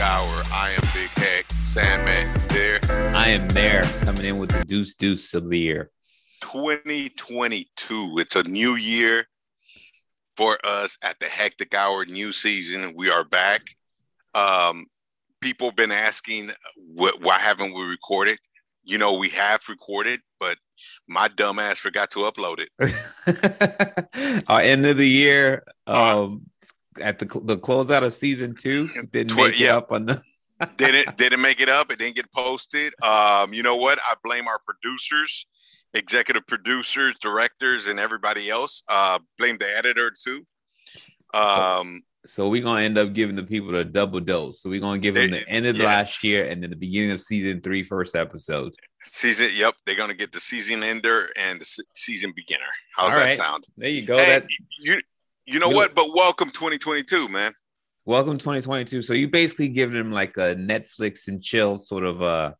hour. 0.00 0.42
I 0.52 0.70
am 0.70 0.80
Big 0.94 1.10
Hec. 1.10 1.50
Sandman 1.60 2.40
there. 2.48 2.80
I 3.14 3.28
am 3.28 3.48
there 3.48 3.82
coming 4.02 4.24
in 4.24 4.38
with 4.38 4.50
the 4.50 4.64
deuce 4.64 4.94
deuce 4.94 5.34
of 5.34 5.48
the 5.48 5.58
year. 5.58 5.90
2022. 6.40 8.18
It's 8.18 8.36
a 8.36 8.42
new 8.44 8.76
year 8.76 9.26
for 10.36 10.58
us 10.64 10.96
at 11.02 11.18
the 11.20 11.26
hectic 11.26 11.74
hour 11.74 12.04
new 12.04 12.32
season. 12.32 12.94
We 12.96 13.10
are 13.10 13.24
back. 13.24 13.62
Um, 14.34 14.86
people 15.40 15.68
have 15.68 15.76
been 15.76 15.92
asking 15.92 16.52
wh- 16.96 17.20
why 17.20 17.38
haven't 17.38 17.74
we 17.74 17.82
recorded? 17.82 18.38
You 18.84 18.98
know, 18.98 19.14
we 19.14 19.28
have 19.30 19.60
recorded, 19.68 20.20
but 20.40 20.58
my 21.06 21.28
dumbass 21.28 21.78
forgot 21.78 22.10
to 22.12 22.20
upload 22.20 22.64
it. 22.64 24.44
Our 24.48 24.60
end 24.60 24.86
of 24.86 24.96
the 24.96 25.08
year, 25.08 25.64
uh, 25.86 26.24
um, 26.24 26.46
at 27.00 27.18
the 27.18 27.26
the 27.44 27.56
closeout 27.56 28.02
of 28.02 28.14
season 28.14 28.54
two, 28.54 28.88
didn't 29.12 29.36
make 29.36 29.58
yeah. 29.58 29.68
it 29.68 29.72
up 29.72 29.92
on 29.92 30.06
the. 30.06 30.22
didn't 30.76 31.16
didn't 31.16 31.40
make 31.40 31.60
it 31.60 31.68
up. 31.68 31.92
It 31.92 31.98
didn't 31.98 32.16
get 32.16 32.30
posted. 32.32 32.92
Um, 33.02 33.52
you 33.52 33.62
know 33.62 33.76
what? 33.76 33.98
I 34.00 34.14
blame 34.24 34.48
our 34.48 34.58
producers, 34.58 35.46
executive 35.94 36.46
producers, 36.46 37.14
directors, 37.20 37.86
and 37.86 38.00
everybody 38.00 38.50
else. 38.50 38.82
Uh, 38.88 39.18
blame 39.38 39.58
the 39.58 39.68
editor 39.76 40.10
too. 40.10 40.44
Um, 41.34 42.02
so 42.26 42.48
we're 42.48 42.62
gonna 42.62 42.82
end 42.82 42.98
up 42.98 43.14
giving 43.14 43.36
the 43.36 43.42
people 43.42 43.74
a 43.76 43.84
double 43.84 44.20
dose. 44.20 44.60
So 44.60 44.68
we're 44.68 44.80
gonna 44.80 44.98
give 44.98 45.14
they, 45.14 45.28
them 45.28 45.40
the 45.40 45.48
end 45.48 45.66
of 45.66 45.76
yeah. 45.76 45.86
last 45.86 46.22
year 46.24 46.44
and 46.44 46.62
then 46.62 46.70
the 46.70 46.76
beginning 46.76 47.12
of 47.12 47.20
season 47.20 47.60
three, 47.60 47.82
first 47.82 48.16
episode. 48.16 48.74
Season, 49.02 49.48
yep, 49.54 49.74
they're 49.86 49.96
gonna 49.96 50.14
get 50.14 50.32
the 50.32 50.40
season 50.40 50.82
ender 50.82 51.28
and 51.36 51.60
the 51.60 51.82
season 51.94 52.32
beginner. 52.34 52.64
How's 52.94 53.12
All 53.12 53.20
that 53.20 53.24
right. 53.26 53.36
sound? 53.36 53.64
There 53.76 53.88
you 53.88 54.04
go. 54.04 54.18
Hey, 54.18 54.26
that 54.26 54.46
you 54.80 55.00
you 55.48 55.58
know 55.58 55.70
what? 55.70 55.94
But 55.94 56.14
welcome 56.14 56.50
2022, 56.50 57.28
man. 57.28 57.52
Welcome 58.04 58.36
2022. 58.36 59.00
So 59.02 59.14
you 59.14 59.28
basically 59.28 59.70
giving 59.70 59.96
them 59.96 60.12
like 60.12 60.36
a 60.36 60.54
Netflix 60.54 61.28
and 61.28 61.42
chill 61.42 61.76
sort 61.76 62.04
of 62.04 62.22
uh 62.22 62.52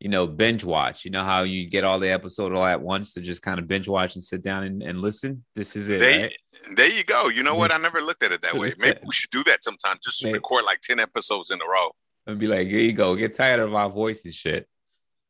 you 0.00 0.10
know 0.10 0.26
binge 0.26 0.62
watch. 0.62 1.06
You 1.06 1.10
know 1.10 1.24
how 1.24 1.42
you 1.42 1.66
get 1.68 1.84
all 1.84 1.98
the 1.98 2.10
episode 2.10 2.52
all 2.52 2.64
at 2.64 2.80
once 2.80 3.14
to 3.14 3.22
just 3.22 3.40
kind 3.40 3.58
of 3.58 3.66
binge 3.66 3.88
watch 3.88 4.16
and 4.16 4.22
sit 4.22 4.42
down 4.42 4.64
and, 4.64 4.82
and 4.82 5.00
listen. 5.00 5.44
This 5.54 5.76
is 5.76 5.88
it. 5.88 5.98
They, 5.98 6.22
right? 6.22 6.32
There 6.76 6.90
you 6.90 7.04
go. 7.04 7.28
You 7.28 7.42
know 7.42 7.54
what? 7.54 7.72
I 7.72 7.78
never 7.78 8.02
looked 8.02 8.22
at 8.22 8.32
it 8.32 8.42
that 8.42 8.56
way. 8.56 8.74
Maybe 8.78 8.98
we 9.06 9.14
should 9.14 9.30
do 9.30 9.42
that 9.44 9.64
sometime. 9.64 9.96
Just 10.04 10.22
Maybe. 10.22 10.34
record 10.34 10.64
like 10.64 10.80
10 10.80 11.00
episodes 11.00 11.50
in 11.50 11.60
a 11.60 11.64
row. 11.64 11.90
And 12.26 12.38
be 12.38 12.48
like, 12.48 12.66
here 12.66 12.80
you 12.80 12.92
go. 12.92 13.14
Get 13.14 13.34
tired 13.34 13.60
of 13.60 13.74
our 13.74 13.88
voice 13.88 14.24
and 14.24 14.34
shit. 14.34 14.68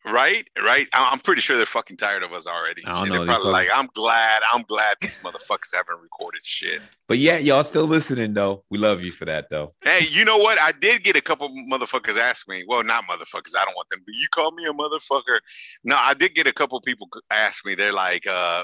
Right, 0.06 0.46
right. 0.62 0.86
I'm 0.92 1.18
pretty 1.18 1.40
sure 1.40 1.56
they're 1.56 1.66
fucking 1.66 1.96
tired 1.96 2.22
of 2.22 2.32
us 2.32 2.46
already. 2.46 2.84
I 2.86 2.92
don't 2.92 3.08
know, 3.08 3.16
they're 3.16 3.26
probably 3.26 3.50
like, 3.50 3.68
I'm 3.74 3.88
glad, 3.92 4.42
I'm 4.52 4.62
glad 4.62 4.96
these 5.00 5.16
motherfuckers 5.18 5.74
haven't 5.74 6.00
recorded 6.00 6.42
shit. 6.44 6.80
But 7.08 7.18
yeah, 7.18 7.38
y'all 7.38 7.64
still 7.64 7.86
listening 7.86 8.32
though. 8.32 8.62
We 8.70 8.78
love 8.78 9.02
you 9.02 9.10
for 9.10 9.24
that 9.24 9.50
though. 9.50 9.74
Hey, 9.82 10.06
you 10.08 10.24
know 10.24 10.36
what? 10.36 10.60
I 10.60 10.70
did 10.70 11.02
get 11.02 11.16
a 11.16 11.20
couple 11.20 11.48
motherfuckers 11.48 12.16
ask 12.16 12.48
me. 12.48 12.64
Well, 12.68 12.84
not 12.84 13.04
motherfuckers. 13.04 13.56
I 13.58 13.64
don't 13.64 13.74
want 13.74 13.88
them. 13.90 14.00
But 14.06 14.14
you 14.14 14.28
call 14.32 14.52
me 14.52 14.64
a 14.66 14.72
motherfucker. 14.72 15.40
No, 15.82 15.96
I 16.00 16.14
did 16.14 16.36
get 16.36 16.46
a 16.46 16.52
couple 16.52 16.80
people 16.80 17.08
ask 17.30 17.66
me. 17.66 17.74
They're 17.74 17.92
like, 17.92 18.28
uh, 18.28 18.62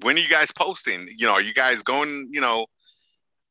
when 0.00 0.16
are 0.16 0.20
you 0.20 0.28
guys 0.28 0.50
posting? 0.52 1.06
You 1.16 1.26
know, 1.26 1.32
are 1.32 1.42
you 1.42 1.52
guys 1.52 1.82
going? 1.82 2.28
You 2.30 2.40
know, 2.40 2.66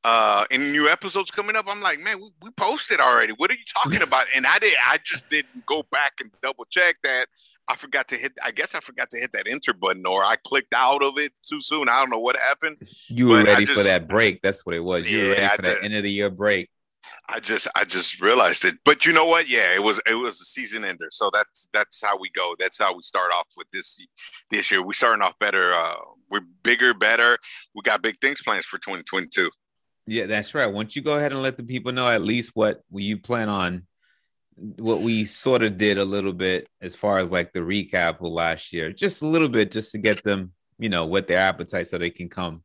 uh 0.08 0.46
any 0.52 0.72
new 0.72 0.88
episodes 0.88 1.30
coming 1.30 1.58
up 1.58 1.66
i'm 1.68 1.82
like 1.82 2.00
man 2.00 2.18
we, 2.18 2.30
we 2.42 2.50
posted 2.52 3.02
already 3.02 3.34
what 3.34 3.52
are 3.52 3.56
you 3.56 3.66
talking 3.84 4.02
about 4.02 4.26
and 4.34 4.48
i 4.48 4.58
did 4.58 4.74
i 4.86 4.98
just 5.04 5.28
didn't 5.28 5.66
go 5.66 5.84
back 5.92 6.14
and 6.22 6.32
double 6.42 6.64
check 6.70 6.96
that 7.04 7.26
i 7.68 7.76
forgot 7.76 8.08
to 8.08 8.16
hit 8.16 8.32
i 8.42 8.50
guess 8.50 8.74
i 8.74 8.80
forgot 8.80 9.10
to 9.10 9.20
hit 9.20 9.34
that 9.34 9.48
enter 9.50 9.74
button 9.74 10.06
or 10.06 10.24
i 10.24 10.38
clicked 10.46 10.74
out 10.74 11.04
of 11.04 11.18
it 11.18 11.34
too 11.46 11.60
soon 11.60 11.90
i 11.90 12.00
don't 12.00 12.10
know 12.10 12.20
what 12.20 12.38
happened 12.38 12.78
you 13.10 13.28
were 13.28 13.44
ready 13.44 13.66
just, 13.66 13.78
for 13.78 13.84
that 13.84 14.08
break 14.08 14.42
that's 14.42 14.66
what 14.66 14.76
it 14.76 14.84
was 14.84 15.06
you 15.12 15.18
yeah, 15.18 15.24
were 15.24 15.36
ready 15.36 15.56
for 15.58 15.62
that 15.64 15.84
end 15.84 15.94
of 15.94 16.04
the 16.04 16.12
year 16.12 16.30
break 16.30 16.70
I 17.30 17.42
just 17.42 17.68
I 17.76 17.84
just 17.84 18.22
realized 18.22 18.64
it. 18.64 18.76
But 18.86 19.06
you 19.06 19.12
know 19.12 19.26
what? 19.26 19.50
Yeah, 19.50 19.74
it 19.74 19.84
was 19.84 20.00
it 20.08 20.14
was 20.14 20.40
a 20.40 20.46
season 20.46 20.86
ender. 20.86 21.10
So 21.12 21.30
that's 21.34 21.68
that's 21.74 22.02
how 22.02 22.18
we 22.18 22.30
go. 22.30 22.56
That's 22.58 22.80
how 22.80 22.96
we 22.96 23.04
start 23.04 23.32
off 23.34 23.48
with 23.58 23.68
this 23.74 24.00
this 24.50 24.72
year. 24.72 24.82
We 24.82 24.94
starting 24.94 25.22
off 25.22 25.38
better. 25.38 25.74
Uh, 25.74 25.96
we're 26.30 26.42
bigger, 26.64 26.94
better. 26.94 27.38
We 27.76 27.82
got 27.82 28.02
big 28.02 28.16
things 28.22 28.42
plans 28.42 28.66
for 28.66 28.78
2022. 28.78 29.50
Yeah, 30.08 30.26
that's 30.26 30.56
right. 30.56 30.68
Once 30.68 30.96
you 30.96 31.02
go 31.02 31.18
ahead 31.18 31.34
and 31.34 31.42
let 31.42 31.58
the 31.58 31.64
people 31.64 31.92
know 31.92 32.10
at 32.10 32.22
least 32.22 32.52
what 32.54 32.82
you 32.92 33.18
plan 33.18 33.50
on, 33.50 33.86
what 34.56 35.02
we 35.02 35.26
sort 35.26 35.62
of 35.64 35.78
did 35.78 35.98
a 35.98 36.06
little 36.06 36.34
bit 36.34 36.70
as 36.82 36.96
far 36.96 37.20
as 37.20 37.30
like 37.30 37.52
the 37.52 37.60
recap 37.60 38.22
of 38.22 38.32
last 38.32 38.72
year, 38.72 38.92
just 38.92 39.22
a 39.22 39.28
little 39.28 39.50
bit, 39.50 39.70
just 39.70 39.92
to 39.92 39.98
get 39.98 40.24
them, 40.24 40.54
you 40.80 40.90
know, 40.90 41.06
what 41.06 41.28
their 41.28 41.40
appetite 41.40 41.88
so 41.88 41.98
they 41.98 42.10
can 42.10 42.30
come 42.30 42.64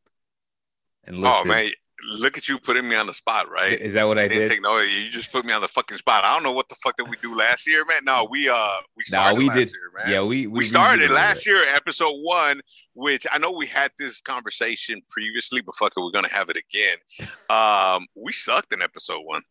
and 1.04 1.18
listen. 1.18 1.36
Oh 1.36 1.44
man, 1.44 1.70
look 2.04 2.36
at 2.36 2.48
you 2.48 2.58
putting 2.58 2.88
me 2.88 2.96
on 2.96 3.06
the 3.06 3.14
spot, 3.14 3.50
right? 3.50 3.80
Is 3.80 3.94
that 3.94 4.06
what 4.06 4.18
I, 4.18 4.28
did? 4.28 4.48
Take, 4.48 4.62
no, 4.62 4.80
you 4.80 5.10
just 5.10 5.32
put 5.32 5.44
me 5.44 5.52
on 5.52 5.60
the 5.60 5.68
fucking 5.68 5.98
spot. 5.98 6.24
I 6.24 6.34
don't 6.34 6.42
know 6.42 6.52
what 6.52 6.68
the 6.68 6.74
fuck 6.76 6.96
did 6.96 7.08
we 7.08 7.16
do 7.22 7.34
last 7.34 7.66
year, 7.66 7.84
man. 7.84 8.04
No, 8.04 8.26
we 8.30 8.48
uh 8.48 8.76
we 8.96 9.04
started 9.04 9.38
no, 9.38 9.46
we 9.46 9.48
did. 9.48 9.68
Year, 9.68 9.90
man. 9.96 10.10
Yeah, 10.10 10.22
we 10.22 10.46
we, 10.46 10.58
we 10.58 10.64
started 10.64 11.10
we 11.10 11.14
last 11.14 11.46
year, 11.46 11.62
episode 11.74 12.14
one, 12.22 12.60
which 12.94 13.26
I 13.30 13.38
know 13.38 13.50
we 13.50 13.66
had 13.66 13.90
this 13.98 14.20
conversation 14.20 15.00
previously, 15.08 15.60
but 15.60 15.76
fuck 15.76 15.92
it, 15.96 16.00
we're 16.00 16.10
gonna 16.10 16.32
have 16.32 16.48
it 16.48 16.56
again. 16.56 16.98
Um, 17.50 18.06
we 18.22 18.32
sucked 18.32 18.72
in 18.72 18.82
episode 18.82 19.22
one. 19.24 19.42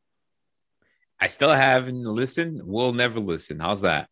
I 1.20 1.28
still 1.28 1.52
haven't 1.52 2.04
listened. 2.04 2.62
We'll 2.64 2.94
never 2.94 3.20
listen. 3.20 3.60
How's 3.60 3.82
that? 3.82 4.10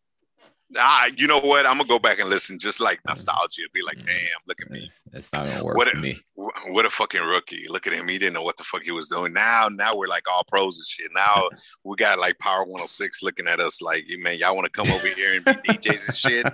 Ah, 0.78 1.08
you 1.16 1.26
know 1.26 1.40
what? 1.40 1.66
I'm 1.66 1.78
gonna 1.78 1.88
go 1.88 1.98
back 1.98 2.20
and 2.20 2.30
listen, 2.30 2.58
just 2.58 2.80
like 2.80 3.00
nostalgia. 3.06 3.62
Be 3.72 3.82
like, 3.82 3.98
damn, 3.98 4.16
look 4.46 4.60
at 4.60 4.70
me. 4.70 4.88
It's 5.12 5.32
not 5.32 5.46
gonna 5.46 5.64
work 5.64 5.76
what 5.76 5.88
a, 5.88 5.92
for 5.92 5.96
me. 5.96 6.20
What 6.68 6.86
a 6.86 6.90
fucking 6.90 7.22
rookie! 7.22 7.66
Look 7.68 7.86
at 7.86 7.92
him. 7.92 8.06
He 8.08 8.18
didn't 8.18 8.34
know 8.34 8.42
what 8.42 8.56
the 8.56 8.64
fuck 8.64 8.82
he 8.82 8.92
was 8.92 9.08
doing. 9.08 9.32
Now, 9.32 9.68
now 9.70 9.96
we're 9.96 10.06
like 10.06 10.24
all 10.30 10.44
pros 10.48 10.78
and 10.78 10.86
shit. 10.86 11.10
Now 11.14 11.48
we 11.84 11.96
got 11.96 12.18
like 12.18 12.38
Power 12.38 12.62
106 12.62 13.22
looking 13.22 13.48
at 13.48 13.60
us 13.60 13.82
like, 13.82 14.04
man, 14.18 14.38
y'all 14.38 14.54
want 14.54 14.66
to 14.66 14.70
come 14.70 14.92
over 14.92 15.08
here 15.08 15.36
and 15.36 15.44
be 15.44 15.52
DJs 15.52 16.08
and 16.08 16.16
shit? 16.16 16.46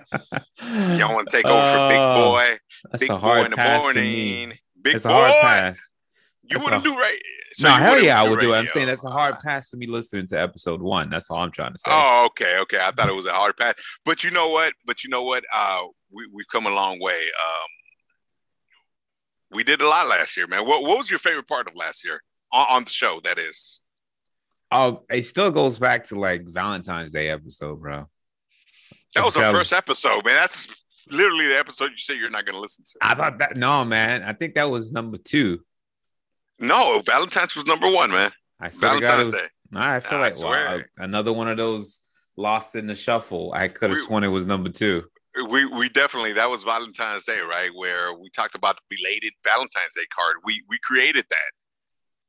Y'all 0.99 1.15
want 1.15 1.29
to 1.29 1.37
take 1.37 1.47
over 1.47 1.73
for 1.73 1.89
Big 1.89 1.99
oh, 2.01 2.33
Boy? 2.33 2.59
Big 2.99 3.09
Boy 3.21 3.45
in 3.45 3.51
the 3.51 3.79
morning. 3.81 4.55
Big 4.81 4.97
it's 4.97 5.05
Boy. 5.05 5.11
A 5.11 5.13
hard 5.13 5.33
pass. 5.43 5.81
You 6.49 6.59
want 6.59 6.75
to 6.75 6.81
do 6.81 6.97
right? 6.97 7.19
So 7.55 7.69
no, 7.69 7.75
hell 7.75 8.03
yeah, 8.03 8.21
I 8.21 8.29
would 8.29 8.41
do 8.41 8.53
it. 8.53 8.57
I'm 8.57 8.69
saying 8.69 8.87
that's 8.87 9.05
a 9.05 9.11
hard 9.11 9.37
pass 9.41 9.71
for 9.71 9.77
me 9.77 9.87
listening 9.87 10.27
to 10.29 10.41
episode 10.41 10.83
one. 10.83 11.11
That's 11.11 11.31
all 11.31 11.39
I'm 11.39 11.51
trying 11.51 11.73
to 11.73 11.79
say. 11.79 11.91
Oh, 11.91 12.27
okay, 12.27 12.59
okay. 12.59 12.79
I 12.79 12.91
thought 12.91 13.09
it 13.09 13.15
was 13.15 13.27
a 13.27 13.33
hard 13.33 13.57
pass, 13.57 13.75
but 14.05 14.25
you 14.25 14.31
know 14.31 14.51
what? 14.51 14.73
But 14.85 15.05
you 15.05 15.11
know 15.11 15.23
what? 15.23 15.45
Uh, 15.53 15.83
we 16.13 16.29
we've 16.33 16.49
come 16.51 16.67
a 16.67 16.71
long 16.71 17.01
way. 17.01 17.15
Um, 17.15 17.69
we 19.53 19.65
did 19.65 19.81
a 19.81 19.89
lot 19.89 20.09
last 20.09 20.37
year, 20.37 20.47
man. 20.47 20.67
What 20.67 20.83
what 20.83 20.99
was 20.99 21.11
your 21.11 21.19
favorite 21.19 21.49
part 21.49 21.67
of 21.67 21.75
last 21.75 22.05
year 22.05 22.21
on, 22.53 22.67
on 22.71 22.85
the 22.85 22.91
show? 22.91 23.21
That 23.25 23.39
is. 23.39 23.81
Oh, 24.71 25.03
it 25.09 25.23
still 25.23 25.51
goes 25.51 25.79
back 25.79 26.05
to 26.07 26.17
like 26.17 26.47
Valentine's 26.47 27.13
Day 27.13 27.29
episode, 27.29 27.81
bro. 27.81 28.09
That 29.15 29.25
was 29.25 29.35
the 29.35 29.41
first 29.41 29.73
episode, 29.73 30.25
man. 30.25 30.37
That's 30.37 30.69
literally 31.11 31.47
the 31.47 31.59
episode 31.59 31.93
you 31.93 31.99
say 31.99 32.17
you're 32.17 32.31
not 32.31 32.45
going 32.45 32.55
to 32.55 32.61
listen 32.61 32.85
to. 32.85 32.99
I 33.01 33.15
thought 33.15 33.39
that 33.39 33.57
no, 33.57 33.85
man. 33.85 34.23
I 34.23 34.33
think 34.33 34.55
that 34.55 34.71
was 34.71 34.93
number 34.93 35.17
two. 35.17 35.61
No, 36.59 37.03
Valentine's 37.05 37.55
was 37.55 37.67
number 37.67 37.91
one, 37.91 38.11
man. 38.11 38.31
I 38.61 38.71
Valentine's 38.71 39.31
Day. 39.31 39.47
I 39.75 40.01
feel 40.01 40.19
like 40.19 40.39
wow, 40.39 40.81
another 40.99 41.33
one 41.33 41.49
of 41.49 41.57
those 41.57 42.01
lost 42.37 42.75
in 42.75 42.87
the 42.87 42.95
shuffle. 42.95 43.53
I 43.55 43.69
could 43.69 43.91
have 43.91 43.99
sworn 43.99 44.25
it 44.25 44.29
was 44.29 44.47
number 44.47 44.71
two. 44.71 45.05
We 45.51 45.67
we 45.67 45.89
definitely 45.91 46.33
that 46.35 46.49
was 46.49 46.65
Valentine's 46.65 47.25
Day, 47.25 47.41
right? 47.41 47.71
Where 47.75 48.15
we 48.15 48.31
talked 48.31 48.55
about 48.55 48.77
the 48.77 48.97
belated 48.97 49.33
Valentine's 49.45 49.95
Day 49.95 50.07
card. 50.15 50.37
We 50.45 50.63
we 50.69 50.79
created 50.83 51.27
that. 51.29 51.51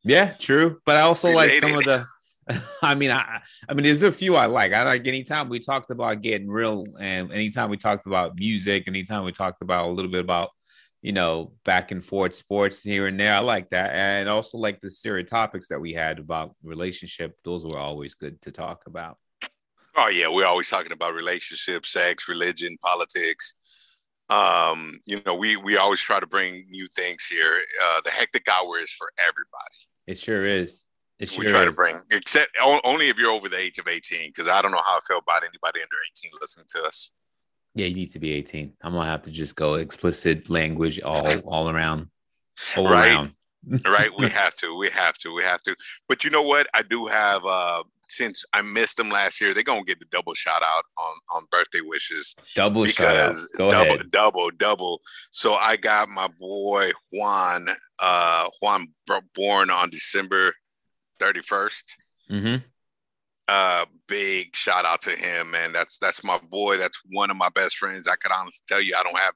Yeah, 0.04 0.34
true. 0.34 0.80
But 0.86 0.98
I 0.98 1.02
also 1.02 1.30
belated. 1.30 1.64
like 1.64 1.72
some 1.72 1.80
of 1.80 1.86
the. 1.86 2.06
I 2.82 2.96
mean, 2.96 3.12
I 3.12 3.42
I 3.68 3.74
mean, 3.74 3.86
there's 3.86 4.04
a 4.04 4.12
few 4.12 4.36
I 4.36 4.46
like. 4.46 4.74
I 4.74 4.84
like 4.84 5.08
anytime 5.08 5.50
we 5.50 5.60
talked 5.60 5.92
about 5.92 6.22
getting 6.22 6.50
real, 6.50 6.86
and 7.00 7.32
anytime 7.32 7.68
we 7.70 7.78
talked 7.78 8.08
about 8.08 8.40
music, 8.40 8.86
anytime 8.88 9.24
we 9.24 9.32
talked 9.32 9.62
about 9.62 9.88
a 9.88 9.92
little 9.92 10.12
bit 10.12 10.22
about 10.22 10.50
you 11.02 11.12
know, 11.12 11.54
back 11.64 11.92
and 11.92 12.04
forth 12.04 12.36
sports 12.36 12.84
here 12.84 13.08
and 13.08 13.20
there. 13.20 13.34
I 13.34 13.40
like 13.40 13.70
that. 13.70 13.92
And 13.94 14.28
also 14.28 14.58
like 14.58 14.82
the 14.82 14.90
serious 14.90 15.30
topics 15.30 15.68
that 15.68 15.80
we 15.80 15.94
had 15.94 16.20
about 16.20 16.56
relationship. 16.64 17.38
Those 17.44 17.66
were 17.66 17.78
always 17.78 18.16
good 18.16 18.42
to 18.42 18.52
talk 18.52 18.84
about. 18.88 19.18
Oh 19.96 20.10
yeah, 20.10 20.28
we're 20.28 20.46
always 20.46 20.70
talking 20.70 20.92
about 20.92 21.16
relationships, 21.16 21.92
sex, 21.92 22.28
religion, 22.28 22.78
politics. 22.84 23.56
Um, 24.30 25.00
you 25.06 25.22
know, 25.26 25.36
we 25.36 25.56
we 25.56 25.78
always 25.78 26.02
try 26.02 26.20
to 26.20 26.28
bring 26.28 26.66
new 26.70 26.88
things 26.96 27.26
here. 27.26 27.58
Uh, 27.84 28.02
the 28.04 28.12
hectic 28.12 28.48
hour 28.48 28.80
is 28.80 28.92
for 28.92 29.12
everybody. 29.18 29.78
It 30.06 30.20
sure 30.20 30.46
is. 30.46 30.86
It 31.20 31.30
sure 31.30 31.46
we 31.46 31.50
try 31.50 31.62
is. 31.62 31.66
to 31.66 31.72
bring, 31.72 31.96
except 32.12 32.52
only 32.62 33.10
if 33.10 33.18
you're 33.18 33.32
over 33.32 33.50
the 33.50 33.58
age 33.58 33.80
of 33.80 33.88
18, 33.88 34.30
because 34.30 34.48
I 34.48 34.62
don't 34.62 34.72
know 34.72 34.82
how 34.86 34.98
I 34.98 35.00
feel 35.08 35.18
about 35.18 35.42
anybody 35.42 35.82
under 35.82 35.96
18 36.16 36.32
listening 36.40 36.68
to 36.70 36.84
us. 36.84 37.10
Yeah, 37.78 37.86
you 37.86 37.94
need 37.96 38.12
to 38.14 38.20
be 38.20 38.34
18. 38.34 38.74
I'm 38.82 38.94
gonna 38.94 39.06
have 39.08 39.22
to 39.24 39.32
just 39.32 39.56
go 39.56 39.76
explicit 39.76 40.50
language 40.50 41.00
all 41.00 41.28
all 41.42 41.70
around. 41.70 42.08
All 42.76 42.86
right. 42.90 43.12
around. 43.14 43.34
right. 43.86 44.10
We 44.18 44.30
have 44.42 44.56
to. 44.56 44.76
We 44.76 44.90
have 44.90 45.16
to. 45.20 45.32
We 45.32 45.44
have 45.44 45.62
to. 45.62 45.76
But 46.10 46.24
you 46.24 46.32
know 46.32 46.42
what? 46.42 46.68
I 46.74 46.82
do 46.82 47.06
have 47.06 47.46
uh 47.46 47.84
since 48.10 48.44
I 48.52 48.64
missed 48.64 48.98
them 48.98 49.10
last 49.10 49.40
year, 49.40 49.54
they're 49.54 49.62
gonna 49.62 49.84
get 49.84 50.00
the 50.00 50.06
double 50.10 50.34
shout 50.34 50.64
out 50.64 50.86
on 50.98 51.14
on 51.36 51.44
birthday 51.52 51.82
wishes. 51.84 52.36
Double 52.56 52.84
because 52.84 53.46
Go 53.56 53.70
double, 53.70 53.94
ahead. 53.94 54.12
double, 54.12 54.50
double. 54.58 55.02
So 55.30 55.54
I 55.54 55.76
got 55.76 56.10
my 56.10 56.30
boy 56.40 56.92
Juan, 57.12 57.68
uh 58.00 58.48
Juan 58.60 58.88
born 59.36 59.70
on 59.70 59.92
December 59.92 60.56
31st. 61.20 61.84
Mm-hmm. 62.32 62.56
Uh, 63.48 63.86
big 64.08 64.56
shout 64.56 64.86
out 64.86 65.02
to 65.04 65.12
him, 65.12 65.52
man. 65.52 65.72
That's 65.74 65.98
that's 65.98 66.24
my 66.24 66.38
boy. 66.38 66.78
That's 66.78 67.02
one 67.12 67.32
of 67.32 67.38
my 67.38 67.50
best 67.50 67.78
friends. 67.78 68.08
I 68.08 68.16
could 68.16 68.32
honestly 68.32 68.64
tell 68.68 68.82
you, 68.82 68.96
I 68.98 69.04
don't 69.04 69.20
have 69.20 69.34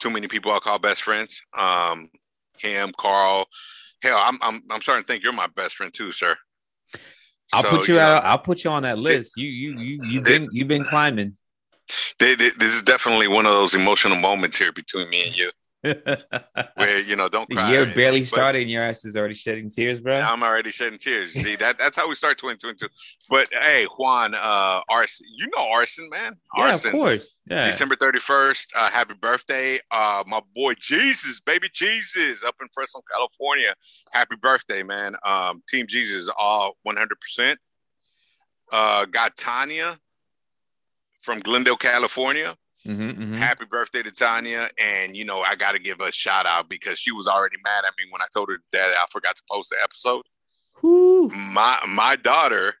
too 0.00 0.10
many 0.10 0.28
people 0.28 0.52
I 0.52 0.58
call 0.58 0.78
best 0.78 1.02
friends. 1.02 1.40
Um, 1.56 2.08
him, 2.58 2.92
Carl. 2.98 3.46
Hell, 4.02 4.18
I'm 4.20 4.38
I'm 4.42 4.62
I'm 4.70 4.82
starting 4.82 5.04
to 5.04 5.06
think 5.06 5.22
you're 5.22 5.32
my 5.32 5.48
best 5.48 5.76
friend 5.76 5.92
too, 5.92 6.12
sir. 6.12 6.36
I'll 7.52 7.62
so, 7.62 7.70
put 7.70 7.88
you, 7.88 7.94
you 7.94 8.00
out. 8.00 8.24
I'll 8.24 8.38
put 8.38 8.64
you 8.64 8.70
on 8.70 8.82
that 8.82 8.98
list. 8.98 9.36
You 9.36 9.48
you 9.48 9.78
you 9.78 9.96
you've 10.08 10.24
been 10.24 10.48
you've 10.52 10.68
been 10.68 10.84
climbing. 10.84 11.36
They, 12.18 12.34
they, 12.34 12.50
this 12.58 12.74
is 12.74 12.82
definitely 12.82 13.28
one 13.28 13.46
of 13.46 13.52
those 13.52 13.74
emotional 13.74 14.18
moments 14.18 14.58
here 14.58 14.72
between 14.72 15.08
me 15.08 15.24
and 15.24 15.36
you. 15.36 15.50
Where 16.74 16.98
you 17.00 17.16
know 17.16 17.28
don't 17.28 17.48
cry. 17.50 17.66
The 17.66 17.72
year 17.72 17.86
barely 17.94 18.22
started, 18.22 18.62
and 18.62 18.70
your 18.70 18.82
ass 18.82 19.04
is 19.04 19.16
already 19.16 19.34
shedding 19.34 19.70
tears, 19.70 20.00
bro. 20.00 20.14
I'm 20.20 20.42
already 20.42 20.70
shedding 20.70 20.98
tears. 20.98 21.34
You 21.34 21.42
See 21.42 21.56
that 21.56 21.78
that's 21.78 21.96
how 21.96 22.08
we 22.08 22.14
start 22.14 22.38
2022. 22.38 22.88
But 23.28 23.48
hey, 23.52 23.86
Juan, 23.96 24.34
uh, 24.34 24.80
Arson, 24.88 25.26
you 25.36 25.48
know 25.54 25.68
Arson, 25.70 26.08
man. 26.10 26.34
Arson, 26.54 26.90
yeah, 26.90 26.96
of 26.96 27.00
course. 27.00 27.36
Yeah. 27.48 27.66
December 27.66 27.96
31st. 27.96 28.66
Uh, 28.74 28.90
happy 28.90 29.14
birthday, 29.20 29.78
uh, 29.90 30.24
my 30.26 30.40
boy 30.54 30.74
Jesus, 30.74 31.40
baby 31.40 31.68
Jesus, 31.72 32.44
up 32.44 32.54
in 32.60 32.68
Fresno, 32.72 33.00
California. 33.12 33.74
Happy 34.12 34.36
birthday, 34.40 34.82
man. 34.82 35.14
Um, 35.24 35.62
Team 35.68 35.86
Jesus, 35.88 36.28
all 36.38 36.76
100. 36.82 37.18
percent 37.20 37.58
Uh, 38.72 39.04
got 39.06 39.36
Tanya 39.36 39.98
from 41.22 41.40
Glendale, 41.40 41.76
California. 41.76 42.56
Mm-hmm, 42.86 43.22
mm-hmm. 43.22 43.34
Happy 43.34 43.64
birthday 43.64 44.02
to 44.02 44.10
Tanya. 44.10 44.68
And, 44.82 45.16
you 45.16 45.24
know, 45.24 45.40
I 45.42 45.56
got 45.56 45.72
to 45.72 45.78
give 45.78 46.00
a 46.00 46.12
shout 46.12 46.46
out 46.46 46.68
because 46.68 46.98
she 46.98 47.12
was 47.12 47.26
already 47.26 47.56
mad 47.64 47.84
at 47.86 47.94
me 47.98 48.04
when 48.10 48.22
I 48.22 48.26
told 48.32 48.48
her 48.48 48.58
that 48.72 48.90
I 48.90 49.04
forgot 49.10 49.36
to 49.36 49.42
post 49.50 49.70
the 49.70 49.76
episode. 49.82 50.22
My, 50.82 51.78
my 51.88 52.16
daughter, 52.16 52.74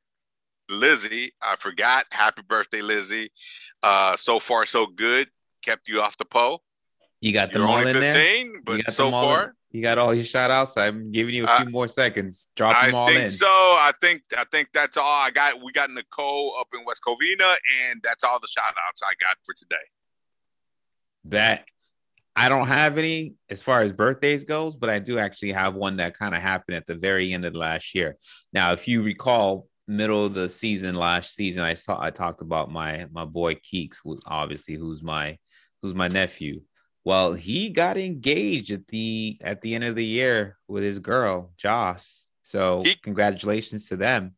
Lizzie, 0.68 1.32
I 1.42 1.56
forgot. 1.56 2.06
Happy 2.10 2.42
birthday, 2.46 2.82
Lizzie. 2.82 3.30
Uh, 3.82 4.16
so 4.16 4.38
far, 4.38 4.66
so 4.66 4.86
good. 4.86 5.28
Kept 5.62 5.88
you 5.88 6.00
off 6.00 6.16
the 6.16 6.24
pole. 6.24 6.62
You 7.20 7.32
got 7.32 7.56
all 7.56 7.78
in 7.78 7.94
15, 7.94 8.52
there. 8.52 8.60
But 8.64 8.92
so 8.92 9.10
far, 9.10 9.54
you 9.70 9.82
got 9.82 9.98
all 9.98 10.14
your 10.14 10.24
shout 10.24 10.50
outs. 10.50 10.76
I'm 10.76 11.10
giving 11.10 11.34
you 11.34 11.44
a 11.44 11.56
few 11.58 11.66
uh, 11.66 11.70
more 11.70 11.88
seconds. 11.88 12.48
Drop 12.56 12.80
them 12.84 12.94
I 12.94 12.98
all 12.98 13.08
in. 13.08 13.16
I 13.16 13.18
think 13.20 13.30
so. 13.30 13.46
I 13.46 13.92
think 14.00 14.22
I 14.36 14.44
think 14.52 14.68
that's 14.72 14.96
all 14.96 15.04
I 15.04 15.30
got. 15.30 15.62
We 15.62 15.72
got 15.72 15.90
Nicole 15.90 16.54
up 16.60 16.68
in 16.74 16.84
West 16.84 17.02
Covina, 17.06 17.54
and 17.88 18.00
that's 18.02 18.22
all 18.22 18.38
the 18.38 18.48
shout 18.48 18.74
outs 18.86 19.02
I 19.02 19.12
got 19.20 19.36
for 19.44 19.54
today. 19.54 19.76
That 21.28 21.64
I 22.34 22.48
don't 22.48 22.68
have 22.68 22.98
any 22.98 23.34
as 23.48 23.62
far 23.62 23.82
as 23.82 23.92
birthdays 23.92 24.44
goes, 24.44 24.76
but 24.76 24.90
I 24.90 24.98
do 24.98 25.18
actually 25.18 25.52
have 25.52 25.74
one 25.74 25.96
that 25.96 26.16
kind 26.16 26.34
of 26.34 26.42
happened 26.42 26.76
at 26.76 26.86
the 26.86 26.94
very 26.94 27.32
end 27.32 27.44
of 27.46 27.54
the 27.54 27.58
last 27.58 27.94
year. 27.94 28.16
Now, 28.52 28.72
if 28.72 28.86
you 28.86 29.02
recall, 29.02 29.68
middle 29.88 30.26
of 30.26 30.34
the 30.34 30.48
season 30.48 30.94
last 30.94 31.34
season, 31.34 31.62
I 31.62 31.74
saw 31.74 32.00
I 32.00 32.10
talked 32.10 32.42
about 32.42 32.70
my 32.70 33.06
my 33.10 33.24
boy 33.24 33.54
Keeks, 33.54 33.98
obviously 34.26 34.74
who's 34.74 35.02
my 35.02 35.38
who's 35.82 35.94
my 35.94 36.08
nephew. 36.08 36.60
Well, 37.04 37.34
he 37.34 37.70
got 37.70 37.96
engaged 37.96 38.72
at 38.72 38.86
the 38.88 39.38
at 39.42 39.62
the 39.62 39.74
end 39.74 39.84
of 39.84 39.94
the 39.94 40.04
year 40.04 40.58
with 40.68 40.82
his 40.82 40.98
girl, 40.98 41.52
Joss. 41.56 42.28
So 42.42 42.82
Keek. 42.82 43.00
congratulations 43.02 43.88
to 43.88 43.96
them. 43.96 44.34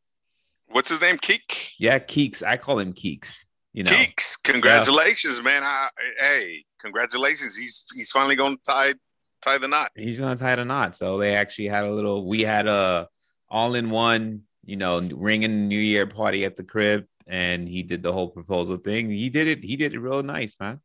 What's 0.69 0.91
his 0.91 1.01
name? 1.01 1.17
Keek? 1.17 1.71
Yeah, 1.79 1.99
Keeks. 1.99 2.43
I 2.47 2.59
call 2.59 2.79
him 2.79 2.93
Keeks. 2.93 3.45
You 3.73 3.85
know, 3.85 3.91
Keeks. 3.91 4.43
Congratulations, 4.43 5.39
yeah. 5.39 5.43
man. 5.43 5.63
I, 5.63 5.89
hey, 6.21 6.65
congratulations. 6.81 7.57
He's 7.57 7.85
he's 7.95 8.11
finally 8.11 8.37
going 8.37 8.57
to 8.57 8.63
tie 8.67 8.95
tie 9.43 9.59
the 9.59 9.69
knot. 9.69 9.91
He's 9.95 10.19
going 10.19 10.37
to 10.37 10.43
tie 10.43 10.57
the 10.57 10.65
knot. 10.65 10.97
So 10.97 11.19
they 11.19 11.35
actually 11.35 11.69
had 11.69 11.85
a 11.85 11.93
little. 11.93 12.27
We 12.27 12.43
had 12.43 12.67
a 12.67 13.09
all 13.49 13.75
in 13.75 13.91
one. 13.91 14.43
You 14.65 14.77
know, 14.77 15.01
ringing 15.01 15.69
New 15.69 15.79
Year 15.79 16.07
party 16.07 16.45
at 16.45 16.57
the 16.57 16.65
crib, 16.65 17.07
and 17.27 17.67
he 17.67 17.83
did 17.83 18.03
the 18.03 18.13
whole 18.13 18.29
proposal 18.29 18.77
thing. 18.77 19.09
He 19.09 19.31
did 19.31 19.47
it. 19.47 19.65
He 19.65 19.77
did 19.77 19.95
it 19.95 19.99
real 19.99 20.23
nice, 20.23 20.57
man. 20.61 20.81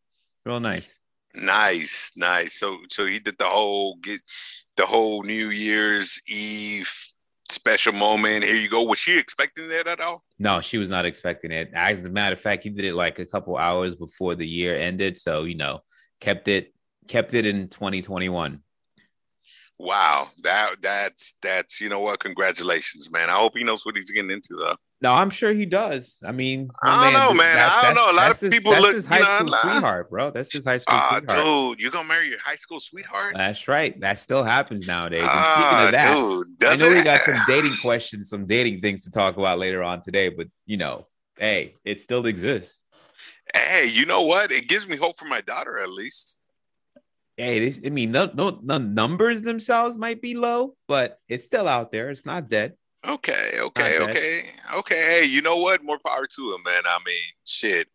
Real 0.46 0.60
nice. 0.60 0.98
Nice, 1.36 2.12
nice. 2.16 2.60
So 2.60 2.78
so 2.90 3.06
he 3.06 3.20
did 3.20 3.38
the 3.38 3.46
whole 3.46 3.96
get 3.96 4.22
the 4.78 4.86
whole 4.86 5.24
New 5.24 5.50
Year's 5.50 6.20
Eve 6.28 6.92
special 7.54 7.94
moment. 7.94 8.44
Here 8.44 8.56
you 8.56 8.70
go. 8.70 8.84
Was 8.84 9.00
she 9.00 9.18
expecting 9.18 9.70
that 9.70 9.88
at 9.88 10.02
all? 10.02 10.22
No, 10.40 10.60
she 10.62 10.78
was 10.78 10.90
not 10.90 11.06
expecting 11.06 11.52
it. 11.52 11.72
As 11.74 12.06
a 12.06 12.10
matter 12.10 12.34
of 12.36 12.42
fact, 12.42 12.64
he 12.64 12.70
did 12.70 12.86
it 12.86 12.96
like 12.96 13.20
a 13.20 13.26
couple 13.26 13.58
hours 13.58 13.96
before 13.96 14.36
the 14.36 14.48
year 14.48 14.76
ended. 14.78 15.18
So, 15.18 15.44
you 15.44 15.56
know, 15.56 15.80
kept 16.20 16.48
it 16.48 16.74
kept 17.08 17.34
it 17.34 17.46
in 17.46 17.68
2021. 17.70 18.62
Wow, 19.80 20.30
that 20.44 20.76
that's 20.82 21.36
that's 21.42 21.82
you 21.82 21.90
know 21.90 22.00
what? 22.00 22.20
Congratulations, 22.20 23.12
man. 23.12 23.30
I 23.30 23.34
hope 23.34 23.54
he 23.56 23.64
knows 23.64 23.86
what 23.86 23.96
he's 23.96 24.12
getting 24.12 24.32
into 24.32 24.56
though. 24.58 24.78
No, 25.04 25.14
I'm 25.14 25.30
sure 25.30 25.52
he 25.52 25.66
does. 25.66 26.24
I 26.26 26.32
mean, 26.32 26.70
I 26.82 27.12
don't 27.12 27.14
man, 27.14 27.28
know, 27.28 27.34
man. 27.34 27.58
I 27.60 27.82
don't 27.82 27.96
know. 27.96 28.10
A 28.10 28.16
lot 28.16 28.32
of 28.32 28.40
people 28.50 28.72
his, 28.72 28.82
look. 28.82 28.94
That's 28.94 28.96
his 28.96 29.06
high 29.06 29.38
school 29.38 29.52
sweetheart, 29.52 30.10
bro. 30.10 30.32
That's 30.32 30.54
his 30.54 30.64
high 30.64 30.78
school 30.78 30.98
uh, 30.98 31.20
sweetheart. 31.20 31.46
Dude, 31.46 31.82
you 31.82 31.92
gonna 31.92 32.08
marry 32.08 32.30
your 32.30 32.40
high 32.40 32.56
school 32.56 32.80
sweetheart? 32.80 33.34
That's 33.36 33.68
right. 33.68 34.00
That 34.00 34.18
still 34.18 34.46
happens 34.46 34.88
nowadays. 34.88 35.28
And 35.30 35.46
speaking 35.46 35.86
of 35.86 35.92
that, 35.92 36.14
dude, 36.14 36.64
I 36.64 36.76
know 36.78 36.90
it? 36.90 36.96
we 36.96 37.04
got 37.04 37.22
some 37.24 37.38
dating 37.46 37.76
questions, 37.82 38.30
some 38.30 38.46
dating 38.46 38.80
things 38.80 39.04
to 39.04 39.12
talk 39.12 39.36
about 39.36 39.60
later 39.60 39.84
on 39.84 40.02
today. 40.02 40.30
But 40.30 40.48
you 40.66 40.78
know, 40.78 41.08
hey, 41.38 41.76
it 41.84 42.00
still 42.00 42.26
exists. 42.26 42.86
Hey, 43.54 43.88
you 43.88 44.06
know 44.06 44.22
what? 44.22 44.54
It 44.54 44.70
gives 44.70 44.88
me 44.88 44.96
hope 44.96 45.20
for 45.20 45.26
my 45.26 45.42
daughter, 45.42 45.80
at 45.80 45.90
least 45.90 46.40
hey, 47.36 47.60
this, 47.60 47.82
I 47.86 47.90
mean, 47.90 48.12
no, 48.12 48.32
no, 48.34 48.52
the 48.52 48.80
numbers 48.80 49.42
themselves 49.42 49.98
might 49.98 50.22
be 50.22 50.36
low, 50.36 50.76
but 50.88 51.20
it's 51.28 51.44
still 51.44 51.68
out 51.68 51.92
there. 51.92 52.10
It's 52.10 52.26
not 52.26 52.48
dead. 52.48 52.76
Okay, 53.06 53.60
okay, 53.60 54.00
okay, 54.00 54.44
okay. 54.76 54.96
Hey, 54.96 55.26
you 55.26 55.42
know 55.42 55.58
what? 55.58 55.84
More 55.84 56.00
power 56.06 56.26
to 56.26 56.52
him, 56.54 56.64
man. 56.64 56.84
I 56.86 57.00
mean, 57.06 57.16
shit. 57.46 57.88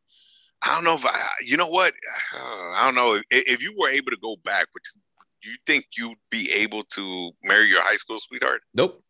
I 0.62 0.74
don't 0.74 0.84
know 0.84 0.94
if 0.94 1.06
I, 1.06 1.30
you 1.40 1.56
know 1.56 1.68
what? 1.68 1.94
I 2.34 2.82
don't 2.84 2.94
know 2.94 3.14
if, 3.14 3.22
if 3.30 3.62
you 3.62 3.74
were 3.78 3.88
able 3.88 4.10
to 4.10 4.18
go 4.20 4.36
back, 4.44 4.66
but 4.72 4.82
you, 4.94 5.50
you 5.50 5.56
think 5.66 5.86
you'd 5.96 6.18
be 6.30 6.52
able 6.52 6.84
to 6.84 7.30
marry 7.44 7.68
your 7.68 7.82
high 7.82 7.96
school 7.96 8.18
sweetheart? 8.18 8.60
Nope. 8.74 9.02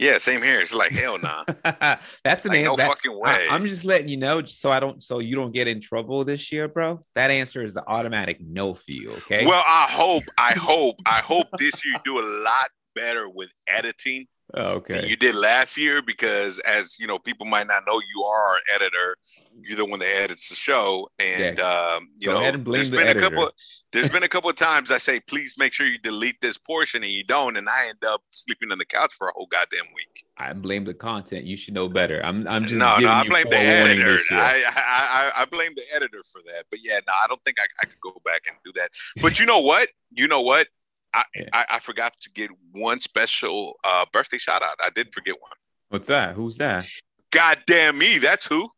Yeah, 0.00 0.16
same 0.16 0.40
here. 0.40 0.58
It's 0.60 0.72
like 0.72 0.92
hell 0.92 1.18
nah. 1.18 1.44
That's 2.24 2.42
the 2.42 2.48
like, 2.48 2.52
name. 2.52 2.64
No 2.64 2.76
that, 2.76 2.88
fucking 2.88 3.12
way. 3.12 3.48
I, 3.50 3.54
am 3.54 3.66
just 3.66 3.84
letting 3.84 4.08
you 4.08 4.16
know, 4.16 4.42
so 4.46 4.72
I 4.72 4.80
don't, 4.80 5.02
so 5.02 5.18
you 5.18 5.36
don't 5.36 5.52
get 5.52 5.68
in 5.68 5.78
trouble 5.78 6.24
this 6.24 6.50
year, 6.50 6.68
bro. 6.68 7.04
That 7.14 7.30
answer 7.30 7.62
is 7.62 7.74
the 7.74 7.86
automatic 7.86 8.38
no 8.40 8.72
for 8.72 8.82
you. 8.88 9.12
Okay. 9.12 9.44
Well, 9.44 9.62
I 9.66 9.86
hope, 9.90 10.22
I 10.38 10.52
hope, 10.52 10.96
I 11.04 11.18
hope 11.18 11.48
this 11.58 11.84
year 11.84 11.94
you 11.94 12.00
do 12.02 12.18
a 12.18 12.26
lot 12.42 12.70
better 12.94 13.28
with 13.28 13.50
editing. 13.68 14.26
Okay. 14.54 15.06
you 15.06 15.16
did 15.16 15.34
last 15.34 15.76
year 15.76 16.02
because, 16.02 16.58
as 16.60 16.98
you 16.98 17.06
know, 17.06 17.18
people 17.18 17.46
might 17.46 17.66
not 17.66 17.84
know 17.86 18.00
you 18.00 18.22
are 18.24 18.54
an 18.54 18.60
editor 18.74 19.16
you're 19.62 19.76
the 19.76 19.84
one 19.84 19.98
that 20.00 20.22
edits 20.22 20.48
the 20.48 20.54
show, 20.54 21.08
and 21.18 21.58
yeah. 21.58 21.64
um, 21.64 22.08
you 22.16 22.28
Go 22.28 22.34
know, 22.34 22.72
there's 22.72 22.90
the 22.90 22.98
been 22.98 23.06
editor. 23.06 23.26
a 23.26 23.30
couple. 23.30 23.50
There's 23.92 24.08
been 24.08 24.22
a 24.22 24.28
couple 24.28 24.48
of 24.48 24.54
times 24.54 24.92
I 24.92 24.98
say, 24.98 25.18
please 25.18 25.56
make 25.58 25.72
sure 25.72 25.84
you 25.84 25.98
delete 25.98 26.40
this 26.40 26.56
portion, 26.56 27.02
and 27.02 27.10
you 27.10 27.24
don't, 27.24 27.56
and 27.56 27.68
I 27.68 27.88
end 27.88 28.04
up 28.06 28.22
sleeping 28.30 28.70
on 28.70 28.78
the 28.78 28.84
couch 28.84 29.12
for 29.18 29.26
a 29.26 29.32
whole 29.34 29.46
goddamn 29.46 29.86
week. 29.96 30.26
I 30.38 30.52
blame 30.52 30.84
the 30.84 30.94
content. 30.94 31.44
You 31.44 31.56
should 31.56 31.74
know 31.74 31.88
better. 31.88 32.24
I'm, 32.24 32.46
I'm 32.46 32.66
just 32.66 32.78
no, 32.78 32.98
no. 33.00 33.08
I 33.08 33.28
blame 33.28 33.46
the 33.50 33.58
editor. 33.58 34.16
I, 34.30 34.62
I, 34.68 35.42
I, 35.42 35.44
blame 35.46 35.72
the 35.74 35.82
editor 35.92 36.22
for 36.30 36.40
that. 36.50 36.66
But 36.70 36.84
yeah, 36.84 37.00
no, 37.04 37.12
I 37.12 37.26
don't 37.26 37.42
think 37.44 37.56
I, 37.58 37.64
I 37.82 37.86
could 37.86 38.00
go 38.00 38.12
back 38.24 38.42
and 38.46 38.56
do 38.64 38.70
that. 38.76 38.90
But 39.22 39.40
you 39.40 39.46
know 39.46 39.58
what? 39.58 39.88
You 40.12 40.28
know 40.28 40.42
what? 40.42 40.68
I, 41.14 41.24
yeah. 41.34 41.44
I, 41.52 41.64
I, 41.72 41.78
forgot 41.80 42.12
to 42.20 42.30
get 42.30 42.50
one 42.72 43.00
special 43.00 43.74
uh, 43.84 44.04
birthday 44.12 44.38
shout 44.38 44.62
out. 44.62 44.76
I 44.84 44.90
did 44.90 45.12
forget 45.12 45.34
one. 45.40 45.50
What's 45.88 46.08
that? 46.08 46.34
Who's 46.34 46.56
that? 46.58 46.86
Goddamn 47.32 47.98
me, 47.98 48.18
that's 48.18 48.46
who. 48.46 48.68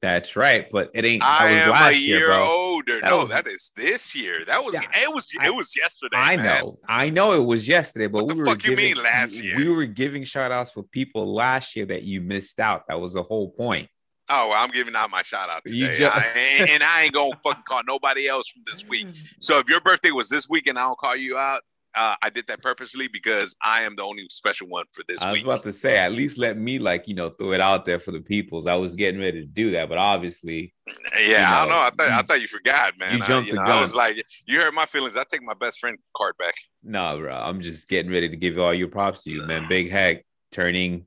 That's 0.00 0.36
right, 0.36 0.66
but 0.70 0.90
it 0.94 1.04
ain't. 1.04 1.24
I 1.24 1.50
am 1.50 1.92
a 1.92 1.92
year, 1.92 2.18
year 2.18 2.32
older. 2.32 3.00
That 3.00 3.10
no, 3.10 3.20
was, 3.20 3.30
that 3.30 3.48
is 3.48 3.72
this 3.74 4.14
year. 4.14 4.44
That 4.46 4.64
was 4.64 4.74
yeah, 4.74 5.02
it 5.02 5.12
was 5.12 5.28
it 5.42 5.52
was 5.52 5.76
yesterday. 5.76 6.16
I 6.16 6.36
man. 6.36 6.46
know, 6.46 6.78
I 6.88 7.10
know 7.10 7.32
it 7.32 7.44
was 7.44 7.66
yesterday, 7.66 8.06
but 8.06 8.24
what 8.24 8.36
we 8.36 8.40
were 8.40 8.44
fuck 8.44 8.60
giving, 8.60 8.78
you 8.78 8.94
mean 8.94 9.02
last 9.02 9.42
year? 9.42 9.56
We 9.56 9.68
were 9.70 9.86
giving 9.86 10.22
shout 10.22 10.52
outs 10.52 10.70
for 10.70 10.84
people 10.84 11.34
last 11.34 11.74
year 11.74 11.84
that 11.86 12.04
you 12.04 12.20
missed 12.20 12.60
out. 12.60 12.84
That 12.88 13.00
was 13.00 13.14
the 13.14 13.24
whole 13.24 13.50
point. 13.50 13.88
Oh, 14.28 14.50
well, 14.50 14.62
I'm 14.62 14.70
giving 14.70 14.94
out 14.94 15.10
my 15.10 15.22
shout 15.22 15.48
out 15.48 15.62
today, 15.64 15.98
just... 15.98 16.16
I, 16.16 16.20
and 16.68 16.82
I 16.82 17.02
ain't 17.02 17.14
gonna 17.14 17.34
fucking 17.42 17.64
call 17.66 17.82
nobody 17.86 18.28
else 18.28 18.48
from 18.48 18.62
this 18.66 18.86
week. 18.86 19.08
So 19.40 19.58
if 19.58 19.68
your 19.68 19.80
birthday 19.80 20.10
was 20.10 20.28
this 20.28 20.48
week 20.48 20.66
and 20.66 20.78
I 20.78 20.82
don't 20.82 20.98
call 20.98 21.16
you 21.16 21.38
out, 21.38 21.62
uh, 21.94 22.14
I 22.22 22.30
did 22.30 22.46
that 22.48 22.62
purposely 22.62 23.08
because 23.08 23.56
I 23.62 23.82
am 23.82 23.96
the 23.96 24.02
only 24.02 24.26
special 24.30 24.68
one 24.68 24.84
for 24.92 25.02
this 25.08 25.22
I 25.22 25.30
was 25.30 25.38
week. 25.38 25.44
about 25.44 25.62
to 25.64 25.72
say, 25.72 25.96
at 25.96 26.12
least 26.12 26.38
let 26.38 26.56
me 26.56 26.78
like 26.78 27.08
you 27.08 27.14
know 27.14 27.30
throw 27.30 27.52
it 27.52 27.60
out 27.60 27.84
there 27.84 27.98
for 27.98 28.12
the 28.12 28.20
peoples. 28.20 28.66
I 28.66 28.74
was 28.74 28.94
getting 28.94 29.20
ready 29.20 29.40
to 29.40 29.46
do 29.46 29.70
that, 29.72 29.88
but 29.88 29.98
obviously, 29.98 30.74
yeah, 31.14 31.20
you 31.20 31.32
know, 31.32 31.44
I 31.44 31.60
don't 31.60 31.68
know. 31.68 31.76
I 31.76 31.90
thought 31.90 32.18
I 32.18 32.22
thought 32.22 32.40
you 32.40 32.48
forgot, 32.48 32.98
man. 32.98 33.14
You 33.14 33.18
jumped 33.24 33.32
I, 33.32 33.50
you 33.50 33.52
know, 33.54 33.62
the 33.62 33.68
gun. 33.68 33.78
I 33.78 33.80
was 33.80 33.94
like, 33.94 34.22
you 34.46 34.60
hurt 34.60 34.74
my 34.74 34.86
feelings. 34.86 35.16
I 35.16 35.24
take 35.30 35.42
my 35.42 35.54
best 35.54 35.80
friend 35.80 35.98
card 36.16 36.34
back. 36.38 36.54
No, 36.82 37.18
bro, 37.18 37.34
I'm 37.34 37.60
just 37.60 37.88
getting 37.88 38.12
ready 38.12 38.28
to 38.28 38.36
give 38.36 38.58
all 38.58 38.74
your 38.74 38.88
props 38.88 39.24
to 39.24 39.30
you, 39.30 39.46
man. 39.46 39.66
Big 39.68 39.90
Hec 39.90 40.24
turning 40.52 41.06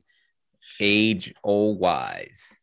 age 0.79 1.33
old 1.43 1.79
wise. 1.79 2.61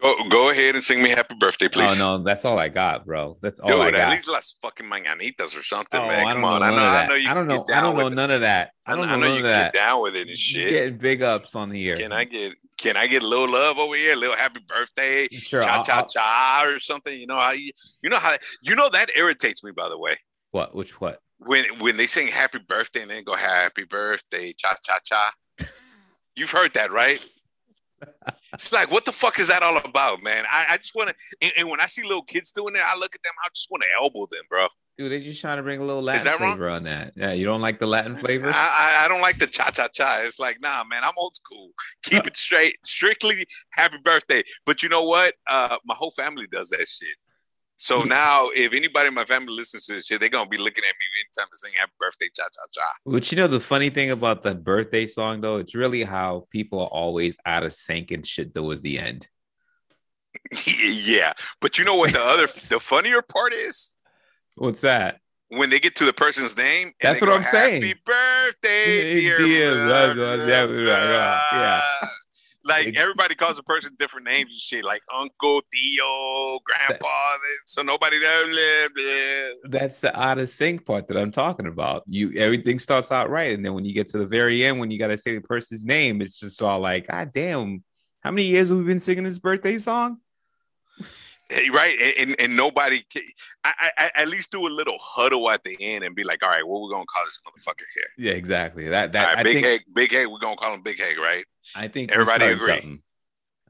Go 0.00 0.16
go 0.28 0.50
ahead 0.50 0.74
and 0.74 0.82
sing 0.82 1.02
me 1.02 1.10
happy 1.10 1.34
birthday, 1.38 1.66
oh, 1.66 1.70
please. 1.70 2.00
Oh 2.00 2.16
no, 2.18 2.22
that's 2.24 2.44
all 2.44 2.58
I 2.58 2.68
got, 2.68 3.04
bro. 3.04 3.36
That's 3.42 3.60
all 3.60 3.68
Dude, 3.68 3.80
I 3.80 3.90
got. 3.90 4.00
At 4.00 4.10
least 4.10 4.28
las 4.28 4.54
fucking 4.62 4.86
mañanitas 4.86 5.58
or 5.58 5.62
something, 5.62 6.00
oh, 6.00 6.08
man. 6.08 6.26
Come 6.26 6.44
on, 6.44 6.62
I 6.62 6.70
know, 6.70 6.76
I 6.76 7.06
know, 7.06 7.14
you. 7.14 7.28
I 7.28 7.34
don't 7.34 7.46
know. 7.46 7.66
I 7.72 7.80
don't 7.80 7.96
know 7.96 8.08
none 8.08 8.30
of 8.30 8.40
that. 8.40 8.70
I 8.86 8.94
don't 8.96 9.06
know, 9.06 9.14
I 9.14 9.16
know 9.18 9.34
you 9.34 9.42
get 9.42 9.72
down 9.72 10.02
with 10.02 10.16
it 10.16 10.28
and 10.28 10.38
shit. 10.38 10.70
Getting 10.70 10.98
big 10.98 11.22
ups 11.22 11.54
on 11.54 11.68
the 11.70 11.88
air. 11.88 11.96
Can 11.98 12.12
I 12.12 12.24
get 12.24 12.54
can 12.78 12.96
I 12.96 13.06
get 13.06 13.22
a 13.22 13.26
little 13.26 13.50
love 13.50 13.78
over 13.78 13.94
here, 13.94 14.14
a 14.14 14.16
little 14.16 14.36
happy 14.36 14.60
birthday, 14.66 15.28
Sure, 15.28 15.60
cha 15.60 15.76
I'll- 15.76 15.84
cha 15.84 15.96
I'll- 15.98 16.06
cha 16.08 16.64
or 16.66 16.80
something? 16.80 17.18
You 17.18 17.26
know 17.26 17.36
how 17.36 17.52
you, 17.52 17.72
you 18.02 18.08
know 18.08 18.18
how 18.18 18.36
you 18.62 18.74
know 18.74 18.88
that 18.88 19.10
irritates 19.16 19.62
me. 19.62 19.70
By 19.70 19.88
the 19.90 19.98
way, 19.98 20.16
What? 20.50 20.74
Which 20.74 21.00
what? 21.00 21.20
when 21.38 21.64
when 21.78 21.96
they 21.98 22.06
sing 22.06 22.26
happy 22.26 22.58
birthday 22.58 23.02
and 23.02 23.10
then 23.10 23.24
go 23.24 23.34
happy 23.34 23.84
birthday, 23.84 24.54
cha 24.56 24.74
cha 24.82 24.98
cha. 25.04 25.32
You've 26.36 26.50
heard 26.50 26.72
that, 26.74 26.90
right? 26.90 27.22
It's 28.54 28.72
like, 28.72 28.90
what 28.90 29.04
the 29.04 29.12
fuck 29.12 29.38
is 29.38 29.48
that 29.48 29.62
all 29.62 29.78
about, 29.78 30.22
man? 30.22 30.44
I, 30.50 30.66
I 30.70 30.76
just 30.78 30.94
want 30.94 31.10
to, 31.10 31.14
and, 31.40 31.52
and 31.56 31.68
when 31.68 31.80
I 31.80 31.86
see 31.86 32.02
little 32.02 32.22
kids 32.22 32.52
doing 32.52 32.74
it, 32.74 32.82
I 32.84 32.98
look 32.98 33.14
at 33.14 33.22
them, 33.22 33.32
I 33.44 33.48
just 33.54 33.68
want 33.70 33.82
to 33.82 34.02
elbow 34.02 34.26
them, 34.30 34.42
bro. 34.48 34.66
Dude, 34.98 35.10
they're 35.10 35.20
just 35.20 35.40
trying 35.40 35.56
to 35.56 35.62
bring 35.62 35.80
a 35.80 35.84
little 35.84 36.02
Latin 36.02 36.24
that 36.24 36.40
wrong? 36.40 36.52
flavor 36.52 36.68
on 36.68 36.82
that. 36.84 37.12
Yeah, 37.16 37.32
you 37.32 37.46
don't 37.46 37.62
like 37.62 37.78
the 37.78 37.86
Latin 37.86 38.14
flavor? 38.14 38.50
I, 38.52 38.98
I, 39.00 39.04
I 39.04 39.08
don't 39.08 39.22
like 39.22 39.38
the 39.38 39.46
cha 39.46 39.70
cha 39.70 39.88
cha. 39.88 40.20
It's 40.24 40.38
like, 40.38 40.60
nah, 40.60 40.84
man, 40.84 41.04
I'm 41.04 41.14
old 41.16 41.36
school. 41.36 41.70
Keep 42.02 42.26
it 42.26 42.36
straight, 42.36 42.76
strictly 42.84 43.46
happy 43.70 43.96
birthday. 44.04 44.42
But 44.66 44.82
you 44.82 44.90
know 44.90 45.04
what? 45.04 45.34
Uh, 45.48 45.78
my 45.86 45.94
whole 45.94 46.10
family 46.10 46.46
does 46.52 46.68
that 46.70 46.86
shit. 46.86 47.16
So 47.82 48.00
Yeah. 48.00 48.04
now, 48.04 48.48
if 48.54 48.74
anybody 48.74 49.08
in 49.08 49.14
my 49.14 49.24
family 49.24 49.54
listens 49.54 49.86
to 49.86 49.94
this 49.94 50.04
shit, 50.04 50.20
they're 50.20 50.28
gonna 50.28 50.46
be 50.50 50.58
looking 50.58 50.84
at 50.84 50.92
me 51.00 51.06
anytime 51.18 51.48
to 51.50 51.56
sing 51.56 51.72
happy 51.78 51.92
birthday, 51.98 52.26
cha 52.36 52.42
cha 52.42 52.60
cha. 52.70 52.92
But 53.06 53.32
you 53.32 53.36
know 53.38 53.46
the 53.46 53.58
funny 53.58 53.88
thing 53.88 54.10
about 54.10 54.42
the 54.42 54.54
birthday 54.54 55.06
song 55.06 55.40
though, 55.40 55.56
it's 55.56 55.74
really 55.74 56.02
how 56.04 56.46
people 56.50 56.78
are 56.80 56.88
always 56.88 57.38
out 57.46 57.62
of 57.62 57.72
sync 57.72 58.10
and 58.10 58.26
shit 58.26 58.54
towards 58.54 58.82
the 58.82 58.98
end. 58.98 59.28
yeah, 60.66 61.32
but 61.62 61.78
you 61.78 61.84
know 61.86 61.94
what? 61.94 62.12
The 62.12 62.20
other, 62.20 62.48
the 62.68 62.78
funnier 62.82 63.22
part 63.22 63.54
is 63.54 63.92
What's 64.56 64.82
that? 64.82 65.18
when 65.48 65.70
they 65.70 65.80
get 65.80 65.96
to 65.96 66.04
the 66.04 66.12
person's 66.12 66.56
name. 66.58 66.88
and 66.88 66.94
That's 67.00 67.20
they 67.20 67.26
what 67.26 67.32
go, 67.32 67.38
I'm 67.38 67.44
saying. 67.44 67.80
Happy 67.82 67.98
birthday, 68.04 69.14
Dear 69.38 69.74
blah, 69.86 70.12
blah, 70.12 70.36
blah. 70.36 71.40
Yeah. 71.54 71.80
Like 72.64 72.94
everybody 72.96 73.34
calls 73.34 73.58
a 73.58 73.62
person 73.62 73.94
different 73.98 74.26
names 74.26 74.50
and 74.50 74.60
shit, 74.60 74.84
like 74.84 75.02
Uncle, 75.14 75.62
Theo, 75.72 76.58
Grandpa. 76.64 77.08
So 77.66 77.82
nobody 77.82 78.20
knows. 78.20 78.48
Blah, 78.48 78.88
blah. 78.94 79.70
That's 79.70 80.00
the 80.00 80.18
out 80.20 80.38
of 80.38 80.48
sync 80.48 80.84
part 80.84 81.08
that 81.08 81.16
I'm 81.16 81.32
talking 81.32 81.66
about. 81.66 82.02
You 82.06 82.32
everything 82.36 82.78
starts 82.78 83.10
out 83.10 83.30
right, 83.30 83.54
and 83.54 83.64
then 83.64 83.74
when 83.74 83.84
you 83.84 83.94
get 83.94 84.08
to 84.08 84.18
the 84.18 84.26
very 84.26 84.64
end, 84.64 84.78
when 84.78 84.90
you 84.90 84.98
gotta 84.98 85.16
say 85.16 85.34
the 85.34 85.40
person's 85.40 85.84
name, 85.84 86.20
it's 86.20 86.38
just 86.38 86.62
all 86.62 86.80
like, 86.80 87.08
God 87.08 87.32
damn, 87.32 87.82
how 88.20 88.30
many 88.30 88.44
years 88.44 88.68
have 88.68 88.78
we 88.78 88.84
been 88.84 89.00
singing 89.00 89.24
this 89.24 89.38
birthday 89.38 89.78
song? 89.78 90.18
Hey, 91.50 91.68
Right, 91.68 91.96
and, 92.18 92.36
and, 92.38 92.56
nobody. 92.56 93.02
Can, 93.12 93.22
I, 93.64 93.90
I, 93.98 94.10
at 94.14 94.28
least 94.28 94.52
do 94.52 94.66
a 94.66 94.68
little 94.68 94.98
huddle 95.00 95.50
at 95.50 95.64
the 95.64 95.76
end 95.80 96.04
and 96.04 96.14
be 96.14 96.22
like, 96.22 96.44
"All 96.44 96.48
right, 96.48 96.66
what 96.66 96.80
we 96.80 96.90
gonna 96.90 97.04
call 97.04 97.24
this 97.24 97.40
motherfucker 97.46 97.84
here?" 97.94 98.06
Yeah, 98.18 98.32
exactly. 98.32 98.88
That 98.88 99.12
that 99.12 99.34
right, 99.34 99.44
Big 99.44 99.54
think 99.54 99.66
Hec, 99.66 99.80
Big 99.92 100.12
Hec, 100.12 100.28
we're 100.28 100.38
gonna 100.38 100.56
call 100.56 100.72
him 100.74 100.82
Big 100.82 101.00
Hec, 101.00 101.18
right? 101.18 101.44
I 101.74 101.88
think 101.88 102.12
Everybody 102.12 102.46
agree. 102.46 102.72
something. 102.72 103.02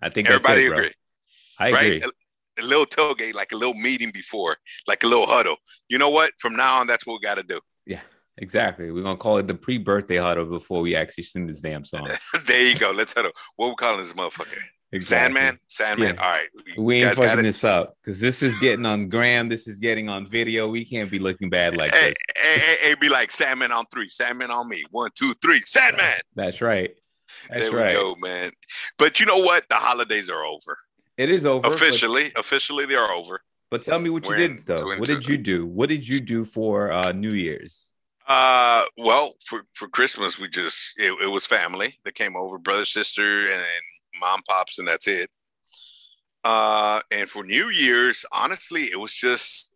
I 0.03 0.11
think 0.11 0.29
that's 0.29 0.45
Everybody 0.45 0.67
it, 0.67 0.69
bro. 0.69 0.79
agree, 0.79 0.93
I 1.59 1.73
right? 1.73 1.85
agree. 1.85 2.03
A, 2.59 2.63
a 2.63 2.65
little 2.65 2.87
tailgate, 2.87 3.35
like 3.35 3.53
a 3.53 3.57
little 3.57 3.75
meeting 3.75 4.11
before, 4.11 4.59
like 4.87 5.03
a 5.03 5.07
little 5.07 5.27
huddle. 5.27 5.57
You 5.89 5.97
know 5.99 6.11
what? 6.11 6.33
From 6.39 6.55
now 6.55 6.81
on, 6.81 6.87
that's 6.87 7.07
what 7.07 7.15
we 7.15 7.21
got 7.21 7.37
to 7.37 7.43
do. 7.43 7.61
Yeah. 7.87 8.01
Exactly. 8.39 8.91
We're 8.91 9.03
gonna 9.03 9.19
call 9.19 9.37
it 9.37 9.47
the 9.47 9.55
pre-birthday 9.55 10.17
huddle 10.17 10.47
before 10.47 10.81
we 10.81 10.97
actually 10.97 11.25
sing 11.25 11.47
this 11.47 11.61
damn 11.61 11.85
song. 11.85 12.09
there 12.47 12.63
you 12.63 12.79
go. 12.79 12.91
Let's 12.91 13.13
huddle. 13.13 13.33
What 13.57 13.69
we 13.69 13.75
calling 13.75 14.01
this 14.01 14.15
motherfucker? 14.15 14.59
Exactly. 14.93 15.41
Sandman. 15.41 15.61
Sandman. 15.69 16.15
Yeah. 16.17 16.23
All 16.23 16.31
right. 16.31 16.49
We 16.77 17.03
ain't 17.03 17.17
fucking 17.17 17.45
this 17.45 17.63
up 17.63 17.97
because 18.03 18.21
this 18.21 18.43
is 18.43 18.57
getting 18.59 18.85
on 18.87 19.09
gram. 19.09 19.49
This 19.49 19.69
is 19.69 19.79
getting 19.79 20.09
on 20.09 20.27
video. 20.27 20.69
We 20.69 20.85
can't 20.85 21.11
be 21.11 21.21
looking 21.21 21.49
bad 21.49 21.77
like 21.77 21.95
Hey, 21.95 22.09
this. 22.09 22.17
hey, 22.37 22.59
hey, 22.59 22.77
hey, 22.81 22.95
be 22.97 23.09
like 23.09 23.31
Sandman 23.31 23.71
on 23.71 23.85
three. 23.93 24.09
Sandman 24.09 24.51
on 24.51 24.69
me. 24.69 24.85
One, 24.91 25.11
two, 25.15 25.33
three. 25.43 25.61
Sandman. 25.65 26.19
That's 26.35 26.61
right. 26.61 26.91
That's 27.49 27.63
there 27.63 27.73
we 27.73 27.79
right. 27.79 27.95
go, 27.95 28.17
man. 28.19 28.51
But 28.99 29.21
you 29.21 29.27
know 29.27 29.39
what? 29.39 29.65
The 29.69 29.77
holidays 29.77 30.29
are 30.29 30.45
over. 30.45 30.77
It 31.17 31.31
is 31.31 31.47
over 31.47 31.69
but- 31.69 31.73
officially, 31.73 32.33
officially, 32.37 32.87
they 32.87 32.97
are 32.97 33.13
over. 33.13 33.41
But, 33.71 33.83
tell 33.83 34.01
me 34.01 34.11
what 34.11 34.29
you 34.29 34.35
did 34.35 34.67
though. 34.67 34.85
What 34.85 35.05
did 35.05 35.29
you 35.29 35.39
do? 35.39 35.65
What 35.65 35.89
did 35.89 36.07
you 36.07 36.21
do 36.21 36.45
for 36.45 36.91
uh, 36.91 37.13
New 37.13 37.31
Year's? 37.31 37.93
Uh, 38.27 38.85
well, 38.99 39.35
for 39.47 39.63
for 39.75 39.87
Christmas, 39.87 40.41
we 40.41 40.49
just 40.49 40.95
it, 40.99 41.15
it 41.23 41.29
was 41.29 41.47
family 41.47 41.97
that 42.05 42.17
came 42.17 42.35
over, 42.37 42.59
brother, 42.59 42.85
sister, 42.85 43.43
and, 43.43 43.51
mom, 44.21 44.41
pops, 44.49 44.79
and 44.79 44.87
that's 44.87 45.07
it. 45.09 45.31
Uh, 46.45 47.01
and 47.11 47.29
for 47.29 47.43
New 47.45 47.69
Year's, 47.69 48.25
honestly, 48.33 48.85
it 48.85 48.99
was 48.99 49.15
just 49.15 49.73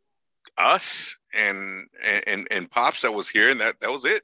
us 0.56 1.16
and 1.34 1.86
and 2.26 2.46
and 2.50 2.70
pops 2.70 3.02
that 3.02 3.12
was 3.12 3.28
here, 3.28 3.50
and 3.50 3.60
that 3.60 3.80
that 3.80 3.90
was 3.90 4.04
it. 4.04 4.22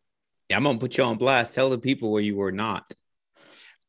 Yeah, 0.49 0.57
I'm 0.57 0.65
gonna 0.65 0.79
put 0.79 0.97
you 0.97 1.05
on 1.05 1.17
blast. 1.17 1.55
Tell 1.55 1.71
the 1.71 1.79
people 1.79 2.11
where 2.13 2.23
you 2.23 2.37
were 2.37 2.53
not. 2.53 2.93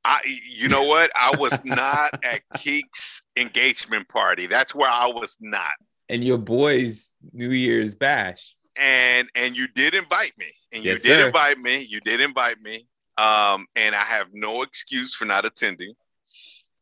I, 0.03 0.19
you 0.49 0.67
know 0.67 0.83
what? 0.83 1.11
I 1.15 1.35
was 1.35 1.63
not 1.63 2.11
at 2.23 2.41
Keek's 2.57 3.21
engagement 3.37 4.09
party. 4.09 4.47
That's 4.47 4.73
where 4.73 4.89
I 4.89 5.07
was 5.07 5.37
not. 5.39 5.73
And 6.09 6.23
your 6.23 6.39
boys' 6.39 7.13
New 7.31 7.51
Year's 7.51 7.93
bash. 7.93 8.55
and 8.75 9.29
and 9.35 9.55
you 9.55 9.67
did 9.75 9.93
invite 9.93 10.31
me 10.37 10.47
and 10.73 10.83
Yes, 10.83 11.03
you 11.03 11.11
did 11.11 11.19
sir. 11.19 11.27
invite 11.27 11.57
me 11.59 11.81
you 11.81 11.99
did 12.01 12.21
invite 12.21 12.57
me 12.61 12.87
um 13.17 13.65
and 13.75 13.93
i 13.93 13.99
have 14.15 14.27
no 14.31 14.61
excuse 14.61 15.13
for 15.13 15.25
not 15.25 15.45
attending 15.45 15.93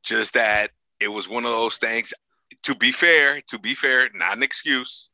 just 0.04 0.34
that 0.34 0.72
it 1.00 1.08
was 1.08 1.28
one 1.30 1.46
of 1.46 1.52
those 1.52 1.78
things 1.78 2.14
to 2.64 2.76
be 2.76 2.92
fair 2.92 3.42
to 3.48 3.60
be 3.60 3.74
fair 3.74 4.10
not 4.14 4.36
an 4.36 4.44
excuse 4.44 5.10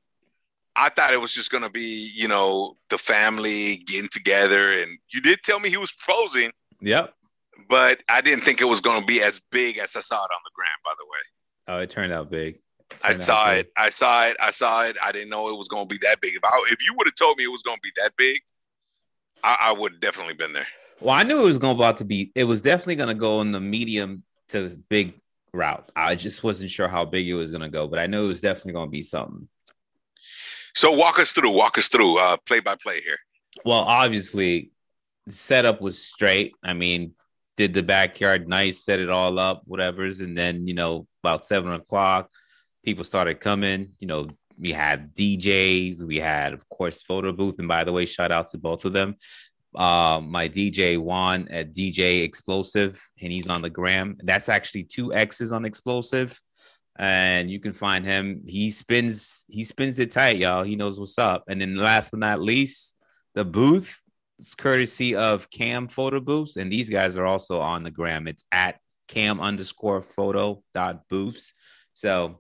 i 0.76 0.90
thought 0.90 1.14
it 1.14 1.22
was 1.22 1.34
just 1.34 1.52
going 1.52 1.64
to 1.64 1.70
be 1.70 2.12
you 2.14 2.28
know 2.28 2.76
the 2.90 2.98
family 2.98 3.78
getting 3.88 4.10
together 4.10 4.72
and 4.72 4.98
you 5.14 5.22
did 5.22 5.40
tell 5.44 5.60
me 5.60 5.70
he 5.70 5.78
was 5.78 5.94
posing. 6.08 6.52
Yep. 6.82 7.14
but 7.70 8.02
i 8.10 8.22
didn't 8.22 8.44
think 8.44 8.62
it 8.62 8.66
was 8.66 8.82
going 8.82 9.00
to 9.02 9.06
be 9.06 9.22
as 9.22 9.42
big 9.52 9.78
as 9.78 9.96
i 9.96 10.02
saw 10.02 10.16
it 10.16 10.34
on 10.34 10.42
the 10.44 10.52
gram 10.56 10.70
by 10.84 10.92
the 10.98 11.06
way 11.06 11.20
Oh, 11.68 11.80
it 11.80 11.90
turned 11.90 12.14
out 12.14 12.30
big. 12.30 12.60
I 13.04 13.18
saw 13.18 13.52
it. 13.52 13.72
I 13.76 13.90
saw 13.90 14.28
it. 14.28 14.38
I 14.40 14.52
saw 14.52 14.84
it. 14.86 14.96
I 15.04 15.12
didn't 15.12 15.30
know 15.30 15.50
it 15.50 15.58
was 15.58 15.68
going 15.68 15.88
to 15.88 15.94
be 15.94 16.00
that 16.06 16.22
big. 16.22 16.36
If 16.36 16.44
I, 16.44 16.66
if 16.70 16.78
you 16.86 16.94
would 16.96 17.08
have 17.08 17.16
told 17.16 17.38
me 17.38 17.44
it 17.44 17.52
was 17.52 17.64
going 17.64 17.78
to 17.78 17.82
be 17.82 17.92
that 17.98 18.16
big, 18.18 18.40
I, 19.44 19.58
I 19.62 19.72
would 19.72 19.94
have 19.94 20.02
definitely 20.02 20.36
been 20.36 20.54
there. 20.54 20.68
Well, 21.02 21.16
I 21.16 21.24
knew 21.24 21.40
it 21.42 21.46
was 21.46 21.58
going 21.58 21.76
about 21.76 21.98
to 21.98 22.06
be. 22.06 22.32
It 22.36 22.44
was 22.44 22.62
definitely 22.62 22.98
going 22.98 23.10
to 23.10 23.16
go 23.16 23.42
in 23.42 23.52
the 23.52 23.60
medium 23.60 24.24
to 24.50 24.64
this 24.64 24.76
big 24.76 25.14
route. 25.54 25.92
I 25.96 26.16
just 26.16 26.44
wasn't 26.44 26.72
sure 26.72 26.88
how 26.88 27.06
big 27.06 27.28
it 27.28 27.34
was 27.34 27.52
going 27.52 27.62
to 27.62 27.70
go, 27.70 27.88
but 27.88 28.00
I 28.00 28.08
knew 28.08 28.26
it 28.26 28.28
was 28.28 28.42
definitely 28.42 28.74
going 28.74 28.88
to 28.88 28.92
be 28.92 29.02
something. 29.02 29.48
So 30.76 30.92
walk 30.92 31.20
us 31.20 31.32
through. 31.32 31.52
Walk 31.52 31.78
us 31.78 31.88
through. 31.88 32.18
Uh, 32.18 32.38
play 32.46 32.60
by 32.60 32.76
play 32.76 33.02
here. 33.02 33.18
Well, 33.64 33.80
obviously, 33.80 34.72
the 35.26 35.34
setup 35.34 35.82
was 35.82 36.04
straight. 36.04 36.54
I 36.64 36.74
mean, 36.74 37.14
did 37.58 37.74
the 37.74 37.84
backyard 37.84 38.48
nice, 38.48 38.84
set 38.84 39.00
it 39.00 39.10
all 39.10 39.40
up, 39.40 39.64
whatever's, 39.66 40.20
and 40.20 40.38
then 40.38 40.68
you 40.68 40.74
know 40.74 41.08
about 41.24 41.46
seven 41.46 41.72
o'clock, 41.72 42.30
people 42.84 43.04
started 43.04 43.40
coming. 43.40 43.94
You 44.00 44.08
know, 44.08 44.28
we 44.60 44.74
had 44.74 45.16
DJs, 45.16 46.02
we 46.02 46.18
had 46.18 46.54
of 46.54 46.68
course 46.70 47.02
photo 47.02 47.32
booth, 47.32 47.56
and 47.60 47.68
by 47.68 47.84
the 47.84 47.94
way, 47.94 48.06
shout 48.06 48.32
out 48.32 48.50
to 48.50 48.58
both 48.58 48.84
of 48.84 48.94
them. 48.94 49.16
Um, 49.78 50.30
my 50.32 50.48
DJ 50.48 50.98
Juan 50.98 51.48
at 51.50 51.74
DJ 51.74 52.24
Explosive, 52.24 53.02
and 53.22 53.32
he's 53.32 53.48
on 53.48 53.62
the 53.62 53.70
gram. 53.70 54.18
That's 54.24 54.50
actually 54.50 54.84
two 54.84 55.14
X's 55.14 55.52
on 55.52 55.66
Explosive, 55.66 56.40
and 56.98 57.50
you 57.50 57.60
can 57.60 57.74
find 57.74 58.06
him. 58.06 58.44
He 58.46 58.72
spins, 58.72 59.46
he 59.48 59.64
spins 59.64 60.00
it 60.00 60.12
tight, 60.12 60.38
y'all. 60.38 60.64
He 60.64 60.76
knows 60.76 61.00
what's 61.00 61.18
up. 61.18 61.44
And 61.50 61.60
then 61.60 61.76
last 61.76 62.12
but 62.12 62.20
not 62.20 62.42
least, 62.42 62.96
the 63.34 63.44
booth 63.44 64.00
courtesy 64.58 65.16
of 65.16 65.50
Cam 65.50 65.88
Photo 65.88 66.20
Booths, 66.20 66.58
and 66.58 66.72
these 66.72 66.90
guys 66.90 67.18
are 67.18 67.26
also 67.26 67.60
on 67.60 67.84
the 67.84 67.92
gram. 67.92 68.28
It's 68.28 68.46
at 68.52 68.80
Cam 69.08 69.40
underscore 69.40 70.02
photo 70.02 70.64
dot 70.74 71.08
booths. 71.10 71.54
So 71.94 72.40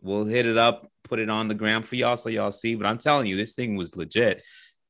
we'll 0.00 0.24
hit 0.24 0.46
it 0.46 0.56
up, 0.56 0.90
put 1.04 1.18
it 1.18 1.30
on 1.30 1.48
the 1.48 1.54
gram 1.54 1.82
for 1.82 1.96
y'all 1.96 2.16
so 2.16 2.28
y'all 2.28 2.52
see. 2.52 2.74
But 2.74 2.86
I'm 2.86 2.98
telling 2.98 3.26
you, 3.26 3.36
this 3.36 3.54
thing 3.54 3.76
was 3.76 3.96
legit. 3.96 4.42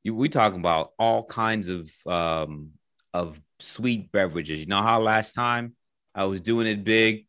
You, 0.04 0.14
we 0.14 0.28
talking 0.28 0.60
about 0.60 0.92
all 0.98 1.24
kinds 1.24 1.68
of 1.68 1.90
um 2.06 2.70
of 3.14 3.40
sweet 3.58 4.12
beverages. 4.12 4.60
You 4.60 4.66
know 4.66 4.82
how 4.82 5.00
last 5.00 5.32
time 5.34 5.74
I 6.14 6.24
was 6.24 6.40
doing 6.40 6.66
it 6.66 6.84
big, 6.84 7.26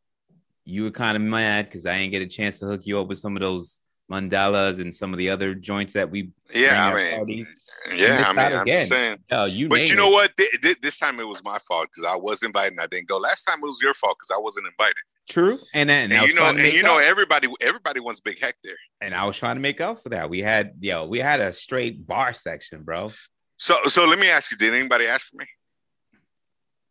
you 0.65 0.83
were 0.83 0.91
kind 0.91 1.15
of 1.15 1.23
mad 1.23 1.65
because 1.65 1.85
I 1.85 1.97
didn't 1.97 2.11
get 2.11 2.21
a 2.21 2.27
chance 2.27 2.59
to 2.59 2.65
hook 2.65 2.85
you 2.85 2.99
up 2.99 3.07
with 3.07 3.19
some 3.19 3.35
of 3.35 3.41
those 3.41 3.79
mandalas 4.11 4.79
and 4.81 4.93
some 4.93 5.13
of 5.13 5.17
the 5.17 5.29
other 5.29 5.53
joints 5.53 5.93
that 5.93 6.09
we 6.09 6.31
Yeah, 6.53 6.87
I 6.87 6.95
mean, 6.95 7.15
parties. 7.15 7.47
yeah, 7.95 8.23
I 8.27 8.33
mean, 8.33 8.57
I'm 8.57 8.61
again. 8.63 8.87
saying. 8.87 9.17
Oh, 9.31 9.45
you 9.45 9.69
But 9.69 9.87
you 9.89 9.95
know 9.95 10.09
it. 10.09 10.13
what? 10.13 10.37
Th- 10.37 10.61
th- 10.61 10.81
this 10.81 10.97
time 10.97 11.19
it 11.19 11.27
was 11.27 11.43
my 11.43 11.57
fault 11.67 11.87
because 11.93 12.09
I 12.11 12.15
was 12.15 12.41
invited 12.43 12.73
and 12.73 12.81
I 12.81 12.87
didn't 12.87 13.07
go. 13.07 13.17
Last 13.17 13.43
time 13.43 13.59
it 13.61 13.65
was 13.67 13.79
your 13.81 13.93
fault 13.93 14.17
because 14.19 14.35
I 14.35 14.39
wasn't 14.39 14.65
invited. 14.67 14.95
True, 15.29 15.59
and 15.73 15.89
uh, 15.89 15.93
then 15.93 16.11
I 16.11 16.15
And 16.23 16.27
you 16.27 16.33
know, 16.35 16.45
and 16.45 16.59
you 16.73 16.83
know, 16.83 16.97
up. 16.97 17.03
everybody, 17.03 17.47
everybody 17.61 17.99
wants 17.99 18.19
Big 18.19 18.39
Hec 18.39 18.55
there. 18.63 18.75
and 18.99 19.13
I 19.13 19.25
was 19.25 19.37
trying 19.37 19.55
to 19.55 19.61
make 19.61 19.79
up 19.79 20.01
for 20.01 20.09
that. 20.09 20.29
We 20.29 20.41
had, 20.41 20.73
yo, 20.79 21.05
we 21.05 21.19
had 21.19 21.39
a 21.39 21.53
straight 21.53 22.05
bar 22.07 22.33
section, 22.33 22.81
bro. 22.83 23.11
So, 23.57 23.77
so 23.87 24.05
let 24.05 24.17
me 24.19 24.29
ask 24.29 24.49
you: 24.51 24.57
Did 24.57 24.73
anybody 24.73 25.05
ask 25.05 25.27
for 25.27 25.37
me? 25.37 25.45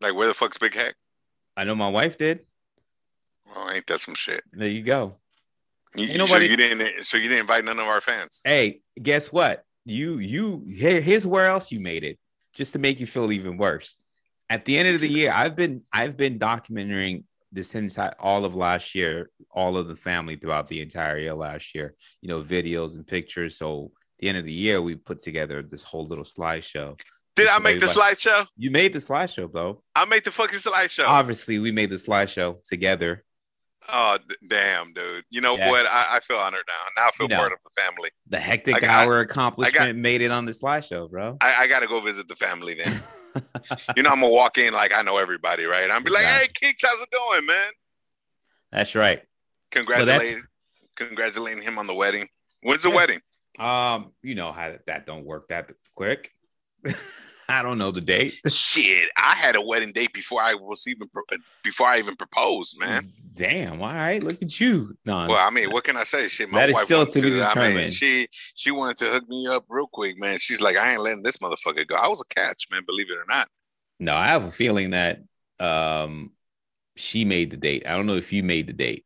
Like, 0.01 0.15
where 0.15 0.29
the 0.29 0.35
fuck's 0.35 0.57
Big 0.59 0.75
Hec? 0.75 0.95
I 1.57 1.65
know 1.65 1.75
my 1.75 1.89
wife 1.89 2.17
did. 2.17 2.41
Oh, 3.57 3.71
ain't 3.73 3.87
that 3.89 4.01
some 4.01 4.15
shit? 4.15 4.43
There 4.53 4.69
you 4.69 4.83
go. 4.83 5.17
You, 5.97 6.03
Ain't 6.03 6.13
you- 6.13 6.19
nobody- 6.19 6.47
so 6.47 6.51
you 6.51 6.57
didn't. 6.57 7.05
So 7.05 7.17
you 7.17 7.25
didn't 7.29 7.41
invite 7.41 7.65
none 7.65 7.79
of 7.81 7.87
our 7.87 8.01
fans. 8.01 8.41
Hey, 8.45 8.81
guess 9.03 9.33
what? 9.33 9.65
You, 9.85 10.19
you, 10.19 10.65
here, 10.71 11.01
here's 11.01 11.27
where 11.27 11.47
else 11.49 11.73
you 11.73 11.81
made 11.81 12.05
it, 12.05 12.19
just 12.55 12.75
to 12.75 12.79
make 12.79 13.01
you 13.01 13.07
feel 13.07 13.33
even 13.33 13.57
worse. 13.57 13.97
At 14.51 14.65
the 14.67 14.79
end 14.79 14.89
of 14.89 15.01
the 15.01 15.09
year, 15.09 15.33
I've 15.35 15.57
been 15.57 15.83
I've 15.93 16.17
been 16.17 16.39
documenting 16.39 17.25
this 17.53 17.75
entire 17.75 18.15
all 18.19 18.45
of 18.45 18.55
last 18.55 18.95
year, 18.95 19.31
all 19.51 19.77
of 19.77 19.89
the 19.89 19.95
family 19.95 20.37
throughout 20.37 20.67
the 20.69 20.81
entire 20.81 21.19
year 21.19 21.35
last 21.35 21.75
year. 21.75 21.95
You 22.21 22.29
know, 22.29 22.43
videos 22.43 22.95
and 22.95 23.07
pictures. 23.07 23.59
So 23.59 23.93
the 24.19 24.29
end 24.29 24.39
of 24.39 24.45
the 24.45 24.53
year, 24.53 24.83
we 24.83 24.95
put 24.95 25.21
together 25.21 25.63
this 25.63 25.83
whole 25.83 26.07
little 26.07 26.25
slideshow. 26.25 27.01
Did 27.37 27.49
I 27.49 27.61
make 27.61 27.79
the 27.79 27.87
like, 27.87 28.19
slideshow? 28.19 28.47
You 28.57 28.73
made 28.73 28.93
the 28.93 28.99
slideshow, 28.99 29.51
bro. 29.51 29.81
I 29.95 30.05
made 30.07 30.25
the 30.25 30.33
fucking 30.33 30.59
slideshow. 30.59 31.07
Obviously, 31.07 31.61
we 31.61 31.71
made 31.71 31.91
the 31.91 31.97
slideshow 31.97 32.63
together. 32.65 33.25
Oh 33.91 34.19
damn, 34.49 34.93
dude! 34.93 35.25
You 35.31 35.41
know 35.41 35.57
yeah. 35.57 35.71
what? 35.71 35.87
I, 35.87 36.17
I, 36.17 36.21
feel 36.21 36.37
honored 36.37 36.65
now. 36.69 37.03
Now 37.03 37.09
I 37.09 37.11
feel 37.13 37.25
you 37.25 37.29
know, 37.29 37.37
part 37.39 37.53
of 37.53 37.59
the 37.65 37.83
family. 37.83 38.11
The 38.29 38.39
hectic 38.39 38.81
got, 38.81 38.85
hour 38.85 39.21
accomplishment 39.21 39.75
got, 39.75 39.97
made 39.97 40.21
it 40.21 40.31
on 40.31 40.45
the 40.45 40.53
slideshow, 40.53 41.11
bro. 41.11 41.39
I, 41.41 41.63
I 41.63 41.67
got 41.69 41.81
to 41.81 41.87
go 41.87 42.01
visit 42.01 42.29
the 42.29 42.37
family 42.37 42.75
then. 42.75 43.03
you 43.97 44.03
know, 44.03 44.11
I'm 44.11 44.21
gonna 44.21 44.29
walk 44.29 44.59
in 44.59 44.75
like 44.75 44.93
I 44.93 45.01
know 45.01 45.17
everybody, 45.17 45.65
right? 45.65 45.91
I'm 45.91 46.03
be 46.03 46.11
like, 46.11 46.25
"Hey, 46.25 46.49
Keeks, 46.49 46.85
how's 46.85 47.01
it 47.01 47.11
going, 47.11 47.47
man?" 47.47 47.71
That's 48.73 48.95
right. 48.95 49.23
Congratulating, 49.71 50.43
congratulating 50.97 51.63
him 51.63 51.79
on 51.79 51.87
the 51.87 51.95
wedding. 51.95 52.29
When's 52.63 52.83
the 52.83 52.91
yeah. 52.91 52.97
wedding? 52.97 53.21
Um, 53.59 54.13
you 54.23 54.35
know 54.35 54.53
how 54.53 54.75
that 54.87 55.07
don't 55.07 55.25
work 55.25 55.49
that 55.49 55.71
quick. 55.95 56.31
I 57.59 57.63
don't 57.63 57.79
know 57.79 57.91
the 57.91 58.01
date. 58.01 58.41
Shit, 58.47 59.09
I 59.17 59.35
had 59.35 59.57
a 59.57 59.61
wedding 59.61 59.93
date 59.93 60.13
before 60.13 60.41
I 60.43 60.55
was 60.55 60.87
even 60.87 61.09
before 61.65 61.87
I 61.87 61.99
even 61.99 62.15
proposed, 62.15 62.79
man. 62.79 63.11
Damn, 63.35 63.81
all 63.81 63.89
right, 63.89 64.23
look 64.23 64.43
at 64.43 64.61
you. 64.61 64.97
No, 65.07 65.27
well, 65.29 65.47
I 65.47 65.51
mean, 65.51 65.71
what 65.71 65.85
can 65.85 65.97
I 65.97 66.05
say? 66.05 66.29
Shit, 66.29 66.51
my 66.51 66.67
that 66.67 66.75
wife 66.75 66.83
is 66.83 66.85
still 66.85 67.07
to 67.07 67.23
be 67.23 67.31
determined. 67.31 67.79
I 67.79 67.83
mean, 67.85 67.93
she 67.93 68.29
she 68.55 68.71
wanted 68.71 68.99
to 68.99 69.07
hook 69.07 69.29
me 69.29 69.47
up 69.47 69.65
real 69.69 69.87
quick, 69.87 70.19
man. 70.19 70.39
She's 70.39 70.61
like, 70.61 70.77
I 70.77 70.93
ain't 70.93 71.01
letting 71.01 71.23
this 71.23 71.39
motherfucker 71.39 71.87
go. 71.87 71.97
I 71.97 72.09
was 72.09 72.21
a 72.21 72.35
catch, 72.35 72.67
man. 72.71 72.83
Believe 72.87 73.11
it 73.11 73.17
or 73.17 73.27
not. 73.29 73.49
No, 73.99 74.15
I 74.15 74.27
have 74.27 74.45
a 74.45 74.51
feeling 74.51 74.91
that 74.91 75.21
um 75.59 76.33
she 76.97 77.25
made 77.25 77.51
the 77.51 77.57
date. 77.57 77.87
I 77.87 77.91
don't 77.91 78.07
know 78.07 78.17
if 78.17 78.33
you 78.33 78.43
made 78.43 78.67
the 78.67 78.73
date. 78.73 79.05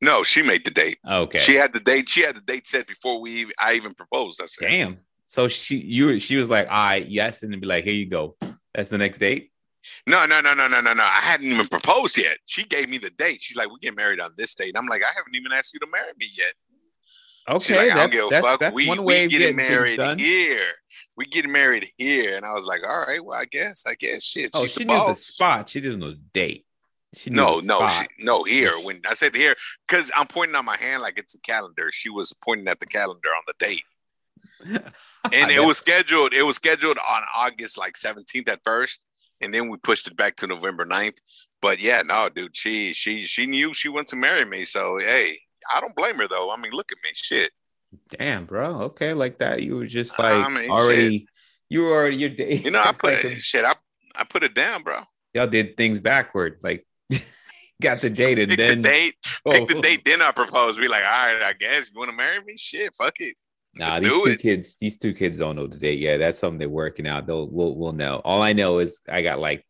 No, 0.00 0.22
she 0.22 0.42
made 0.42 0.64
the 0.64 0.70
date. 0.70 0.98
Okay. 1.08 1.38
She 1.38 1.54
had 1.54 1.72
the 1.72 1.80
date. 1.80 2.08
She 2.08 2.22
had 2.22 2.36
the 2.36 2.40
date 2.40 2.66
set 2.66 2.86
before 2.86 3.20
we 3.20 3.32
even, 3.32 3.52
I 3.60 3.74
even 3.74 3.94
proposed. 3.94 4.40
I 4.42 4.46
said, 4.46 4.68
"Damn." 4.68 4.98
So 5.28 5.46
she 5.46 5.76
you 5.76 6.18
she 6.18 6.36
was 6.36 6.48
like, 6.48 6.68
"I 6.70 7.00
right, 7.00 7.08
yes," 7.08 7.42
and 7.42 7.52
then 7.52 7.60
be 7.60 7.66
like, 7.66 7.84
"Here 7.84 7.92
you 7.92 8.06
go." 8.06 8.36
That's 8.74 8.88
the 8.88 8.96
next 8.96 9.18
date. 9.18 9.52
No, 10.06 10.24
no, 10.24 10.40
no, 10.40 10.54
no, 10.54 10.66
no, 10.68 10.80
no, 10.80 10.94
no. 10.94 11.02
I 11.02 11.20
hadn't 11.20 11.46
even 11.46 11.68
proposed 11.68 12.16
yet. 12.16 12.38
She 12.46 12.64
gave 12.64 12.88
me 12.88 12.96
the 12.96 13.10
date. 13.10 13.42
She's 13.42 13.56
like, 13.56 13.70
"We 13.70 13.78
get 13.80 13.94
married 13.94 14.20
on 14.20 14.30
this 14.38 14.54
date." 14.54 14.74
I'm 14.74 14.86
like, 14.86 15.02
"I 15.02 15.12
haven't 15.14 15.34
even 15.34 15.52
asked 15.52 15.74
you 15.74 15.80
to 15.80 15.86
marry 15.92 16.12
me 16.18 16.28
yet." 16.34 16.54
Okay, 17.46 17.94
like, 17.94 18.10
that's, 18.10 18.30
that's, 18.30 18.58
that's, 18.58 18.74
we, 18.74 18.88
one 18.88 19.04
way 19.04 19.26
we 19.26 19.28
getting, 19.28 19.56
married 19.56 20.00
here. 20.18 20.66
We 21.16 21.26
getting 21.26 21.52
married 21.52 21.90
here, 21.96 22.34
and 22.34 22.46
I 22.46 22.52
was 22.54 22.64
like, 22.64 22.80
"All 22.86 23.04
right, 23.06 23.22
well, 23.22 23.38
I 23.38 23.44
guess, 23.44 23.84
I 23.86 23.96
guess, 23.96 24.22
shit." 24.22 24.50
Oh, 24.54 24.64
she 24.64 24.80
the 24.80 24.84
knew 24.86 24.96
boss. 24.96 25.18
the 25.18 25.32
spot. 25.32 25.68
She 25.68 25.82
didn't 25.82 26.00
know 26.00 26.12
the 26.12 26.20
date. 26.32 26.64
She 27.14 27.28
no, 27.28 27.60
no, 27.60 27.86
she, 27.88 28.06
no. 28.18 28.44
Here, 28.44 28.72
when 28.80 29.02
I 29.08 29.12
said 29.12 29.36
here, 29.36 29.54
because 29.86 30.10
I'm 30.16 30.26
pointing 30.26 30.56
on 30.56 30.64
my 30.64 30.76
hand 30.78 31.02
like 31.02 31.18
it's 31.18 31.34
a 31.34 31.40
calendar. 31.40 31.90
She 31.92 32.08
was 32.08 32.34
pointing 32.42 32.68
at 32.68 32.80
the 32.80 32.86
calendar 32.86 33.28
on 33.28 33.42
the 33.46 33.54
date. 33.58 33.82
and 35.32 35.50
it 35.50 35.62
was 35.62 35.78
scheduled. 35.78 36.34
It 36.34 36.42
was 36.42 36.56
scheduled 36.56 36.98
on 36.98 37.22
August 37.34 37.78
like 37.78 37.94
17th 37.94 38.48
at 38.48 38.60
first, 38.64 39.06
and 39.40 39.52
then 39.52 39.68
we 39.68 39.76
pushed 39.78 40.06
it 40.06 40.16
back 40.16 40.36
to 40.36 40.46
November 40.46 40.84
9th. 40.84 41.16
But 41.60 41.80
yeah, 41.80 42.02
no, 42.02 42.28
dude, 42.28 42.56
she 42.56 42.92
she 42.92 43.24
she 43.24 43.46
knew 43.46 43.74
she 43.74 43.88
wanted 43.88 44.08
to 44.08 44.16
marry 44.16 44.44
me. 44.44 44.64
So 44.64 44.98
hey, 44.98 45.38
I 45.70 45.80
don't 45.80 45.94
blame 45.96 46.16
her 46.18 46.28
though. 46.28 46.50
I 46.50 46.56
mean, 46.56 46.72
look 46.72 46.92
at 46.92 46.98
me, 47.02 47.10
shit. 47.14 47.50
Damn, 48.10 48.44
bro. 48.44 48.82
Okay, 48.82 49.12
like 49.14 49.38
that. 49.38 49.62
You 49.62 49.76
were 49.76 49.86
just 49.86 50.18
like 50.18 50.34
I 50.34 50.48
mean, 50.48 50.70
already. 50.70 51.20
Shit. 51.20 51.28
You 51.70 51.82
were 51.82 51.92
already 51.92 52.18
your 52.18 52.30
day. 52.30 52.54
You 52.54 52.70
know, 52.70 52.80
I 52.80 52.92
put 52.98 53.24
like 53.24 53.38
shit. 53.40 53.64
I 53.64 53.74
I 54.14 54.24
put 54.24 54.42
it 54.42 54.54
down, 54.54 54.82
bro. 54.82 55.00
Y'all 55.34 55.46
did 55.46 55.76
things 55.76 56.00
backward. 56.00 56.58
Like 56.62 56.86
got 57.82 58.00
the 58.00 58.10
date 58.10 58.38
and 58.38 58.50
pick 58.50 58.58
then 58.58 58.82
the 58.82 58.88
date. 58.88 59.14
Oh. 59.44 59.50
Pick 59.50 59.68
the 59.68 59.80
date. 59.80 60.04
Then 60.04 60.22
I 60.22 60.32
propose. 60.32 60.76
Be 60.78 60.88
like, 60.88 61.04
all 61.04 61.10
right, 61.10 61.42
I 61.42 61.52
guess 61.54 61.90
you 61.92 61.98
want 61.98 62.10
to 62.10 62.16
marry 62.16 62.42
me. 62.42 62.56
Shit, 62.56 62.94
fuck 62.96 63.20
it. 63.20 63.36
Nah, 63.78 64.00
these 64.00 64.12
two 64.12 64.30
it. 64.30 64.40
kids, 64.40 64.76
these 64.76 64.96
two 64.96 65.14
kids 65.14 65.38
don't 65.38 65.56
know 65.56 65.66
the 65.66 65.78
date 65.78 66.00
yet. 66.00 66.18
That's 66.18 66.38
something 66.38 66.58
they're 66.58 66.68
working 66.68 67.06
out. 67.06 67.26
They'll 67.26 67.48
we'll 67.48 67.76
we'll 67.76 67.92
know. 67.92 68.20
All 68.24 68.42
I 68.42 68.52
know 68.52 68.80
is 68.80 69.00
I 69.08 69.22
got 69.22 69.38
like 69.38 69.64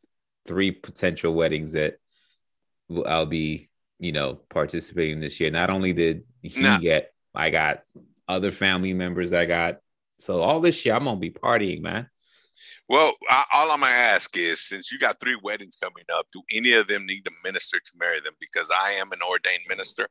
three 0.46 0.70
potential 0.70 1.34
weddings 1.34 1.72
that 1.72 1.98
I'll 3.06 3.26
be, 3.26 3.68
you 3.98 4.12
know, 4.12 4.40
participating 4.48 5.20
this 5.20 5.38
year. 5.40 5.50
Not 5.50 5.68
only 5.68 5.92
did 5.92 6.24
he 6.42 6.60
nah. 6.60 6.78
get, 6.78 7.12
I 7.34 7.50
got 7.50 7.82
other 8.26 8.50
family 8.50 8.94
members 8.94 9.32
I 9.32 9.44
got. 9.44 9.80
So 10.18 10.40
all 10.40 10.60
this 10.60 10.74
shit, 10.74 10.94
I'm 10.94 11.04
gonna 11.04 11.20
be 11.20 11.30
partying, 11.30 11.82
man. 11.82 12.08
Well, 12.88 13.12
I, 13.28 13.44
all 13.52 13.70
I'm 13.70 13.80
gonna 13.80 13.92
ask 13.92 14.34
is, 14.36 14.66
since 14.66 14.90
you 14.90 14.98
got 14.98 15.20
three 15.20 15.38
weddings 15.42 15.76
coming 15.76 16.04
up, 16.16 16.26
do 16.32 16.42
any 16.52 16.72
of 16.72 16.88
them 16.88 17.06
need 17.06 17.26
a 17.26 17.30
minister 17.46 17.78
to 17.78 17.92
marry 17.98 18.20
them? 18.20 18.32
Because 18.40 18.72
I 18.76 18.92
am 18.92 19.12
an 19.12 19.20
ordained 19.22 19.64
minister 19.68 20.08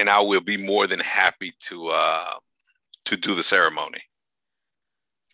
and 0.00 0.08
I 0.08 0.20
will 0.20 0.40
be 0.40 0.56
more 0.56 0.86
than 0.86 0.98
happy 0.98 1.52
to 1.68 1.88
uh, 1.88 2.32
to 3.04 3.16
do 3.16 3.34
the 3.34 3.42
ceremony. 3.42 4.02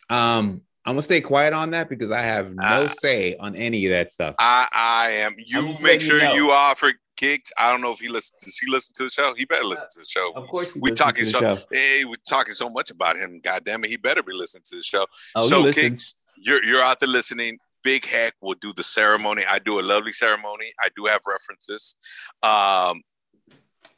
Um, 0.09 0.61
I'm 0.85 0.93
gonna 0.93 1.01
stay 1.01 1.21
quiet 1.21 1.53
on 1.53 1.71
that 1.71 1.89
because 1.89 2.11
I 2.11 2.21
have 2.21 2.53
no 2.53 2.63
uh, 2.63 2.89
say 2.89 3.35
on 3.37 3.55
any 3.55 3.85
of 3.85 3.91
that 3.91 4.09
stuff. 4.09 4.35
I 4.37 4.67
I 4.71 5.11
am. 5.11 5.35
You 5.37 5.75
make 5.81 6.01
sure 6.01 6.17
you, 6.17 6.23
know. 6.23 6.33
you 6.33 6.51
offer 6.51 6.91
Keeks. 7.19 7.49
I 7.57 7.71
don't 7.71 7.81
know 7.81 7.91
if 7.91 7.99
he 7.99 8.09
listens. 8.09 8.35
Does 8.43 8.57
he 8.57 8.69
listen 8.69 8.93
to 8.95 9.03
the 9.05 9.09
show? 9.09 9.33
He 9.35 9.45
better 9.45 9.63
listen 9.63 9.87
to 9.93 9.99
the 9.99 10.05
show. 10.05 10.33
Of 10.35 10.47
course, 10.47 10.69
we 10.75 10.91
talking 10.91 11.25
so. 11.25 11.39
Show. 11.39 11.57
Hey, 11.71 12.03
we're 12.05 12.15
talking 12.29 12.53
so 12.53 12.69
much 12.69 12.91
about 12.91 13.17
him. 13.17 13.39
God 13.43 13.63
damn 13.65 13.83
it, 13.85 13.89
he 13.89 13.97
better 13.97 14.21
be 14.21 14.33
listening 14.33 14.63
to 14.65 14.77
the 14.77 14.83
show. 14.83 15.05
Oh, 15.35 15.47
so 15.47 15.63
Keeks, 15.71 16.13
you're 16.35 16.63
you're 16.63 16.83
out 16.83 16.99
there 16.99 17.09
listening. 17.09 17.57
Big 17.83 18.05
Hec 18.05 18.33
will 18.41 18.55
do 18.59 18.73
the 18.73 18.83
ceremony. 18.83 19.45
I 19.47 19.59
do 19.59 19.79
a 19.79 19.81
lovely 19.81 20.11
ceremony. 20.11 20.73
I 20.79 20.89
do 20.95 21.05
have 21.05 21.21
references. 21.25 21.95
Um, 22.43 23.01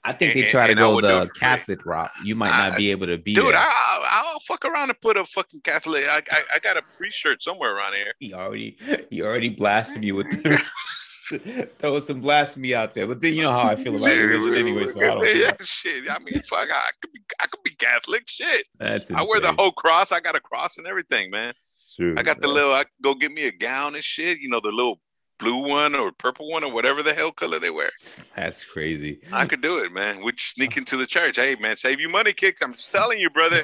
I 0.03 0.13
think 0.13 0.33
they 0.33 0.43
try 0.43 0.67
to 0.67 0.75
go 0.75 1.01
the 1.01 1.29
Catholic 1.37 1.85
route. 1.85 2.11
You 2.23 2.35
might 2.35 2.51
not 2.51 2.77
be 2.77 2.91
able 2.91 3.07
to 3.07 3.17
be 3.17 3.33
dude. 3.33 3.53
I'll, 3.55 4.01
I'll, 4.05 4.39
fuck 4.47 4.63
around 4.63 4.89
and 4.89 4.99
put 5.01 5.17
a 5.17 5.25
fucking 5.25 5.61
Catholic. 5.61 6.05
I, 6.07 6.21
I, 6.31 6.41
I 6.55 6.59
got 6.59 6.77
a 6.77 6.81
pre-shirt 6.97 7.43
somewhere 7.43 7.75
around 7.75 7.93
here. 7.95 8.13
He 8.19 8.33
already 8.33 8.77
he 9.09 9.21
already 9.21 9.49
blasted 9.49 10.03
you 10.03 10.15
with 10.15 10.27
throw 11.79 11.99
some 11.99 12.21
blasphemy 12.21 12.73
out 12.73 12.95
there. 12.95 13.07
But 13.07 13.21
then 13.21 13.33
you 13.33 13.43
know 13.43 13.51
how 13.51 13.67
I 13.67 13.75
feel 13.75 13.93
about 13.93 14.07
religion 14.07 14.55
anyway. 14.55 14.87
So 14.87 14.99
I 14.99 15.03
don't. 15.03 15.19
Yeah, 15.37 15.51
shit. 15.61 16.09
I 16.09 16.19
mean, 16.19 16.33
fuck. 16.47 16.69
I 16.71 16.89
could 17.01 17.11
be 17.11 17.21
I 17.39 17.47
could 17.47 17.63
be 17.63 17.71
Catholic. 17.71 18.23
Shit. 18.27 18.65
That's 18.79 19.09
insane. 19.09 19.17
I 19.17 19.29
wear 19.29 19.39
the 19.39 19.53
whole 19.53 19.71
cross. 19.71 20.11
I 20.11 20.19
got 20.19 20.35
a 20.35 20.39
cross 20.39 20.77
and 20.77 20.87
everything, 20.87 21.29
man. 21.29 21.53
True, 21.97 22.15
I 22.17 22.23
got 22.23 22.39
the 22.41 22.47
little. 22.47 22.73
I 22.73 22.85
go 23.01 23.13
get 23.13 23.31
me 23.31 23.47
a 23.47 23.51
gown 23.51 23.95
and 23.95 24.03
shit. 24.03 24.39
You 24.39 24.49
know 24.49 24.61
the 24.61 24.69
little 24.69 24.99
blue 25.39 25.67
one 25.67 25.95
or 25.95 26.11
purple 26.11 26.47
one 26.49 26.63
or 26.63 26.71
whatever 26.71 27.01
the 27.01 27.13
hell 27.13 27.31
color 27.31 27.59
they 27.59 27.69
wear. 27.69 27.91
That's 28.35 28.63
crazy. 28.63 29.21
I 29.31 29.45
could 29.45 29.61
do 29.61 29.77
it, 29.79 29.91
man. 29.91 30.23
We'd 30.23 30.39
sneak 30.39 30.77
into 30.77 30.97
the 30.97 31.05
church. 31.05 31.37
Hey, 31.37 31.55
man, 31.55 31.77
save 31.77 31.99
you 31.99 32.09
money, 32.09 32.33
Keeks. 32.33 32.61
I'm 32.61 32.73
selling 32.73 33.19
you, 33.19 33.29
brother. 33.29 33.61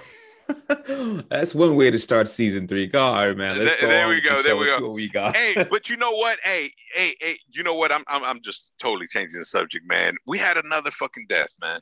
That's 1.29 1.55
one 1.55 1.75
way 1.75 1.91
to 1.91 1.99
start 1.99 2.29
season 2.29 2.67
three. 2.67 2.91
All 2.93 3.13
right, 3.13 3.35
man. 3.35 3.57
Let's 3.57 3.81
there, 3.81 3.89
go 3.89 3.95
there 3.95 4.07
we 4.07 4.21
go. 4.21 4.41
There 4.41 4.57
we 4.57 4.65
go. 4.65 4.79
What 4.87 4.93
we 4.93 5.09
got. 5.09 5.35
hey, 5.35 5.63
but 5.69 5.89
you 5.89 5.97
know 5.97 6.11
what? 6.11 6.39
Hey, 6.43 6.71
hey, 6.93 7.15
hey. 7.19 7.39
You 7.49 7.63
know 7.63 7.73
what? 7.73 7.91
I'm, 7.91 8.03
I'm, 8.07 8.23
I'm 8.23 8.41
just 8.41 8.73
totally 8.79 9.07
changing 9.07 9.39
the 9.39 9.45
subject, 9.45 9.85
man. 9.87 10.15
We 10.25 10.37
had 10.37 10.57
another 10.57 10.91
fucking 10.91 11.25
death, 11.29 11.53
man. 11.61 11.79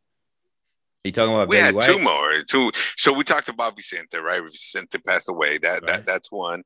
You 1.03 1.12
talking 1.12 1.34
about? 1.34 1.49
We 1.49 1.58
Betty 1.58 1.65
had 1.65 1.75
White? 1.75 1.86
two 1.86 1.99
more. 1.99 2.41
Two. 2.47 2.71
So 2.97 3.12
we 3.12 3.23
talked 3.25 3.49
about 3.49 3.75
Vicente, 3.75 4.17
right? 4.17 4.41
Vicente 4.41 4.97
passed 4.99 5.29
away. 5.29 5.58
That 5.58 5.82
right. 5.82 5.88
that 5.88 6.06
that's 6.06 6.32
one. 6.32 6.63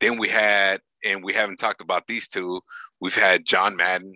Then 0.00 0.18
we 0.18 0.28
had, 0.28 0.80
and 1.04 1.22
we 1.22 1.32
haven't 1.32 1.56
talked 1.58 1.80
about 1.80 2.06
these 2.06 2.28
two. 2.28 2.60
We've 3.00 3.14
had 3.14 3.44
John 3.44 3.76
Madden 3.76 4.14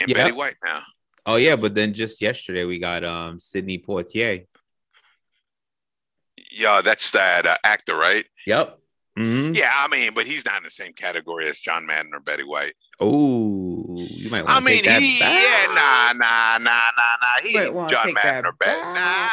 and 0.00 0.08
yep. 0.08 0.16
Betty 0.16 0.32
White 0.32 0.56
now. 0.64 0.82
Oh 1.26 1.36
yeah, 1.36 1.56
but 1.56 1.74
then 1.74 1.92
just 1.92 2.20
yesterday 2.22 2.64
we 2.64 2.78
got 2.78 3.04
um 3.04 3.38
Sidney 3.38 3.78
Poitier. 3.78 4.46
Yeah, 6.50 6.80
that's 6.82 7.10
that 7.12 7.46
uh, 7.46 7.58
actor, 7.62 7.96
right? 7.96 8.24
Yep. 8.46 8.79
Mm-hmm. 9.18 9.54
Yeah, 9.54 9.72
I 9.76 9.88
mean, 9.88 10.14
but 10.14 10.26
he's 10.26 10.44
not 10.44 10.58
in 10.58 10.64
the 10.64 10.70
same 10.70 10.92
category 10.92 11.48
as 11.48 11.58
John 11.58 11.84
Madden 11.84 12.12
or 12.14 12.20
Betty 12.20 12.44
White. 12.44 12.74
Oh, 13.00 13.96
you 13.96 14.30
might. 14.30 14.44
I 14.46 14.60
mean, 14.60 14.84
he, 14.84 15.18
yeah, 15.18 15.66
nah, 15.68 16.12
nah, 16.12 16.58
nah, 16.58 16.90
nah, 16.96 17.16
nah. 17.20 17.42
He 17.42 17.54
John 17.90 18.14
Madden 18.14 18.46
or 18.46 18.52
Betty. 18.52 18.80
Nah, 18.80 19.28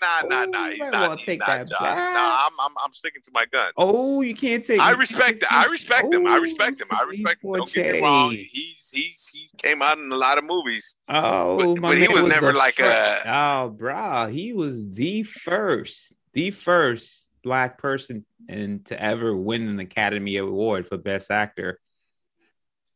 nah, 0.00 0.22
nah, 0.28 0.44
nah. 0.46 0.68
He's 0.70 0.88
not. 0.88 1.20
He's 1.20 1.38
not 1.38 1.66
John. 1.68 1.82
Back. 1.82 2.14
Nah, 2.14 2.46
I'm, 2.46 2.52
I'm, 2.60 2.72
I'm 2.84 2.92
sticking 2.92 3.22
to 3.22 3.30
my 3.32 3.44
guns. 3.46 3.72
Oh, 3.76 4.22
you 4.22 4.34
can't 4.34 4.64
take. 4.64 4.80
I 4.80 4.90
respect. 4.92 5.44
I 5.50 5.66
respect 5.66 6.12
him. 6.12 6.26
I 6.26 6.36
respect 6.36 6.80
him. 6.80 6.88
I 6.90 7.04
respect 7.04 7.44
him. 7.44 7.52
Don't 7.52 7.72
get 7.72 7.92
me 7.92 8.00
wrong. 8.00 8.32
He's, 8.32 8.90
he's, 8.92 9.28
he 9.28 9.48
came 9.56 9.82
out 9.82 9.98
in 9.98 10.10
a 10.10 10.16
lot 10.16 10.38
of 10.38 10.44
movies. 10.44 10.96
Oh, 11.08 11.74
but, 11.74 11.80
but 11.80 11.98
he 11.98 12.08
was, 12.08 12.24
was 12.24 12.32
never 12.32 12.52
like 12.52 12.80
a. 12.80 13.22
Oh, 13.26 13.68
bro, 13.68 14.26
he 14.26 14.52
was 14.52 14.84
the 14.90 15.22
first, 15.22 16.14
the 16.32 16.50
first 16.50 17.21
black 17.42 17.78
person 17.78 18.24
and 18.48 18.84
to 18.86 19.00
ever 19.00 19.36
win 19.36 19.68
an 19.68 19.80
Academy 19.80 20.36
Award 20.36 20.86
for 20.86 20.96
Best 20.96 21.30
Actor. 21.30 21.78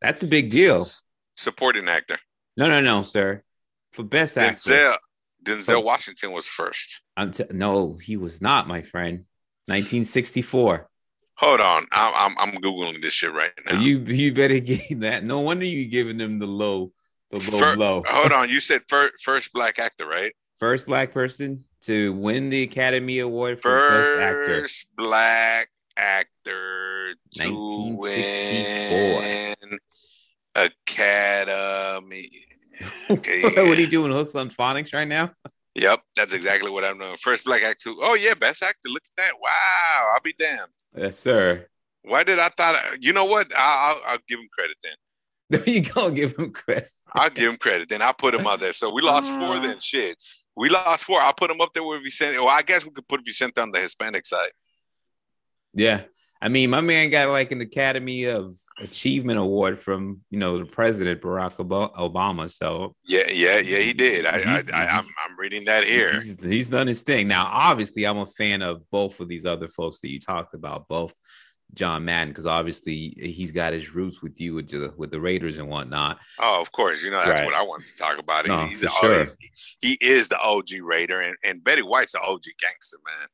That's 0.00 0.22
a 0.22 0.26
big 0.26 0.50
deal. 0.50 0.82
S- 0.82 1.02
supporting 1.36 1.88
actor. 1.88 2.18
No, 2.56 2.68
no, 2.68 2.80
no, 2.80 3.02
sir. 3.02 3.42
For 3.92 4.02
Best 4.02 4.36
Denzel, 4.36 4.94
Actor. 4.94 4.98
Denzel 5.42 5.82
Washington 5.84 6.32
was 6.32 6.46
first. 6.46 7.00
I'm 7.16 7.30
t- 7.30 7.44
no, 7.50 7.96
he 8.00 8.16
was 8.16 8.40
not, 8.40 8.68
my 8.68 8.82
friend. 8.82 9.24
1964. 9.66 10.88
Hold 11.38 11.60
on, 11.60 11.86
I'm 11.92 12.12
I'm, 12.14 12.38
I'm 12.38 12.62
googling 12.62 13.02
this 13.02 13.12
shit 13.12 13.32
right 13.32 13.50
now. 13.68 13.78
You 13.80 13.98
you 13.98 14.32
better 14.32 14.58
get 14.58 15.00
that. 15.00 15.22
No 15.24 15.40
wonder 15.40 15.66
you 15.66 15.86
giving 15.86 16.16
them 16.16 16.38
the 16.38 16.46
low, 16.46 16.92
the 17.30 17.38
low 17.50 17.58
Fir- 17.58 17.74
blow. 17.74 18.04
hold 18.06 18.32
on, 18.32 18.48
you 18.48 18.60
said 18.60 18.82
first 18.88 19.14
first 19.22 19.52
black 19.52 19.78
actor, 19.78 20.06
right? 20.06 20.32
First 20.58 20.86
black 20.86 21.12
person 21.12 21.64
to 21.82 22.14
win 22.14 22.48
the 22.48 22.62
Academy 22.62 23.18
Award 23.18 23.60
for 23.60 23.78
First 23.78 24.18
Best 24.18 24.22
Actor. 24.22 24.60
First 24.60 24.86
black 24.96 25.68
actor 25.96 27.14
to 27.34 27.48
1964. 27.48 29.68
win 29.70 29.78
Academy. 30.54 32.30
what 33.08 33.28
are 33.28 33.80
you 33.80 33.86
doing? 33.86 34.12
Hooks 34.12 34.34
on 34.34 34.50
phonics 34.50 34.94
right 34.94 35.08
now? 35.08 35.32
Yep, 35.74 36.00
that's 36.14 36.32
exactly 36.32 36.70
what 36.70 36.84
I'm 36.84 36.98
doing. 36.98 37.16
First 37.18 37.44
black 37.44 37.62
actor. 37.62 37.90
Oh 38.00 38.14
yeah, 38.14 38.34
best 38.34 38.62
actor. 38.62 38.88
Look 38.88 39.02
at 39.04 39.22
that. 39.22 39.32
Wow, 39.40 40.10
I'll 40.14 40.22
be 40.22 40.32
damned. 40.32 40.70
Yes, 40.96 41.18
sir. 41.18 41.66
Why 42.02 42.24
did 42.24 42.38
I 42.38 42.48
thought? 42.48 42.76
You 43.00 43.12
know 43.12 43.26
what? 43.26 43.52
I'll, 43.54 43.96
I'll, 43.96 44.02
I'll 44.06 44.18
give 44.26 44.38
him 44.38 44.48
credit 44.54 44.76
then. 44.82 44.94
There 45.50 45.68
you 45.74 45.82
go. 45.82 46.10
Give 46.10 46.34
him 46.36 46.52
credit. 46.52 46.88
I'll 47.12 47.30
give 47.30 47.50
him 47.50 47.58
credit. 47.58 47.88
Then 47.88 48.00
I'll 48.00 48.14
put 48.14 48.34
him 48.34 48.46
out 48.46 48.60
there. 48.60 48.72
So 48.72 48.90
we 48.90 49.02
lost 49.02 49.28
four. 49.28 49.56
Ah. 49.56 49.60
Then 49.60 49.78
shit, 49.80 50.16
we 50.56 50.70
lost 50.70 51.04
four. 51.04 51.20
I'll 51.20 51.34
put 51.34 51.50
him 51.50 51.60
up 51.60 51.72
there 51.74 51.84
with 51.84 52.02
Vicente. 52.02 52.38
Well, 52.38 52.48
I 52.48 52.62
guess 52.62 52.84
we 52.84 52.90
could 52.90 53.06
put 53.06 53.24
Vicente 53.24 53.60
on 53.60 53.70
the 53.70 53.80
Hispanic 53.80 54.26
side. 54.26 54.50
Yeah. 55.74 56.02
I 56.40 56.48
mean, 56.48 56.70
my 56.70 56.80
man 56.80 57.10
got 57.10 57.28
like 57.28 57.52
an 57.52 57.60
Academy 57.60 58.24
of 58.24 58.56
Achievement 58.78 59.38
Award 59.38 59.78
from 59.78 60.20
you 60.30 60.38
know 60.38 60.58
the 60.58 60.66
president 60.66 61.22
Barack 61.22 61.56
Obama. 61.56 62.50
So 62.50 62.94
Yeah, 63.04 63.28
yeah, 63.30 63.58
yeah. 63.58 63.78
He 63.78 63.94
did. 63.94 64.26
I, 64.26 64.38
I, 64.38 64.62
I, 64.74 64.86
I'm, 64.86 65.04
I'm 65.04 65.38
reading 65.38 65.64
that 65.64 65.84
here. 65.84 66.20
he's, 66.20 66.42
he's 66.42 66.70
done 66.70 66.86
his 66.86 67.02
thing. 67.02 67.26
Now, 67.26 67.46
obviously, 67.46 68.04
I'm 68.06 68.18
a 68.18 68.26
fan 68.26 68.60
of 68.60 68.82
both 68.90 69.18
of 69.20 69.28
these 69.28 69.46
other 69.46 69.68
folks 69.68 70.00
that 70.00 70.10
you 70.10 70.20
talked 70.20 70.54
about, 70.54 70.88
both 70.88 71.14
John 71.74 72.04
Madden, 72.04 72.28
because 72.30 72.46
obviously 72.46 73.14
he's 73.18 73.52
got 73.52 73.72
his 73.72 73.94
roots 73.94 74.22
with 74.22 74.40
you 74.40 74.54
with 74.54 74.68
the 74.70 74.92
with 74.96 75.10
the 75.10 75.20
Raiders 75.20 75.58
and 75.58 75.68
whatnot. 75.68 76.18
Oh, 76.38 76.60
of 76.60 76.72
course. 76.72 77.02
You 77.02 77.10
know 77.10 77.18
that's 77.18 77.40
Right. 77.40 77.44
what 77.44 77.54
I 77.54 77.62
wanted 77.62 77.86
to 77.88 77.96
talk 77.96 78.18
about. 78.18 78.46
No, 78.46 78.64
he's 78.66 78.84
always, 78.84 79.36
he 79.82 79.98
is 80.00 80.28
the 80.28 80.38
OG 80.40 80.80
Raider, 80.82 81.20
and, 81.20 81.36
and 81.44 81.62
Betty 81.62 81.82
White's 81.82 82.12
the 82.12 82.20
OG 82.20 82.42
gangster, 82.60 82.98
man. 83.04 83.28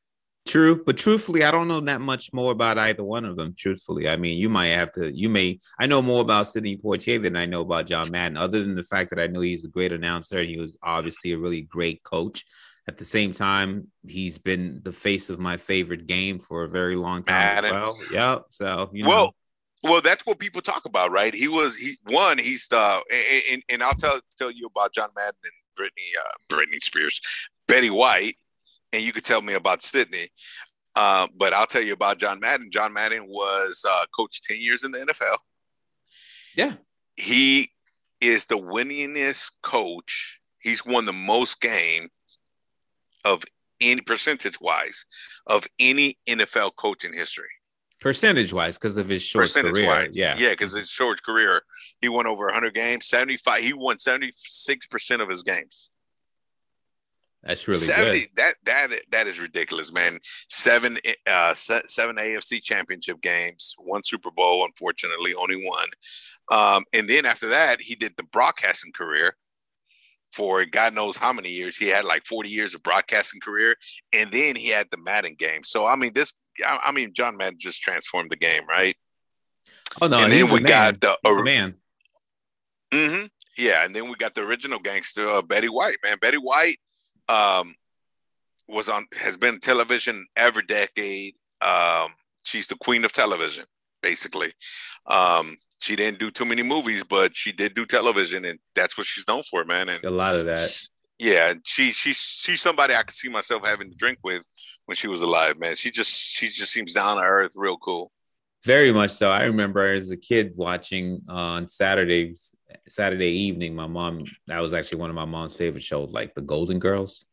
True, 0.45 0.83
but 0.83 0.97
truthfully, 0.97 1.45
I 1.45 1.51
don't 1.51 1.69
know 1.69 1.79
that 1.79 2.01
much 2.01 2.33
more 2.33 2.51
about 2.51 2.77
either 2.77 3.01
one 3.03 3.23
of 3.23 3.37
them. 3.37 3.55
Truthfully, 3.57 4.09
I 4.09 4.17
mean, 4.17 4.37
you 4.37 4.49
might 4.49 4.67
have 4.67 4.91
to. 4.93 5.09
You 5.09 5.29
may. 5.29 5.59
I 5.79 5.85
know 5.87 6.01
more 6.01 6.19
about 6.21 6.49
Sidney 6.49 6.75
Poitier 6.75 7.21
than 7.21 7.37
I 7.37 7.45
know 7.45 7.61
about 7.61 7.87
John 7.87 8.11
Madden. 8.11 8.35
Other 8.35 8.59
than 8.61 8.75
the 8.75 8.83
fact 8.83 9.09
that 9.11 9.19
I 9.19 9.27
know 9.27 9.39
he's 9.39 9.63
a 9.63 9.69
great 9.69 9.93
announcer 9.93 10.39
and 10.39 10.49
he 10.49 10.59
was 10.59 10.77
obviously 10.83 11.31
a 11.31 11.37
really 11.37 11.61
great 11.61 12.03
coach. 12.03 12.43
At 12.87 12.97
the 12.97 13.05
same 13.05 13.31
time, 13.31 13.87
he's 14.05 14.37
been 14.37 14.81
the 14.83 14.91
face 14.91 15.29
of 15.29 15.39
my 15.39 15.55
favorite 15.55 16.05
game 16.05 16.39
for 16.39 16.63
a 16.63 16.69
very 16.69 16.97
long 16.97 17.23
time. 17.23 17.63
As 17.63 17.71
well, 17.71 17.97
yeah. 18.11 18.39
So 18.49 18.89
you 18.91 19.03
know, 19.03 19.09
Well, 19.09 19.35
well, 19.83 20.01
that's 20.01 20.25
what 20.25 20.39
people 20.39 20.61
talk 20.61 20.85
about, 20.85 21.11
right? 21.11 21.33
He 21.33 21.47
was 21.47 21.75
he 21.75 21.97
one. 22.03 22.37
He's 22.37 22.67
the 22.67 23.01
and, 23.11 23.43
and, 23.51 23.63
and 23.69 23.83
I'll 23.83 23.93
tell 23.93 24.19
tell 24.37 24.51
you 24.51 24.67
about 24.67 24.93
John 24.93 25.09
Madden 25.15 25.39
and 25.43 25.53
Brittany 25.77 26.11
uh, 26.19 26.53
Britney 26.53 26.83
Spears, 26.83 27.21
Betty 27.67 27.89
White, 27.89 28.35
and 28.91 29.01
you 29.01 29.13
could 29.13 29.25
tell 29.25 29.41
me 29.41 29.53
about 29.53 29.81
Sidney. 29.83 30.27
Uh, 30.95 31.27
but 31.35 31.53
I'll 31.53 31.65
tell 31.65 31.81
you 31.81 31.93
about 31.93 32.19
John 32.19 32.39
Madden. 32.39 32.69
John 32.69 32.93
Madden 32.93 33.27
was 33.27 33.83
uh, 33.89 34.05
coach 34.15 34.41
ten 34.41 34.59
years 34.59 34.83
in 34.83 34.91
the 34.91 34.99
NFL. 34.99 35.37
Yeah. 36.55 36.73
he 37.15 37.71
is 38.21 38.45
the 38.45 38.57
winningest 38.57 39.51
coach. 39.61 40.39
He's 40.61 40.85
won 40.85 41.05
the 41.05 41.13
most 41.13 41.59
game 41.59 42.09
of 43.25 43.43
any 43.81 44.01
percentage 44.01 44.59
wise 44.61 45.05
of 45.47 45.65
any 45.79 46.17
NFL 46.27 46.71
coach 46.77 47.03
in 47.03 47.13
history. 47.13 47.49
percentage 47.99 48.53
wise, 48.53 48.77
because 48.77 48.97
of 48.97 49.07
his 49.09 49.21
short 49.21 49.45
percentage 49.45 49.75
career, 49.75 49.87
wise. 49.87 50.09
yeah, 50.13 50.35
Yeah, 50.37 50.51
because 50.51 50.73
his 50.73 50.89
short 50.89 51.23
career, 51.23 51.61
he 52.01 52.09
won 52.09 52.27
over 52.27 52.45
100 52.45 52.73
games, 52.73 53.07
75. 53.07 53.61
He 53.63 53.73
won 53.73 53.97
76% 53.97 55.21
of 55.21 55.29
his 55.29 55.43
games. 55.43 55.89
that's 57.43 57.67
really 57.67 57.79
70 57.79 58.19
good. 58.19 58.29
that 58.35 58.53
that 58.65 58.87
that 59.11 59.27
is 59.27 59.39
ridiculous, 59.39 59.91
man. 59.91 60.19
Seven 60.49 60.97
uh 61.27 61.53
seven 61.53 62.15
AFC 62.17 62.61
championship 62.63 63.21
games, 63.21 63.75
one 63.77 64.01
Super 64.03 64.31
Bowl, 64.31 64.63
unfortunately, 64.65 65.33
only 65.35 65.65
one. 65.65 65.89
Um, 66.51 66.83
and 66.93 67.07
then 67.07 67.25
after 67.25 67.47
that, 67.49 67.81
he 67.81 67.95
did 67.95 68.13
the 68.17 68.23
broadcasting 68.23 68.93
career 68.93 69.35
for 70.33 70.65
God 70.65 70.93
knows 70.93 71.15
how 71.15 71.31
many 71.31 71.49
years. 71.49 71.77
He 71.77 71.87
had 71.87 72.05
like 72.05 72.25
40 72.25 72.49
years 72.49 72.73
of 72.73 72.83
broadcasting 72.83 73.39
career, 73.39 73.75
and 74.11 74.31
then 74.31 74.55
he 74.55 74.69
had 74.69 74.87
the 74.91 74.97
Madden 74.97 75.35
game. 75.37 75.63
So 75.63 75.85
I 75.85 75.95
mean, 75.95 76.11
this 76.13 76.33
I, 76.65 76.79
I 76.85 76.91
mean, 76.91 77.13
John 77.13 77.37
Madden 77.37 77.59
just 77.59 77.81
transformed 77.81 78.31
the 78.31 78.35
game, 78.35 78.67
right? 78.67 78.95
Oh 80.01 80.07
no, 80.07 80.19
and 80.19 80.31
then 80.31 80.51
we 80.51 80.59
got 80.59 80.99
the 80.99 81.17
a 81.25 81.43
man. 81.43 81.75
hmm 82.91 83.25
Yeah, 83.57 83.85
and 83.85 83.95
then 83.95 84.09
we 84.09 84.15
got 84.15 84.33
the 84.33 84.41
original 84.41 84.79
gangster, 84.79 85.27
uh, 85.27 85.41
Betty 85.41 85.69
White. 85.69 85.97
Man, 86.03 86.17
Betty 86.19 86.37
White 86.37 86.77
um, 87.29 87.75
was 88.67 88.89
on 88.89 89.05
has 89.15 89.37
been 89.37 89.59
television 89.59 90.25
every 90.35 90.63
decade. 90.63 91.35
Um, 91.61 92.11
she's 92.43 92.67
the 92.67 92.75
queen 92.75 93.05
of 93.05 93.13
television, 93.13 93.65
basically. 94.01 94.51
Um, 95.07 95.57
she 95.83 95.95
didn't 95.95 96.19
do 96.19 96.31
too 96.31 96.45
many 96.45 96.63
movies, 96.63 97.03
but 97.03 97.35
she 97.35 97.51
did 97.51 97.75
do 97.75 97.85
television, 97.85 98.45
and 98.45 98.57
that's 98.75 98.97
what 98.97 99.05
she's 99.05 99.27
known 99.27 99.43
for, 99.43 99.65
man. 99.65 99.89
And 99.89 100.03
A 100.03 100.09
lot 100.09 100.35
of 100.35 100.45
that. 100.45 100.75
yeah, 101.19 101.53
she 101.65 101.91
she's 101.91 102.17
she's 102.17 102.61
somebody 102.61 102.95
I 102.95 103.03
could 103.03 103.15
see 103.15 103.29
myself 103.29 103.65
having 103.65 103.89
to 103.89 103.95
drink 103.95 104.19
with 104.23 104.45
when 104.85 104.95
she 104.95 105.07
was 105.07 105.21
alive, 105.21 105.59
man. 105.59 105.75
She 105.75 105.91
just 105.91 106.11
she 106.11 106.47
just 106.47 106.71
seems 106.71 106.93
down 106.93 107.17
to 107.17 107.23
earth, 107.23 107.51
real 107.55 107.77
cool. 107.77 108.11
Very 108.65 108.93
much 108.93 109.11
so. 109.11 109.29
I 109.29 109.43
remember 109.43 109.93
as 109.93 110.09
a 110.09 110.15
kid 110.15 110.53
watching 110.55 111.21
on 111.27 111.67
Saturdays, 111.67 112.55
Saturday 112.87 113.31
evening. 113.47 113.75
My 113.75 113.87
mom, 113.87 114.23
that 114.47 114.59
was 114.59 114.73
actually 114.73 114.99
one 114.99 115.09
of 115.09 115.17
my 115.17 115.25
mom's 115.25 115.53
favorite 115.53 115.83
shows, 115.83 116.11
like 116.11 116.33
the 116.33 116.41
Golden 116.41 116.79
Girls. 116.79 117.25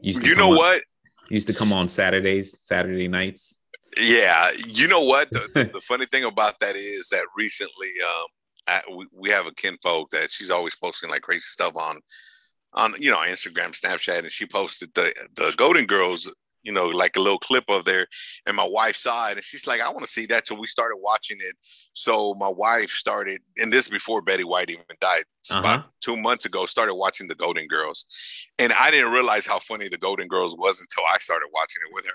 You 0.00 0.36
know 0.36 0.52
on- 0.52 0.56
what? 0.56 0.82
Used 1.30 1.48
to 1.48 1.52
come 1.52 1.72
on 1.74 1.88
Saturdays, 1.88 2.58
Saturday 2.62 3.08
nights. 3.08 3.57
Yeah, 3.96 4.50
you 4.66 4.86
know 4.86 5.00
what? 5.00 5.30
The, 5.32 5.48
the, 5.54 5.64
the 5.74 5.80
funny 5.80 6.06
thing 6.06 6.24
about 6.24 6.60
that 6.60 6.76
is 6.76 7.08
that 7.08 7.24
recently, 7.36 7.90
um, 8.04 8.26
I, 8.68 8.82
we, 8.94 9.06
we 9.12 9.30
have 9.30 9.46
a 9.46 9.54
kinfolk 9.54 10.10
that 10.10 10.30
she's 10.30 10.50
always 10.50 10.76
posting 10.76 11.10
like 11.10 11.22
crazy 11.22 11.40
stuff 11.40 11.74
on, 11.76 11.98
on 12.74 12.94
you 12.98 13.10
know 13.10 13.18
Instagram, 13.18 13.78
Snapchat, 13.78 14.18
and 14.18 14.30
she 14.30 14.46
posted 14.46 14.92
the 14.94 15.14
the 15.36 15.52
Golden 15.56 15.86
Girls, 15.86 16.30
you 16.62 16.70
know, 16.72 16.86
like 16.86 17.16
a 17.16 17.20
little 17.20 17.38
clip 17.38 17.64
of 17.68 17.86
there, 17.86 18.06
and 18.46 18.54
my 18.54 18.66
wife 18.68 18.94
saw 18.96 19.28
it, 19.30 19.38
and 19.38 19.44
she's 19.44 19.66
like, 19.66 19.80
I 19.80 19.88
want 19.88 20.02
to 20.04 20.12
see 20.12 20.26
that, 20.26 20.46
so 20.46 20.54
we 20.54 20.66
started 20.66 20.98
watching 21.00 21.38
it. 21.40 21.56
So 21.94 22.34
my 22.34 22.48
wife 22.48 22.90
started, 22.90 23.40
and 23.56 23.72
this 23.72 23.88
before 23.88 24.20
Betty 24.20 24.44
White 24.44 24.68
even 24.70 24.84
died, 25.00 25.22
Uh-huh. 25.50 25.60
about 25.60 25.84
two 26.02 26.16
months 26.16 26.44
ago, 26.44 26.66
started 26.66 26.94
watching 26.94 27.26
the 27.26 27.34
Golden 27.34 27.66
Girls, 27.66 28.04
and 28.58 28.72
I 28.74 28.90
didn't 28.90 29.12
realize 29.12 29.46
how 29.46 29.60
funny 29.60 29.88
the 29.88 29.98
Golden 29.98 30.28
Girls 30.28 30.54
was 30.58 30.80
until 30.82 31.04
I 31.12 31.16
started 31.18 31.48
watching 31.54 31.80
it 31.88 31.94
with 31.94 32.04
her. 32.04 32.12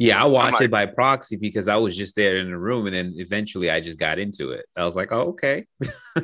Yeah, 0.00 0.22
I 0.22 0.26
watched 0.26 0.54
like- 0.54 0.62
it 0.62 0.70
by 0.70 0.86
proxy 0.86 1.36
because 1.36 1.68
I 1.68 1.76
was 1.76 1.96
just 1.96 2.16
there 2.16 2.38
in 2.38 2.50
the 2.50 2.56
room, 2.58 2.86
and 2.86 2.94
then 2.94 3.12
eventually 3.16 3.70
I 3.70 3.80
just 3.80 3.98
got 3.98 4.18
into 4.18 4.50
it. 4.50 4.64
I 4.74 4.84
was 4.84 4.96
like, 4.96 5.12
"Oh, 5.12 5.28
okay." 5.30 5.66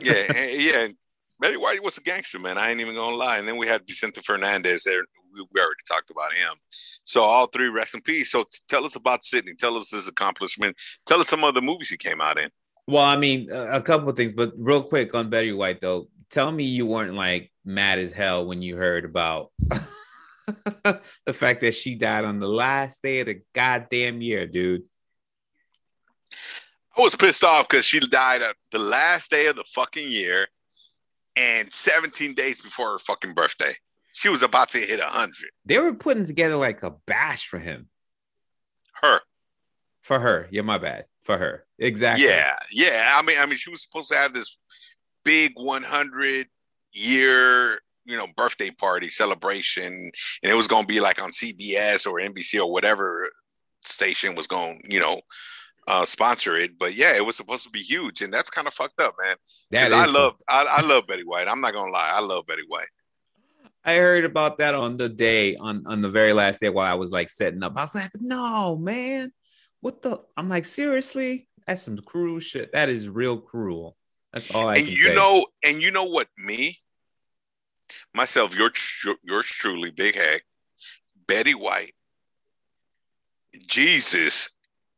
yeah, 0.02 0.12
and- 0.34 0.62
yeah. 0.62 0.88
Betty 1.38 1.58
White 1.58 1.82
was 1.84 1.98
a 1.98 2.00
gangster, 2.00 2.38
man. 2.38 2.56
I 2.56 2.70
ain't 2.70 2.80
even 2.80 2.94
gonna 2.94 3.14
lie. 3.14 3.36
And 3.36 3.46
then 3.46 3.58
we 3.58 3.66
had 3.66 3.86
Vicente 3.86 4.22
Fernandez 4.22 4.84
there. 4.84 5.04
We, 5.34 5.46
we 5.52 5.60
already 5.60 5.82
talked 5.86 6.10
about 6.10 6.32
him. 6.32 6.54
So 7.04 7.20
all 7.20 7.46
three 7.48 7.68
rest 7.68 7.94
in 7.94 8.00
peace. 8.00 8.30
So 8.30 8.44
t- 8.44 8.60
tell 8.68 8.86
us 8.86 8.96
about 8.96 9.22
Sidney. 9.22 9.52
Tell 9.52 9.76
us 9.76 9.90
his 9.90 10.08
accomplishment. 10.08 10.74
Tell 11.04 11.20
us 11.20 11.28
some 11.28 11.44
of 11.44 11.52
the 11.52 11.60
movies 11.60 11.90
he 11.90 11.98
came 11.98 12.22
out 12.22 12.38
in. 12.38 12.48
Well, 12.88 13.04
I 13.04 13.18
mean, 13.18 13.50
a 13.50 13.72
a 13.72 13.82
couple 13.82 14.08
of 14.08 14.16
things, 14.16 14.32
but 14.32 14.52
real 14.56 14.82
quick 14.82 15.14
on 15.14 15.28
Betty 15.28 15.52
White 15.52 15.82
though. 15.82 16.08
Tell 16.30 16.50
me 16.50 16.64
you 16.64 16.86
weren't 16.86 17.12
like 17.14 17.52
mad 17.66 17.98
as 17.98 18.12
hell 18.12 18.46
when 18.46 18.62
you 18.62 18.76
heard 18.76 19.04
about 19.04 19.52
the 21.26 21.32
fact 21.32 21.60
that 21.60 21.74
she 21.74 21.94
died 21.94 22.24
on 22.24 22.38
the 22.38 22.48
last 22.48 23.02
day 23.02 23.20
of 23.20 23.26
the 23.26 23.40
goddamn 23.54 24.20
year, 24.20 24.46
dude. 24.46 24.82
I 26.96 27.00
was 27.00 27.14
pissed 27.14 27.44
off 27.44 27.68
because 27.68 27.84
she 27.84 28.00
died 28.00 28.42
at 28.42 28.54
the 28.72 28.78
last 28.78 29.30
day 29.30 29.46
of 29.46 29.56
the 29.56 29.64
fucking 29.74 30.10
year 30.10 30.46
and 31.36 31.70
17 31.72 32.34
days 32.34 32.60
before 32.60 32.92
her 32.92 32.98
fucking 33.00 33.34
birthday. 33.34 33.74
She 34.12 34.30
was 34.30 34.42
about 34.42 34.70
to 34.70 34.78
hit 34.78 35.00
100. 35.00 35.34
They 35.66 35.78
were 35.78 35.92
putting 35.92 36.24
together 36.24 36.56
like 36.56 36.82
a 36.82 36.90
bash 37.06 37.46
for 37.46 37.58
him. 37.58 37.88
Her. 39.02 39.20
For 40.00 40.18
her. 40.18 40.48
Yeah, 40.50 40.62
my 40.62 40.78
bad. 40.78 41.04
For 41.24 41.36
her. 41.36 41.66
Exactly. 41.78 42.26
Yeah, 42.26 42.56
yeah. 42.72 43.14
I 43.14 43.22
mean, 43.22 43.36
I 43.38 43.44
mean, 43.44 43.58
she 43.58 43.70
was 43.70 43.82
supposed 43.82 44.10
to 44.12 44.16
have 44.16 44.32
this 44.32 44.56
big 45.22 45.52
100 45.56 46.46
year, 46.92 47.80
you 48.06 48.16
know, 48.16 48.26
birthday 48.36 48.70
party 48.70 49.08
celebration, 49.08 49.92
and 49.92 50.52
it 50.52 50.54
was 50.54 50.68
going 50.68 50.84
to 50.84 50.88
be 50.88 51.00
like 51.00 51.20
on 51.22 51.30
CBS 51.30 52.06
or 52.06 52.20
NBC 52.20 52.60
or 52.60 52.72
whatever 52.72 53.30
station 53.84 54.34
was 54.34 54.46
going, 54.46 54.80
you 54.88 55.00
know, 55.00 55.20
uh, 55.88 56.04
sponsor 56.04 56.56
it. 56.56 56.78
But 56.78 56.94
yeah, 56.94 57.14
it 57.14 57.24
was 57.24 57.36
supposed 57.36 57.64
to 57.64 57.70
be 57.70 57.82
huge, 57.82 58.22
and 58.22 58.32
that's 58.32 58.50
kind 58.50 58.66
of 58.66 58.74
fucked 58.74 59.00
up, 59.00 59.14
man. 59.22 59.36
Because 59.70 59.92
I 59.92 60.06
love, 60.06 60.34
I, 60.48 60.66
I 60.78 60.82
love 60.82 61.06
Betty 61.06 61.24
White. 61.24 61.48
I'm 61.48 61.60
not 61.60 61.74
gonna 61.74 61.92
lie, 61.92 62.12
I 62.14 62.20
love 62.20 62.46
Betty 62.46 62.64
White. 62.68 62.88
I 63.84 63.96
heard 63.96 64.24
about 64.24 64.58
that 64.58 64.74
on 64.74 64.96
the 64.96 65.08
day 65.08 65.54
on 65.54 65.84
on 65.86 66.02
the 66.02 66.08
very 66.08 66.32
last 66.32 66.60
day 66.60 66.68
while 66.68 66.90
I 66.90 66.94
was 66.94 67.12
like 67.12 67.28
setting 67.28 67.62
up. 67.62 67.74
I 67.76 67.82
was 67.82 67.94
like, 67.94 68.10
no, 68.20 68.76
man. 68.76 69.32
what 69.80 70.02
the? 70.02 70.20
I'm 70.36 70.48
like, 70.48 70.64
seriously? 70.64 71.48
That's 71.66 71.82
some 71.82 71.98
cruel 71.98 72.40
shit. 72.40 72.72
That 72.72 72.88
is 72.88 73.08
real 73.08 73.38
cruel. 73.38 73.96
That's 74.32 74.50
all 74.50 74.68
I 74.68 74.76
and 74.76 74.88
you 74.88 75.10
say. 75.10 75.14
know, 75.14 75.46
and 75.64 75.80
you 75.80 75.90
know 75.92 76.04
what? 76.04 76.28
Me, 76.36 76.78
myself, 78.14 78.54
yours, 78.54 78.72
yours 79.22 79.46
truly, 79.46 79.90
Big 79.90 80.14
Hec, 80.14 80.44
Betty 81.26 81.54
White, 81.54 81.94
Jesus, 83.66 84.50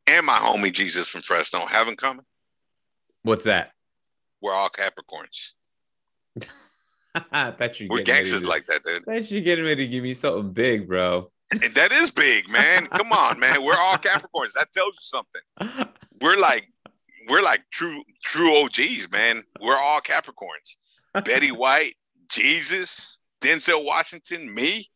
and 0.07 0.25
my 0.25 0.37
homie 0.37 0.71
Jesus 0.71 1.07
from 1.07 1.21
Fresno 1.21 1.65
have 1.65 1.87
in 1.87 1.95
common. 1.95 2.25
What's 3.23 3.43
that? 3.43 3.71
We're 4.41 4.53
all 4.53 4.69
Capricorns. 4.69 5.51
that 7.31 7.79
you 7.79 7.87
We're 7.89 8.03
gangsters 8.03 8.45
like 8.45 8.67
that, 8.67 8.83
dude. 8.83 9.03
That 9.05 9.29
you 9.29 9.41
getting 9.41 9.65
ready 9.65 9.85
to 9.85 9.91
give 9.91 10.03
me 10.03 10.13
something 10.13 10.51
big, 10.53 10.87
bro. 10.87 11.31
That 11.73 11.91
is 11.91 12.11
big, 12.11 12.49
man. 12.49 12.85
Come 12.93 13.11
on, 13.11 13.39
man. 13.39 13.63
We're 13.63 13.77
all 13.77 13.97
Capricorns. 13.97 14.53
That 14.53 14.71
tells 14.71 14.93
you 14.93 15.01
something. 15.01 15.93
We're 16.21 16.37
like 16.37 16.69
we're 17.27 17.41
like 17.41 17.61
true 17.71 18.03
true 18.23 18.63
OGs, 18.63 19.11
man. 19.11 19.43
We're 19.61 19.77
all 19.77 20.01
Capricorns. 20.01 20.75
Betty 21.25 21.51
White, 21.51 21.95
Jesus, 22.29 23.19
Denzel 23.41 23.85
Washington, 23.85 24.53
me. 24.53 24.89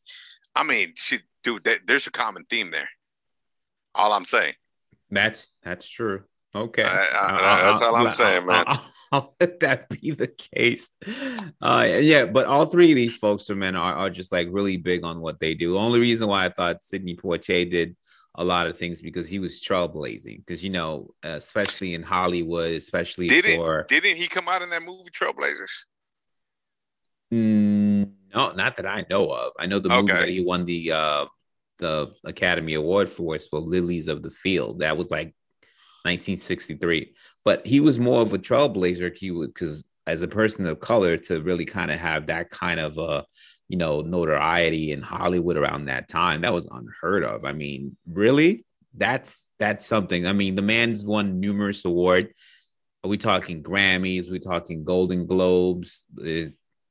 I 0.55 0.63
mean, 0.63 0.93
shit, 0.95 1.21
dude, 1.43 1.63
that, 1.65 1.81
there's 1.87 2.07
a 2.07 2.11
common 2.11 2.45
theme 2.49 2.71
there. 2.71 2.89
All 3.95 4.13
I'm 4.13 4.25
saying. 4.25 4.53
That's 5.11 5.53
that's 5.63 5.87
true. 5.87 6.23
Okay, 6.55 6.83
I, 6.83 6.87
I, 6.87 6.91
uh, 6.91 7.33
uh, 7.33 7.63
that's 7.63 7.81
all 7.81 7.95
I'm 7.95 8.07
uh, 8.07 8.11
saying, 8.11 8.45
man. 8.45 8.65
I'll 9.11 9.31
let 9.39 9.59
that 9.59 9.89
be 9.89 10.11
the 10.11 10.27
case. 10.27 10.89
Uh, 11.61 11.85
yeah, 11.99 12.25
but 12.25 12.47
all 12.47 12.65
three 12.65 12.91
of 12.91 12.95
these 12.95 13.15
folks 13.15 13.47
are 13.51 13.55
men 13.55 13.75
are, 13.75 13.93
are 13.93 14.09
just 14.09 14.31
like 14.31 14.47
really 14.49 14.77
big 14.77 15.03
on 15.03 15.21
what 15.21 15.39
they 15.39 15.53
do. 15.53 15.73
The 15.73 15.79
only 15.79 15.99
reason 15.99 16.27
why 16.27 16.45
I 16.45 16.49
thought 16.49 16.81
Sidney 16.81 17.15
Poitier 17.15 17.69
did 17.69 17.95
a 18.35 18.43
lot 18.43 18.65
of 18.65 18.77
things 18.77 19.01
because 19.01 19.29
he 19.29 19.37
was 19.37 19.61
trailblazing. 19.61 20.37
Because 20.37 20.63
you 20.63 20.71
know, 20.71 21.13
especially 21.21 21.93
in 21.93 22.01
Hollywood, 22.01 22.71
especially 22.71 23.27
didn't, 23.27 23.55
for 23.55 23.85
didn't 23.87 24.17
he 24.17 24.27
come 24.27 24.47
out 24.47 24.63
in 24.63 24.69
that 24.71 24.81
movie 24.81 25.11
Trailblazers? 25.11 25.85
Mm, 27.33 28.11
no, 28.35 28.51
not 28.51 28.75
that 28.77 28.85
I 28.85 29.05
know 29.09 29.31
of. 29.31 29.53
I 29.59 29.65
know 29.65 29.79
the 29.79 29.89
movie 29.89 30.11
okay. 30.11 30.19
that 30.19 30.29
he 30.29 30.43
won 30.43 30.65
the 30.65 30.91
uh, 30.91 31.25
the 31.79 32.11
Academy 32.25 32.75
Award 32.75 33.09
for 33.09 33.35
is 33.35 33.47
for 33.47 33.59
Lilies 33.59 34.07
of 34.07 34.21
the 34.21 34.29
Field. 34.29 34.79
That 34.79 34.97
was 34.97 35.09
like 35.09 35.33
1963. 36.03 37.15
But 37.43 37.65
he 37.65 37.79
was 37.79 37.99
more 37.99 38.21
of 38.21 38.33
a 38.33 38.37
trailblazer. 38.37 39.17
He 39.17 39.31
would 39.31 39.53
because 39.53 39.83
as 40.05 40.21
a 40.21 40.27
person 40.27 40.67
of 40.67 40.79
color 40.79 41.17
to 41.17 41.41
really 41.41 41.65
kind 41.65 41.89
of 41.89 41.99
have 41.99 42.27
that 42.27 42.49
kind 42.49 42.79
of 42.79 42.99
uh 42.99 43.23
you 43.69 43.77
know 43.77 44.01
notoriety 44.01 44.91
in 44.91 45.01
Hollywood 45.01 45.57
around 45.57 45.85
that 45.85 46.07
time 46.07 46.41
that 46.41 46.53
was 46.53 46.67
unheard 46.69 47.23
of. 47.23 47.45
I 47.45 47.53
mean, 47.53 47.97
really, 48.05 48.63
that's 48.93 49.47
that's 49.57 49.85
something. 49.87 50.27
I 50.27 50.33
mean, 50.33 50.53
the 50.53 50.61
man's 50.61 51.03
won 51.03 51.39
numerous 51.39 51.83
awards. 51.83 52.27
Are 53.03 53.09
we 53.09 53.17
talking 53.17 53.63
Grammys? 53.63 54.29
Are 54.29 54.33
we 54.33 54.39
talking 54.39 54.83
Golden 54.83 55.25
Globes? 55.25 56.05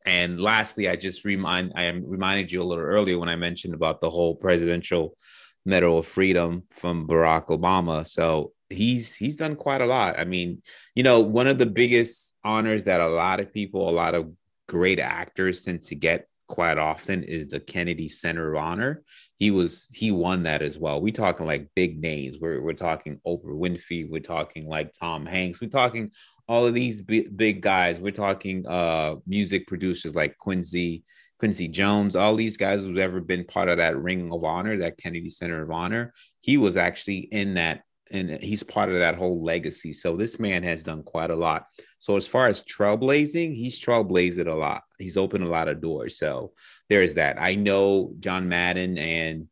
And 0.05 0.41
lastly, 0.41 0.89
I 0.89 0.97
just 0.97 1.25
remind 1.25 1.73
I 1.77 1.85
am 1.85 2.05
reminded 2.07 2.51
you 2.51 2.63
a 2.63 2.65
little 2.65 2.85
earlier 2.85 3.19
when 3.19 3.29
I 3.29 3.37
mentioned 3.37 3.75
about 3.75 4.01
the 4.01 4.11
whole 4.11 4.35
presidential 4.35 5.17
Medal 5.65 5.99
of 5.99 6.07
Freedom 6.07 6.65
from 6.71 7.07
Barack 7.07 7.47
Obama. 7.49 8.07
So 8.07 8.53
he's 8.69 9.15
he's 9.15 9.37
done 9.37 9.57
quite 9.57 9.81
a 9.81 9.87
lot. 9.87 10.19
I 10.19 10.25
mean, 10.25 10.63
you 10.95 11.03
know, 11.03 11.21
one 11.21 11.47
of 11.47 11.59
the 11.59 11.67
biggest 11.67 12.35
honors 12.45 12.85
that 12.85 13.01
a 13.01 13.09
lot 13.09 13.41
of 13.41 13.53
people, 13.53 13.89
a 13.89 13.91
lot 13.91 14.15
of 14.15 14.33
great 14.69 14.99
actors 14.99 15.63
tend 15.63 15.83
to 15.85 15.95
get 15.95 16.27
quite 16.49 16.79
often 16.79 17.23
is 17.23 17.49
the 17.49 17.61
Kennedy 17.61 18.09
Center 18.09 18.55
of 18.55 18.63
Honor. 18.63 19.03
He 19.39 19.51
was 19.51 19.89
he 19.93 20.11
won 20.11 20.43
that 20.43 20.63
as 20.63 20.79
well. 20.79 21.01
We're 21.01 21.13
talking 21.13 21.47
like 21.47 21.71
big 21.75 22.01
names. 22.01 22.37
We're 22.41 22.61
we're 22.61 22.75
talking 22.75 23.21
Oprah 23.27 23.45
Winfrey. 23.45 24.09
We're 24.09 24.21
talking 24.21 24.67
like 24.67 24.93
Tom 24.93 25.25
Hanks. 25.27 25.61
We're 25.61 25.69
talking 25.69 26.11
all 26.49 26.67
of 26.67 26.75
these 26.75 27.01
big, 27.01 27.37
big 27.37 27.61
guys. 27.61 28.01
We're 28.01 28.13
talking 28.13 28.67
uh 28.67 29.17
music 29.27 29.67
producers 29.67 30.15
like 30.15 30.39
Quincy 30.39 31.05
Quincy 31.39 31.69
Jones. 31.69 32.17
All 32.17 32.37
these 32.37 32.57
guys 32.57 32.83
who've 32.83 32.99
ever 32.99 33.21
been 33.21 33.45
part 33.45 33.69
of 33.69 33.79
that 33.79 33.97
Ring 33.97 34.33
of 34.33 34.45
Honor, 34.45 34.77
that 34.79 34.99
Kennedy 34.99 35.31
Center 35.31 35.63
of 35.63 35.71
Honor. 35.71 36.15
He 36.41 36.57
was 36.57 36.77
actually 36.77 37.29
in 37.33 37.55
that 37.55 37.83
and 38.13 38.43
he's 38.43 38.63
part 38.63 38.91
of 38.91 38.99
that 38.99 39.17
whole 39.17 39.43
legacy. 39.43 39.93
So 39.93 40.17
this 40.17 40.39
man 40.39 40.63
has 40.63 40.85
done 40.85 41.03
quite 41.03 41.31
a 41.31 41.37
lot. 41.37 41.67
So 41.99 42.17
as 42.17 42.27
far 42.27 42.47
as 42.47 42.63
trailblazing, 42.63 43.57
he's 43.57 43.81
trailblazed 43.81 44.47
a 44.47 44.55
lot. 44.55 44.83
He's 44.99 45.17
opened 45.17 45.45
a 45.45 45.51
lot 45.51 45.69
of 45.69 45.81
doors. 45.81 46.19
So 46.19 46.53
there's 46.89 47.15
that. 47.15 47.41
I 47.41 47.55
know 47.55 48.13
John 48.21 48.49
Madden 48.49 48.99
and 48.99 49.49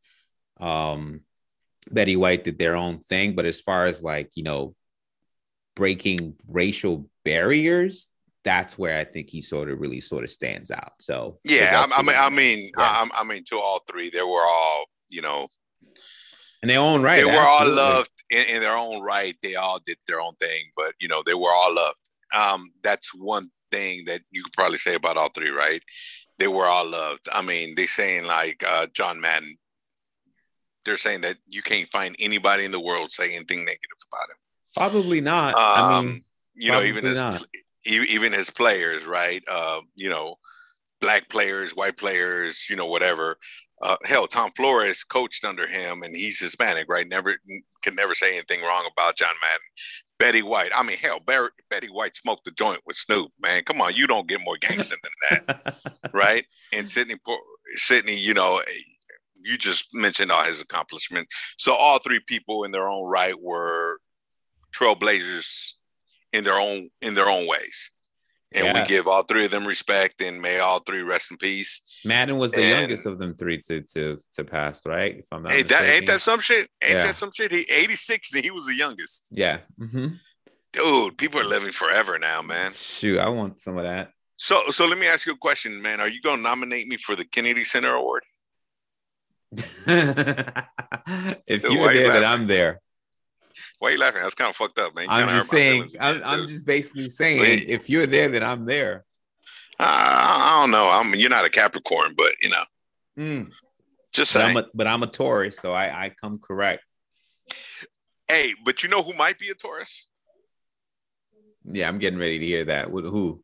um, 0.61 1.23
Betty 1.91 2.17
White 2.17 2.45
did 2.45 2.59
their 2.59 2.77
own 2.77 2.99
thing, 2.99 3.35
but 3.35 3.47
as 3.47 3.61
far 3.61 3.87
as 3.87 4.03
like 4.03 4.31
you 4.35 4.43
know, 4.43 4.75
breaking 5.81 6.35
racial 6.47 7.09
barriers, 7.25 8.11
that's 8.45 8.77
where 8.77 8.99
I 8.99 9.05
think 9.05 9.31
he 9.31 9.41
sort 9.41 9.71
of 9.71 9.81
really 9.81 9.99
sort 9.99 10.25
of 10.25 10.31
stands 10.31 10.71
out. 10.71 10.93
So 11.01 11.39
yeah, 11.43 11.87
I, 11.91 12.01
I 12.01 12.03
mean, 12.03 12.17
I 12.19 12.29
mean, 12.29 12.59
yeah. 12.77 12.85
I, 12.85 13.09
I 13.15 13.25
mean, 13.25 13.45
to 13.45 13.59
all 13.59 13.83
three, 13.91 14.11
they 14.11 14.21
were 14.21 14.45
all 14.45 14.85
you 15.09 15.23
know 15.23 15.49
in 16.63 16.69
their 16.69 16.81
own 16.81 17.03
right. 17.03 17.17
They 17.17 17.25
were 17.25 17.31
absolutely. 17.31 17.81
all 17.81 17.95
loved 17.95 18.11
in, 18.29 18.47
in, 18.47 18.61
their 18.61 18.77
own 18.77 19.01
right. 19.01 19.35
They 19.43 19.55
all 19.55 19.81
did 19.87 19.97
their 20.07 20.21
own 20.21 20.35
thing, 20.35 20.65
but 20.77 20.93
you 21.01 21.09
know, 21.09 21.23
they 21.25 21.33
were 21.33 21.49
all 21.51 21.75
loved. 21.75 21.97
Um, 22.37 22.71
that's 22.83 23.15
one 23.15 23.51
thing 23.73 24.05
that 24.05 24.21
you 24.31 24.43
could 24.43 24.53
probably 24.53 24.77
say 24.77 24.97
about 24.97 25.17
all 25.17 25.31
three, 25.31 25.49
right? 25.49 25.83
They 26.39 26.49
were 26.49 26.67
all 26.67 26.89
loved. 26.89 27.27
I 27.33 27.41
mean, 27.41 27.75
they 27.75 27.87
saying 27.87 28.27
like 28.27 28.63
uh, 28.69 28.87
John 28.93 29.19
Madden, 29.19 29.57
they're 30.85 30.99
saying 30.99 31.23
that 31.23 31.39
you 31.47 31.63
can't 31.63 31.89
find 31.89 32.15
anybody 32.19 32.67
in 32.67 32.71
the 32.71 32.81
world 32.81 33.11
say 33.11 33.35
anything 33.35 33.61
negative 33.61 33.99
about 34.13 34.29
him. 34.29 34.37
Probably 34.77 35.21
not. 35.21 35.55
Um, 35.55 35.61
I 35.61 36.03
mean, 36.03 36.25
you 36.55 36.71
know, 36.71 36.83
even 36.83 37.05
his 37.05 37.19
not. 37.19 37.45
even 37.85 38.33
his 38.33 38.51
players, 38.51 39.05
right? 39.05 39.43
Uh, 39.49 39.81
you 39.97 40.11
know, 40.11 40.37
black 41.01 41.29
players, 41.29 41.75
white 41.75 41.97
players, 41.97 42.67
you 42.69 42.77
know, 42.77 42.87
whatever 42.87 43.37
uh, 43.83 43.97
hell, 44.05 44.27
Tom 44.27 44.51
Flores 44.57 45.05
coached 45.05 45.45
under 45.45 45.67
him, 45.67 46.03
and 46.03 46.15
he's 46.15 46.39
Hispanic, 46.39 46.87
right? 46.89 47.09
Never 47.09 47.37
can 47.83 47.95
never 47.95 48.15
say 48.15 48.33
anything 48.33 48.63
wrong 48.63 48.87
about 48.93 49.17
John 49.17 49.35
Madden. 49.41 49.67
Betty 50.19 50.43
White. 50.43 50.71
I 50.75 50.83
mean, 50.83 50.99
hell, 50.99 51.19
Betty 51.71 51.89
White 51.89 52.15
smoked 52.15 52.45
the 52.45 52.51
joint 52.51 52.81
with 52.85 52.97
Snoop, 52.97 53.33
man. 53.41 53.63
Come 53.65 53.81
on, 53.81 53.95
you 53.95 54.07
don't 54.07 54.29
get 54.29 54.41
more 54.45 54.59
gangster 54.59 54.97
than 55.03 55.41
that, 55.47 55.77
right? 56.13 56.45
And 56.75 56.89
Sidney, 56.89 57.17
Sidney, 57.77 58.19
you 58.19 58.35
know, 58.35 58.61
you 59.43 59.57
just 59.57 59.89
mentioned 59.95 60.31
all 60.31 60.45
his 60.45 60.61
accomplishments. 60.61 61.35
So 61.57 61.73
all 61.73 61.99
three 61.99 62.21
people 62.27 62.65
in 62.65 62.73
their 62.73 62.87
own 62.87 63.09
right 63.09 63.41
were 63.41 63.99
trailblazers 64.73 65.73
in 66.33 66.45
their 66.45 66.59
own 66.59 66.89
in 67.03 67.15
their 67.15 67.29
own 67.29 67.47
ways 67.47 67.91
and 68.53 68.67
yeah. 68.67 68.83
we 68.83 68.89
give 68.89 69.07
all 69.07 69.23
three 69.23 69.45
of 69.45 69.51
them 69.51 69.67
respect 69.67 70.21
and 70.21 70.43
may 70.43 70.59
all 70.59 70.81
three 70.81 71.03
rest 71.03 71.31
in 71.31 71.37
peace. 71.37 72.03
Madden 72.05 72.37
was 72.37 72.53
the 72.53 72.63
and, 72.63 72.81
youngest 72.81 73.07
of 73.07 73.19
them 73.19 73.35
three 73.35 73.61
to 73.69 73.83
to 73.83 74.19
to 74.35 74.45
pass, 74.45 74.83
right? 74.85 75.19
If 75.19 75.27
I'm 75.31 75.45
not 75.45 75.53
hey, 75.53 75.63
that, 75.63 75.83
ain't 75.83 76.07
that 76.07 76.21
some 76.21 76.41
shit? 76.41 76.69
Ain't 76.83 76.95
yeah. 76.95 77.05
that 77.05 77.17
some 77.17 77.31
shit? 77.33 77.53
He 77.53 77.65
86 77.71 78.35
and 78.35 78.45
he 78.45 78.51
was 78.51 78.67
the 78.67 78.75
youngest. 78.75 79.29
Yeah. 79.31 79.61
Mm-hmm. 79.79 80.09
Dude, 80.73 81.19
people 81.19 81.41
are 81.41 81.45
living 81.45 81.73
forever 81.73 82.19
now, 82.19 82.43
man. 82.43 82.73
Shoot, 82.73 83.19
I 83.19 83.29
want 83.29 83.61
some 83.61 83.79
of 83.79 83.85
that. 83.85 84.11
So 84.37 84.63
so 84.71 84.87
let 84.87 84.99
me 84.99 85.07
ask 85.07 85.27
you 85.27 85.35
a 85.35 85.39
question, 85.39 85.81
man. 85.81 86.01
Are 86.01 86.09
you 86.09 86.21
gonna 86.21 86.43
nominate 86.43 86.89
me 86.89 86.97
for 86.97 87.15
the 87.15 87.25
Kennedy 87.25 87.65
Center 87.65 87.95
Award? 87.95 88.25
if 89.53 91.65
you're 91.65 91.93
there, 91.93 92.13
then 92.13 92.25
I'm 92.25 92.47
there. 92.47 92.81
Why 93.79 93.89
are 93.89 93.93
you 93.93 93.99
laughing? 93.99 94.23
That's 94.23 94.35
kind 94.35 94.51
of 94.51 94.57
fucked 94.57 94.79
up, 94.79 94.95
man. 94.95 95.05
You 95.05 95.11
I'm 95.11 95.29
just 95.39 95.51
saying. 95.51 95.91
I'm, 96.01 96.21
I'm, 96.25 96.47
just 96.47 96.67
basically 96.67 97.09
saying, 97.09 97.65
if 97.69 97.89
you're 97.91 98.07
there, 98.07 98.29
then 98.29 98.43
I'm 98.43 98.67
there. 98.67 99.05
Uh, 99.79 99.85
I 99.87 100.61
don't 100.61 100.71
know. 100.71 100.91
I'm. 100.91 101.15
You're 101.15 101.31
not 101.31 101.45
a 101.45 101.51
Capricorn, 101.51 102.13
but 102.17 102.33
you 102.43 102.51
know. 102.51 102.65
Mm. 103.19 103.53
Just 104.13 104.33
saying. 104.33 104.55
But 104.55 104.65
I'm, 104.65 104.69
a, 104.69 104.71
but 104.75 104.87
I'm 104.87 105.03
a 105.03 105.07
Taurus, 105.07 105.57
so 105.57 105.73
I, 105.73 106.07
I 106.07 106.13
come 106.21 106.39
correct. 106.39 106.83
Hey, 108.29 108.55
but 108.65 108.83
you 108.83 108.89
know 108.89 109.03
who 109.03 109.13
might 109.15 109.39
be 109.39 109.51
a 109.51 109.55
Taurus? 109.55 110.09
Yeah, 111.65 111.89
I'm 111.89 111.99
getting 111.99 112.19
ready 112.19 112.39
to 112.39 112.47
hear 112.47 112.65
that. 112.67 112.91
With 112.91 113.05
who? 113.05 113.43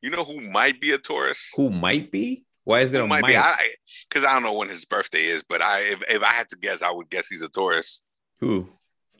You 0.00 0.10
know 0.10 0.24
who 0.24 0.40
might 0.40 0.80
be 0.80 0.92
a 0.92 0.98
Taurus? 0.98 1.48
Who 1.56 1.70
might 1.70 2.10
be? 2.12 2.44
Why 2.64 2.80
is 2.80 2.90
there 2.90 3.02
who 3.02 3.08
might, 3.08 3.22
might? 3.22 3.28
be? 3.28 3.74
Because 4.08 4.24
I, 4.24 4.30
I, 4.30 4.34
don't 4.34 4.42
know 4.42 4.52
when 4.52 4.68
his 4.68 4.84
birthday 4.84 5.24
is, 5.24 5.42
but 5.42 5.62
I 5.62 5.80
if, 5.80 6.02
if 6.08 6.22
I 6.22 6.32
had 6.32 6.48
to 6.50 6.56
guess, 6.56 6.82
I 6.82 6.90
would 6.90 7.08
guess 7.08 7.28
he's 7.28 7.42
a 7.42 7.48
Taurus. 7.48 8.02
Who? 8.40 8.68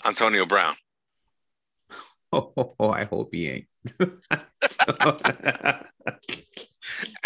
Antonio 0.05 0.47
Brown. 0.47 0.75
Oh, 2.31 2.75
I 2.91 3.05
hope 3.05 3.31
he 3.33 3.49
ain't. 3.49 3.67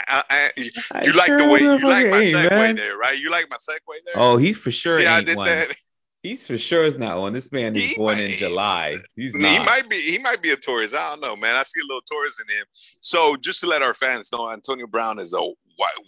I, 0.09 0.23
I, 0.31 0.51
you 0.57 0.71
I 0.93 1.05
like 1.17 1.27
sure 1.27 1.39
the 1.39 1.49
way 1.49 1.61
you 1.61 1.79
like 1.79 2.07
my 2.09 2.23
segue 2.23 2.51
man. 2.51 2.77
there, 2.77 2.97
right? 2.97 3.19
You 3.19 3.29
like 3.31 3.51
my 3.51 3.57
segue 3.57 3.79
there. 4.05 4.15
Oh, 4.15 4.37
he's 4.37 4.59
for 4.59 4.71
sure. 4.71 4.99
See, 4.99 5.07
I 5.07 5.23
did 5.23 5.37
one. 5.37 5.47
that. 5.47 5.75
He's 6.23 6.47
for 6.47 6.57
sure 6.57 6.85
is 6.85 6.97
not 6.97 7.19
one. 7.21 7.33
This 7.33 7.51
man 7.51 7.75
is 7.75 7.83
he 7.83 7.97
born 7.97 8.19
might, 8.19 8.27
in 8.27 8.31
July. 8.33 8.97
He's 9.17 9.35
he 9.35 9.43
not. 9.43 9.67
might 9.67 9.91
be. 9.91 10.01
He 10.01 10.19
might 10.19 10.41
be 10.41 10.51
a 10.53 10.57
Taurus. 10.57 10.95
I 10.95 11.11
don't 11.11 11.21
know, 11.21 11.35
man. 11.35 11.57
I 11.57 11.65
see 11.65 11.81
a 11.81 11.85
little 11.85 12.03
Taurus 12.03 12.37
in 12.41 12.57
him. 12.57 12.65
So 13.01 13.35
just 13.37 13.59
to 13.61 13.67
let 13.67 13.83
our 13.83 13.95
fans 13.95 14.31
know, 14.31 14.53
Antonio 14.53 14.87
Brown 14.87 15.19
is 15.19 15.35
a 15.35 15.41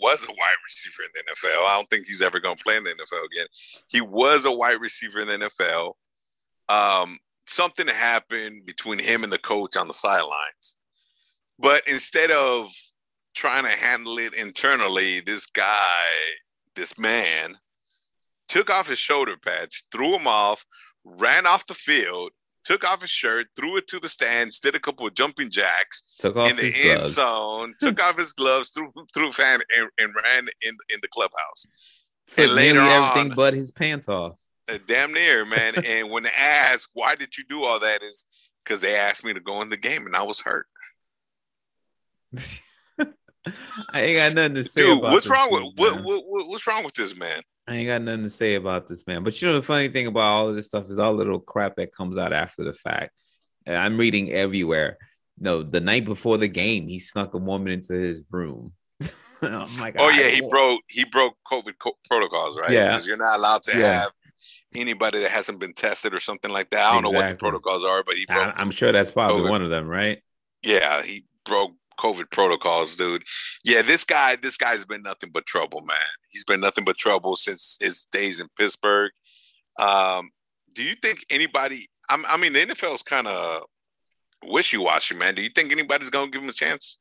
was 0.01 0.25
a 0.25 0.29
wide 0.29 0.61
receiver 0.65 1.03
in 1.03 1.11
the 1.15 1.33
NFL. 1.33 1.67
I 1.67 1.77
don't 1.77 1.89
think 1.89 2.07
he's 2.07 2.23
ever 2.23 2.39
going 2.39 2.57
to 2.57 2.63
play 2.63 2.77
in 2.77 2.85
the 2.85 2.91
NFL 2.91 3.25
again. 3.25 3.47
He 3.89 4.01
was 4.01 4.45
a 4.45 4.53
wide 4.53 4.81
receiver 4.81 5.21
in 5.21 5.27
the 5.27 5.49
NFL 5.49 5.95
um, 6.69 7.19
something 7.47 7.87
happened 7.87 8.67
between 8.67 8.99
him 8.99 9.25
and 9.25 9.33
the 9.33 9.39
coach 9.39 9.77
on 9.77 9.89
the 9.89 9.95
sidelines. 9.95 10.77
But 11.59 11.83
instead 11.87 12.31
of 12.31 12.71
trying 13.35 13.65
to 13.65 13.71
handle 13.71 14.19
it 14.19 14.35
internally, 14.35 15.21
this 15.21 15.47
guy, 15.47 16.09
this 16.75 16.99
man, 16.99 17.57
took 18.49 18.71
off 18.71 18.89
his 18.89 18.99
shoulder 18.99 19.37
pads, 19.37 19.85
threw 19.93 20.13
them 20.13 20.27
off, 20.27 20.65
ran 21.05 21.47
off 21.47 21.67
the 21.67 21.75
field, 21.75 22.31
took 22.65 22.85
off 22.85 23.03
his 23.03 23.11
shirt, 23.11 23.47
threw 23.55 23.77
it 23.77 23.87
to 23.89 24.01
the 24.01 24.09
stands, 24.09 24.59
did 24.59 24.75
a 24.75 24.81
couple 24.81 25.07
of 25.07 25.15
jumping 25.15 25.51
jacks 25.51 26.17
took 26.19 26.37
off 26.37 26.51
in 26.51 26.57
the 26.57 26.67
end 26.67 27.01
gloves. 27.01 27.13
zone, 27.13 27.75
took 27.81 28.01
off 28.01 28.19
his 28.19 28.33
gloves, 28.33 28.71
threw 28.71 28.91
threw 29.13 29.29
a 29.29 29.33
fan, 29.33 29.61
and, 29.77 29.89
and 29.99 30.15
ran 30.15 30.49
in 30.63 30.77
in 30.89 30.99
the 31.03 31.09
clubhouse. 31.09 31.67
And 32.39 32.53
later 32.53 32.81
everything 32.81 33.35
but 33.35 33.55
his 33.55 33.71
pants 33.71 34.09
off. 34.09 34.39
Uh, 34.71 34.79
damn 34.87 35.13
near, 35.13 35.45
man. 35.45 35.75
and 35.87 36.11
when 36.11 36.25
they 36.25 36.31
asked 36.31 36.89
why 36.93 37.15
did 37.15 37.37
you 37.37 37.45
do 37.49 37.65
all 37.65 37.81
that, 37.81 38.03
is 38.03 38.27
because 38.65 38.81
they 38.81 38.97
asked 38.97 39.25
me 39.25 39.35
to 39.35 39.41
go 39.41 39.63
in 39.63 39.69
the 39.69 39.77
game, 39.77 40.07
and 40.07 40.17
I 40.17 40.23
was 40.23 40.41
hurt. 40.41 40.67
I 43.93 44.01
ain't 44.01 44.17
got 44.17 44.35
nothing 44.35 44.55
to 44.55 44.65
say. 44.65 44.83
Dude, 44.83 45.01
what's 45.01 45.29
wrong 45.29 45.51
with 45.51 45.63
what, 45.77 46.03
what, 46.03 46.23
what, 46.27 46.49
what's 46.49 46.67
wrong 46.67 46.85
with 46.85 46.95
this 46.95 47.17
man? 47.17 47.43
I 47.69 47.77
ain't 47.77 47.89
got 47.89 48.03
nothing 48.03 48.25
to 48.25 48.31
say 48.31 48.55
about 48.55 48.89
this 48.89 49.07
man. 49.07 49.23
But 49.23 49.41
you 49.41 49.49
know 49.49 49.55
the 49.55 49.63
funny 49.63 49.89
thing 49.89 50.07
about 50.07 50.21
all 50.21 50.49
of 50.49 50.55
this 50.55 50.67
stuff 50.67 50.89
is 50.91 50.99
all 50.99 51.13
the 51.13 51.19
little 51.19 51.41
crap 51.41 51.77
that 51.77 51.95
comes 51.95 52.19
out 52.19 52.33
after 52.33 52.65
the 52.65 52.73
fact. 52.73 53.13
And 53.67 53.77
I'm 53.77 53.99
reading 53.99 54.33
everywhere. 54.33 54.99
no, 55.39 55.63
the 55.63 55.81
night 55.81 56.05
before 56.05 56.39
the 56.39 56.49
game, 56.49 56.89
he 56.89 56.99
snuck 56.99 57.35
a 57.35 57.39
woman 57.39 57.73
into 57.73 57.95
his 57.95 58.23
room. 58.31 58.73
I'm 59.43 59.75
like, 59.77 59.97
oh 59.99 60.09
yeah, 60.09 60.29
he 60.29 60.41
broke 60.41 60.81
he 60.89 61.05
broke 61.05 61.37
COVID 61.51 61.75
co- 61.79 61.99
protocols, 62.09 62.59
right? 62.59 62.71
Yeah, 62.71 62.89
because 62.89 63.07
you're 63.07 63.17
not 63.17 63.39
allowed 63.39 63.63
to 63.65 63.79
yeah. 63.79 64.01
have 64.01 64.13
anybody 64.75 65.21
that 65.21 65.31
hasn't 65.31 65.61
been 65.61 65.73
tested 65.73 66.15
or 66.15 66.21
something 66.21 66.51
like 66.51 66.71
that. 66.71 66.85
I 66.85 66.93
don't 66.93 67.05
exactly. 67.05 67.13
know 67.13 67.19
what 67.19 67.29
the 67.31 67.37
protocols 67.37 67.85
are, 67.85 68.05
but 68.05 68.17
he 68.17 68.27
I, 68.29 68.61
am 68.61 68.71
sure 68.71 68.93
that's 68.93 69.11
probably 69.11 69.43
COVID. 69.43 69.51
one 69.51 69.63
of 69.63 69.71
them, 69.71 69.89
right? 69.89 70.23
Yeah, 70.63 71.03
he 71.03 71.25
broke 71.45 71.73
COVID 71.99 72.31
protocols, 72.31 72.97
dude. 72.97 73.25
Yeah, 73.63 73.83
this 73.83 74.05
guy, 74.05 74.37
this 74.37 74.57
guy's 74.57 74.85
been 74.85 75.03
nothing 75.03 75.31
but 75.33 75.47
trouble, 75.47 75.81
man. 75.83 75.97
He's 76.31 76.45
been 76.45 76.61
nothing 76.61 76.85
but 76.85 76.99
trouble 76.99 77.37
since 77.37 77.79
his 77.81 78.07
days 78.11 78.41
in 78.41 78.49
Pittsburgh. 78.59 79.13
Um, 79.79 80.31
do 80.75 80.83
you 80.83 80.95
think 81.01 81.25
anybody? 81.31 81.89
I'm, 82.11 82.25
I 82.27 82.37
mean, 82.37 82.53
the 82.53 82.67
NFL 82.67 82.95
is 82.97 83.03
kind 83.03 83.27
of 83.27 83.63
wishy-washy, 84.45 85.15
man. 85.15 85.35
Do 85.35 85.43
you 85.43 85.51
think 85.51 85.73
anybody's 85.73 86.11
gonna 86.11 86.31
give 86.31 86.43
him 86.43 86.49
a 86.49 86.53
chance? 86.53 86.99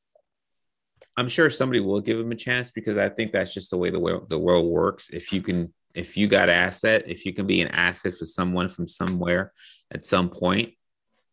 I'm 1.17 1.29
sure 1.29 1.49
somebody 1.49 1.79
will 1.79 2.01
give 2.01 2.19
him 2.19 2.31
a 2.31 2.35
chance 2.35 2.71
because 2.71 2.97
I 2.97 3.09
think 3.09 3.31
that's 3.31 3.53
just 3.53 3.69
the 3.69 3.77
way 3.77 3.89
the 3.89 3.99
world 3.99 4.29
the 4.29 4.39
world 4.39 4.65
works. 4.65 5.09
If 5.11 5.31
you 5.31 5.41
can, 5.41 5.73
if 5.93 6.17
you 6.17 6.27
got 6.27 6.49
asset, 6.49 7.03
if 7.07 7.25
you 7.25 7.33
can 7.33 7.47
be 7.47 7.61
an 7.61 7.69
asset 7.69 8.13
for 8.17 8.25
someone 8.25 8.69
from 8.69 8.87
somewhere 8.87 9.51
at 9.91 10.05
some 10.05 10.29
point, 10.29 10.73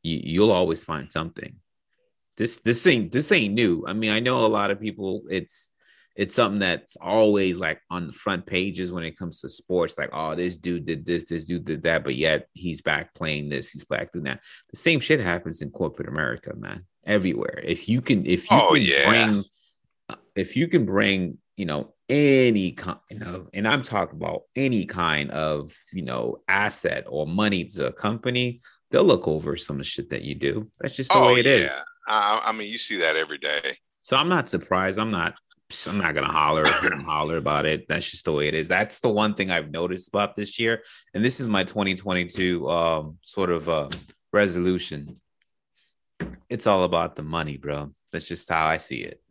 you, 0.02 0.20
you'll 0.22 0.50
always 0.50 0.84
find 0.84 1.10
something 1.10 1.56
this 2.40 2.60
this 2.60 2.86
ain't 2.86 3.12
this 3.12 3.32
ain't 3.32 3.52
new. 3.52 3.84
I 3.86 3.92
mean, 3.92 4.10
I 4.10 4.18
know 4.18 4.46
a 4.46 4.48
lot 4.48 4.70
of 4.70 4.80
people. 4.80 5.24
It's 5.28 5.72
it's 6.16 6.34
something 6.34 6.58
that's 6.58 6.96
always 6.96 7.58
like 7.58 7.82
on 7.90 8.06
the 8.06 8.14
front 8.14 8.46
pages 8.46 8.90
when 8.90 9.04
it 9.04 9.18
comes 9.18 9.40
to 9.40 9.48
sports. 9.50 9.98
Like, 9.98 10.08
oh, 10.14 10.34
this 10.34 10.56
dude 10.56 10.86
did 10.86 11.04
this, 11.04 11.24
this 11.24 11.44
dude 11.44 11.66
did 11.66 11.82
that, 11.82 12.02
but 12.02 12.16
yet 12.16 12.46
he's 12.54 12.80
back 12.80 13.14
playing 13.14 13.50
this, 13.50 13.70
he's 13.70 13.84
back 13.84 14.12
doing 14.12 14.24
that. 14.24 14.40
The 14.70 14.78
same 14.78 15.00
shit 15.00 15.20
happens 15.20 15.60
in 15.60 15.70
corporate 15.70 16.08
America, 16.08 16.54
man. 16.56 16.86
Everywhere. 17.04 17.60
If 17.62 17.90
you 17.90 18.00
can, 18.00 18.24
if 18.24 18.50
you 18.50 18.56
oh, 18.58 18.72
can 18.72 18.82
yeah. 18.82 19.08
bring, 19.08 19.44
if 20.34 20.56
you 20.56 20.66
can 20.66 20.86
bring, 20.86 21.36
you 21.56 21.66
know, 21.66 21.92
any 22.10 22.72
kind 22.72 22.98
of, 23.22 23.48
and 23.54 23.66
I'm 23.66 23.82
talking 23.82 24.16
about 24.16 24.42
any 24.56 24.84
kind 24.84 25.30
of, 25.30 25.72
you 25.92 26.02
know, 26.02 26.38
asset 26.48 27.04
or 27.06 27.26
money 27.26 27.64
to 27.64 27.86
a 27.86 27.92
company, 27.92 28.60
they'll 28.90 29.04
look 29.04 29.28
over 29.28 29.56
some 29.56 29.76
of 29.76 29.78
the 29.78 29.84
shit 29.84 30.10
that 30.10 30.22
you 30.22 30.34
do. 30.34 30.70
That's 30.80 30.96
just 30.96 31.12
the 31.12 31.18
oh, 31.18 31.32
way 31.32 31.40
it 31.40 31.46
yeah. 31.46 31.52
is. 31.52 31.72
I, 32.08 32.40
I 32.46 32.52
mean, 32.52 32.70
you 32.70 32.78
see 32.78 32.96
that 32.96 33.16
every 33.16 33.38
day. 33.38 33.76
So 34.02 34.16
I'm 34.16 34.28
not 34.28 34.48
surprised. 34.48 34.98
I'm 34.98 35.10
not. 35.10 35.34
I'm 35.86 35.98
not 35.98 36.16
gonna 36.16 36.32
holler 36.32 36.64
holler 36.66 37.36
about 37.36 37.64
it. 37.64 37.86
That's 37.86 38.10
just 38.10 38.24
the 38.24 38.32
way 38.32 38.48
it 38.48 38.54
is. 38.54 38.66
That's 38.66 38.98
the 38.98 39.08
one 39.08 39.34
thing 39.34 39.52
I've 39.52 39.70
noticed 39.70 40.08
about 40.08 40.34
this 40.34 40.58
year, 40.58 40.82
and 41.14 41.24
this 41.24 41.38
is 41.38 41.48
my 41.48 41.62
2022 41.62 42.68
um, 42.68 43.18
sort 43.22 43.50
of 43.50 43.68
uh, 43.68 43.88
resolution. 44.32 45.20
It's 46.48 46.66
all 46.66 46.82
about 46.82 47.14
the 47.14 47.22
money, 47.22 47.56
bro. 47.56 47.94
That's 48.10 48.26
just 48.26 48.50
how 48.50 48.66
I 48.66 48.78
see 48.78 49.02
it. 49.02 49.22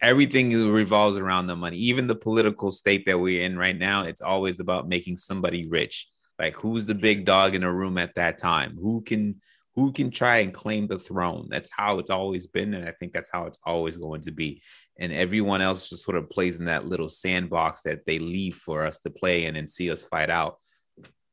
Everything 0.00 0.50
revolves 0.70 1.16
around 1.16 1.46
the 1.46 1.56
money. 1.56 1.76
Even 1.76 2.06
the 2.06 2.14
political 2.14 2.72
state 2.72 3.04
that 3.06 3.18
we're 3.18 3.42
in 3.42 3.58
right 3.58 3.76
now, 3.76 4.04
it's 4.04 4.20
always 4.20 4.60
about 4.60 4.88
making 4.88 5.16
somebody 5.16 5.66
rich. 5.68 6.08
Like 6.38 6.54
who's 6.54 6.84
the 6.84 6.94
big 6.94 7.24
dog 7.24 7.54
in 7.54 7.62
a 7.62 7.72
room 7.72 7.98
at 7.98 8.14
that 8.16 8.38
time? 8.38 8.76
Who 8.80 9.00
can 9.02 9.40
who 9.76 9.92
can 9.92 10.10
try 10.10 10.38
and 10.38 10.54
claim 10.54 10.86
the 10.86 10.98
throne. 10.98 11.48
That's 11.50 11.70
how 11.70 11.98
it's 11.98 12.10
always 12.10 12.46
been, 12.46 12.72
and 12.72 12.88
I 12.88 12.92
think 12.92 13.12
that's 13.12 13.28
how 13.30 13.44
it's 13.44 13.58
always 13.64 13.98
going 13.98 14.22
to 14.22 14.30
be. 14.30 14.62
And 14.98 15.12
everyone 15.12 15.60
else 15.60 15.90
just 15.90 16.02
sort 16.02 16.16
of 16.16 16.30
plays 16.30 16.56
in 16.56 16.64
that 16.64 16.86
little 16.86 17.10
sandbox 17.10 17.82
that 17.82 18.06
they 18.06 18.18
leave 18.18 18.56
for 18.56 18.86
us 18.86 18.98
to 19.00 19.10
play 19.10 19.44
in 19.44 19.54
and 19.54 19.70
see 19.70 19.90
us 19.90 20.06
fight 20.06 20.30
out. 20.30 20.56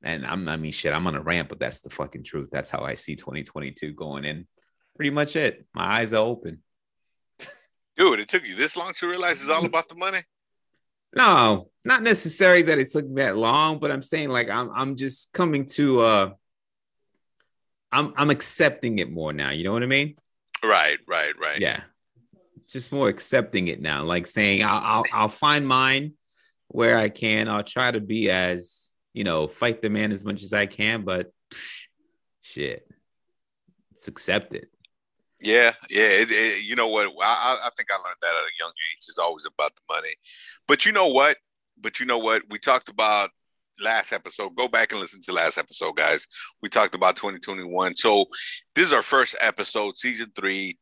And 0.03 0.25
I'm, 0.25 0.47
I 0.49 0.57
mean, 0.57 0.73
shit, 0.73 0.93
I'm 0.93 1.07
on 1.07 1.15
a 1.15 1.21
ramp, 1.21 1.47
but 1.47 1.59
that's 1.59 1.79
the 1.79 1.89
fucking 1.89 2.25
truth. 2.25 2.49
That's 2.51 2.69
how 2.69 2.81
I 2.81 2.95
see 2.95 3.15
2022 3.15 3.93
going 3.93 4.25
in. 4.25 4.45
Pretty 4.97 5.11
much 5.11 5.37
it. 5.37 5.65
My 5.73 6.01
eyes 6.01 6.11
are 6.11 6.17
open. 6.17 6.59
Dude, 7.97 8.19
it 8.19 8.27
took 8.27 8.45
you 8.45 8.55
this 8.55 8.75
long 8.75 8.93
to 8.93 9.07
realize 9.07 9.41
it's 9.41 9.49
all 9.49 9.65
about 9.65 9.89
the 9.89 9.95
money. 9.95 10.19
No, 11.15 11.69
not 11.85 12.01
necessarily 12.01 12.63
that 12.63 12.79
it 12.79 12.89
took 12.89 13.13
that 13.17 13.37
long, 13.37 13.77
but 13.77 13.91
I'm 13.91 14.01
saying 14.01 14.29
like 14.29 14.49
I'm 14.49 14.71
I'm 14.71 14.95
just 14.95 15.31
coming 15.31 15.67
to 15.67 16.01
uh 16.01 16.31
I'm 17.91 18.15
I'm 18.17 18.31
accepting 18.31 18.97
it 18.97 19.11
more 19.11 19.31
now. 19.31 19.51
You 19.51 19.63
know 19.63 19.73
what 19.73 19.83
I 19.83 19.85
mean? 19.85 20.15
Right, 20.63 20.97
right, 21.07 21.33
right. 21.39 21.59
Yeah, 21.59 21.81
just 22.67 22.91
more 22.91 23.09
accepting 23.09 23.67
it 23.67 23.79
now. 23.79 24.01
Like 24.01 24.25
saying 24.25 24.63
I'll 24.63 24.81
I'll, 24.83 25.03
I'll 25.13 25.29
find 25.29 25.67
mine 25.67 26.13
where 26.69 26.97
I 26.97 27.09
can. 27.09 27.47
I'll 27.47 27.63
try 27.63 27.91
to 27.91 27.99
be 27.99 28.31
as 28.31 28.91
you 29.13 29.23
know 29.23 29.47
fight 29.47 29.83
the 29.83 29.91
man 29.91 30.11
as 30.11 30.25
much 30.25 30.41
as 30.41 30.51
I 30.51 30.65
can, 30.65 31.03
but 31.03 31.31
psh, 31.53 31.83
shit, 32.41 32.87
it's 33.91 34.07
accepted. 34.07 34.65
Yeah, 35.43 35.73
yeah. 35.89 36.07
It, 36.07 36.31
it, 36.31 36.63
you 36.63 36.75
know 36.75 36.87
what? 36.87 37.07
I, 37.21 37.59
I 37.63 37.69
think 37.75 37.91
I 37.91 37.95
learned 37.95 38.17
that 38.21 38.27
at 38.27 38.43
a 38.43 38.59
young 38.59 38.71
age. 38.71 39.05
It's 39.07 39.17
always 39.17 39.45
about 39.45 39.73
the 39.75 39.93
money. 39.93 40.15
But 40.67 40.85
you 40.85 40.91
know 40.91 41.07
what? 41.07 41.37
But 41.79 41.99
you 41.99 42.05
know 42.05 42.17
what? 42.17 42.43
We 42.49 42.59
talked 42.59 42.89
about 42.89 43.29
last 43.81 44.13
episode. 44.13 44.55
Go 44.55 44.67
back 44.67 44.91
and 44.91 45.01
listen 45.01 45.21
to 45.23 45.33
last 45.33 45.57
episode, 45.57 45.97
guys. 45.97 46.27
We 46.61 46.69
talked 46.69 46.95
about 46.95 47.15
2021. 47.15 47.95
So 47.97 48.25
this 48.75 48.87
is 48.87 48.93
our 48.93 49.03
first 49.03 49.35
episode, 49.41 49.97
season 49.97 50.31
three, 50.35 50.77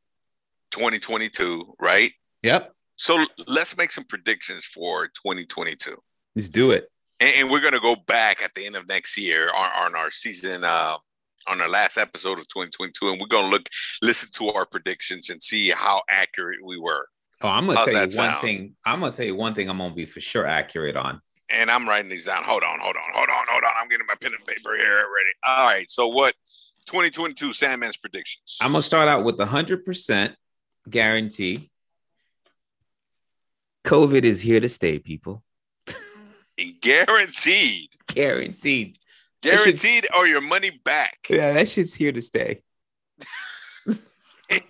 2022, 0.72 1.76
right? 1.80 2.12
Yep. 2.44 2.74
So 2.98 3.26
let's 3.48 3.76
make 3.78 3.92
some 3.92 4.04
predictions 4.04 4.66
for 4.66 5.08
2022. 5.08 5.96
Let's 6.36 6.50
do 6.50 6.72
it. 6.72 6.88
And, 7.20 7.36
and 7.36 7.52
we're 7.52 7.62
gonna 7.62 7.80
go 7.80 7.96
back 7.96 8.44
at 8.44 8.54
the 8.54 8.66
end 8.66 8.76
of 8.76 8.88
next 8.88 9.18
year 9.18 9.50
on, 9.56 9.72
on 9.76 9.96
our 9.96 10.12
season 10.12 10.64
uh, 10.64 10.98
on 11.48 11.62
our 11.62 11.70
last 11.70 11.98
episode 11.98 12.40
of 12.40 12.48
2022, 12.50 13.10
and 13.10 13.20
we're 13.20 13.28
gonna 13.28 13.50
look 13.50 13.68
listen 14.02 14.30
to 14.34 14.50
our 14.50 14.66
predictions 14.66 15.30
and 15.30 15.42
see 15.42 15.70
how 15.70 16.02
accurate 16.10 16.60
we 16.64 16.80
were. 16.80 17.08
Oh, 17.42 17.48
I'm 17.48 17.66
gonna 17.68 17.80
How's 17.80 17.88
tell 17.88 17.96
you 17.96 18.02
one 18.02 18.10
sound? 18.10 18.42
thing. 18.42 18.76
I'm 18.86 19.00
gonna 19.00 19.12
tell 19.12 19.26
you 19.26 19.36
one 19.36 19.56
thing. 19.56 19.70
I'm 19.70 19.78
gonna 19.78 19.94
be 19.94 20.06
for 20.06 20.20
sure 20.20 20.46
accurate 20.46 20.96
on 20.96 21.22
and 21.52 21.70
I'm 21.70 21.88
writing 21.88 22.10
these 22.10 22.26
down. 22.26 22.44
Hold 22.44 22.64
on, 22.64 22.80
hold 22.80 22.96
on, 22.96 23.14
hold 23.14 23.30
on, 23.30 23.46
hold 23.50 23.64
on. 23.64 23.72
I'm 23.80 23.88
getting 23.90 24.06
my 24.08 24.16
pen 24.20 24.32
and 24.34 24.46
paper 24.46 24.76
here 24.76 24.96
ready. 24.96 25.34
All 25.46 25.68
right. 25.68 25.90
So 25.90 26.08
what 26.08 26.34
2022 26.88 27.54
Sandman's 27.54 27.98
predictions? 27.98 28.58
I'm 28.62 28.72
gonna 28.72 28.82
start 28.82 29.08
out 29.08 29.24
with 29.24 29.38
100 29.38 29.84
percent 29.86 30.36
guarantee. 30.90 31.70
COVID 33.84 34.24
is 34.24 34.42
here 34.42 34.60
to 34.60 34.70
stay, 34.70 35.00
people. 35.00 35.44
Guaranteed. 36.82 37.90
Guaranteed. 38.08 38.98
Guaranteed 39.42 40.08
or 40.16 40.28
your 40.28 40.42
money 40.42 40.80
back. 40.84 41.18
Yeah, 41.30 41.54
that 41.54 41.70
shit's 41.70 41.94
here 41.94 42.12
to 42.12 42.22
stay. 42.22 42.62
and 43.88 44.62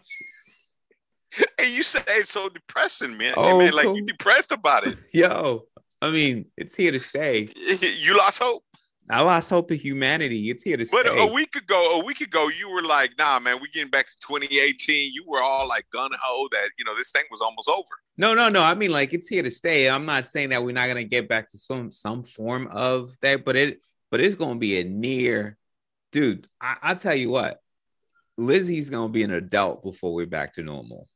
you 1.67 1.83
say 1.83 2.01
it's 2.07 2.31
so 2.31 2.49
depressing, 2.49 3.17
man. 3.17 3.33
Oh, 3.37 3.59
hey, 3.59 3.65
man, 3.65 3.73
like 3.73 3.95
you 3.95 4.05
depressed 4.05 4.51
about 4.51 4.87
it. 4.87 4.95
Yo, 5.13 5.63
I 6.01 6.09
mean, 6.11 6.45
it's 6.57 6.75
here 6.75 6.91
to 6.91 6.99
stay. 6.99 7.49
You 7.81 8.17
lost 8.17 8.41
hope. 8.41 8.63
I 9.09 9.21
lost 9.21 9.49
hope 9.49 9.71
of 9.71 9.81
humanity. 9.81 10.49
It's 10.49 10.63
here 10.63 10.77
to 10.77 10.85
but 10.89 11.05
stay. 11.05 11.09
But 11.09 11.29
a 11.29 11.33
week 11.33 11.55
ago, 11.55 11.99
a 11.99 12.05
week 12.05 12.21
ago, 12.21 12.47
you 12.47 12.69
were 12.69 12.83
like, 12.83 13.11
"Nah, 13.17 13.39
man, 13.39 13.59
we 13.61 13.67
getting 13.69 13.89
back 13.89 14.07
to 14.07 14.15
2018." 14.21 15.11
You 15.13 15.25
were 15.27 15.41
all 15.41 15.67
like 15.67 15.85
gun 15.91 16.11
ho 16.21 16.47
that 16.51 16.69
you 16.77 16.85
know 16.85 16.95
this 16.95 17.11
thing 17.11 17.23
was 17.29 17.41
almost 17.41 17.67
over. 17.67 17.89
No, 18.17 18.33
no, 18.33 18.47
no. 18.47 18.61
I 18.61 18.73
mean, 18.73 18.91
like 18.91 19.13
it's 19.13 19.27
here 19.27 19.43
to 19.43 19.51
stay. 19.51 19.89
I'm 19.89 20.05
not 20.05 20.25
saying 20.27 20.49
that 20.49 20.63
we're 20.63 20.73
not 20.73 20.87
gonna 20.87 21.03
get 21.03 21.27
back 21.27 21.49
to 21.49 21.57
some 21.57 21.91
some 21.91 22.23
form 22.23 22.69
of 22.71 23.17
that, 23.21 23.43
but 23.43 23.57
it 23.57 23.81
but 24.11 24.19
it's 24.19 24.35
gonna 24.35 24.59
be 24.59 24.79
a 24.79 24.83
near, 24.83 25.57
dude. 26.11 26.47
I, 26.59 26.77
I 26.83 26.93
tell 26.93 27.15
you 27.15 27.29
what, 27.29 27.59
Lizzie's 28.37 28.89
gonna 28.89 29.09
be 29.09 29.23
an 29.23 29.31
adult 29.31 29.83
before 29.83 30.13
we're 30.13 30.27
back 30.27 30.53
to 30.53 30.63
normal. 30.63 31.07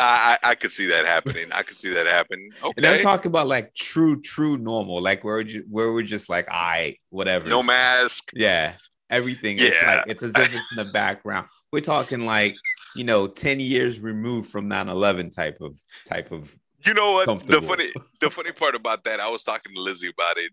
I, 0.00 0.38
I, 0.42 0.50
I 0.50 0.54
could 0.56 0.72
see 0.72 0.86
that 0.86 1.06
happening. 1.06 1.52
I 1.52 1.62
could 1.62 1.76
see 1.76 1.90
that 1.94 2.06
happening. 2.06 2.50
Okay. 2.62 2.72
And 2.76 2.86
I'm 2.86 3.00
talking 3.00 3.28
about 3.28 3.46
like 3.46 3.74
true, 3.74 4.20
true 4.20 4.58
normal, 4.58 5.00
like 5.00 5.22
where 5.22 5.40
you, 5.40 5.64
where 5.70 5.92
we're 5.92 6.02
just 6.02 6.28
like, 6.28 6.48
I 6.50 6.96
whatever. 7.10 7.48
No 7.48 7.62
mask. 7.62 8.30
Yeah. 8.34 8.74
Everything. 9.08 9.56
Yeah. 9.58 9.66
It's 9.66 9.82
like 9.84 10.04
it's 10.08 10.22
as 10.24 10.34
if 10.34 10.54
it's 10.54 10.72
in 10.72 10.84
the 10.84 10.92
background. 10.92 11.46
We're 11.70 11.80
talking 11.80 12.26
like, 12.26 12.56
you 12.96 13.04
know, 13.04 13.28
10 13.28 13.60
years 13.60 14.00
removed 14.00 14.50
from 14.50 14.68
9-11 14.68 15.32
type 15.32 15.58
of 15.60 15.78
type 16.06 16.32
of 16.32 16.52
you 16.84 16.92
know 16.92 17.12
what? 17.12 17.46
The 17.46 17.62
funny 17.62 17.92
the 18.20 18.28
funny 18.28 18.52
part 18.52 18.74
about 18.74 19.04
that, 19.04 19.20
I 19.20 19.28
was 19.30 19.42
talking 19.42 19.74
to 19.74 19.80
Lizzie 19.80 20.08
about 20.08 20.36
it 20.36 20.50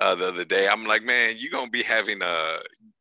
uh, 0.00 0.14
the 0.14 0.28
other 0.28 0.44
day. 0.44 0.68
I'm 0.68 0.84
like, 0.84 1.02
man, 1.04 1.36
you're 1.38 1.52
gonna 1.52 1.70
be 1.70 1.82
having 1.82 2.22
a 2.22 2.58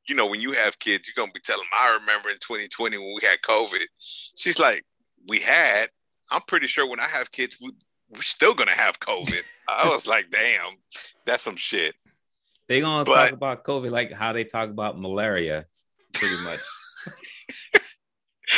you 0.07 0.15
know, 0.15 0.25
when 0.27 0.41
you 0.41 0.51
have 0.51 0.79
kids, 0.79 1.07
you're 1.07 1.21
gonna 1.21 1.31
be 1.33 1.39
telling 1.39 1.61
them, 1.61 1.79
I 1.79 1.97
remember 2.01 2.29
in 2.29 2.35
2020 2.35 2.97
when 2.97 3.07
we 3.07 3.27
had 3.27 3.39
COVID. 3.41 3.85
She's 3.99 4.59
like, 4.59 4.83
we 5.27 5.39
had. 5.39 5.87
I'm 6.31 6.41
pretty 6.47 6.67
sure 6.67 6.87
when 6.87 6.99
I 6.99 7.07
have 7.07 7.31
kids, 7.31 7.57
we, 7.61 7.71
we're 8.09 8.21
still 8.21 8.53
gonna 8.53 8.75
have 8.75 8.99
COVID. 8.99 9.41
I 9.69 9.87
was 9.87 10.07
like, 10.07 10.29
damn, 10.31 10.75
that's 11.25 11.43
some 11.43 11.55
shit. 11.55 11.95
They 12.67 12.81
gonna 12.81 13.05
but, 13.05 13.15
talk 13.15 13.31
about 13.31 13.63
COVID 13.63 13.91
like 13.91 14.11
how 14.11 14.33
they 14.33 14.43
talk 14.43 14.69
about 14.69 14.99
malaria, 14.99 15.65
pretty 16.13 16.37
much. 16.37 16.59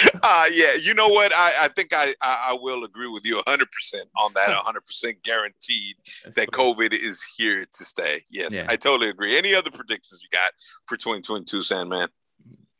uh 0.24 0.46
yeah, 0.52 0.74
you 0.74 0.94
know 0.94 1.08
what? 1.08 1.32
I, 1.36 1.52
I 1.64 1.68
think 1.70 1.94
I, 1.94 2.14
I, 2.22 2.50
I 2.50 2.58
will 2.60 2.84
agree 2.84 3.08
with 3.08 3.26
you 3.26 3.36
100 3.36 3.72
percent 3.72 4.10
on 4.18 4.32
that. 4.34 4.50
100 4.50 4.86
percent 4.86 5.22
guaranteed 5.24 5.96
That's 6.24 6.36
that. 6.36 6.52
COVID 6.52 6.94
is 6.94 7.24
here 7.38 7.66
to 7.66 7.84
stay. 7.84 8.22
Yes, 8.30 8.56
yeah. 8.56 8.66
I 8.68 8.76
totally 8.76 9.10
agree. 9.10 9.38
Any 9.38 9.54
other 9.54 9.72
predictions 9.72 10.22
you 10.24 10.30
got 10.32 10.52
for 10.86 10.98
2022, 10.98 11.62
Sandman? 11.62 12.10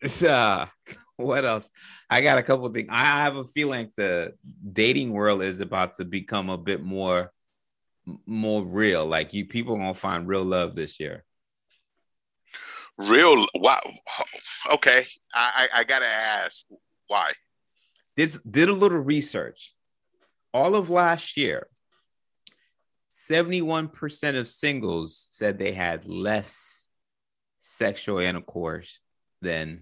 It's, 0.02 0.24
uh, 0.24 0.68
what 1.18 1.46
else? 1.46 1.70
I 2.10 2.22
got 2.22 2.38
a 2.38 2.44
couple 2.44 2.72
things. 2.72 2.90
I 2.92 3.24
have 3.24 3.36
a 3.36 3.44
feeling 3.44 3.92
the 3.96 4.34
dating 4.72 5.12
world 5.12 5.42
is 5.42 5.62
about 5.62 5.96
to 5.96 6.06
become 6.06 6.50
a 6.50 6.58
bit 6.58 6.84
more 6.84 7.32
more 8.26 8.64
real. 8.64 9.06
Like 9.06 9.34
you 9.34 9.46
people 9.46 9.78
gonna 9.78 9.94
find 9.94 10.28
real 10.28 10.44
love 10.44 10.76
this 10.76 11.00
year. 11.00 11.24
Real 12.98 13.46
wow. 13.56 13.82
Okay. 14.72 15.08
I, 15.34 15.68
I, 15.74 15.80
I 15.80 15.84
gotta 15.84 16.06
ask 16.06 16.64
why? 17.08 17.34
Did 18.16 18.36
did 18.50 18.70
a 18.70 18.74
little 18.74 19.00
research. 19.00 19.74
All 20.54 20.76
of 20.76 20.90
last 20.90 21.36
year, 21.36 21.68
71% 23.12 24.38
of 24.38 24.48
singles 24.48 25.26
said 25.30 25.58
they 25.58 25.74
had 25.74 26.06
less 26.06 26.90
sexual 27.60 28.20
intercourse 28.20 29.00
than 29.42 29.82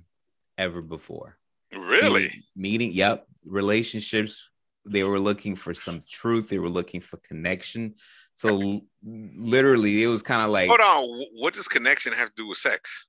ever 0.58 0.82
before. 0.82 1.38
Really? 1.72 2.24
Meaning, 2.24 2.44
meaning, 2.56 2.92
yep, 2.92 3.28
relationships. 3.46 4.50
They 4.86 5.04
were 5.04 5.20
looking 5.20 5.56
for 5.56 5.74
some 5.74 6.04
truth. 6.10 6.50
They 6.50 6.60
were 6.60 6.70
looking 6.70 7.02
for 7.02 7.18
connection. 7.18 7.96
So 8.36 8.82
literally, 9.04 10.04
it 10.04 10.08
was 10.08 10.22
kind 10.22 10.42
of 10.42 10.50
like. 10.50 10.68
Hold 10.68 10.82
on. 10.82 11.26
What 11.34 11.54
does 11.54 11.68
connection 11.68 12.14
have 12.14 12.30
to 12.30 12.34
do 12.36 12.48
with 12.48 12.58
sex? 12.58 13.08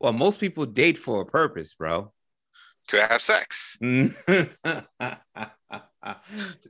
Well, 0.00 0.12
most 0.12 0.40
people 0.40 0.66
date 0.66 0.98
for 0.98 1.20
a 1.20 1.26
purpose, 1.26 1.74
bro. 1.74 2.12
To 2.88 3.06
have 3.06 3.20
sex. 3.22 3.76
no. 3.80 4.00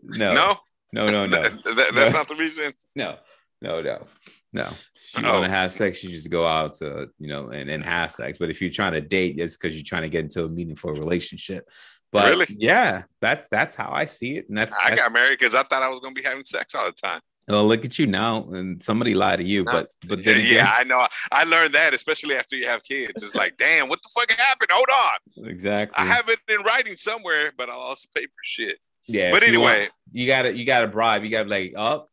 No. 0.03 0.57
No, 0.93 1.07
no, 1.07 1.25
no. 1.25 1.25
That, 1.29 1.65
that, 1.65 1.91
that's 1.95 2.13
no. 2.13 2.19
not 2.19 2.29
the 2.29 2.37
reason. 2.37 2.73
No, 2.95 3.17
no, 3.61 3.83
no. 3.83 4.07
No, 4.53 4.63
if 4.63 5.23
you 5.23 5.29
oh. 5.29 5.33
want 5.33 5.45
to 5.45 5.51
have 5.51 5.75
sex, 5.75 6.03
you 6.03 6.09
just 6.09 6.31
go 6.31 6.47
out 6.47 6.75
to, 6.77 7.11
you 7.19 7.29
know, 7.29 7.49
and, 7.49 7.69
and 7.69 7.85
have 7.85 8.13
sex. 8.13 8.39
But 8.39 8.49
if 8.49 8.63
you're 8.63 8.71
trying 8.71 8.95
to 8.95 9.03
date, 9.03 9.39
it's 9.39 9.55
because 9.55 9.77
you're 9.77 9.85
trying 9.85 10.03
to 10.03 10.09
get 10.09 10.25
into 10.25 10.45
a 10.45 10.49
meaningful 10.49 10.93
relationship. 10.93 11.69
But 12.11 12.31
really? 12.31 12.47
yeah, 12.49 13.03
that's 13.21 13.49
that's 13.51 13.77
how 13.77 13.91
I 13.93 14.07
see 14.07 14.39
it. 14.39 14.49
And 14.49 14.57
that's 14.57 14.75
I 14.83 14.91
that's, 14.91 15.03
got 15.03 15.13
married 15.13 15.39
because 15.39 15.55
I 15.55 15.63
thought 15.63 15.83
I 15.83 15.91
was 15.91 16.01
gonna 16.01 16.15
be 16.15 16.23
having 16.23 16.45
sex 16.45 16.75
all 16.75 16.87
the 16.87 16.93
time. 16.93 17.21
Well, 17.49 17.67
look 17.67 17.85
at 17.85 17.99
you 17.99 18.07
now, 18.07 18.49
and 18.53 18.83
somebody 18.83 19.15
lied 19.15 19.39
to 19.39 19.45
you. 19.45 19.65
but 19.65 19.91
but 20.09 20.25
then 20.25 20.41
yeah, 20.45 20.53
yeah, 20.53 20.75
I 20.77 20.85
know. 20.85 21.07
I 21.31 21.45
learned 21.45 21.75
that, 21.75 21.95
especially 21.95 22.35
after 22.35 22.57
you 22.57 22.67
have 22.67 22.83
kids. 22.83 23.23
It's 23.23 23.37
like, 23.37 23.57
damn, 23.57 23.89
what 23.89 24.01
the 24.03 24.09
fuck 24.19 24.31
happened? 24.33 24.71
Hold 24.73 24.89
on. 24.91 25.49
Exactly. 25.49 25.95
I 25.97 26.07
have 26.07 26.29
it 26.29 26.41
in 26.49 26.63
writing 26.65 26.97
somewhere, 26.97 27.53
but 27.57 27.71
I 27.71 27.77
lost 27.77 28.09
the 28.13 28.21
paper 28.21 28.33
shit. 28.43 28.79
Yeah. 29.07 29.31
But 29.31 29.45
anyway, 29.45 29.53
you, 29.53 29.61
want, 29.61 29.91
you 30.11 30.27
gotta 30.27 30.57
you 30.57 30.67
gotta 30.67 30.89
bribe. 30.89 31.23
You 31.23 31.31
gotta 31.31 31.49
like, 31.49 31.75
up. 31.77 32.09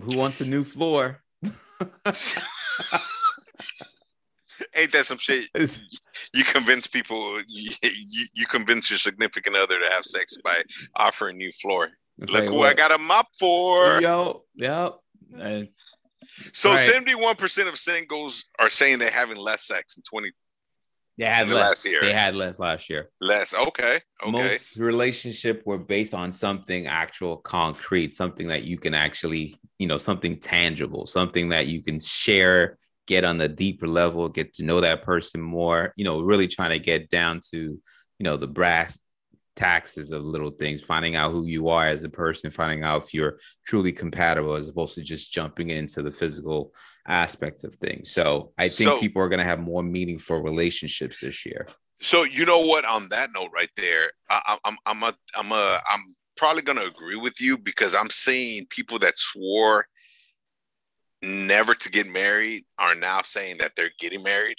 Oh, 0.00 0.04
who 0.04 0.16
wants 0.16 0.40
a 0.40 0.44
new 0.44 0.62
floor? 0.62 1.22
Ain't 4.74 4.92
that 4.92 5.06
some 5.06 5.18
shit? 5.18 5.48
You 6.32 6.44
convince 6.44 6.86
people, 6.86 7.40
you, 7.48 7.70
you, 7.82 8.26
you, 8.34 8.46
convince 8.46 8.90
your 8.90 8.98
significant 8.98 9.56
other 9.56 9.78
to 9.78 9.90
have 9.92 10.04
sex 10.04 10.36
by 10.42 10.62
offering 10.94 11.40
you 11.40 11.50
floor. 11.52 11.88
It's 12.18 12.30
Look 12.30 12.42
like, 12.42 12.50
who 12.50 12.56
what? 12.56 12.70
I 12.70 12.74
got 12.74 12.92
a 12.92 12.98
mop 12.98 13.28
for. 13.38 14.00
Yo, 14.00 14.44
yep. 14.54 14.94
so 16.52 16.76
seventy-one 16.76 17.36
percent 17.36 17.68
of 17.68 17.78
singles 17.78 18.44
are 18.58 18.70
saying 18.70 18.98
they're 18.98 19.10
having 19.10 19.36
less 19.36 19.66
sex 19.66 19.96
in 19.96 20.02
twenty. 20.02 20.32
They 21.18 21.24
had 21.24 21.48
less 21.48 21.68
last 21.68 21.84
year. 21.86 22.00
They 22.02 22.12
had 22.12 22.34
less 22.34 22.58
last 22.58 22.90
year. 22.90 23.08
Less. 23.22 23.54
Okay. 23.54 24.00
Okay. 24.22 24.30
Most 24.30 24.76
relationship 24.76 25.62
were 25.64 25.78
based 25.78 26.12
on 26.12 26.30
something 26.30 26.86
actual, 26.86 27.38
concrete, 27.38 28.12
something 28.12 28.48
that 28.48 28.64
you 28.64 28.76
can 28.76 28.92
actually 28.92 29.58
you 29.78 29.86
know 29.86 29.98
something 29.98 30.38
tangible 30.38 31.06
something 31.06 31.48
that 31.50 31.66
you 31.66 31.82
can 31.82 32.00
share 32.00 32.78
get 33.06 33.24
on 33.24 33.38
the 33.38 33.48
deeper 33.48 33.86
level 33.86 34.28
get 34.28 34.52
to 34.54 34.62
know 34.62 34.80
that 34.80 35.02
person 35.02 35.40
more 35.40 35.92
you 35.96 36.04
know 36.04 36.20
really 36.20 36.48
trying 36.48 36.70
to 36.70 36.78
get 36.78 37.08
down 37.08 37.40
to 37.50 37.58
you 37.58 38.24
know 38.24 38.36
the 38.36 38.46
brass 38.46 38.98
taxes 39.56 40.12
of 40.12 40.22
little 40.22 40.50
things 40.50 40.82
finding 40.82 41.16
out 41.16 41.32
who 41.32 41.46
you 41.46 41.68
are 41.68 41.86
as 41.86 42.04
a 42.04 42.08
person 42.08 42.50
finding 42.50 42.84
out 42.84 43.04
if 43.04 43.14
you're 43.14 43.38
truly 43.66 43.92
compatible 43.92 44.54
as 44.54 44.68
opposed 44.68 44.94
to 44.94 45.02
just 45.02 45.32
jumping 45.32 45.70
into 45.70 46.02
the 46.02 46.10
physical 46.10 46.72
aspect 47.08 47.64
of 47.64 47.74
things. 47.76 48.10
So 48.12 48.52
i 48.58 48.68
think 48.68 48.90
so, 48.90 49.00
people 49.00 49.22
are 49.22 49.28
going 49.28 49.38
to 49.38 49.44
have 49.44 49.60
more 49.60 49.82
meaningful 49.82 50.42
relationships 50.42 51.20
this 51.20 51.44
year. 51.46 51.66
So 52.00 52.24
you 52.24 52.44
know 52.44 52.60
what? 52.60 52.84
On 52.84 53.08
that 53.08 53.30
note 53.34 53.50
right 53.54 53.70
there 53.76 54.12
I, 54.30 54.58
i'm 54.64 54.76
i'm 54.86 55.02
a 55.02 55.14
i'm 55.34 55.50
a 55.50 55.80
i'm 55.90 56.00
probably 56.36 56.62
going 56.62 56.78
to 56.78 56.86
agree 56.86 57.16
with 57.16 57.40
you 57.40 57.58
because 57.58 57.94
I'm 57.94 58.10
seeing 58.10 58.66
people 58.66 58.98
that 59.00 59.18
swore 59.18 59.86
never 61.22 61.74
to 61.74 61.90
get 61.90 62.06
married 62.06 62.64
are 62.78 62.94
now 62.94 63.22
saying 63.24 63.58
that 63.58 63.72
they're 63.76 63.90
getting 63.98 64.22
married. 64.22 64.56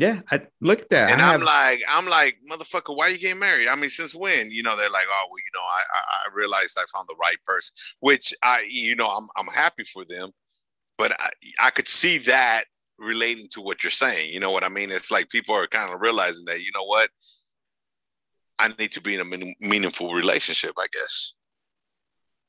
Yeah, 0.00 0.22
I 0.30 0.40
look 0.62 0.80
at 0.80 0.88
that. 0.88 1.10
And 1.10 1.20
I 1.20 1.34
am 1.34 1.40
have... 1.40 1.42
like, 1.42 1.82
I'm 1.86 2.08
like, 2.08 2.38
motherfucker, 2.50 2.96
why 2.96 3.08
are 3.08 3.10
you 3.10 3.18
getting 3.18 3.38
married? 3.38 3.68
I 3.68 3.76
mean, 3.76 3.90
since 3.90 4.14
when? 4.14 4.50
You 4.50 4.62
know, 4.62 4.74
they're 4.74 4.88
like, 4.88 5.04
oh, 5.06 5.26
well, 5.28 5.38
you 5.38 5.50
know, 5.52 5.60
I, 5.60 5.82
I, 5.82 6.00
I 6.24 6.34
realized 6.34 6.78
I 6.78 6.86
found 6.90 7.06
the 7.06 7.16
right 7.20 7.36
person, 7.46 7.74
which 8.00 8.32
I, 8.42 8.66
you 8.66 8.96
know, 8.96 9.08
I'm, 9.08 9.28
I'm 9.36 9.48
happy 9.48 9.84
for 9.84 10.06
them, 10.08 10.30
but 10.96 11.12
I, 11.20 11.28
I 11.60 11.68
could 11.68 11.86
see 11.86 12.16
that 12.16 12.64
relating 12.98 13.48
to 13.50 13.60
what 13.60 13.84
you're 13.84 13.90
saying. 13.90 14.32
You 14.32 14.40
know 14.40 14.50
what 14.50 14.64
I 14.64 14.70
mean? 14.70 14.90
It's 14.90 15.10
like 15.10 15.28
people 15.28 15.54
are 15.54 15.66
kind 15.66 15.92
of 15.92 16.00
realizing 16.00 16.46
that, 16.46 16.60
you 16.60 16.70
know 16.74 16.84
what, 16.84 17.10
I 18.58 18.68
need 18.78 18.92
to 18.92 19.02
be 19.02 19.16
in 19.16 19.20
a 19.20 19.66
meaningful 19.68 20.14
relationship, 20.14 20.72
I 20.78 20.86
guess. 20.90 21.34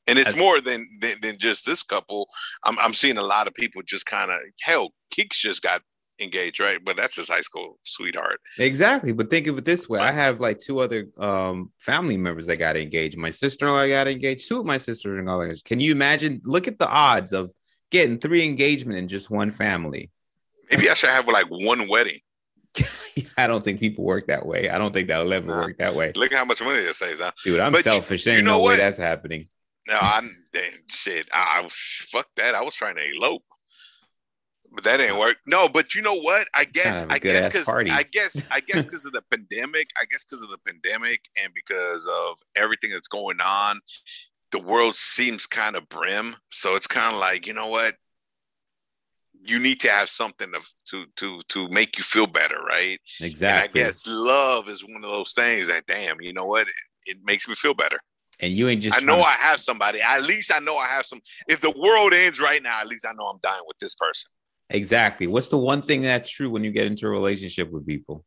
And 0.06 0.18
it's 0.18 0.34
more 0.34 0.62
than, 0.62 0.88
than, 1.02 1.20
than 1.20 1.36
just 1.36 1.66
this 1.66 1.82
couple. 1.82 2.28
I'm 2.64 2.78
I'm 2.78 2.92
seeing 2.92 3.18
a 3.18 3.22
lot 3.22 3.46
of 3.46 3.54
people 3.54 3.82
just 3.86 4.04
kind 4.06 4.30
of 4.30 4.38
hell. 4.60 4.88
Keeks 5.14 5.34
just 5.34 5.62
got 5.62 5.82
engaged, 6.22 6.60
right? 6.60 6.78
But 6.84 6.96
that's 6.96 7.16
his 7.16 7.28
high 7.28 7.40
school 7.40 7.78
sweetheart. 7.84 8.40
Exactly. 8.58 9.12
But 9.12 9.30
think 9.30 9.46
of 9.46 9.58
it 9.58 9.64
this 9.64 9.88
way: 9.88 10.00
I 10.00 10.12
have 10.12 10.40
like 10.40 10.58
two 10.58 10.80
other 10.80 11.08
um, 11.18 11.70
family 11.78 12.16
members 12.16 12.46
that 12.46 12.58
got 12.58 12.76
engaged. 12.76 13.18
My 13.18 13.30
sister-in-law 13.30 13.88
got 13.88 14.08
engaged. 14.08 14.48
Two 14.48 14.60
of 14.60 14.66
my 14.66 14.78
sisters-in-law. 14.78 15.48
Can 15.64 15.80
you 15.80 15.92
imagine? 15.92 16.40
Look 16.44 16.68
at 16.68 16.78
the 16.78 16.88
odds 16.88 17.32
of 17.32 17.52
getting 17.90 18.18
three 18.18 18.44
engagement 18.44 18.98
in 18.98 19.08
just 19.08 19.30
one 19.30 19.50
family. 19.50 20.10
Maybe 20.70 20.88
I 20.88 20.94
should 20.94 21.10
have 21.10 21.26
like 21.28 21.46
one 21.48 21.88
wedding. 21.88 22.18
I 23.36 23.46
don't 23.46 23.62
think 23.62 23.80
people 23.80 24.04
work 24.04 24.26
that 24.28 24.46
way. 24.46 24.70
I 24.70 24.78
don't 24.78 24.92
think 24.92 25.08
that'll 25.08 25.32
ever 25.32 25.46
nah. 25.46 25.60
work 25.60 25.78
that 25.78 25.94
way. 25.94 26.12
Look 26.16 26.32
at 26.32 26.38
how 26.38 26.44
much 26.44 26.62
money 26.62 26.78
it 26.78 26.94
saves, 26.94 27.20
huh? 27.20 27.32
Dude, 27.44 27.60
I'm 27.60 27.72
but 27.72 27.84
selfish. 27.84 28.24
There 28.24 28.36
ain't 28.36 28.44
no 28.44 28.58
what? 28.58 28.70
way 28.70 28.76
that's 28.78 28.96
happening. 28.96 29.44
No, 29.88 29.98
I'm 30.00 30.30
shit. 30.88 31.28
I, 31.32 31.62
I 31.62 31.68
fuck 31.70 32.28
that. 32.36 32.54
I 32.54 32.62
was 32.62 32.74
trying 32.74 32.94
to 32.96 33.02
elope, 33.16 33.42
but 34.74 34.84
that 34.84 34.98
didn't 34.98 35.18
work. 35.18 35.36
No, 35.46 35.68
but 35.68 35.94
you 35.94 36.02
know 36.02 36.16
what? 36.16 36.48
I 36.54 36.64
guess 36.64 37.04
I 37.08 37.18
guess 37.18 37.46
because 37.46 37.68
I 37.68 38.04
guess 38.04 38.42
I 38.50 38.60
guess 38.68 38.84
because 38.84 39.04
of 39.04 39.12
the 39.12 39.22
pandemic. 39.30 39.88
I 40.00 40.04
guess 40.10 40.24
because 40.24 40.42
of 40.42 40.50
the 40.50 40.58
pandemic 40.58 41.20
and 41.42 41.52
because 41.54 42.06
of 42.06 42.36
everything 42.56 42.90
that's 42.90 43.08
going 43.08 43.40
on, 43.40 43.80
the 44.50 44.60
world 44.60 44.96
seems 44.96 45.46
kind 45.46 45.76
of 45.76 45.88
brim. 45.88 46.36
So 46.50 46.74
it's 46.74 46.86
kind 46.86 47.14
of 47.14 47.20
like 47.20 47.46
you 47.46 47.52
know 47.52 47.68
what? 47.68 47.94
you 49.44 49.58
need 49.58 49.80
to 49.80 49.88
have 49.88 50.08
something 50.08 50.50
to 50.52 50.60
to 50.86 51.06
to 51.16 51.40
to 51.48 51.68
make 51.68 51.98
you 51.98 52.04
feel 52.04 52.26
better, 52.26 52.58
right? 52.66 52.98
Exactly. 53.20 53.80
And 53.80 53.86
I 53.86 53.88
guess 53.88 54.06
love 54.06 54.68
is 54.68 54.84
one 54.84 55.02
of 55.04 55.10
those 55.10 55.32
things 55.32 55.68
that, 55.68 55.86
damn, 55.86 56.20
you 56.20 56.32
know 56.32 56.46
what? 56.46 56.68
It, 56.68 56.74
it 57.06 57.16
makes 57.24 57.48
me 57.48 57.54
feel 57.54 57.74
better. 57.74 57.98
And 58.40 58.52
you 58.52 58.68
ain't 58.68 58.82
just. 58.82 59.00
I 59.00 59.04
know 59.04 59.16
to... 59.16 59.22
I 59.22 59.32
have 59.32 59.60
somebody. 59.60 60.00
At 60.00 60.22
least 60.22 60.52
I 60.54 60.58
know 60.58 60.76
I 60.76 60.86
have 60.86 61.06
some. 61.06 61.20
If 61.48 61.60
the 61.60 61.70
world 61.70 62.12
ends 62.12 62.40
right 62.40 62.62
now, 62.62 62.80
at 62.80 62.86
least 62.86 63.06
I 63.06 63.12
know 63.12 63.26
I'm 63.26 63.38
dying 63.42 63.62
with 63.66 63.78
this 63.78 63.94
person. 63.94 64.30
Exactly. 64.72 65.26
What's 65.26 65.50
the 65.50 65.58
one 65.58 65.82
thing 65.82 66.02
that's 66.02 66.30
true 66.30 66.50
when 66.50 66.64
you 66.64 66.70
get 66.70 66.86
into 66.86 67.06
a 67.06 67.10
relationship 67.10 67.70
with 67.70 67.86
people? 67.86 68.24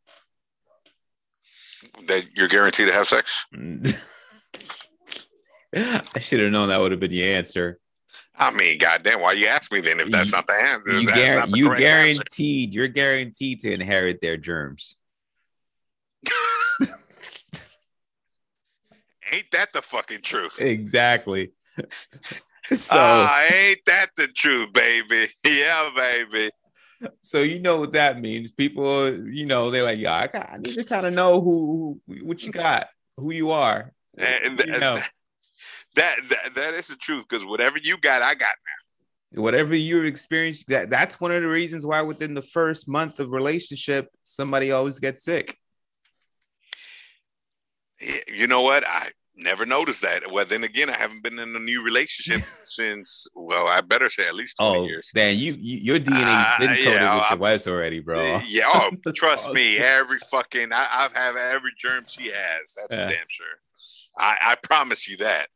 That 2.08 2.28
you're 2.36 2.48
guaranteed 2.48 2.88
to 2.88 2.94
have 2.94 3.08
sex. 3.08 3.46
I 5.76 6.20
should 6.20 6.40
have 6.40 6.52
known 6.52 6.70
that 6.70 6.80
would 6.80 6.92
have 6.92 7.00
been 7.00 7.12
the 7.12 7.34
answer. 7.34 7.80
I 8.38 8.52
mean, 8.52 8.78
goddamn, 8.78 9.22
why 9.22 9.34
you 9.34 9.48
ask 9.48 9.72
me 9.72 9.82
then 9.82 10.00
if 10.00 10.10
that's 10.10 10.32
you, 10.32 10.38
not 10.38 10.48
the 10.48 10.54
answer? 10.54 11.00
You, 11.00 11.08
gar- 11.08 11.48
you 11.50 11.76
guaranteed, 11.76 12.70
answer. 12.70 12.76
you're 12.76 12.88
guaranteed 12.88 13.62
to 13.62 13.74
inherit 13.74 14.22
their 14.22 14.38
germs. 14.38 14.96
ain't 19.32 19.50
that 19.52 19.74
the 19.74 19.82
fucking 19.82 20.22
truth? 20.22 20.62
Exactly. 20.62 21.52
so 22.76 22.98
uh, 22.98 23.42
ain't 23.52 23.80
that 23.86 24.08
the 24.18 24.28
truth, 24.28 24.74
baby? 24.74 25.30
Yeah, 25.46 25.90
baby. 25.96 26.50
So 27.22 27.42
you 27.42 27.60
know 27.60 27.78
what 27.78 27.94
that 27.94 28.20
means. 28.20 28.52
People, 28.52 29.14
you 29.28 29.46
know, 29.46 29.70
they're 29.70 29.84
like, 29.84 30.00
"Yeah, 30.00 30.28
I, 30.34 30.54
I 30.54 30.58
need 30.58 30.76
to 30.76 30.84
kind 30.84 31.06
of 31.06 31.14
know 31.14 31.42
who, 31.42 32.00
who, 32.08 32.26
what 32.26 32.44
you 32.44 32.52
got, 32.52 32.88
who 33.18 33.32
you 33.32 33.52
are." 33.52 33.92
And 34.18 34.60
you 34.60 34.80
know. 34.80 35.00
that, 35.96 36.16
that 36.30 36.56
that 36.56 36.74
is 36.74 36.88
the 36.88 36.96
truth 36.96 37.26
because 37.30 37.46
whatever 37.46 37.78
you 37.82 37.98
got, 37.98 38.22
I 38.22 38.34
got 38.36 38.50
now. 39.34 39.42
Whatever 39.42 39.76
you're 39.76 40.06
experiencing, 40.06 40.66
that 40.70 40.90
that's 40.90 41.20
one 41.20 41.32
of 41.32 41.42
the 41.42 41.48
reasons 41.48 41.86
why 41.86 42.02
within 42.02 42.34
the 42.34 42.42
first 42.42 42.88
month 42.88 43.20
of 43.20 43.32
relationship, 43.32 44.08
somebody 44.24 44.72
always 44.72 45.00
gets 45.00 45.24
sick. 45.24 45.58
You 48.00 48.48
know 48.48 48.62
what? 48.62 48.88
I 48.88 49.10
never 49.38 49.66
noticed 49.66 50.02
that. 50.02 50.32
Well, 50.32 50.46
then 50.46 50.64
again, 50.64 50.90
I 50.90 50.98
haven't 50.98 51.24
been 51.24 51.40
in 51.40 51.56
a 51.56 51.60
new 51.60 51.82
relationship 51.82 52.46
since. 52.66 53.28
Well, 53.36 53.68
I 53.68 53.82
better 53.82 54.10
say 54.10 54.28
at 54.28 54.36
least 54.36 54.58
twenty 54.58 54.80
oh, 54.80 54.86
years. 54.86 55.12
Dan, 55.14 55.38
you, 55.38 55.54
you 55.54 55.78
your 55.78 56.00
DNA 56.00 56.24
uh, 56.26 56.60
been 56.60 56.70
coded 56.70 56.84
yeah, 56.86 57.16
with 57.16 57.30
your 57.30 57.40
wife's 57.40 57.68
already, 57.68 58.00
bro. 58.00 58.40
Yeah, 58.48 58.64
oh, 58.74 58.92
trust 59.16 59.52
me, 59.52 59.78
every 59.78 60.20
fucking 60.32 60.72
I, 60.72 60.88
I've 60.92 61.16
have 61.16 61.36
every 61.36 61.72
germ 61.78 62.04
she 62.08 62.28
has. 62.28 62.74
That's 62.76 62.88
yeah. 62.92 63.10
damn 63.10 63.28
sure. 63.30 63.46
I, 64.18 64.38
I 64.42 64.56
promise 64.64 65.08
you 65.08 65.18
that. 65.18 65.50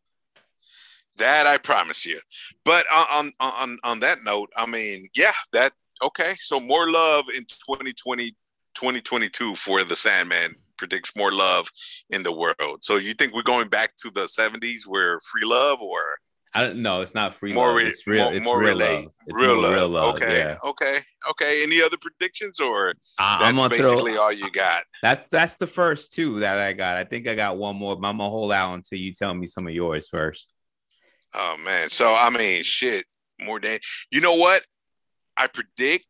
That 1.18 1.48
I 1.48 1.58
promise 1.58 2.06
you. 2.06 2.20
But 2.66 2.86
on 2.94 3.32
on 3.40 3.78
on 3.84 4.00
that 4.02 4.24
note, 4.24 4.50
I 4.56 4.66
mean, 4.66 5.06
yeah, 5.16 5.34
that 5.54 5.74
okay. 6.04 6.36
So 6.40 6.60
more 6.60 6.90
love 6.90 7.26
in 7.36 7.44
2020, 7.44 8.32
2022 8.76 9.56
for 9.56 9.84
the 9.84 9.96
Sandman 9.96 10.56
predicts 10.80 11.16
more 11.16 11.32
love 11.32 11.70
in 12.10 12.24
the 12.24 12.32
world. 12.32 12.80
So 12.82 12.96
you 12.96 13.14
think 13.14 13.34
we're 13.34 13.44
going 13.44 13.70
back 13.70 13.96
to 13.98 14.10
the 14.10 14.22
70s 14.22 14.88
where 14.88 15.20
free 15.32 15.46
love 15.46 15.80
or 15.82 16.02
I 16.52 16.64
don't 16.64 16.82
know. 16.82 17.02
It's 17.02 17.14
not 17.14 17.36
free 17.36 17.54
more 17.54 17.78
love. 17.78 17.88
It's 17.88 18.08
real. 18.08 18.24
More, 18.24 18.34
it's 18.34 18.44
more 18.44 18.60
real 18.60 18.78
love. 18.78 19.06
It's 19.06 19.14
real, 19.28 19.62
love. 19.62 19.74
real 19.74 19.90
love. 19.90 20.16
Okay. 20.16 20.40
Yeah. 20.40 20.58
Okay. 20.64 21.00
Okay. 21.30 21.62
Any 21.62 21.80
other 21.80 21.98
predictions 21.98 22.60
or 22.60 22.96
uh, 23.20 23.40
that's 23.40 23.70
basically 23.70 24.14
throw, 24.14 24.22
all 24.22 24.32
you 24.32 24.50
got? 24.52 24.84
That's 25.04 25.28
that's 25.30 25.58
the 25.58 25.68
first 25.68 26.12
two 26.14 26.40
that 26.40 26.58
I 26.58 26.74
got. 26.74 26.96
I 26.96 27.04
think 27.04 27.28
I 27.28 27.36
got 27.36 27.58
one 27.58 27.76
more, 27.76 27.96
but 27.96 28.08
I'm 28.08 28.18
gonna 28.18 28.32
hold 28.32 28.52
out 28.52 28.74
until 28.74 28.98
you 28.98 29.14
tell 29.14 29.34
me 29.36 29.46
some 29.46 29.68
of 29.68 29.74
yours 29.74 30.08
first. 30.08 30.52
Oh 31.36 31.56
man. 31.64 31.90
So 31.90 32.16
I 32.18 32.32
mean, 32.32 32.64
shit. 32.64 33.06
More 33.40 33.60
than 33.60 33.80
you 34.12 34.20
know 34.20 34.34
what? 34.34 34.64
I 35.38 35.48
predict 35.48 36.08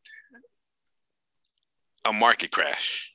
a 2.05 2.13
market 2.13 2.51
crash. 2.51 3.11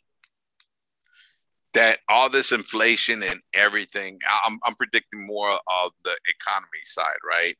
That 1.74 1.98
all 2.08 2.30
this 2.30 2.52
inflation 2.52 3.22
and 3.22 3.40
everything, 3.52 4.18
I'm, 4.46 4.58
I'm 4.64 4.74
predicting 4.76 5.26
more 5.26 5.50
of 5.52 5.92
the 6.04 6.16
economy 6.28 6.84
side, 6.84 7.18
right? 7.28 7.56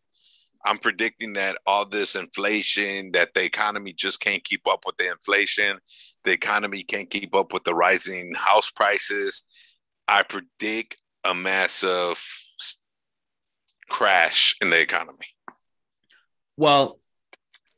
I'm 0.66 0.78
predicting 0.78 1.34
that 1.34 1.58
all 1.66 1.84
this 1.84 2.14
inflation, 2.14 3.12
that 3.12 3.34
the 3.34 3.42
economy 3.42 3.92
just 3.92 4.20
can't 4.20 4.42
keep 4.44 4.66
up 4.66 4.84
with 4.86 4.96
the 4.96 5.10
inflation. 5.10 5.78
The 6.24 6.32
economy 6.32 6.84
can't 6.84 7.10
keep 7.10 7.34
up 7.34 7.52
with 7.52 7.64
the 7.64 7.74
rising 7.74 8.34
house 8.34 8.70
prices. 8.70 9.44
I 10.08 10.22
predict 10.22 10.96
a 11.24 11.34
massive 11.34 12.22
crash 13.88 14.56
in 14.60 14.70
the 14.70 14.80
economy? 14.80 15.26
Well, 16.56 16.98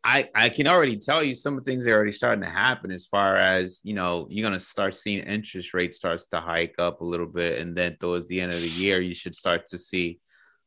I 0.07 0.31
I 0.37 0.49
can 0.51 0.69
already 0.69 0.97
tell 0.97 1.23
you 1.25 1.35
some 1.35 1.59
of 1.59 1.65
the 1.65 1.69
things 1.69 1.85
are 1.89 1.93
already 1.93 2.13
starting 2.13 2.45
to 2.45 2.51
happen 2.51 2.93
as 2.93 3.07
far 3.07 3.37
as 3.37 3.81
you 3.83 3.93
know 3.93 4.29
you're 4.31 4.47
gonna 4.49 4.61
start 4.61 4.95
seeing 4.95 5.19
interest 5.19 5.75
rates 5.75 5.97
starts 5.97 6.29
to 6.29 6.41
hike 6.41 6.77
up 6.79 7.01
a 7.01 7.05
little 7.05 7.27
bit, 7.27 7.61
and 7.61 7.77
then 7.77 7.97
towards 7.99 8.29
the 8.29 8.41
end 8.41 8.55
of 8.55 8.61
the 8.61 8.69
year 8.69 9.01
you 9.01 9.15
should 9.15 9.35
start 9.35 9.67
to 9.67 9.79
see 9.79 10.21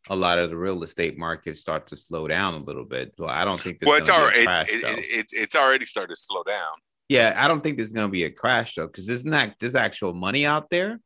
a 0.10 0.16
lot 0.16 0.40
of 0.40 0.50
the 0.50 0.58
real 0.58 0.84
estate 0.84 1.18
market 1.18 1.58
start 1.58 1.88
to 1.88 1.96
slow 1.96 2.28
down 2.28 2.54
a 2.54 2.58
little 2.58 2.84
bit. 2.84 3.14
Well, 3.18 3.30
I 3.30 3.46
don't 3.46 3.62
think. 3.62 3.80
Well, 3.82 3.98
it's 3.98 4.10
already 4.10 4.44
crash, 4.44 4.66
it's, 4.68 4.92
it, 4.92 5.06
it's 5.10 5.34
it's 5.34 5.56
already 5.56 5.86
started 5.86 6.16
to 6.16 6.22
slow 6.22 6.44
down. 6.44 6.76
Yeah, 7.08 7.34
I 7.38 7.48
don't 7.48 7.62
think 7.64 7.78
there's 7.78 7.94
going 7.94 8.08
to 8.08 8.12
be 8.12 8.26
a 8.26 8.30
crash 8.30 8.76
though, 8.76 8.88
because 8.88 9.08
there's 9.08 9.24
not 9.24 9.56
there's 9.62 9.76
actual 9.76 10.14
money 10.14 10.46
out 10.46 10.70
there. 10.70 11.00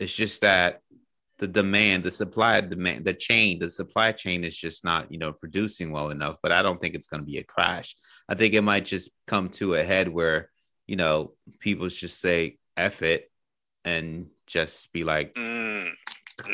It's 0.00 0.12
just 0.14 0.40
that 0.40 0.80
the 1.38 1.46
demand, 1.46 2.02
the 2.02 2.10
supply 2.10 2.60
demand, 2.60 3.04
the 3.04 3.12
chain, 3.12 3.58
the 3.58 3.68
supply 3.68 4.12
chain 4.12 4.44
is 4.44 4.56
just 4.56 4.84
not, 4.84 5.12
you 5.12 5.18
know, 5.18 5.32
producing 5.32 5.92
well 5.92 6.10
enough. 6.10 6.36
But 6.42 6.52
I 6.52 6.62
don't 6.62 6.80
think 6.80 6.94
it's 6.94 7.08
going 7.08 7.22
to 7.22 7.26
be 7.26 7.38
a 7.38 7.44
crash. 7.44 7.94
I 8.28 8.34
think 8.34 8.54
it 8.54 8.62
might 8.62 8.86
just 8.86 9.10
come 9.26 9.50
to 9.50 9.74
a 9.74 9.84
head 9.84 10.08
where, 10.08 10.50
you 10.86 10.96
know, 10.96 11.32
people 11.60 11.88
just 11.88 12.20
say 12.20 12.58
"f 12.76 13.02
it" 13.02 13.30
and 13.84 14.28
just 14.46 14.92
be 14.92 15.04
like, 15.04 15.34
mm, 15.34 15.88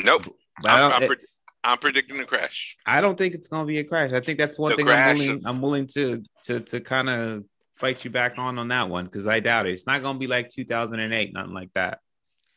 "Nope." 0.03 0.35
I'm, 0.65 0.91
I'm, 0.91 1.07
pre- 1.07 1.17
I'm, 1.63 1.77
predicting 1.77 2.19
a 2.19 2.25
crash. 2.25 2.75
I 2.85 3.01
don't 3.01 3.17
think 3.17 3.33
it's 3.33 3.47
going 3.47 3.63
to 3.63 3.67
be 3.67 3.79
a 3.79 3.83
crash. 3.83 4.13
I 4.13 4.19
think 4.19 4.37
that's 4.37 4.59
one 4.59 4.71
the 4.71 4.77
thing 4.77 4.89
I'm 4.89 5.17
willing, 5.17 5.31
of- 5.31 5.45
I'm 5.45 5.61
willing 5.61 5.87
to 5.93 6.23
to 6.43 6.59
to 6.59 6.81
kind 6.81 7.09
of 7.09 7.45
fight 7.75 8.03
you 8.03 8.11
back 8.11 8.37
on 8.37 8.59
on 8.59 8.67
that 8.67 8.89
one 8.89 9.05
because 9.05 9.27
I 9.27 9.39
doubt 9.39 9.65
it. 9.65 9.71
It's 9.71 9.87
not 9.87 10.01
going 10.01 10.15
to 10.15 10.19
be 10.19 10.27
like 10.27 10.49
2008, 10.49 11.33
nothing 11.33 11.53
like 11.53 11.69
that. 11.73 11.99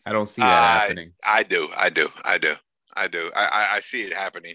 I 0.06 0.12
don't 0.12 0.28
see 0.28 0.40
that 0.40 0.48
uh, 0.48 0.80
happening. 0.80 1.12
I 1.24 1.42
do. 1.42 1.68
I 1.76 1.90
do. 1.90 2.08
I 2.24 2.38
do. 2.38 2.54
I 2.96 3.08
do. 3.08 3.30
I, 3.34 3.44
I, 3.52 3.76
I 3.76 3.80
see 3.80 4.02
it 4.02 4.12
happening. 4.12 4.54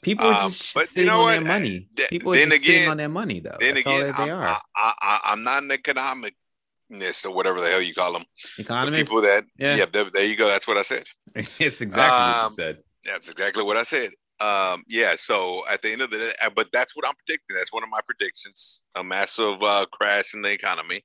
People 0.00 0.26
are 0.26 0.44
um, 0.44 0.50
just 0.50 0.76
um, 0.76 0.86
sitting 0.86 1.04
you 1.04 1.10
know 1.10 1.18
on 1.18 1.24
what? 1.24 1.30
their 1.32 1.40
money. 1.40 1.88
People 2.08 2.32
are 2.32 2.36
just 2.36 2.46
again, 2.46 2.60
sitting 2.60 2.88
on 2.88 2.96
their 2.96 3.08
money, 3.08 3.40
though. 3.40 3.56
Then 3.58 3.74
That's 3.74 3.86
again, 3.86 4.12
they 4.16 4.30
I'm, 4.30 4.32
are. 4.32 4.58
I, 4.76 5.20
am 5.26 5.42
not 5.42 5.64
an 5.64 5.70
economicist 5.70 7.24
or 7.24 7.32
whatever 7.32 7.60
the 7.60 7.68
hell 7.68 7.82
you 7.82 7.94
call 7.94 8.12
them. 8.12 8.24
Economist. 8.58 9.02
People 9.02 9.22
that, 9.22 9.44
yeah, 9.58 9.76
yeah 9.76 9.86
there, 9.92 10.10
there, 10.10 10.24
you 10.24 10.36
go. 10.36 10.46
That's 10.46 10.68
what 10.68 10.76
I 10.76 10.82
said. 10.82 11.04
it's 11.34 11.80
exactly 11.80 12.02
um, 12.02 12.30
what 12.30 12.38
you 12.38 12.46
um, 12.46 12.52
said. 12.54 12.78
That's 13.04 13.28
exactly 13.28 13.64
what 13.64 13.76
I 13.76 13.82
said. 13.82 14.10
Um, 14.40 14.84
yeah. 14.88 15.14
So 15.16 15.62
at 15.68 15.82
the 15.82 15.90
end 15.90 16.02
of 16.02 16.10
the 16.10 16.18
day, 16.18 16.32
uh, 16.42 16.50
but 16.54 16.68
that's 16.72 16.96
what 16.96 17.06
I'm 17.06 17.14
predicting. 17.26 17.56
That's 17.56 17.72
one 17.72 17.82
of 17.82 17.90
my 17.90 18.00
predictions: 18.06 18.84
a 18.94 19.02
massive 19.02 19.62
uh, 19.62 19.86
crash 19.92 20.34
in 20.34 20.42
the 20.42 20.50
economy. 20.50 21.04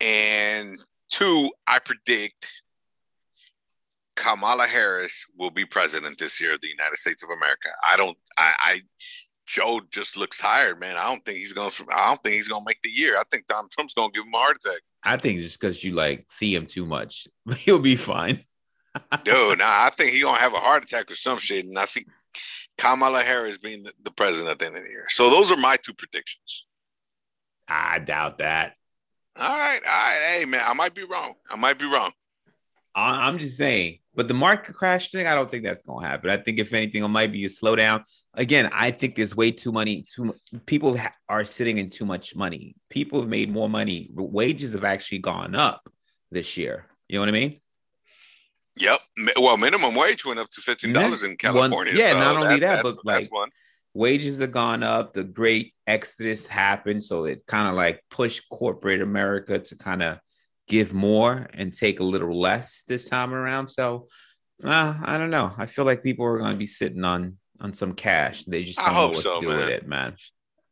And 0.00 0.78
two, 1.14 1.50
I 1.66 1.78
predict 1.78 2.50
Kamala 4.16 4.66
Harris 4.66 5.24
will 5.38 5.50
be 5.50 5.64
president 5.64 6.18
this 6.18 6.40
year 6.40 6.54
of 6.54 6.60
the 6.60 6.68
United 6.68 6.96
States 6.96 7.22
of 7.22 7.30
America. 7.30 7.68
I 7.86 7.96
don't. 7.96 8.16
I, 8.36 8.52
I 8.58 8.80
Joe 9.46 9.80
just 9.90 10.16
looks 10.16 10.38
tired, 10.38 10.80
man. 10.80 10.96
I 10.96 11.08
don't 11.08 11.24
think 11.24 11.38
he's 11.38 11.52
gonna. 11.52 11.70
I 11.92 12.08
don't 12.08 12.22
think 12.22 12.34
he's 12.34 12.48
gonna 12.48 12.64
make 12.66 12.82
the 12.82 12.90
year. 12.90 13.16
I 13.16 13.22
think 13.30 13.46
Donald 13.46 13.70
Trump's 13.70 13.94
gonna 13.94 14.12
give 14.12 14.24
him 14.24 14.34
a 14.34 14.38
heart 14.38 14.56
attack. 14.64 14.80
I 15.02 15.16
think 15.16 15.40
just 15.40 15.60
because 15.60 15.82
you 15.84 15.92
like 15.92 16.26
see 16.28 16.54
him 16.54 16.66
too 16.66 16.86
much, 16.86 17.28
he'll 17.58 17.78
be 17.78 17.96
fine. 17.96 18.40
Dude, 19.24 19.58
nah, 19.58 19.64
I 19.64 19.90
think 19.96 20.12
he's 20.12 20.24
gonna 20.24 20.38
have 20.38 20.54
a 20.54 20.60
heart 20.60 20.84
attack 20.84 21.10
or 21.10 21.16
some 21.16 21.38
shit, 21.38 21.64
and 21.64 21.78
I 21.78 21.84
see 21.84 22.06
Kamala 22.78 23.22
Harris 23.22 23.58
being 23.58 23.82
the, 23.84 23.92
the 24.02 24.10
president 24.10 24.50
at 24.50 24.58
the 24.58 24.66
end 24.66 24.76
of 24.76 24.82
the 24.82 24.88
year. 24.88 25.06
So 25.10 25.30
those 25.30 25.52
are 25.52 25.56
my 25.56 25.76
two 25.82 25.94
predictions. 25.94 26.66
I 27.68 27.98
doubt 27.98 28.38
that. 28.38 28.74
All 29.36 29.58
right, 29.58 29.80
all 29.84 30.12
right. 30.12 30.20
Hey, 30.38 30.44
man, 30.44 30.62
I 30.64 30.74
might 30.74 30.94
be 30.94 31.04
wrong. 31.04 31.34
I 31.50 31.56
might 31.56 31.78
be 31.78 31.86
wrong. 31.86 32.12
I'm 32.96 33.38
just 33.38 33.56
saying, 33.56 33.98
but 34.14 34.28
the 34.28 34.34
market 34.34 34.76
crash 34.76 35.10
thing, 35.10 35.26
I 35.26 35.34
don't 35.34 35.50
think 35.50 35.64
that's 35.64 35.82
going 35.82 36.04
to 36.04 36.08
happen. 36.08 36.30
I 36.30 36.36
think 36.36 36.60
if 36.60 36.72
anything, 36.72 37.02
it 37.02 37.08
might 37.08 37.32
be 37.32 37.44
a 37.44 37.48
slowdown. 37.48 38.04
Again, 38.34 38.70
I 38.72 38.92
think 38.92 39.16
there's 39.16 39.34
way 39.34 39.50
too 39.50 39.72
money. 39.72 40.04
Too 40.14 40.32
people 40.66 40.96
ha- 40.96 41.10
are 41.28 41.44
sitting 41.44 41.78
in 41.78 41.90
too 41.90 42.04
much 42.04 42.36
money. 42.36 42.76
People 42.90 43.20
have 43.20 43.28
made 43.28 43.50
more 43.50 43.68
money. 43.68 44.10
Wages 44.14 44.74
have 44.74 44.84
actually 44.84 45.18
gone 45.18 45.56
up 45.56 45.88
this 46.30 46.56
year. 46.56 46.86
You 47.08 47.16
know 47.16 47.22
what 47.22 47.30
I 47.30 47.32
mean? 47.32 47.60
Yep. 48.76 49.00
Well, 49.40 49.56
minimum 49.56 49.96
wage 49.96 50.24
went 50.24 50.38
up 50.38 50.50
to 50.50 50.60
fifteen 50.60 50.92
dollars 50.92 51.22
mm-hmm. 51.22 51.32
in 51.32 51.36
California. 51.36 51.94
One, 51.94 52.00
yeah, 52.00 52.12
so 52.12 52.18
not 52.20 52.36
only 52.36 52.60
that, 52.60 52.82
that 52.82 52.82
but 52.84 53.04
like 53.04 53.32
one. 53.32 53.50
Wages 53.94 54.40
have 54.40 54.52
gone 54.52 54.82
up. 54.82 55.14
The 55.14 55.24
great 55.24 55.72
exodus 55.86 56.46
happened, 56.46 57.02
so 57.02 57.24
it 57.24 57.46
kind 57.46 57.68
of 57.68 57.74
like 57.74 58.02
pushed 58.10 58.48
corporate 58.50 59.00
America 59.00 59.58
to 59.58 59.76
kind 59.76 60.02
of 60.02 60.18
give 60.66 60.92
more 60.92 61.48
and 61.54 61.72
take 61.72 62.00
a 62.00 62.04
little 62.04 62.38
less 62.38 62.82
this 62.88 63.08
time 63.08 63.32
around. 63.34 63.68
So 63.68 64.08
uh, 64.62 64.94
I 65.02 65.18
don't 65.18 65.30
know. 65.30 65.52
I 65.56 65.66
feel 65.66 65.84
like 65.84 66.02
people 66.02 66.26
are 66.26 66.38
going 66.38 66.52
to 66.52 66.58
be 66.58 66.66
sitting 66.66 67.04
on 67.04 67.38
on 67.60 67.72
some 67.72 67.94
cash. 67.94 68.44
They 68.44 68.62
just 68.62 68.78
don't 68.78 68.88
I 68.88 68.94
know 68.94 69.08
what 69.10 69.20
so, 69.20 69.36
to 69.36 69.40
do 69.40 69.48
man. 69.48 69.58
with 69.58 69.68
it, 69.68 69.88
man. 69.88 70.16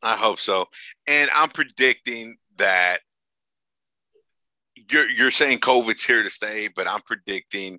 I 0.03 0.17
hope 0.17 0.41
so. 0.41 0.67
And 1.07 1.31
I'm 1.33 1.49
predicting 1.49 2.37
that 2.59 2.99
you're 4.91 5.09
you're 5.09 5.31
saying 5.31 5.61
COVID's 5.61 6.05
here 6.05 6.23
to 6.23 6.31
stay, 6.31 6.69
but 6.75 6.89
I'm 6.89 7.01
predicting 7.03 7.79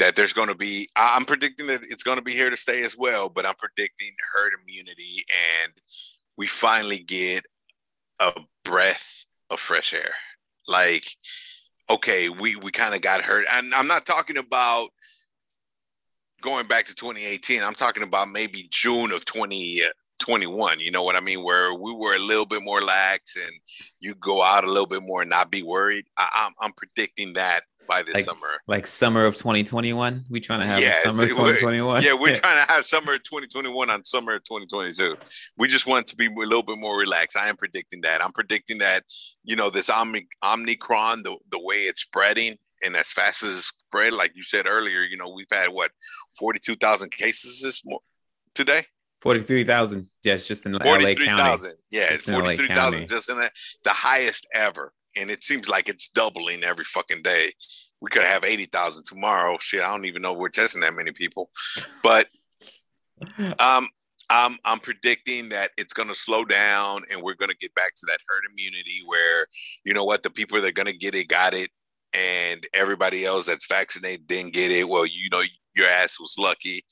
that 0.00 0.16
there's 0.16 0.32
going 0.32 0.48
to 0.48 0.54
be. 0.54 0.88
I'm 0.96 1.24
predicting 1.24 1.68
that 1.68 1.82
it's 1.84 2.02
going 2.02 2.18
to 2.18 2.24
be 2.24 2.32
here 2.32 2.50
to 2.50 2.56
stay 2.56 2.82
as 2.82 2.96
well. 2.96 3.28
But 3.28 3.46
I'm 3.46 3.54
predicting 3.54 4.12
herd 4.34 4.52
immunity, 4.62 5.24
and 5.62 5.72
we 6.36 6.46
finally 6.46 6.98
get 6.98 7.44
a 8.18 8.32
breath 8.64 9.24
of 9.50 9.60
fresh 9.60 9.94
air. 9.94 10.12
Like 10.66 11.06
okay, 11.90 12.28
we 12.28 12.56
we 12.56 12.70
kind 12.70 12.94
of 12.94 13.02
got 13.02 13.22
hurt, 13.22 13.46
and 13.50 13.74
I'm 13.74 13.86
not 13.86 14.06
talking 14.06 14.36
about 14.36 14.90
going 16.40 16.66
back 16.66 16.86
to 16.86 16.94
2018. 16.94 17.62
I'm 17.62 17.74
talking 17.74 18.02
about 18.02 18.30
maybe 18.30 18.68
June 18.70 19.12
of 19.12 19.24
2021. 19.26 20.72
Uh, 20.72 20.80
you 20.80 20.90
know 20.90 21.02
what 21.02 21.16
I 21.16 21.20
mean? 21.20 21.44
Where 21.44 21.74
we 21.74 21.92
were 21.92 22.14
a 22.14 22.20
little 22.20 22.46
bit 22.46 22.62
more 22.62 22.80
lax 22.80 23.36
and 23.36 23.52
you 23.98 24.14
go 24.14 24.42
out 24.42 24.64
a 24.64 24.68
little 24.68 24.86
bit 24.86 25.02
more 25.02 25.20
and 25.22 25.30
not 25.30 25.50
be 25.50 25.62
worried. 25.62 26.06
I, 26.16 26.28
I'm 26.46 26.52
I'm 26.60 26.72
predicting 26.72 27.34
that 27.34 27.64
by 27.86 28.02
this 28.02 28.14
like, 28.14 28.24
summer. 28.24 28.60
Like 28.66 28.86
summer 28.86 29.26
of 29.26 29.36
2021. 29.36 30.24
We 30.30 30.40
trying 30.40 30.60
to 30.60 30.66
have 30.66 30.80
yeah, 30.80 31.02
summer 31.02 31.26
2021. 31.26 32.02
Yeah, 32.02 32.14
we're 32.14 32.36
trying 32.40 32.64
to 32.64 32.72
have 32.72 32.84
summer 32.84 33.18
2021 33.18 33.90
on 33.90 34.04
summer 34.04 34.38
2022. 34.38 35.16
We 35.58 35.68
just 35.68 35.86
want 35.86 36.06
to 36.08 36.16
be 36.16 36.26
a 36.26 36.30
little 36.30 36.62
bit 36.62 36.78
more 36.78 36.98
relaxed. 36.98 37.36
I 37.36 37.48
am 37.48 37.56
predicting 37.56 38.00
that. 38.02 38.22
I'm 38.24 38.32
predicting 38.32 38.78
that, 38.78 39.04
you 39.44 39.56
know, 39.56 39.70
this 39.70 39.90
Omni 39.90 40.26
Omicron, 40.44 41.22
the, 41.22 41.36
the 41.50 41.58
way 41.58 41.76
it's 41.76 42.02
spreading 42.02 42.56
and 42.82 42.96
as 42.96 43.12
fast 43.12 43.42
as 43.42 43.56
it's 43.56 43.66
spread, 43.66 44.12
like 44.12 44.32
you 44.34 44.42
said 44.42 44.66
earlier, 44.66 45.00
you 45.00 45.16
know, 45.16 45.28
we've 45.28 45.46
had 45.52 45.68
what 45.68 45.90
42,000 46.38 47.10
cases 47.10 47.60
this 47.62 47.84
mo- 47.84 48.02
today. 48.54 48.82
43,000. 49.22 50.08
Yes, 50.24 50.46
just 50.46 50.64
in 50.64 50.72
LA 50.72 50.78
county. 50.78 51.02
43,000. 51.14 51.74
Yeah, 51.90 52.16
43,000 52.16 53.06
just 53.06 53.28
in 53.28 53.38
that, 53.38 53.52
the 53.84 53.90
highest 53.90 54.46
ever 54.54 54.92
and 55.16 55.30
it 55.30 55.44
seems 55.44 55.68
like 55.68 55.88
it's 55.88 56.08
doubling 56.08 56.64
every 56.64 56.84
fucking 56.84 57.22
day. 57.22 57.52
We 58.00 58.10
could 58.10 58.22
have 58.22 58.44
eighty 58.44 58.66
thousand 58.66 59.04
tomorrow. 59.04 59.58
Shit, 59.60 59.82
I 59.82 59.90
don't 59.90 60.06
even 60.06 60.22
know 60.22 60.32
we're 60.32 60.48
testing 60.48 60.80
that 60.82 60.94
many 60.94 61.12
people, 61.12 61.50
but 62.02 62.28
um, 63.58 63.86
I'm 64.30 64.58
I'm 64.64 64.78
predicting 64.78 65.48
that 65.50 65.72
it's 65.76 65.92
going 65.92 66.08
to 66.08 66.14
slow 66.14 66.44
down, 66.44 67.02
and 67.10 67.20
we're 67.20 67.34
going 67.34 67.50
to 67.50 67.56
get 67.56 67.74
back 67.74 67.94
to 67.96 68.06
that 68.06 68.18
herd 68.28 68.42
immunity 68.52 69.02
where 69.06 69.46
you 69.84 69.92
know 69.92 70.04
what 70.04 70.22
the 70.22 70.30
people 70.30 70.60
that 70.60 70.68
are 70.68 70.72
going 70.72 70.86
to 70.86 70.96
get 70.96 71.14
it 71.14 71.28
got 71.28 71.52
it, 71.52 71.70
and 72.14 72.66
everybody 72.72 73.24
else 73.24 73.46
that's 73.46 73.66
vaccinated 73.66 74.26
didn't 74.26 74.54
get 74.54 74.70
it. 74.70 74.88
Well, 74.88 75.04
you 75.04 75.28
know 75.30 75.42
your 75.74 75.88
ass 75.88 76.18
was 76.20 76.36
lucky, 76.38 76.84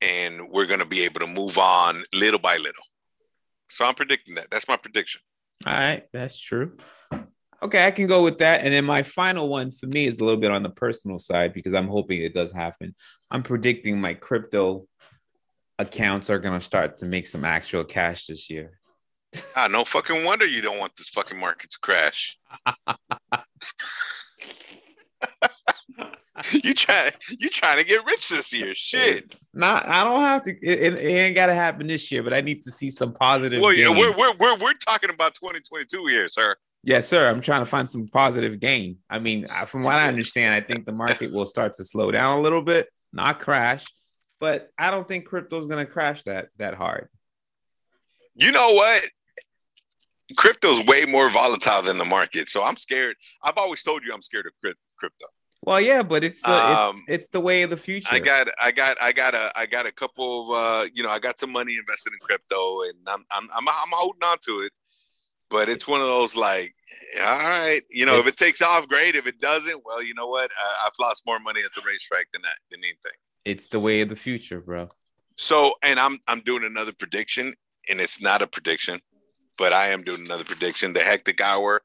and 0.00 0.48
we're 0.50 0.66
going 0.66 0.80
to 0.80 0.86
be 0.86 1.02
able 1.02 1.20
to 1.20 1.26
move 1.26 1.58
on 1.58 2.02
little 2.12 2.40
by 2.40 2.56
little. 2.56 2.84
So 3.70 3.84
I'm 3.84 3.94
predicting 3.94 4.36
that. 4.36 4.50
That's 4.50 4.68
my 4.68 4.76
prediction. 4.76 5.20
All 5.64 5.72
right, 5.72 6.06
that's 6.12 6.38
true. 6.38 6.76
Okay, 7.62 7.86
I 7.86 7.90
can 7.90 8.06
go 8.06 8.22
with 8.22 8.38
that. 8.38 8.62
And 8.64 8.72
then 8.72 8.84
my 8.84 9.02
final 9.02 9.48
one 9.48 9.70
for 9.70 9.86
me 9.86 10.06
is 10.06 10.20
a 10.20 10.24
little 10.24 10.40
bit 10.40 10.50
on 10.50 10.62
the 10.62 10.70
personal 10.70 11.18
side 11.18 11.54
because 11.54 11.74
I'm 11.74 11.88
hoping 11.88 12.20
it 12.20 12.34
does 12.34 12.52
happen. 12.52 12.94
I'm 13.30 13.42
predicting 13.42 14.00
my 14.00 14.14
crypto 14.14 14.86
accounts 15.78 16.30
are 16.30 16.38
going 16.38 16.58
to 16.58 16.64
start 16.64 16.98
to 16.98 17.06
make 17.06 17.26
some 17.26 17.44
actual 17.44 17.84
cash 17.84 18.26
this 18.26 18.50
year. 18.50 18.78
Ah, 19.54 19.68
no 19.68 19.84
fucking 19.84 20.24
wonder 20.24 20.46
you 20.46 20.60
don't 20.60 20.78
want 20.78 20.96
this 20.96 21.08
fucking 21.08 21.38
market 21.38 21.70
to 21.70 21.78
crash. 21.80 22.38
you 26.52 26.74
try 26.74 27.10
you 27.38 27.48
trying 27.48 27.78
to 27.78 27.84
get 27.84 28.04
rich 28.04 28.28
this 28.28 28.52
year. 28.52 28.74
Shit. 28.74 29.34
Not 29.52 29.86
I 29.88 30.04
don't 30.04 30.20
have 30.20 30.44
to 30.44 30.50
it, 30.50 30.94
it, 30.94 31.04
ain't 31.04 31.34
gotta 31.34 31.54
happen 31.54 31.86
this 31.86 32.10
year, 32.10 32.22
but 32.22 32.32
I 32.32 32.40
need 32.40 32.62
to 32.62 32.70
see 32.70 32.90
some 32.90 33.12
positive. 33.12 33.60
Well, 33.60 33.72
yeah, 33.72 33.90
we're, 33.90 34.16
we're 34.16 34.34
we're 34.38 34.56
we're 34.56 34.74
talking 34.74 35.10
about 35.10 35.34
2022 35.34 36.06
here, 36.06 36.28
sir. 36.28 36.56
Yes, 36.86 37.08
sir. 37.08 37.28
I'm 37.28 37.40
trying 37.40 37.62
to 37.62 37.66
find 37.66 37.88
some 37.88 38.06
positive 38.06 38.60
gain. 38.60 38.98
I 39.10 39.18
mean, 39.18 39.48
from 39.66 39.82
what 39.82 39.96
I 39.96 40.06
understand, 40.06 40.54
I 40.54 40.60
think 40.60 40.86
the 40.86 40.92
market 40.92 41.32
will 41.32 41.44
start 41.44 41.72
to 41.74 41.84
slow 41.84 42.12
down 42.12 42.38
a 42.38 42.40
little 42.40 42.62
bit, 42.62 42.88
not 43.12 43.40
crash, 43.40 43.84
but 44.38 44.70
I 44.78 44.92
don't 44.92 45.06
think 45.08 45.24
crypto 45.24 45.58
is 45.58 45.66
going 45.66 45.84
to 45.84 45.92
crash 45.92 46.22
that 46.26 46.46
that 46.58 46.74
hard. 46.74 47.08
You 48.36 48.52
know 48.52 48.74
what? 48.74 49.02
Crypto's 50.36 50.80
way 50.86 51.06
more 51.06 51.28
volatile 51.28 51.82
than 51.82 51.98
the 51.98 52.04
market, 52.04 52.48
so 52.48 52.62
I'm 52.62 52.76
scared. 52.76 53.16
I've 53.42 53.58
always 53.58 53.82
told 53.82 54.04
you 54.04 54.12
I'm 54.14 54.22
scared 54.22 54.46
of 54.46 54.52
crypto. 54.96 55.26
Well, 55.62 55.80
yeah, 55.80 56.04
but 56.04 56.22
it's 56.22 56.42
the, 56.42 56.52
um, 56.52 57.02
it's, 57.08 57.24
it's 57.24 57.28
the 57.30 57.40
way 57.40 57.64
of 57.64 57.70
the 57.70 57.76
future. 57.76 58.06
I 58.12 58.20
got 58.20 58.46
I 58.62 58.70
got 58.70 58.96
I 59.02 59.10
got 59.10 59.34
a 59.34 59.50
I 59.56 59.66
got 59.66 59.86
a 59.86 59.92
couple 59.92 60.52
of 60.52 60.56
uh, 60.56 60.88
you 60.94 61.02
know 61.02 61.08
I 61.08 61.18
got 61.18 61.40
some 61.40 61.50
money 61.50 61.76
invested 61.76 62.12
in 62.12 62.20
crypto, 62.20 62.82
and 62.82 62.94
I'm 63.08 63.24
I'm 63.32 63.48
I'm, 63.52 63.68
I'm 63.68 63.90
holding 63.90 64.22
on 64.22 64.38
to 64.42 64.60
it 64.60 64.72
but 65.50 65.68
it's 65.68 65.86
one 65.86 66.00
of 66.00 66.06
those 66.06 66.34
like, 66.34 66.74
all 67.20 67.38
right, 67.38 67.82
you 67.90 68.06
know, 68.06 68.18
it's, 68.18 68.26
if 68.26 68.34
it 68.34 68.38
takes 68.38 68.62
off, 68.62 68.88
great. 68.88 69.14
If 69.14 69.26
it 69.26 69.40
doesn't, 69.40 69.82
well, 69.84 70.02
you 70.02 70.14
know 70.14 70.26
what? 70.26 70.50
I, 70.58 70.84
have 70.84 70.92
lost 71.00 71.24
more 71.26 71.38
money 71.40 71.60
at 71.64 71.70
the 71.74 71.82
racetrack 71.86 72.26
than 72.32 72.42
that 72.42 72.58
than 72.70 72.80
anything. 72.80 73.12
It's 73.44 73.68
the 73.68 73.80
way 73.80 74.00
of 74.00 74.08
the 74.08 74.16
future, 74.16 74.60
bro. 74.60 74.88
So, 75.36 75.74
and 75.82 76.00
I'm 76.00 76.18
I'm 76.26 76.40
doing 76.40 76.64
another 76.64 76.92
prediction, 76.92 77.54
and 77.88 78.00
it's 78.00 78.20
not 78.20 78.42
a 78.42 78.46
prediction, 78.46 79.00
but 79.58 79.72
I 79.72 79.88
am 79.88 80.02
doing 80.02 80.20
another 80.20 80.44
prediction. 80.44 80.92
The 80.92 81.00
hectic 81.00 81.40
hour, 81.40 81.82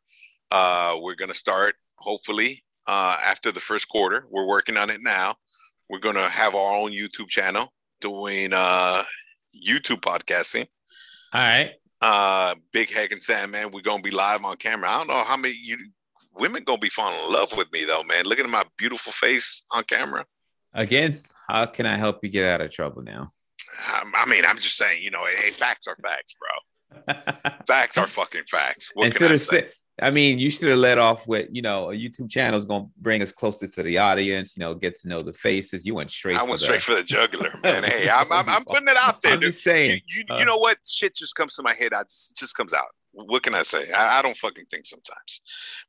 uh, 0.49 0.97
we're 0.99 1.16
gonna 1.16 1.36
start 1.36 1.76
hopefully 1.95 2.64
uh, 2.88 3.18
after 3.24 3.51
the 3.51 3.59
first 3.59 3.89
quarter. 3.89 4.26
We're 4.30 4.47
working 4.47 4.78
on 4.78 4.89
it 4.89 5.01
now. 5.01 5.36
We're 5.89 5.99
gonna 5.99 6.30
have 6.30 6.55
our 6.55 6.76
own 6.76 6.91
YouTube 6.91 7.28
channel 7.28 7.74
doing 7.99 8.53
uh, 8.53 9.03
YouTube 9.55 10.01
podcasting. 10.01 10.68
All 11.34 11.41
right 11.41 11.72
uh 12.02 12.56
Big 12.72 12.91
Hec 12.91 13.12
and 13.12 13.22
Sandman. 13.22 13.72
We're 13.72 13.82
gonna 13.82 14.02
be 14.02 14.12
live 14.12 14.43
on 14.45 14.58
camera. 14.58 14.89
I 14.89 14.97
don't 14.97 15.08
know 15.08 15.24
how 15.24 15.38
many 15.38 15.56
you 15.56 15.78
women 16.34 16.64
gonna 16.64 16.80
be 16.80 16.89
falling 16.89 17.20
in 17.26 17.32
love 17.32 17.56
with 17.56 17.72
me 17.72 17.86
though, 17.86 18.04
man. 18.04 18.26
Looking 18.26 18.45
at 18.45 18.52
my 18.52 18.64
beautiful 18.78 19.12
face 19.12 19.64
on 19.72 19.84
camera. 19.84 20.26
Again, 20.74 21.22
how 21.49 21.66
can 21.66 21.86
I 21.86 21.97
help 21.97 22.24
you 22.24 22.30
get 22.30 22.45
out 22.45 22.62
of 22.62 22.72
trouble 22.72 23.02
now? 23.02 23.32
I 23.88 24.26
mean, 24.28 24.45
I'm 24.45 24.58
just 24.58 24.78
saying, 24.78 25.04
you 25.04 25.12
know, 25.12 25.26
hey, 25.26 25.49
facts 25.52 25.88
are 25.88 25.97
facts, 26.02 26.36
bro. 26.36 27.54
facts 27.68 27.97
are 27.97 28.08
fucking 28.08 28.43
facts. 28.49 28.89
What 28.93 29.08
Instead 29.08 29.32
I 29.32 29.36
say? 29.36 29.70
I 30.02 30.10
mean, 30.10 30.39
you 30.39 30.49
should 30.49 30.70
have 30.70 30.80
let 30.80 30.97
off 30.97 31.28
with, 31.28 31.47
you 31.52 31.62
know, 31.62 31.91
a 31.91 31.93
YouTube 31.93 32.30
channel 32.30 32.58
is 32.58 32.66
going 32.66 32.86
to 32.86 32.91
bring 32.97 33.22
us 33.22 33.32
closer 33.32 33.68
to 33.68 33.84
the 33.84 33.99
audience, 33.99 34.58
you 34.58 34.62
know, 34.62 34.74
get 34.74 34.99
to 35.02 35.08
know 35.08 35.22
the 35.22 35.32
faces. 35.32 35.86
You 35.86 35.93
went 35.93 36.10
straight. 36.10 36.38
I 36.38 36.43
went 36.43 36.60
straight 36.60 36.82
for 36.82 36.95
the 36.95 37.04
juggler, 37.04 37.54
man. 37.64 37.84
hey, 37.84 38.10
I'm, 38.10 38.32
I'm, 38.32 38.49
I'm, 38.49 38.66
putting 38.66 38.88
it 38.88 38.97
out 38.97 39.22
there. 39.22 39.34
I'm 39.34 39.41
just 39.41 39.64
saying. 39.64 40.02
You, 40.08 40.24
you, 40.28 40.36
uh, 40.36 40.39
you, 40.39 40.45
know 40.45 40.58
what? 40.58 40.80
Shit 40.88 41.16
just 41.16 41.36
comes 41.36 41.56
to 41.56 41.64
my 41.64 41.76
head. 41.80 41.93
I 41.93 42.02
just, 42.04 42.36
just 42.36 42.58
comes 42.58 42.74
out. 42.74 42.88
What 43.12 43.43
can 43.43 43.54
I 43.54 43.62
say? 43.62 43.91
I, 43.91 44.20
I, 44.20 44.22
don't 44.24 44.38
fucking 44.38 44.66
think 44.72 44.88
sometimes. 44.88 45.41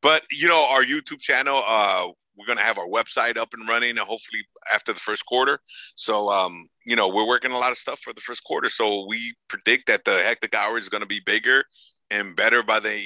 But, 0.02 0.24
you 0.30 0.46
know, 0.46 0.66
our 0.70 0.84
YouTube 0.84 1.20
channel, 1.20 1.62
uh, 1.66 2.08
we're 2.36 2.46
going 2.46 2.58
to 2.58 2.64
have 2.64 2.78
our 2.78 2.88
website 2.88 3.38
up 3.38 3.54
and 3.54 3.66
running 3.66 3.90
and 3.90 3.98
hopefully 4.00 4.42
after 4.74 4.92
the 4.92 5.00
first 5.00 5.24
quarter. 5.24 5.58
So, 5.94 6.28
um, 6.28 6.66
you 6.84 6.96
know, 6.96 7.08
we're 7.08 7.26
working 7.26 7.52
a 7.52 7.58
lot 7.58 7.72
of 7.72 7.78
stuff 7.78 8.00
for 8.00 8.12
the 8.12 8.20
first 8.20 8.44
quarter. 8.44 8.68
So 8.68 9.06
we 9.06 9.34
predict 9.48 9.86
that 9.86 10.04
the 10.04 10.18
hectic 10.18 10.54
hour 10.54 10.76
is 10.76 10.88
going 10.88 11.02
to 11.02 11.06
be 11.06 11.20
bigger 11.24 11.64
and 12.10 12.36
better 12.36 12.62
by 12.62 12.80
the 12.80 13.00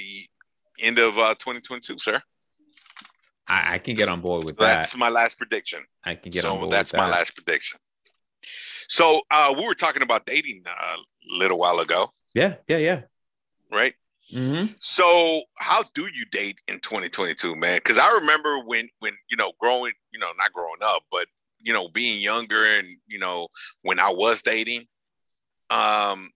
end 0.79 0.99
of 0.99 1.17
uh, 1.17 1.35
2022, 1.35 1.99
sir. 1.99 2.21
I, 3.47 3.75
I, 3.75 3.79
can 3.79 3.95
get 3.95 4.09
on 4.09 4.19
board 4.19 4.43
with 4.43 4.57
that. 4.57 4.75
That's 4.75 4.97
my 4.97 5.09
last 5.09 5.37
prediction. 5.37 5.79
I 6.03 6.15
can 6.15 6.31
get 6.31 6.41
so 6.41 6.53
on 6.53 6.59
board. 6.59 6.71
That's 6.71 6.93
my 6.93 7.09
last 7.09 7.33
prediction. 7.33 7.79
So 8.89 9.21
uh, 9.31 9.53
we 9.57 9.65
were 9.65 9.75
talking 9.75 10.01
about 10.01 10.25
dating 10.25 10.63
a 10.65 10.95
little 11.37 11.57
while 11.57 11.79
ago. 11.79 12.11
Yeah, 12.33 12.55
yeah, 12.67 12.77
yeah. 12.77 13.01
Right. 13.71 13.93
Mm-hmm. 14.33 14.73
So 14.79 15.43
how 15.55 15.83
do 15.93 16.07
you 16.13 16.25
date 16.31 16.59
in 16.67 16.79
2022, 16.79 17.55
man? 17.55 17.77
Because 17.77 17.97
I 17.97 18.11
remember 18.13 18.59
when 18.59 18.89
when 18.99 19.13
you 19.29 19.37
know 19.37 19.53
growing, 19.59 19.93
you 20.11 20.19
know, 20.19 20.31
not 20.37 20.51
growing 20.51 20.81
up, 20.81 21.03
but 21.11 21.27
you 21.61 21.73
know, 21.73 21.87
being 21.89 22.21
younger 22.21 22.65
and 22.65 22.87
you 23.07 23.19
know 23.19 23.47
when 23.83 23.99
I 23.99 24.09
was 24.09 24.41
dating, 24.41 24.85
um, 25.69 26.29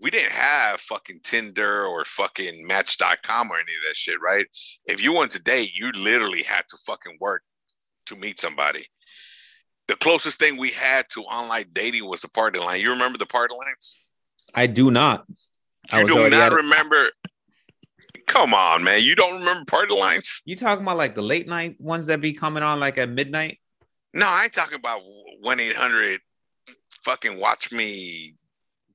we 0.00 0.10
didn't 0.10 0.32
have 0.32 0.80
fucking 0.80 1.20
Tinder 1.24 1.84
or 1.86 2.04
fucking 2.04 2.66
Match.com 2.66 3.50
or 3.50 3.56
any 3.56 3.62
of 3.62 3.82
that 3.88 3.96
shit, 3.96 4.20
right? 4.20 4.46
If 4.86 5.02
you 5.02 5.12
wanted 5.12 5.32
to 5.32 5.42
date, 5.42 5.72
you 5.74 5.90
literally 5.92 6.42
had 6.42 6.62
to 6.68 6.76
fucking 6.86 7.18
work 7.20 7.42
to 8.06 8.16
meet 8.16 8.40
somebody. 8.40 8.86
The 9.88 9.96
closest 9.96 10.38
thing 10.38 10.56
we 10.56 10.70
had 10.70 11.06
to 11.10 11.22
online 11.22 11.66
dating 11.72 12.08
was 12.08 12.20
the 12.20 12.28
party 12.28 12.58
line. 12.58 12.80
You 12.80 12.90
remember 12.90 13.18
the 13.18 13.26
party 13.26 13.54
lines? 13.54 13.98
I 14.54 14.66
do 14.66 14.90
not. 14.90 15.24
You 15.92 16.06
do 16.06 16.28
not 16.28 16.52
remember. 16.52 17.10
Come 18.26 18.52
on, 18.52 18.84
man. 18.84 19.02
You 19.02 19.14
don't 19.14 19.38
remember 19.38 19.64
party 19.66 19.94
lines? 19.94 20.42
You 20.44 20.54
talking 20.54 20.84
about 20.84 20.98
like 20.98 21.14
the 21.14 21.22
late 21.22 21.48
night 21.48 21.76
ones 21.80 22.06
that 22.06 22.20
be 22.20 22.34
coming 22.34 22.62
on 22.62 22.78
like 22.78 22.98
at 22.98 23.08
midnight? 23.08 23.58
No, 24.12 24.26
I 24.26 24.44
ain't 24.44 24.52
talking 24.52 24.78
about 24.78 25.00
1 25.40 25.60
800 25.60 26.20
fucking 27.04 27.38
watch 27.38 27.72
me 27.72 28.34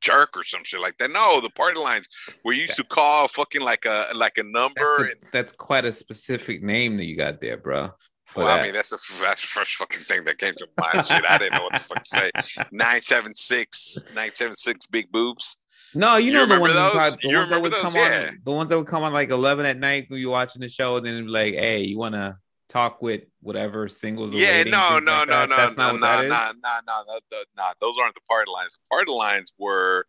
jerk 0.04 0.38
or 0.38 0.43
some 0.43 0.64
shit 0.64 0.80
like 0.80 0.97
that. 0.99 1.12
No, 1.12 1.41
the 1.41 1.49
party 1.49 1.80
lines 1.80 2.08
where 2.43 2.54
you 2.54 2.64
used 2.64 2.76
to 2.76 2.84
call 2.84 3.28
fucking 3.28 3.62
like 3.62 3.86
a 3.86 4.10
like 4.14 4.38
a 4.38 4.43
number. 4.43 4.99
That's, 4.99 4.99
a, 4.99 5.04
and, 5.04 5.32
that's 5.32 5.51
quite 5.54 5.86
a 5.86 5.91
specific 5.91 6.62
name 6.62 6.97
that 6.97 7.06
you 7.06 7.18
got 7.18 7.41
there, 7.41 7.58
bro. 7.58 7.89
Well, 8.36 8.47
that. 8.47 8.60
I 8.60 8.64
mean, 8.64 8.74
that's 8.74 8.91
a 8.91 8.97
that's 9.22 9.41
the 9.41 9.47
first 9.47 9.76
fucking 9.76 10.01
thing 10.01 10.26
that 10.26 10.38
came 10.38 10.54
to 10.56 10.68
mind. 10.78 11.06
shit, 11.06 11.24
I 11.28 11.38
didn't 11.38 11.54
know 11.54 11.64
what 11.64 11.74
the 11.74 11.80
fuck 11.80 12.04
to 12.04 12.10
say. 12.10 12.32
976, 12.72 13.97
976 14.10 14.88
big 14.88 15.12
boobs. 15.12 15.58
No, 15.95 16.18
you, 16.18 16.28
you 16.28 16.34
know 16.34 16.47
the 16.47 16.60
ones, 16.60 16.74
those? 16.74 17.16
the 17.22 17.36
ones 17.36 17.49
that 17.51 17.62
would 17.62 17.72
those? 17.72 17.82
come 17.82 17.95
yeah. 17.95 18.30
on, 18.30 18.39
the 18.43 18.51
ones 18.51 18.70
that 18.70 18.78
would 18.78 18.88
come 18.88 19.04
on 19.04 19.14
like 19.14 19.30
eleven 19.30 19.66
at 19.66 19.78
night 19.78 20.06
when 20.08 20.20
you're 20.20 20.32
watching 20.32 20.62
the 20.62 20.70
show, 20.70 20.97
and 20.97 21.06
then 21.06 21.28
like, 21.28 21.54
hey, 21.54 21.84
you 21.84 21.97
want 21.97 22.16
to 22.16 22.36
talk 22.70 23.01
with 23.01 23.22
whatever 23.41 23.88
singles. 23.88 24.34
Yeah, 24.34 24.64
no, 24.64 24.99
no, 24.99 25.11
like 25.11 25.28
no, 25.28 25.45
no, 25.45 25.57
That's 25.57 25.78
no, 25.78 25.91
no, 25.91 25.97
no, 25.97 26.22
no, 26.22 26.28
no, 26.28 27.03
no, 27.07 27.20
no. 27.57 27.72
Those 27.80 27.95
aren't 28.01 28.16
the 28.16 28.22
party 28.30 28.51
lines. 28.51 28.74
The 28.74 28.95
party 28.95 29.11
lines 29.11 29.53
were, 29.57 30.05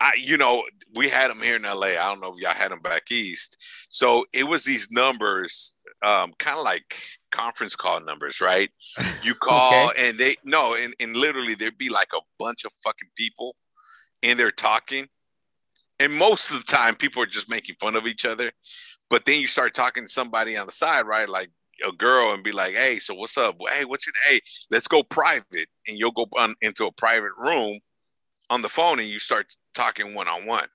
I, 0.00 0.12
you 0.14 0.36
know, 0.36 0.64
we 0.94 1.08
had 1.08 1.30
them 1.30 1.42
here 1.42 1.56
in 1.56 1.62
LA. 1.62 1.88
I 1.88 2.08
don't 2.08 2.20
know 2.20 2.32
if 2.32 2.40
y'all 2.40 2.54
had 2.54 2.70
them 2.70 2.80
back 2.80 3.10
east. 3.10 3.56
So 3.88 4.24
it 4.32 4.44
was 4.44 4.64
these 4.64 4.90
numbers 4.90 5.74
um, 6.02 6.32
kind 6.38 6.58
of 6.58 6.64
like 6.64 6.94
conference 7.30 7.76
call 7.76 8.00
numbers, 8.00 8.40
right? 8.40 8.70
You 9.22 9.34
call 9.34 9.90
okay. 9.90 10.08
and 10.08 10.18
they 10.18 10.36
no, 10.44 10.74
and, 10.74 10.94
and 10.98 11.14
literally 11.14 11.54
there'd 11.54 11.76
be 11.76 11.90
like 11.90 12.08
a 12.14 12.20
bunch 12.38 12.64
of 12.64 12.72
fucking 12.82 13.10
people 13.16 13.54
in 14.22 14.38
there 14.38 14.50
talking. 14.50 15.08
And 15.98 16.12
most 16.14 16.50
of 16.50 16.56
the 16.56 16.64
time 16.64 16.94
people 16.94 17.22
are 17.22 17.26
just 17.26 17.50
making 17.50 17.74
fun 17.78 17.96
of 17.96 18.06
each 18.06 18.24
other. 18.24 18.50
But 19.10 19.26
then 19.26 19.40
you 19.40 19.46
start 19.46 19.74
talking 19.74 20.04
to 20.04 20.08
somebody 20.08 20.56
on 20.56 20.64
the 20.64 20.72
side, 20.72 21.06
right? 21.06 21.28
Like 21.28 21.50
a 21.86 21.92
girl 21.92 22.32
and 22.32 22.42
be 22.42 22.52
like, 22.52 22.74
"Hey, 22.74 22.98
so 22.98 23.14
what's 23.14 23.36
up? 23.36 23.56
Hey, 23.70 23.84
what's 23.84 24.06
your 24.06 24.14
hey? 24.28 24.40
Let's 24.70 24.88
go 24.88 25.02
private." 25.02 25.68
And 25.88 25.98
you'll 25.98 26.12
go 26.12 26.26
on, 26.38 26.54
into 26.62 26.86
a 26.86 26.92
private 26.92 27.32
room 27.36 27.78
on 28.48 28.62
the 28.62 28.68
phone 28.68 28.98
and 28.98 29.08
you 29.08 29.18
start 29.18 29.46
talking 29.74 30.14
one 30.14 30.28
on 30.28 30.46
one. 30.46 30.68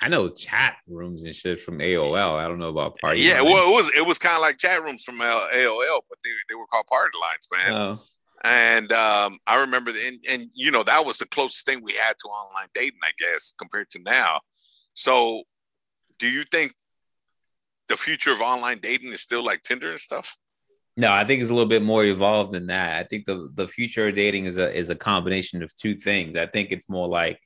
I 0.00 0.08
know 0.08 0.28
chat 0.28 0.76
rooms 0.86 1.24
and 1.24 1.34
shit 1.34 1.60
from 1.60 1.78
AOL. 1.78 2.36
I 2.36 2.46
don't 2.48 2.58
know 2.58 2.68
about 2.68 2.98
party. 2.98 3.20
Yeah, 3.20 3.40
lines. 3.40 3.52
well, 3.52 3.68
it 3.68 3.74
was 3.74 3.90
it 3.96 4.06
was 4.06 4.18
kind 4.18 4.36
of 4.36 4.42
like 4.42 4.58
chat 4.58 4.82
rooms 4.82 5.02
from 5.02 5.16
AOL, 5.16 6.00
but 6.08 6.18
they, 6.22 6.30
they 6.48 6.54
were 6.54 6.66
called 6.66 6.86
party 6.86 7.18
lines, 7.20 7.48
man. 7.52 7.72
Oh. 7.72 7.98
And 8.44 8.92
um, 8.92 9.38
I 9.46 9.60
remember, 9.60 9.90
and, 9.90 10.18
and 10.30 10.50
you 10.54 10.70
know, 10.70 10.82
that 10.82 11.04
was 11.04 11.18
the 11.18 11.26
closest 11.26 11.64
thing 11.64 11.82
we 11.82 11.94
had 11.94 12.14
to 12.18 12.28
online 12.28 12.68
dating, 12.74 13.00
I 13.02 13.12
guess, 13.18 13.54
compared 13.58 13.90
to 13.90 13.98
now. 14.00 14.40
So, 14.94 15.42
do 16.18 16.28
you 16.28 16.44
think 16.52 16.72
the 17.88 17.96
future 17.96 18.32
of 18.32 18.40
online 18.40 18.78
dating 18.80 19.12
is 19.12 19.20
still 19.20 19.44
like 19.44 19.62
Tinder 19.62 19.90
and 19.90 20.00
stuff? 20.00 20.34
No, 20.96 21.12
I 21.12 21.24
think 21.24 21.42
it's 21.42 21.50
a 21.50 21.54
little 21.54 21.68
bit 21.68 21.82
more 21.82 22.04
evolved 22.04 22.52
than 22.52 22.68
that. 22.68 22.98
I 22.98 23.06
think 23.06 23.26
the 23.26 23.50
the 23.54 23.68
future 23.68 24.08
of 24.08 24.14
dating 24.14 24.46
is 24.46 24.56
a 24.56 24.74
is 24.74 24.90
a 24.90 24.94
combination 24.94 25.62
of 25.62 25.76
two 25.76 25.94
things. 25.94 26.36
I 26.36 26.46
think 26.46 26.72
it's 26.72 26.88
more 26.88 27.06
like 27.06 27.38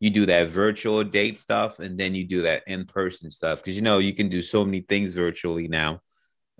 you 0.00 0.10
do 0.10 0.26
that 0.26 0.48
virtual 0.48 1.02
date 1.02 1.38
stuff 1.38 1.80
and 1.80 1.98
then 1.98 2.14
you 2.14 2.24
do 2.24 2.42
that 2.42 2.62
in 2.66 2.84
person 2.84 3.30
stuff 3.30 3.60
because 3.60 3.76
you 3.76 3.82
know 3.82 3.98
you 3.98 4.14
can 4.14 4.28
do 4.28 4.42
so 4.42 4.64
many 4.64 4.82
things 4.82 5.12
virtually 5.12 5.66
now 5.66 6.00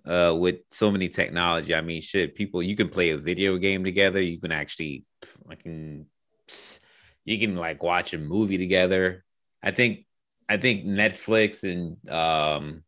uh, 0.07 0.35
with 0.37 0.57
so 0.71 0.91
many 0.91 1.09
technology. 1.09 1.75
I 1.75 1.81
mean, 1.81 2.01
shit, 2.01 2.35
people 2.35 2.63
you 2.63 2.77
can 2.77 2.89
play 2.89 3.11
a 3.11 3.19
video 3.19 3.57
game 3.59 3.85
together. 3.85 4.21
You 4.21 4.41
can 4.41 4.53
actually, 4.53 5.05
I 5.49 5.55
can, 5.55 6.07
you 7.25 7.39
can 7.39 7.57
like 7.57 7.83
watch 7.83 8.15
a 8.15 8.19
movie 8.19 8.59
together. 8.59 9.25
I 9.63 9.71
think, 9.71 10.07
I 10.49 10.57
think 10.57 10.87
Netflix 10.87 11.63
and 11.63 12.09
um, 12.11 12.83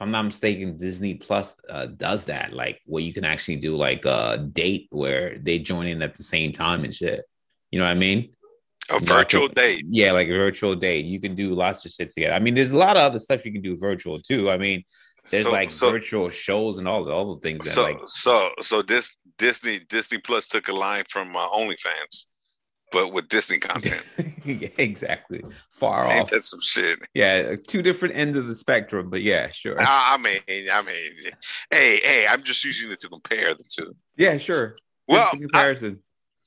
if 0.00 0.04
I'm 0.04 0.12
not 0.12 0.22
mistaken, 0.22 0.78
Disney 0.78 1.12
Plus 1.12 1.54
uh, 1.68 1.84
does 1.84 2.24
that, 2.24 2.54
like 2.54 2.80
where 2.86 3.02
you 3.02 3.12
can 3.12 3.22
actually 3.22 3.56
do 3.56 3.76
like 3.76 4.06
a 4.06 4.48
date 4.50 4.86
where 4.88 5.36
they 5.38 5.58
join 5.58 5.86
in 5.86 6.00
at 6.00 6.16
the 6.16 6.22
same 6.22 6.52
time 6.52 6.84
and 6.84 6.94
shit. 6.94 7.22
You 7.70 7.80
know 7.80 7.84
what 7.84 7.90
I 7.90 7.94
mean? 7.94 8.30
A 8.88 8.94
you 8.94 9.00
virtual 9.00 9.48
know, 9.48 9.54
date. 9.54 9.84
Yeah, 9.90 10.12
like 10.12 10.28
a 10.28 10.32
virtual 10.32 10.74
date. 10.74 11.04
You 11.04 11.20
can 11.20 11.34
do 11.34 11.54
lots 11.54 11.84
of 11.84 11.90
shit 11.90 12.08
together. 12.08 12.32
I 12.32 12.38
mean, 12.38 12.54
there's 12.54 12.70
a 12.70 12.78
lot 12.78 12.96
of 12.96 13.02
other 13.02 13.18
stuff 13.18 13.44
you 13.44 13.52
can 13.52 13.60
do 13.60 13.76
virtual 13.76 14.18
too. 14.18 14.50
I 14.50 14.56
mean, 14.56 14.84
there's 15.30 15.44
so, 15.44 15.52
like 15.52 15.70
so, 15.70 15.90
virtual 15.90 16.30
shows 16.30 16.78
and 16.78 16.88
all 16.88 17.04
the 17.04 17.14
other 17.14 17.38
things. 17.42 17.66
That, 17.66 17.72
so, 17.72 17.82
like, 17.82 17.98
so, 18.06 18.52
so 18.62 18.80
this 18.80 19.14
Disney 19.36 19.80
Disney 19.90 20.16
Plus 20.16 20.48
took 20.48 20.68
a 20.68 20.72
line 20.72 21.04
from 21.10 21.36
uh, 21.36 21.46
OnlyFans 21.50 22.24
but 22.90 23.12
with 23.12 23.28
Disney 23.28 23.58
content. 23.58 24.04
yeah, 24.44 24.68
exactly. 24.78 25.42
Far 25.70 26.06
Ain't 26.06 26.24
off. 26.24 26.30
That's 26.30 26.50
some 26.50 26.60
shit. 26.60 27.00
Yeah, 27.14 27.56
two 27.56 27.82
different 27.82 28.16
ends 28.16 28.36
of 28.36 28.46
the 28.46 28.54
spectrum, 28.54 29.10
but 29.10 29.22
yeah, 29.22 29.50
sure. 29.50 29.76
I 29.78 30.16
mean, 30.18 30.40
I 30.48 30.82
mean, 30.82 31.32
hey, 31.70 32.00
hey, 32.02 32.26
I'm 32.28 32.42
just 32.42 32.64
using 32.64 32.90
it 32.90 33.00
to 33.00 33.08
compare 33.08 33.54
the 33.54 33.64
two. 33.64 33.94
Yeah, 34.16 34.36
sure. 34.36 34.76
Well, 35.06 35.30
comparison. 35.30 36.00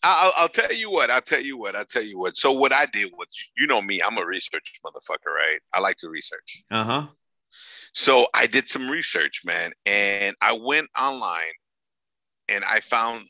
I, 0.04 0.26
will 0.26 0.32
I'll 0.38 0.50
tell 0.50 0.74
you 0.74 0.92
what. 0.92 1.10
I'll 1.10 1.22
tell 1.22 1.42
you 1.42 1.58
what. 1.58 1.76
I'll 1.76 1.86
tell 1.86 2.04
you 2.04 2.20
what. 2.20 2.36
So 2.36 2.52
what 2.52 2.74
I 2.74 2.86
did 2.86 3.12
was, 3.18 3.28
you 3.58 3.68
know 3.68 3.82
me, 3.82 4.02
I'm 4.02 4.18
a 4.18 4.26
research 4.26 4.74
motherfucker, 4.86 5.34
right? 5.34 5.60
I 5.74 5.80
like 5.80 5.98
to 5.98 6.10
research. 6.10 6.64
Uh 6.70 6.84
huh. 6.84 7.08
So 7.94 8.28
I 8.34 8.48
did 8.48 8.70
some 8.70 8.90
research, 8.90 9.42
man, 9.46 9.72
and 9.86 10.36
I 10.42 10.58
went 10.60 10.90
online, 11.00 11.54
and 12.50 12.64
I 12.66 12.80
found 12.80 13.28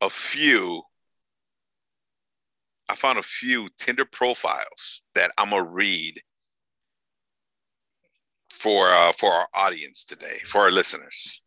a 0.00 0.08
few 0.08 0.82
I 2.88 2.94
found 2.94 3.18
a 3.18 3.22
few 3.22 3.68
Tinder 3.78 4.04
profiles 4.04 5.02
that 5.14 5.30
I'm 5.38 5.50
gonna 5.50 5.64
read 5.64 6.20
for 8.60 8.92
uh, 8.92 9.12
for 9.12 9.30
our 9.32 9.48
audience 9.54 10.04
today, 10.04 10.40
for 10.46 10.60
our 10.60 10.70
listeners. 10.70 11.40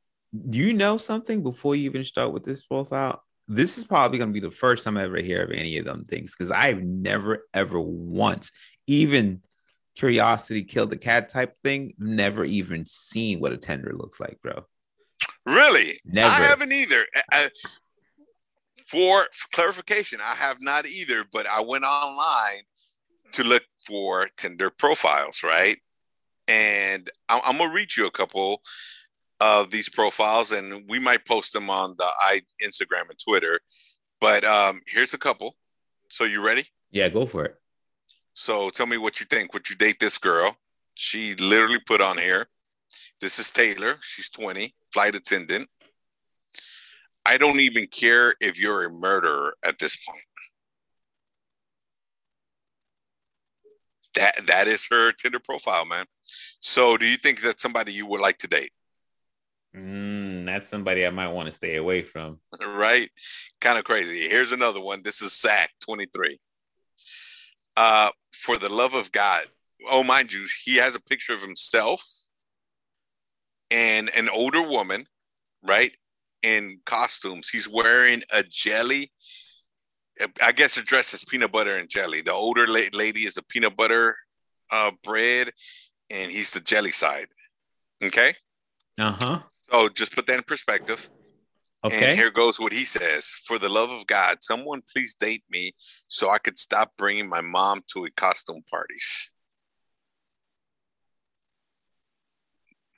Do 0.49 0.57
you 0.57 0.73
know 0.73 0.97
something 0.97 1.43
before 1.43 1.75
you 1.75 1.85
even 1.85 2.03
start 2.03 2.33
with 2.33 2.43
this 2.43 2.63
profile? 2.63 3.23
This 3.47 3.77
is 3.77 3.83
probably 3.83 4.19
gonna 4.19 4.31
be 4.31 4.39
the 4.39 4.51
first 4.51 4.83
time 4.83 4.97
I 4.97 5.03
ever 5.03 5.17
hear 5.17 5.43
of 5.43 5.51
any 5.51 5.77
of 5.77 5.85
them 5.85 6.05
things 6.05 6.35
because 6.35 6.51
I've 6.51 6.81
never 6.81 7.47
ever 7.53 7.79
once 7.79 8.51
even 8.88 9.41
curiosity 9.95 10.63
killed 10.63 10.89
the 10.89 10.97
cat 10.97 11.29
type 11.29 11.55
thing. 11.63 11.93
Never 11.97 12.45
even 12.45 12.85
seen 12.85 13.39
what 13.39 13.53
a 13.53 13.57
Tinder 13.57 13.93
looks 13.95 14.19
like, 14.19 14.39
bro. 14.41 14.65
Really? 15.45 15.99
Never. 16.05 16.29
I 16.29 16.45
haven't 16.45 16.73
either. 16.73 17.05
I, 17.31 17.49
for 18.89 19.27
clarification, 19.51 20.19
I 20.23 20.35
have 20.35 20.61
not 20.61 20.85
either, 20.85 21.25
but 21.31 21.45
I 21.45 21.61
went 21.61 21.83
online 21.83 22.63
to 23.33 23.43
look 23.43 23.63
for 23.85 24.29
Tinder 24.38 24.69
profiles, 24.69 25.43
right? 25.43 25.77
And 26.47 27.09
I'm, 27.27 27.41
I'm 27.43 27.57
gonna 27.57 27.73
read 27.73 27.95
you 27.95 28.05
a 28.05 28.11
couple 28.11 28.61
of 29.39 29.69
these 29.69 29.89
profiles, 29.89 30.51
and 30.51 30.83
we 30.88 30.99
might 30.99 31.25
post 31.25 31.53
them 31.53 31.69
on 31.69 31.95
the 31.97 32.07
I 32.21 32.41
Instagram 32.63 33.09
and 33.09 33.19
Twitter. 33.19 33.59
But 34.19 34.43
um, 34.43 34.81
here's 34.88 35.13
a 35.13 35.17
couple. 35.17 35.55
So 36.09 36.23
you 36.23 36.41
ready? 36.41 36.65
Yeah, 36.91 37.09
go 37.09 37.25
for 37.25 37.45
it. 37.45 37.55
So 38.33 38.69
tell 38.69 38.85
me 38.85 38.97
what 38.97 39.19
you 39.19 39.25
think. 39.29 39.53
Would 39.53 39.69
you 39.69 39.75
date 39.75 39.99
this 39.99 40.17
girl? 40.17 40.55
She 40.95 41.35
literally 41.35 41.79
put 41.85 42.01
on 42.01 42.17
here. 42.17 42.47
This 43.19 43.39
is 43.39 43.51
Taylor. 43.51 43.97
She's 44.01 44.29
20, 44.29 44.73
flight 44.93 45.15
attendant. 45.15 45.67
I 47.28 47.38
don't 47.38 47.59
even 47.59 47.88
care 47.88 48.34
if 48.39 48.57
you're 48.57 48.86
a 48.86 48.89
murderer 48.89 49.53
at 49.63 49.78
this 49.80 49.97
point. 49.97 50.21
That 54.15 54.47
that 54.47 54.67
is 54.69 54.88
her 54.89 55.11
Tinder 55.11 55.39
profile, 55.39 55.86
man. 55.86 56.05
So, 56.61 56.95
do 56.95 57.05
you 57.05 57.17
think 57.17 57.41
that's 57.41 57.61
somebody 57.61 57.91
you 57.91 58.05
would 58.07 58.21
like 58.21 58.38
to 58.39 58.47
date? 58.47 58.71
Mm, 59.75 60.45
that's 60.45 60.67
somebody 60.67 61.05
I 61.05 61.09
might 61.09 61.28
want 61.28 61.49
to 61.49 61.55
stay 61.55 61.75
away 61.75 62.01
from. 62.01 62.39
right? 62.65 63.11
Kind 63.59 63.78
of 63.78 63.84
crazy. 63.84 64.30
Here's 64.30 64.53
another 64.53 64.80
one. 64.80 65.01
This 65.03 65.21
is 65.21 65.38
Zach, 65.38 65.69
23. 65.82 66.39
Uh, 67.75 68.09
for 68.32 68.57
the 68.57 68.73
love 68.73 68.93
of 68.93 69.11
God. 69.11 69.45
Oh, 69.91 70.01
mind 70.01 70.32
you, 70.32 70.47
he 70.63 70.78
has 70.78 70.95
a 70.95 70.99
picture 71.01 71.34
of 71.34 71.41
himself 71.41 72.01
and 73.69 74.09
an 74.15 74.30
older 74.30 74.61
woman, 74.61 75.05
right? 75.61 75.95
In 76.43 76.79
costumes. 76.85 77.49
He's 77.49 77.67
wearing 77.67 78.23
a 78.31 78.43
jelly. 78.43 79.11
I 80.41 80.51
guess 80.51 80.75
the 80.75 80.81
dress 80.81 81.13
is 81.13 81.23
peanut 81.23 81.51
butter 81.51 81.77
and 81.77 81.89
jelly. 81.89 82.21
The 82.21 82.33
older 82.33 82.67
lady 82.67 83.21
is 83.21 83.38
a 83.38 83.43
peanut 83.43 83.75
butter 83.75 84.17
uh, 84.71 84.91
bread, 85.03 85.51
and 86.09 86.31
he's 86.31 86.51
the 86.51 86.59
jelly 86.59 86.91
side. 86.91 87.27
Okay. 88.03 88.35
Uh 88.97 89.15
huh. 89.19 89.39
So 89.71 89.89
just 89.89 90.15
put 90.15 90.27
that 90.27 90.38
in 90.38 90.43
perspective. 90.43 91.07
Okay. 91.83 92.09
And 92.09 92.17
here 92.17 92.31
goes 92.31 92.59
what 92.59 92.73
he 92.73 92.85
says: 92.85 93.31
For 93.45 93.59
the 93.59 93.69
love 93.69 93.91
of 93.91 94.07
God, 94.07 94.38
someone 94.41 94.81
please 94.93 95.13
date 95.13 95.43
me 95.49 95.75
so 96.07 96.29
I 96.29 96.39
could 96.39 96.57
stop 96.57 96.91
bringing 96.97 97.29
my 97.29 97.41
mom 97.41 97.81
to 97.93 98.05
a 98.05 98.11
costume 98.11 98.61
parties. 98.69 99.29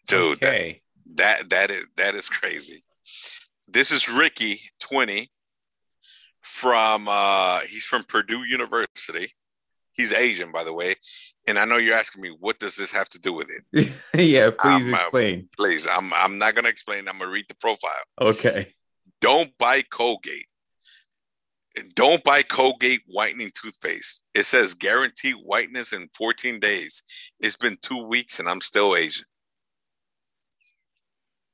Dude, 0.08 0.44
okay. 0.44 0.82
that, 1.16 1.50
that 1.50 1.50
that 1.50 1.72
is 1.72 1.86
that 1.98 2.16
is 2.16 2.30
crazy. 2.30 2.84
This 3.72 3.92
is 3.92 4.10
Ricky, 4.10 4.62
20, 4.80 5.30
from 6.42 7.08
uh 7.08 7.60
he's 7.62 7.84
from 7.84 8.04
Purdue 8.04 8.44
University. 8.44 9.34
He's 9.94 10.14
Asian, 10.14 10.52
by 10.52 10.64
the 10.64 10.74
way. 10.74 10.96
And 11.46 11.60
I 11.60 11.66
know 11.66 11.78
you're 11.78 11.96
asking 11.96 12.22
me, 12.22 12.30
what 12.40 12.58
does 12.60 12.76
this 12.76 12.92
have 12.92 13.10
to 13.10 13.20
do 13.20 13.34
with 13.34 13.50
it? 13.50 13.94
yeah, 14.16 14.50
please 14.50 14.88
I'm, 14.88 14.94
uh, 14.94 14.98
explain. 14.98 15.40
Uh, 15.42 15.56
please, 15.58 15.88
I'm 15.88 16.12
I'm 16.14 16.38
not 16.38 16.56
gonna 16.56 16.70
explain. 16.70 17.08
I'm 17.08 17.20
gonna 17.20 17.32
read 17.32 17.46
the 17.48 17.56
profile. 17.56 17.92
Okay. 18.20 18.74
Don't 19.22 19.56
buy 19.60 19.84
Colgate. 19.84 20.48
Don't 21.94 22.24
buy 22.24 22.42
Colgate 22.42 23.02
whitening 23.08 23.52
toothpaste. 23.54 24.24
It 24.34 24.46
says 24.46 24.74
guaranteed 24.74 25.36
whiteness 25.44 25.94
in 25.94 26.10
14 26.18 26.60
days. 26.60 27.04
It's 27.40 27.56
been 27.56 27.78
two 27.82 28.04
weeks 28.04 28.40
and 28.40 28.50
I'm 28.50 28.62
still 28.62 28.96
Asian. 28.96 29.26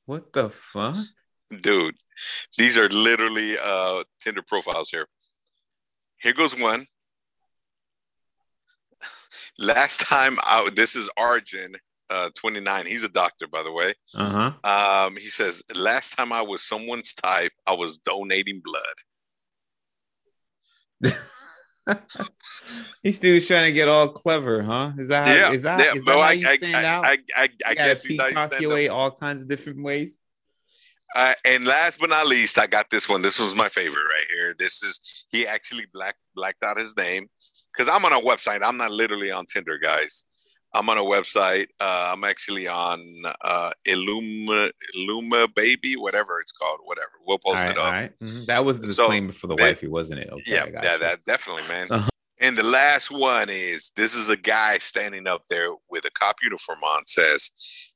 What 0.06 0.32
the 0.32 0.48
fuck? 0.48 1.04
Dude, 1.60 1.96
these 2.58 2.76
are 2.76 2.88
literally 2.88 3.56
uh, 3.58 4.02
Tinder 4.20 4.42
profiles 4.42 4.90
here. 4.90 5.06
Here 6.18 6.32
goes 6.32 6.58
one. 6.58 6.86
Last 9.58 10.00
time 10.00 10.36
out, 10.44 10.74
this 10.74 10.96
is 10.96 11.08
Arjun, 11.16 11.76
uh, 12.10 12.30
29. 12.34 12.86
He's 12.86 13.04
a 13.04 13.08
doctor, 13.08 13.46
by 13.46 13.62
the 13.62 13.70
way. 13.72 13.94
Uh 14.14 14.52
huh. 14.64 15.06
Um, 15.06 15.16
he 15.16 15.28
says, 15.28 15.62
Last 15.74 16.16
time 16.16 16.32
I 16.32 16.42
was 16.42 16.66
someone's 16.66 17.14
type, 17.14 17.52
I 17.66 17.74
was 17.74 17.98
donating 17.98 18.60
blood. 18.64 18.96
he's 23.02 23.16
still 23.18 23.40
trying 23.40 23.66
to 23.66 23.72
get 23.72 23.88
all 23.88 24.08
clever, 24.08 24.62
huh? 24.62 24.92
Is 24.98 25.08
that 25.08 25.26
how, 25.28 25.34
yeah, 25.34 25.52
is 25.52 25.62
that, 25.62 25.78
yeah, 25.78 25.94
is 25.94 26.04
that 26.04 26.18
how 26.18 26.30
you 26.30 26.46
stand 26.54 26.74
I, 26.74 26.84
out? 26.84 27.06
I, 27.06 27.18
I, 27.36 27.48
I 27.66 27.74
guess 27.74 28.02
he's 28.02 28.20
how 28.20 28.26
you 28.26 28.46
stand 28.46 28.64
away 28.64 28.88
all 28.88 29.12
kinds 29.12 29.42
of 29.42 29.48
different 29.48 29.82
ways. 29.82 30.18
Uh, 31.16 31.32
and 31.46 31.64
last 31.64 31.98
but 31.98 32.10
not 32.10 32.26
least, 32.26 32.58
I 32.58 32.66
got 32.66 32.90
this 32.90 33.08
one. 33.08 33.22
This 33.22 33.38
was 33.38 33.54
my 33.54 33.70
favorite 33.70 34.04
right 34.04 34.26
here. 34.30 34.54
This 34.58 34.82
is 34.82 35.24
he 35.30 35.46
actually 35.46 35.86
black 35.94 36.14
blacked 36.34 36.62
out 36.62 36.76
his 36.76 36.94
name 36.94 37.28
because 37.72 37.88
I'm 37.88 38.04
on 38.04 38.12
a 38.12 38.20
website. 38.20 38.60
I'm 38.62 38.76
not 38.76 38.90
literally 38.90 39.30
on 39.30 39.46
Tinder, 39.46 39.78
guys. 39.78 40.26
I'm 40.74 40.90
on 40.90 40.98
a 40.98 41.02
website. 41.02 41.68
Uh, 41.80 42.10
I'm 42.12 42.22
actually 42.22 42.68
on 42.68 43.00
uh, 43.40 43.70
Illuma, 43.88 44.70
Illuma 44.94 45.54
Baby, 45.54 45.96
whatever 45.96 46.38
it's 46.40 46.52
called, 46.52 46.80
whatever. 46.84 47.12
We'll 47.26 47.38
post 47.38 47.60
right, 47.60 47.70
it 47.70 47.78
up. 47.78 47.94
Mm-hmm. 47.94 48.44
That 48.44 48.66
was 48.66 48.82
the 48.82 48.88
disclaimer 48.88 49.32
so, 49.32 49.38
for 49.38 49.46
the 49.46 49.56
wifey, 49.56 49.88
wasn't 49.88 50.20
it? 50.20 50.28
Okay, 50.30 50.52
yeah, 50.52 50.66
that, 50.82 51.00
that 51.00 51.24
definitely, 51.24 51.66
man. 51.66 51.86
Uh-huh. 51.90 52.10
And 52.40 52.58
the 52.58 52.62
last 52.62 53.10
one 53.10 53.48
is 53.48 53.90
this 53.96 54.14
is 54.14 54.28
a 54.28 54.36
guy 54.36 54.76
standing 54.78 55.26
up 55.26 55.44
there 55.48 55.70
with 55.88 56.04
a 56.04 56.10
cop 56.10 56.36
uniform 56.42 56.80
on. 56.84 57.06
Says, 57.06 57.50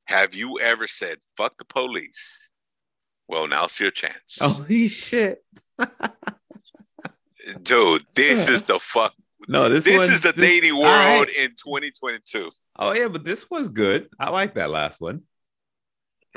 "Have 0.05 0.33
you 0.33 0.59
ever 0.59 0.87
said 0.87 1.19
fuck 1.37 1.55
the 1.59 1.65
police?" 1.65 2.49
Well, 3.31 3.47
now's 3.47 3.79
your 3.79 3.91
chance. 3.91 4.37
Holy 4.41 4.89
shit. 4.89 5.41
Dude, 7.63 8.05
this 8.13 8.49
is 8.49 8.61
the 8.61 8.77
fuck. 8.79 9.13
No, 9.47 9.69
this, 9.69 9.85
this 9.85 9.99
one, 9.99 10.11
is 10.11 10.19
the 10.19 10.33
this, 10.33 10.45
dating 10.45 10.75
world 10.75 11.27
right. 11.27 11.29
in 11.35 11.51
2022. 11.51 12.51
Oh 12.77 12.93
yeah, 12.93 13.07
but 13.07 13.23
this 13.23 13.49
was 13.49 13.69
good. 13.69 14.09
I 14.19 14.29
like 14.29 14.55
that 14.55 14.69
last 14.69 14.99
one. 14.99 15.21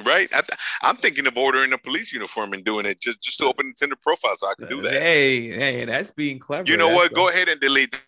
Right, 0.05 0.29
I 0.33 0.43
am 0.89 0.97
thinking 0.97 1.27
of 1.27 1.37
ordering 1.37 1.73
a 1.73 1.79
police 1.79 2.13
uniform 2.13 2.53
and 2.53 2.65
doing 2.65 2.87
it 2.87 3.01
just 3.01 3.21
just 3.21 3.39
to 3.39 3.47
open 3.47 3.67
the 3.67 3.75
Tinder 3.75 3.97
profile 4.01 4.37
so 4.37 4.49
I 4.49 4.55
can 4.55 4.69
do 4.69 4.83
that. 4.83 4.93
Hey, 4.93 5.51
hey, 5.51 5.85
that's 5.85 6.11
being 6.11 6.39
clever. 6.39 6.69
You 6.71 6.77
know 6.77 6.89
that's 6.89 6.97
what? 6.97 7.15
Go 7.15 7.29
ahead 7.29 7.49
and 7.49 7.61
delete 7.61 8.01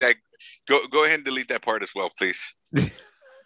that. 0.00 0.16
Go 0.68 0.86
go 0.88 1.04
ahead 1.04 1.16
and 1.16 1.24
delete 1.24 1.48
that 1.48 1.62
part 1.62 1.82
as 1.82 1.90
well, 1.94 2.10
please. 2.16 2.54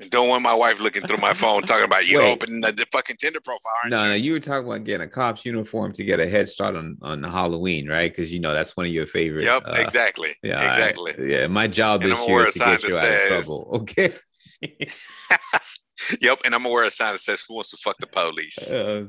Don't 0.08 0.28
want 0.28 0.42
my 0.42 0.54
wife 0.54 0.80
looking 0.80 1.02
through 1.02 1.18
my 1.18 1.34
phone 1.34 1.62
talking 1.62 1.84
about 1.84 2.06
you 2.06 2.18
Wait. 2.18 2.32
opening 2.32 2.60
the, 2.60 2.72
the, 2.72 2.86
fucking 2.90 3.16
Tinder 3.18 3.40
profile. 3.40 3.72
no, 3.86 4.02
you? 4.02 4.08
no, 4.08 4.14
you 4.14 4.32
were 4.32 4.40
talking 4.40 4.66
about 4.66 4.84
getting 4.84 5.06
a 5.06 5.10
cop's 5.10 5.44
uniform 5.44 5.92
to 5.92 6.04
get 6.04 6.20
a 6.20 6.28
head 6.28 6.48
start 6.48 6.74
on 6.74 6.96
on 7.02 7.22
Halloween, 7.22 7.86
right? 7.88 8.10
Because 8.10 8.32
you 8.32 8.40
know 8.40 8.54
that's 8.54 8.76
one 8.76 8.86
of 8.86 8.92
your 8.92 9.06
favorite. 9.06 9.44
Yep, 9.44 9.62
uh, 9.66 9.72
exactly. 9.72 10.34
Yeah, 10.42 10.66
exactly. 10.68 11.12
I, 11.18 11.22
yeah, 11.22 11.46
my 11.48 11.66
job 11.66 12.02
and 12.02 12.12
this 12.12 12.26
year 12.26 12.46
is 12.46 12.54
to 12.54 12.60
get 12.60 12.82
you 12.82 12.96
out 12.96 13.08
of 13.08 13.28
trouble. 13.28 13.68
Okay. 13.80 14.14
yep, 16.20 16.38
and 16.44 16.54
I'm 16.54 16.62
gonna 16.62 16.68
wear 16.74 16.84
a 16.84 16.90
sign 16.90 17.12
that 17.12 17.20
says 17.20 17.42
"Who 17.46 17.54
wants 17.54 17.70
to 17.70 17.76
fuck 17.76 17.96
the 17.98 18.06
police?" 18.06 18.70
Uh, 18.70 19.06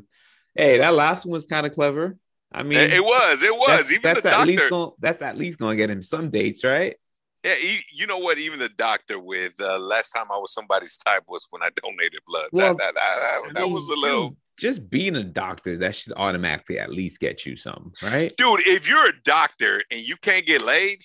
hey, 0.55 0.77
that 0.77 0.93
last 0.93 1.25
one 1.25 1.33
was 1.33 1.45
kind 1.45 1.65
of 1.65 1.73
clever. 1.73 2.17
I 2.51 2.63
mean, 2.63 2.79
it, 2.79 2.93
it 2.93 3.03
was, 3.03 3.43
it 3.43 3.55
was. 3.55 3.67
That's, 3.67 3.91
Even 3.91 4.01
that's 4.03 4.21
the 4.21 4.29
at 4.29 4.31
doctor. 4.31 4.45
Least 4.47 4.69
gonna, 4.69 4.91
that's 4.99 5.21
at 5.21 5.37
least 5.37 5.57
gonna 5.57 5.75
get 5.77 5.89
him 5.89 6.01
some 6.01 6.29
dates, 6.29 6.63
right? 6.63 6.95
Yeah, 7.43 7.55
you 7.91 8.05
know 8.05 8.19
what? 8.19 8.37
Even 8.37 8.59
the 8.59 8.69
doctor 8.69 9.19
with 9.19 9.59
uh, 9.59 9.79
last 9.79 10.11
time 10.11 10.25
I 10.31 10.37
was 10.37 10.53
somebody's 10.53 10.97
type 10.97 11.23
was 11.27 11.47
when 11.49 11.63
I 11.63 11.69
donated 11.81 12.19
blood. 12.27 12.49
Well, 12.51 12.75
that, 12.75 12.93
that, 12.93 13.41
that, 13.43 13.53
that 13.55 13.63
mean, 13.63 13.73
was 13.73 13.89
a 13.89 13.99
little. 13.99 14.35
Just 14.59 14.89
being 14.91 15.15
a 15.15 15.23
doctor, 15.23 15.75
that 15.79 15.95
should 15.95 16.13
automatically 16.17 16.77
at 16.77 16.91
least 16.91 17.19
get 17.19 17.45
you 17.45 17.55
some, 17.55 17.93
right? 18.03 18.31
Dude, 18.37 18.59
if 18.67 18.87
you're 18.87 19.09
a 19.09 19.13
doctor 19.23 19.81
and 19.89 20.01
you 20.01 20.17
can't 20.17 20.45
get 20.45 20.61
laid, 20.61 21.03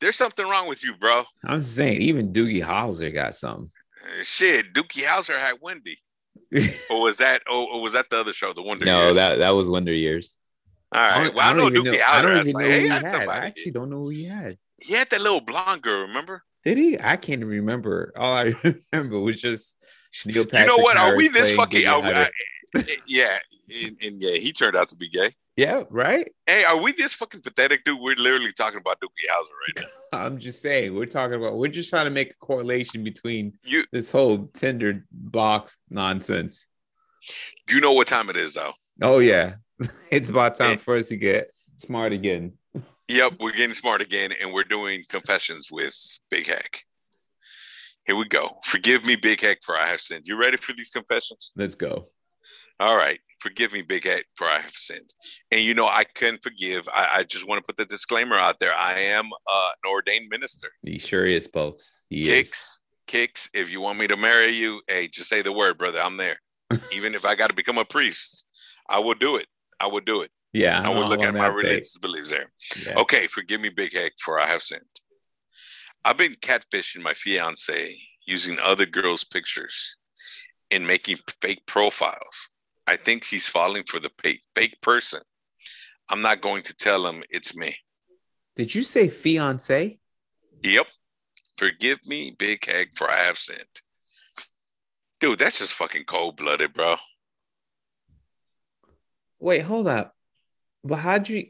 there's 0.00 0.16
something 0.16 0.48
wrong 0.48 0.68
with 0.68 0.82
you, 0.82 0.94
bro. 0.96 1.24
I'm 1.44 1.62
saying, 1.62 2.00
even 2.00 2.32
Doogie 2.32 2.64
Howser 2.64 3.12
got 3.12 3.34
some. 3.34 3.70
Uh, 4.02 4.22
shit, 4.22 4.72
Doogie 4.72 5.04
Howser 5.04 5.36
had 5.36 5.56
Wendy. 5.60 5.98
or 6.90 7.02
was 7.02 7.18
that? 7.18 7.42
Oh, 7.48 7.66
or 7.66 7.82
was 7.82 7.92
that 7.92 8.08
the 8.10 8.18
other 8.18 8.32
show, 8.32 8.52
the 8.52 8.62
Wonder? 8.62 8.86
No, 8.86 9.04
Years? 9.04 9.16
that 9.16 9.36
that 9.36 9.50
was 9.50 9.68
Wonder 9.68 9.92
Years. 9.92 10.36
All 10.92 11.00
right. 11.00 11.34
Well, 11.34 11.46
I, 11.46 11.50
I 11.50 11.52
know 11.52 11.70
Doogie 11.70 11.84
know, 11.84 12.04
I 12.06 12.22
don't 12.22 12.46
even 12.46 12.52
know 12.52 12.68
who 12.68 12.80
he 12.80 12.88
had. 12.88 13.28
I 13.28 13.46
actually 13.46 13.70
don't 13.70 13.90
know 13.90 13.98
who 13.98 14.08
he 14.10 14.24
had. 14.24 14.58
He 14.78 14.94
had 14.94 15.10
that 15.10 15.20
little 15.20 15.40
blonde 15.40 15.82
girl, 15.82 16.02
remember? 16.02 16.42
Did 16.64 16.78
he? 16.78 16.98
I 17.00 17.16
can't 17.16 17.40
even 17.40 17.48
remember. 17.48 18.12
All 18.16 18.32
I 18.32 18.54
remember 18.92 19.20
was 19.20 19.40
just 19.40 19.76
Neil 20.24 20.44
Patrick. 20.44 20.70
You 20.70 20.76
know 20.76 20.82
what? 20.82 20.96
Harris 20.96 21.14
Are 21.14 21.16
we 21.16 21.28
this 21.28 21.54
fucking? 21.54 21.86
Are, 21.86 22.02
I, 22.02 22.28
eh, 22.76 22.82
yeah, 23.06 23.38
and, 23.82 23.96
and, 24.02 24.22
yeah, 24.22 24.36
he 24.36 24.52
turned 24.52 24.76
out 24.76 24.88
to 24.88 24.96
be 24.96 25.08
gay. 25.08 25.30
Yeah, 25.56 25.84
right. 25.90 26.30
Hey, 26.46 26.64
are 26.64 26.80
we 26.80 26.92
this 26.92 27.12
fucking 27.12 27.42
pathetic, 27.42 27.84
dude? 27.84 28.00
We're 28.00 28.16
literally 28.16 28.52
talking 28.52 28.80
about 28.80 29.00
Doogie 29.00 29.30
Howser 29.30 29.76
right 29.76 29.86
now. 30.12 30.18
I'm 30.18 30.38
just 30.38 30.60
saying, 30.60 30.94
we're 30.94 31.06
talking 31.06 31.36
about. 31.36 31.56
We're 31.56 31.68
just 31.68 31.90
trying 31.90 32.06
to 32.06 32.10
make 32.10 32.32
a 32.32 32.36
correlation 32.36 33.04
between 33.04 33.54
you 33.62 33.84
this 33.92 34.10
whole 34.10 34.48
Tinder 34.54 35.04
box 35.12 35.78
nonsense. 35.88 36.66
You 37.68 37.80
know 37.80 37.92
what 37.92 38.08
time 38.08 38.30
it 38.30 38.36
is, 38.36 38.54
though. 38.54 38.72
Oh 39.00 39.18
yeah, 39.18 39.54
it's 40.10 40.28
about 40.28 40.54
time 40.54 40.78
for 40.78 40.96
us 40.96 41.08
to 41.08 41.16
get 41.16 41.50
smart 41.76 42.12
again. 42.12 42.52
Yep, 43.08 43.34
we're 43.40 43.52
getting 43.52 43.74
smart 43.74 44.02
again, 44.02 44.32
and 44.40 44.52
we're 44.52 44.62
doing 44.62 45.04
confessions 45.08 45.68
with 45.70 45.96
Big 46.30 46.46
Hec. 46.46 46.84
Here 48.06 48.14
we 48.16 48.26
go. 48.26 48.58
Forgive 48.64 49.04
me, 49.04 49.16
Big 49.16 49.40
Hec, 49.40 49.58
for 49.64 49.76
I 49.76 49.88
have 49.88 50.00
sinned. 50.00 50.26
You 50.26 50.36
ready 50.36 50.56
for 50.56 50.72
these 50.74 50.90
confessions? 50.90 51.50
Let's 51.56 51.74
go. 51.74 52.08
All 52.78 52.96
right. 52.96 53.18
Forgive 53.40 53.72
me, 53.72 53.82
Big 53.82 54.04
Hec, 54.04 54.24
for 54.36 54.46
I 54.46 54.58
have 54.58 54.74
sinned. 54.74 55.12
And 55.50 55.60
you 55.60 55.74
know, 55.74 55.86
I 55.86 56.04
can 56.14 56.38
forgive. 56.42 56.88
I, 56.88 57.08
I 57.16 57.22
just 57.24 57.48
want 57.48 57.58
to 57.58 57.64
put 57.64 57.76
the 57.76 57.84
disclaimer 57.84 58.36
out 58.36 58.58
there. 58.58 58.74
I 58.74 58.98
am 58.98 59.26
uh, 59.26 59.68
an 59.82 59.90
ordained 59.90 60.28
minister. 60.30 60.68
He 60.82 60.98
sure 60.98 61.26
is, 61.26 61.46
folks. 61.46 62.02
He 62.10 62.24
kicks, 62.24 62.50
is. 62.50 62.80
kicks. 63.06 63.50
If 63.54 63.70
you 63.70 63.80
want 63.80 63.98
me 63.98 64.06
to 64.06 64.16
marry 64.16 64.50
you, 64.50 64.82
hey, 64.88 65.08
just 65.08 65.28
say 65.28 65.42
the 65.42 65.52
word, 65.52 65.78
brother. 65.78 66.00
I'm 66.00 66.16
there. 66.16 66.38
Even 66.92 67.14
if 67.14 67.24
I 67.24 67.34
got 67.34 67.48
to 67.48 67.54
become 67.54 67.78
a 67.78 67.84
priest, 67.84 68.46
I 68.90 68.98
will 68.98 69.14
do 69.14 69.36
it. 69.36 69.46
I 69.78 69.86
would 69.86 70.04
do 70.04 70.20
it. 70.22 70.30
Yeah. 70.52 70.82
I 70.84 70.90
would 70.90 71.06
look 71.06 71.22
at 71.22 71.32
my 71.32 71.46
religious 71.46 71.94
take. 71.94 72.02
beliefs 72.02 72.30
there. 72.30 72.50
Yeah. 72.84 72.98
Okay, 72.98 73.26
forgive 73.28 73.60
me, 73.60 73.68
Big 73.70 73.94
Hec, 73.94 74.12
for 74.22 74.40
I 74.40 74.46
have 74.46 74.62
sinned. 74.62 74.82
I've 76.04 76.18
been 76.18 76.34
catfishing 76.34 77.02
my 77.02 77.14
fiance 77.14 77.96
using 78.26 78.58
other 78.58 78.86
girls' 78.86 79.24
pictures 79.24 79.96
and 80.70 80.86
making 80.86 81.18
fake 81.40 81.64
profiles. 81.66 82.48
I 82.86 82.96
think 82.96 83.24
he's 83.24 83.46
falling 83.46 83.84
for 83.86 84.00
the 84.00 84.10
fake 84.54 84.80
person. 84.82 85.20
I'm 86.10 86.22
not 86.22 86.40
going 86.40 86.64
to 86.64 86.74
tell 86.74 87.06
him 87.06 87.22
it's 87.30 87.54
me. 87.54 87.76
Did 88.56 88.74
you 88.74 88.82
say 88.82 89.08
fiance? 89.08 89.98
Yep. 90.62 90.86
Forgive 91.56 91.98
me, 92.06 92.34
Big 92.38 92.64
Hec, 92.64 92.88
for 92.96 93.08
I 93.08 93.18
have 93.18 93.38
sinned. 93.38 93.60
Dude, 95.20 95.38
that's 95.38 95.58
just 95.58 95.74
fucking 95.74 96.04
cold 96.04 96.36
blooded, 96.36 96.72
bro. 96.72 96.96
Wait, 99.40 99.62
hold 99.62 99.88
up. 99.88 100.14
But 100.84 100.96
how'd 100.96 101.28
you? 101.28 101.46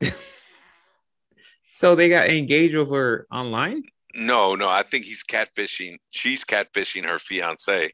so 1.72 1.94
they 1.94 2.08
got 2.08 2.28
engaged 2.28 2.76
over 2.76 3.26
online? 3.32 3.84
No, 4.14 4.54
no. 4.54 4.68
I 4.68 4.82
think 4.82 5.04
he's 5.04 5.24
catfishing. 5.24 5.96
She's 6.10 6.44
catfishing 6.44 7.04
her 7.04 7.18
fiance. 7.18 7.90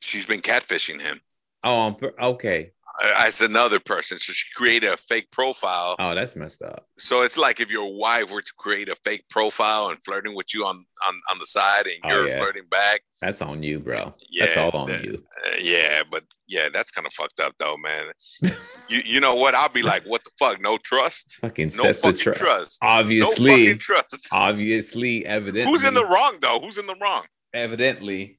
She's 0.00 0.26
been 0.26 0.40
catfishing 0.40 1.00
him. 1.00 1.20
Oh, 1.64 1.96
okay 2.20 2.72
as 3.00 3.40
another 3.40 3.80
person. 3.80 4.18
So 4.18 4.32
she 4.32 4.46
created 4.54 4.92
a 4.92 4.96
fake 4.96 5.30
profile. 5.30 5.96
Oh, 5.98 6.14
that's 6.14 6.36
messed 6.36 6.62
up. 6.62 6.86
So 6.98 7.22
it's 7.22 7.36
like 7.36 7.60
if 7.60 7.70
your 7.70 7.96
wife 7.96 8.30
were 8.30 8.42
to 8.42 8.52
create 8.58 8.88
a 8.88 8.96
fake 8.96 9.24
profile 9.28 9.88
and 9.88 9.98
flirting 10.04 10.34
with 10.34 10.54
you 10.54 10.64
on 10.64 10.76
on, 11.06 11.14
on 11.30 11.38
the 11.38 11.46
side 11.46 11.86
and 11.86 11.96
oh, 12.04 12.08
you're 12.08 12.28
yeah. 12.28 12.36
flirting 12.36 12.64
back. 12.70 13.02
That's 13.20 13.40
on 13.40 13.62
you, 13.62 13.78
bro. 13.80 14.14
Yeah, 14.30 14.46
that's 14.46 14.56
all 14.56 14.82
on 14.82 14.90
that, 14.90 15.04
you. 15.04 15.22
Uh, 15.44 15.56
yeah, 15.60 16.02
but 16.10 16.24
yeah, 16.48 16.68
that's 16.72 16.90
kind 16.90 17.06
of 17.06 17.12
fucked 17.12 17.40
up 17.40 17.54
though, 17.58 17.76
man. 17.76 18.12
you 18.88 19.00
you 19.04 19.20
know 19.20 19.34
what? 19.34 19.54
I'll 19.54 19.68
be 19.68 19.82
like, 19.82 20.04
what 20.04 20.22
the 20.24 20.30
fuck? 20.38 20.60
No 20.60 20.78
trust. 20.78 21.36
Fucking 21.40 21.70
no 21.76 21.92
fucking 21.92 22.18
tr- 22.18 22.32
trust. 22.32 22.78
Obviously, 22.82 23.50
no 23.50 23.56
fucking 23.56 23.78
trust. 23.78 24.28
Obviously, 24.32 25.26
evidently. 25.26 25.70
Who's 25.70 25.84
in 25.84 25.94
the 25.94 26.04
wrong 26.04 26.38
though? 26.40 26.60
Who's 26.60 26.78
in 26.78 26.86
the 26.86 26.96
wrong? 27.00 27.24
Evidently. 27.54 28.38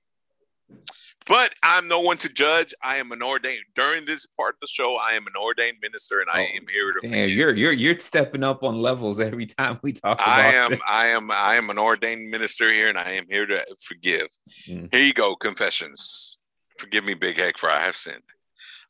But 1.26 1.53
I'm 1.63 1.88
no 1.88 1.99
one 1.99 2.17
to 2.17 2.30
judge. 2.30 2.74
I 2.84 2.97
am 2.97 3.11
an 3.11 3.21
ordained 3.21 3.63
during 3.76 4.05
this 4.05 4.26
part 4.26 4.55
of 4.55 4.59
the 4.59 4.67
show. 4.67 4.97
I 5.01 5.13
am 5.13 5.26
an 5.28 5.34
ordained 5.41 5.78
minister, 5.82 6.19
and 6.19 6.30
oh, 6.30 6.38
I 6.38 6.41
am 6.41 6.67
here 6.67 6.93
to. 6.93 7.07
Damn, 7.07 7.30
you're 7.30 7.51
you're 7.51 7.71
you're 7.71 7.99
stepping 7.99 8.43
up 8.43 8.63
on 8.63 8.82
levels 8.82 9.19
every 9.19 9.45
time 9.45 9.80
we 9.82 9.93
talk. 9.93 10.19
I 10.26 10.53
am 10.53 10.71
this. 10.71 10.82
I 10.88 11.07
am 11.07 11.32
I 11.32 11.55
am 11.55 11.69
an 11.69 11.80
ordained 11.80 12.30
minister 12.30 12.71
here, 12.71 12.89
and 12.89 12.97
I 12.97 13.11
am 13.11 13.26
here 13.30 13.45
to 13.45 13.65
forgive. 13.82 14.28
Mm. 14.67 14.93
Here 14.93 15.03
you 15.03 15.13
go, 15.13 15.36
confessions. 15.36 16.39
Forgive 16.78 17.05
me, 17.05 17.13
Big 17.13 17.38
Hec, 17.38 17.57
for 17.57 17.69
I 17.69 17.80
have 17.80 17.95
sinned. 17.95 18.24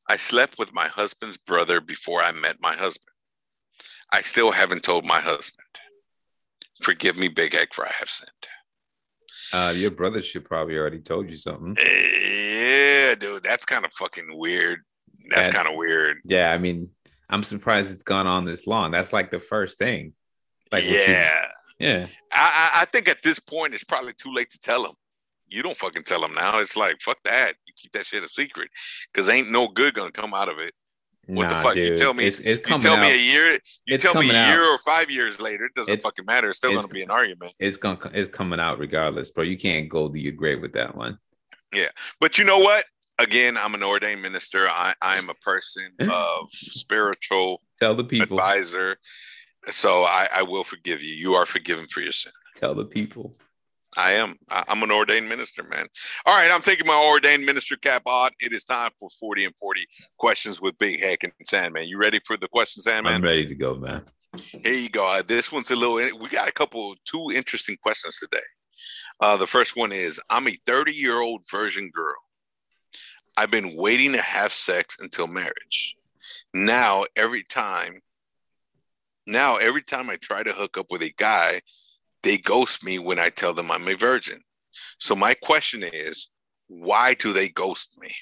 I 0.09 0.17
slept 0.17 0.57
with 0.57 0.73
my 0.73 0.88
husband's 0.88 1.38
brother 1.38 1.79
before 1.79 2.21
I 2.21 2.31
met 2.31 2.59
my 2.59 2.75
husband. 2.75 3.13
I 4.11 4.21
still 4.21 4.51
haven't 4.51 4.84
told 4.84 5.05
my 5.05 5.19
husband. 5.19 5.59
Forgive 6.81 7.17
me, 7.17 7.27
Big 7.27 7.53
Hec, 7.53 7.73
for 7.73 7.86
I 7.86 7.91
have 7.97 8.09
sinned. 8.09 8.29
Uh, 9.53 9.71
your 9.75 9.91
brother 9.91 10.21
should 10.21 10.43
probably 10.43 10.75
already 10.75 10.99
told 10.99 11.29
you 11.29 11.37
something. 11.37 11.77
Yeah, 11.77 13.13
dude, 13.15 13.43
that's 13.43 13.65
kind 13.65 13.85
of 13.85 13.93
fucking 13.93 14.27
weird. 14.31 14.79
That's 15.29 15.49
kind 15.49 15.67
of 15.67 15.75
weird. 15.75 16.17
Yeah, 16.25 16.51
I 16.51 16.57
mean, 16.57 16.89
I'm 17.29 17.43
surprised 17.43 17.93
it's 17.93 18.03
gone 18.03 18.27
on 18.27 18.45
this 18.45 18.67
long. 18.67 18.91
That's 18.91 19.13
like 19.13 19.31
the 19.31 19.39
first 19.39 19.77
thing. 19.77 20.13
Like, 20.71 20.83
yeah, 20.85 21.45
you, 21.79 21.87
yeah. 21.87 22.07
I, 22.31 22.71
I 22.81 22.85
think 22.85 23.07
at 23.07 23.21
this 23.23 23.39
point 23.39 23.75
it's 23.75 23.83
probably 23.83 24.13
too 24.13 24.33
late 24.33 24.49
to 24.49 24.59
tell 24.59 24.85
him. 24.85 24.93
You 25.47 25.61
don't 25.61 25.77
fucking 25.77 26.03
tell 26.03 26.25
him 26.25 26.33
now. 26.33 26.59
It's 26.59 26.75
like 26.75 26.99
fuck 26.99 27.19
that. 27.25 27.53
You 27.67 27.73
keep 27.79 27.91
that 27.91 28.07
shit 28.07 28.23
a 28.23 28.29
secret 28.29 28.69
because 29.13 29.29
ain't 29.29 29.51
no 29.51 29.67
good 29.67 29.93
gonna 29.93 30.11
come 30.11 30.33
out 30.33 30.49
of 30.49 30.57
it. 30.57 30.73
What 31.26 31.49
nah, 31.49 31.57
the 31.57 31.63
fuck? 31.63 31.74
Dude. 31.74 31.89
You 31.89 31.97
tell 31.97 32.13
me 32.13 32.26
it's, 32.26 32.39
it's 32.39 32.69
you 32.69 32.80
tell 32.80 32.95
out. 32.95 33.01
me 33.01 33.11
a 33.11 33.15
year. 33.15 33.53
You 33.53 33.59
it's 33.88 34.03
tell 34.03 34.13
me 34.13 34.30
a 34.30 34.34
year 34.34 34.63
out. 34.63 34.74
or 34.74 34.78
five 34.80 35.09
years 35.09 35.39
later. 35.39 35.65
It 35.65 35.74
doesn't 35.74 35.93
it's, 35.93 36.03
fucking 36.03 36.26
matter. 36.26 36.49
It's 36.49 36.57
still 36.57 36.76
gonna 36.76 36.88
be 36.88 37.01
an 37.01 37.09
argument. 37.09 37.53
It's 37.59 37.78
gonna 37.78 37.97
it's 38.13 38.28
coming 38.28 38.59
out 38.59 38.80
regardless, 38.80 39.32
bro. 39.32 39.43
You 39.43 39.57
can't 39.57 39.88
go 39.88 40.09
to 40.09 40.19
your 40.19 40.34
grave 40.34 40.61
with 40.61 40.74
that 40.74 40.95
one. 40.95 41.17
Yeah, 41.74 41.89
but 42.19 42.38
you 42.38 42.43
know 42.43 42.59
what? 42.59 42.86
Again, 43.19 43.57
I'm 43.57 43.74
an 43.74 43.84
ordained 43.84 44.21
minister. 44.21 44.67
I 44.67 44.93
I 45.01 45.17
am 45.17 45.30
a 45.30 45.36
person 45.36 45.91
of 46.11 46.47
spiritual. 46.51 47.61
Tell 47.80 47.95
the 47.95 48.03
people 48.03 48.38
advisor. 48.38 48.97
So 49.71 50.03
I, 50.03 50.28
I 50.36 50.43
will 50.43 50.65
forgive 50.65 51.01
you. 51.01 51.15
You 51.15 51.36
are 51.36 51.45
forgiven 51.45 51.88
for 51.88 52.01
your 52.01 52.11
sin. 52.11 52.34
Tell 52.55 52.76
the 52.76 52.84
people. 52.84 53.38
I 53.97 54.13
am. 54.13 54.35
I, 54.49 54.63
am 54.67 54.83
an 54.83 54.91
ordained 54.91 55.29
minister, 55.29 55.63
man. 55.63 55.85
All 56.25 56.35
right, 56.35 56.51
I'm 56.51 56.61
taking 56.61 56.87
my 56.87 56.95
ordained 56.95 57.45
minister 57.45 57.75
cap 57.75 58.03
on. 58.05 58.31
It 58.39 58.53
is 58.53 58.63
time 58.63 58.91
for 58.99 59.09
40 59.19 59.45
and 59.45 59.55
40 59.55 59.85
questions 60.17 60.61
with 60.61 60.77
Big 60.77 60.99
Hec 60.99 61.23
and 61.23 61.33
Sandman. 61.45 61.87
You 61.87 61.97
ready 61.97 62.19
for 62.25 62.37
the 62.37 62.47
question, 62.47 62.81
Sandman? 62.81 63.15
I'm 63.15 63.21
ready 63.21 63.45
to 63.47 63.55
go, 63.55 63.75
man. 63.75 64.03
Here 64.37 64.73
you 64.73 64.89
go. 64.89 65.07
Uh, 65.07 65.21
this 65.21 65.51
one's 65.51 65.71
a 65.71 65.75
little. 65.75 65.95
We 66.19 66.29
got 66.29 66.49
a 66.49 66.51
couple, 66.51 66.95
two 67.05 67.31
interesting 67.33 67.77
questions 67.81 68.17
today. 68.19 68.43
Uh, 69.19 69.37
the 69.37 69.47
first 69.47 69.75
one 69.75 69.91
is: 69.91 70.19
I'm 70.29 70.47
a 70.47 70.57
30 70.65 70.91
year 70.91 71.21
old 71.21 71.43
virgin 71.49 71.89
girl. 71.89 72.15
I've 73.37 73.51
been 73.51 73.75
waiting 73.75 74.13
to 74.13 74.21
have 74.21 74.53
sex 74.53 74.97
until 74.99 75.27
marriage. 75.27 75.95
Now, 76.53 77.05
every 77.15 77.43
time, 77.43 77.99
now 79.25 79.57
every 79.57 79.81
time 79.81 80.09
I 80.09 80.17
try 80.17 80.43
to 80.43 80.53
hook 80.53 80.77
up 80.77 80.87
with 80.89 81.01
a 81.01 81.13
guy, 81.17 81.61
they 82.24 82.38
ghost 82.38 82.84
me 82.84 82.99
when 82.99 83.19
I 83.19 83.30
tell 83.30 83.53
them 83.53 83.69
I'm 83.69 83.88
a 83.88 83.95
virgin. 83.95 84.41
So 84.97 85.15
my 85.15 85.34
question 85.34 85.84
is, 85.84 86.30
why 86.67 87.13
do 87.13 87.34
they 87.34 87.49
ghost 87.49 87.95
me? 87.99 88.15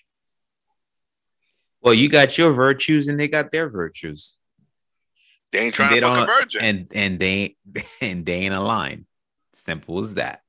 Well, 1.81 1.93
you 1.93 2.09
got 2.09 2.37
your 2.37 2.51
virtues 2.51 3.07
and 3.07 3.19
they 3.19 3.27
got 3.27 3.51
their 3.51 3.69
virtues. 3.69 4.35
They 5.51 5.59
ain't 5.59 5.75
trying 5.75 5.93
they 5.93 5.99
to 5.99 6.07
fuck 6.07 6.29
a 6.29 6.41
virgin. 6.41 6.61
And 6.63 6.91
and 6.93 7.19
they 7.19 7.55
and 8.01 8.25
they 8.25 8.41
ain't 8.41 8.55
aligned. 8.55 9.05
Simple 9.53 9.99
as 9.99 10.15
that. 10.15 10.41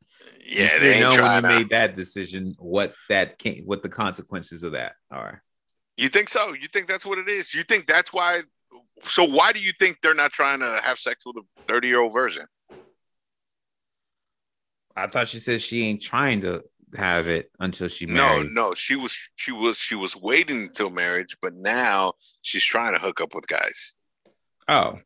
Yeah, 0.45 0.75
you 0.75 0.81
they 0.81 0.95
ain't 0.95 1.17
know 1.17 1.23
when 1.23 1.43
you 1.43 1.49
made 1.49 1.71
that 1.71 1.97
decision, 1.97 2.55
what 2.59 2.95
that 3.09 3.39
came 3.39 3.63
what 3.65 3.83
the 3.83 3.89
consequences 3.89 4.63
of 4.63 4.73
that 4.73 4.93
are. 5.11 5.43
You 5.97 6.09
think 6.09 6.29
so? 6.29 6.53
You 6.53 6.69
think 6.73 6.87
that's 6.89 7.05
what 7.05 7.19
it 7.19 7.29
is? 7.29 7.55
You 7.55 7.65
think 7.65 7.87
that's 7.87 8.13
why 8.13 8.43
so 9.05 9.25
why 9.25 9.53
do 9.53 9.61
you 9.61 9.73
think 9.79 9.99
they're 10.03 10.15
not 10.15 10.33
trying 10.33 10.61
to 10.61 10.81
have 10.83 10.99
sex 10.99 11.21
with 11.27 11.37
a 11.37 11.63
30 11.67 11.89
year 11.89 12.01
old 12.01 12.13
virgin? 12.13 12.47
I 14.97 15.07
thought 15.07 15.29
she 15.29 15.39
said 15.39 15.63
she 15.63 15.85
ain't 15.85 16.03
trying 16.03 16.41
to 16.43 16.63
have 16.97 17.29
it 17.29 17.51
until 17.59 17.89
she 17.89 18.07
married. 18.07 18.51
No, 18.53 18.69
no, 18.69 18.75
she 18.75 18.97
was 18.97 19.17
she 19.37 19.53
was 19.53 19.79
she 19.79 19.95
was 19.95 20.17
waiting 20.17 20.63
until 20.63 20.91
marriage, 20.91 21.37
but 21.41 21.55
now 21.55 22.15
she's 22.43 22.65
trying 22.65 22.93
to 22.93 22.99
hook 22.99 23.21
up 23.21 23.35
with 23.35 23.47
guys. 23.47 23.95
Oh, 24.69 24.97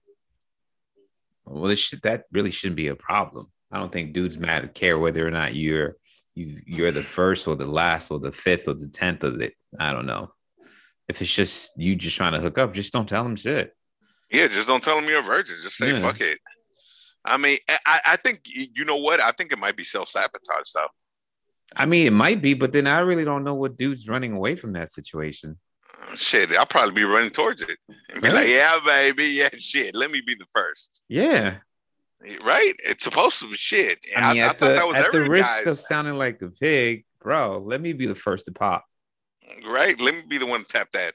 well, 1.44 1.74
should, 1.74 2.02
that 2.02 2.24
really 2.32 2.50
shouldn't 2.50 2.76
be 2.76 2.88
a 2.88 2.96
problem. 2.96 3.46
I 3.70 3.78
don't 3.78 3.92
think 3.92 4.12
dudes 4.12 4.38
matter 4.38 4.68
care 4.68 4.98
whether 4.98 5.26
or 5.26 5.30
not 5.30 5.54
you're 5.54 5.96
you 6.34 6.58
you're 6.66 6.92
the 6.92 7.02
first 7.02 7.48
or 7.48 7.56
the 7.56 7.66
last 7.66 8.10
or 8.10 8.18
the 8.18 8.32
fifth 8.32 8.68
or 8.68 8.74
the 8.74 8.88
tenth 8.88 9.22
of 9.24 9.40
it. 9.40 9.54
I 9.78 9.92
don't 9.92 10.06
know. 10.06 10.32
If 11.08 11.22
it's 11.22 11.32
just 11.32 11.78
you 11.78 11.94
just 11.94 12.16
trying 12.16 12.32
to 12.32 12.40
hook 12.40 12.58
up, 12.58 12.74
just 12.74 12.92
don't 12.92 13.08
tell 13.08 13.22
them 13.22 13.36
shit. 13.36 13.72
Yeah, 14.30 14.48
just 14.48 14.68
don't 14.68 14.82
tell 14.82 14.96
them 14.96 15.08
you're 15.08 15.20
a 15.20 15.22
virgin. 15.22 15.56
Just 15.62 15.76
say 15.76 15.92
yeah. 15.92 16.00
fuck 16.00 16.20
it. 16.20 16.38
I 17.26 17.36
mean, 17.36 17.58
I, 17.68 18.00
I 18.06 18.16
think 18.16 18.40
you 18.44 18.84
know 18.84 18.96
what? 18.96 19.20
I 19.20 19.32
think 19.32 19.52
it 19.52 19.58
might 19.58 19.76
be 19.76 19.84
self 19.84 20.08
sabotage 20.08 20.72
though. 20.74 20.86
I 21.74 21.84
mean, 21.86 22.06
it 22.06 22.12
might 22.12 22.40
be, 22.40 22.54
but 22.54 22.72
then 22.72 22.86
I 22.86 23.00
really 23.00 23.24
don't 23.24 23.42
know 23.42 23.54
what 23.54 23.76
dude's 23.76 24.08
running 24.08 24.32
away 24.32 24.54
from 24.54 24.72
that 24.74 24.90
situation. 24.90 25.58
Shit, 26.14 26.52
I'll 26.52 26.66
probably 26.66 26.94
be 26.94 27.04
running 27.04 27.30
towards 27.30 27.62
it 27.62 27.78
and 28.10 28.22
be 28.22 28.30
like, 28.30 28.48
"Yeah, 28.48 28.78
baby, 28.84 29.26
yeah, 29.26 29.48
shit. 29.58 29.94
Let 29.94 30.10
me 30.10 30.20
be 30.24 30.34
the 30.34 30.46
first. 30.54 31.02
Yeah, 31.08 31.56
right. 32.44 32.74
It's 32.84 33.04
supposed 33.04 33.40
to 33.40 33.50
be 33.50 33.56
shit. 33.56 33.98
I 34.16 34.32
mean, 34.32 34.42
I, 34.42 34.46
at, 34.46 34.62
I 34.62 34.68
the, 34.68 34.98
at 34.98 35.12
the 35.12 35.22
risk 35.22 35.66
of 35.66 35.78
sounding 35.78 36.16
like 36.16 36.40
a 36.42 36.48
pig, 36.48 37.04
bro, 37.20 37.58
let 37.58 37.80
me 37.80 37.92
be 37.92 38.06
the 38.06 38.14
first 38.14 38.46
to 38.46 38.52
pop. 38.52 38.84
Right. 39.66 39.98
Let 40.00 40.14
me 40.14 40.22
be 40.28 40.38
the 40.38 40.46
one 40.46 40.60
to 40.60 40.66
tap 40.66 40.92
that 40.92 41.14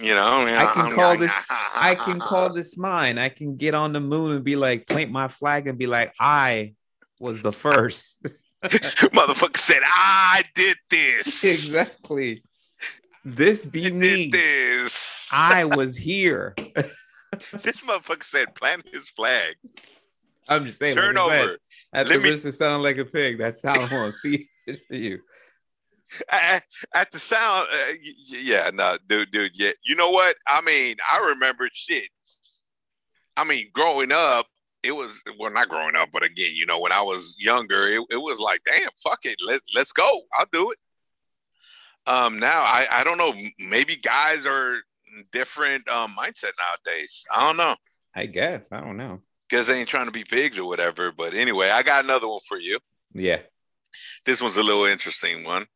you 0.00 0.14
know, 0.14 0.46
I 0.46 0.70
can 0.72 0.86
I'm, 0.86 0.92
call 0.92 1.16
this. 1.18 1.32
I 1.50 1.94
can 1.94 2.18
call 2.20 2.52
this 2.52 2.76
mine. 2.76 3.18
I 3.18 3.28
can 3.28 3.56
get 3.56 3.74
on 3.74 3.92
the 3.92 4.00
moon 4.00 4.32
and 4.32 4.44
be 4.44 4.56
like, 4.56 4.86
plant 4.86 5.10
my 5.10 5.28
flag 5.28 5.66
and 5.68 5.78
be 5.78 5.86
like, 5.86 6.14
I 6.18 6.74
was 7.20 7.42
the 7.42 7.52
first. 7.52 8.18
Motherfucker 8.64 9.58
said, 9.58 9.82
I 9.84 10.42
did 10.54 10.78
this. 10.90 11.44
Exactly. 11.44 12.42
This 13.26 13.66
be 13.66 13.86
I 13.86 13.90
me. 13.90 14.30
This. 14.30 15.28
I 15.30 15.64
was 15.64 15.96
here. 15.96 16.54
this 17.62 17.82
motherfucker 17.82 18.22
said, 18.22 18.54
plant 18.54 18.84
his 18.92 19.08
flag. 19.10 19.54
I'm 20.48 20.64
just 20.64 20.78
saying. 20.78 20.94
Turn 20.94 21.16
like 21.16 21.24
over. 21.24 21.34
Said, 21.34 21.58
at 21.92 22.08
Let 22.08 22.14
the 22.14 22.20
me... 22.20 22.30
risk 22.30 22.46
of 22.46 22.54
sounding 22.54 22.82
like 22.82 22.98
a 22.98 23.04
pig, 23.04 23.38
that's 23.38 23.62
how 23.62 23.74
I 23.74 23.78
want 23.78 23.90
to 23.90 24.12
see 24.12 24.46
it 24.66 24.80
for 24.86 24.94
you 24.94 25.20
at, 26.30 26.64
at 26.94 27.10
the 27.12 27.18
sound, 27.18 27.68
uh, 27.72 27.92
yeah, 28.26 28.70
no, 28.72 28.96
dude, 29.08 29.30
dude, 29.30 29.52
yeah. 29.54 29.72
You 29.84 29.96
know 29.96 30.10
what? 30.10 30.36
I 30.46 30.60
mean, 30.62 30.96
I 31.10 31.18
remember 31.28 31.68
shit. 31.72 32.08
I 33.36 33.44
mean, 33.44 33.68
growing 33.72 34.12
up, 34.12 34.46
it 34.82 34.92
was 34.92 35.22
well, 35.38 35.52
not 35.52 35.68
growing 35.68 35.96
up, 35.96 36.10
but 36.12 36.22
again, 36.22 36.54
you 36.54 36.66
know, 36.66 36.78
when 36.78 36.92
I 36.92 37.00
was 37.00 37.34
younger, 37.38 37.86
it, 37.88 38.00
it 38.10 38.16
was 38.16 38.38
like, 38.38 38.60
damn, 38.64 38.90
fuck 39.02 39.20
it, 39.24 39.36
let 39.44 39.60
let's 39.74 39.92
go, 39.92 40.08
I'll 40.34 40.46
do 40.52 40.70
it. 40.70 40.78
Um, 42.06 42.38
now 42.38 42.60
I 42.60 42.86
I 42.90 43.02
don't 43.04 43.18
know, 43.18 43.32
maybe 43.58 43.96
guys 43.96 44.44
are 44.46 44.76
different 45.32 45.88
um 45.88 46.14
mindset 46.18 46.52
nowadays. 46.58 47.24
I 47.34 47.46
don't 47.46 47.56
know. 47.56 47.76
I 48.14 48.26
guess 48.26 48.70
I 48.70 48.80
don't 48.80 48.96
know 48.96 49.20
because 49.48 49.66
they 49.66 49.78
ain't 49.78 49.88
trying 49.88 50.06
to 50.06 50.12
be 50.12 50.24
pigs 50.24 50.58
or 50.58 50.66
whatever. 50.66 51.12
But 51.12 51.34
anyway, 51.34 51.70
I 51.70 51.82
got 51.82 52.04
another 52.04 52.28
one 52.28 52.40
for 52.46 52.58
you. 52.58 52.78
Yeah, 53.14 53.40
this 54.26 54.42
one's 54.42 54.56
a 54.56 54.62
little 54.62 54.84
interesting 54.84 55.44
one. 55.44 55.66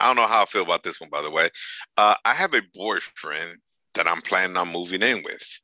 I 0.00 0.06
don't 0.06 0.16
know 0.16 0.26
how 0.26 0.42
I 0.42 0.46
feel 0.46 0.62
about 0.62 0.82
this 0.82 1.00
one, 1.00 1.10
by 1.10 1.22
the 1.22 1.30
way. 1.30 1.50
Uh, 1.96 2.14
I 2.24 2.32
have 2.32 2.54
a 2.54 2.62
boyfriend 2.74 3.58
that 3.94 4.08
I'm 4.08 4.22
planning 4.22 4.56
on 4.56 4.72
moving 4.72 5.02
in 5.02 5.22
with. 5.22 5.60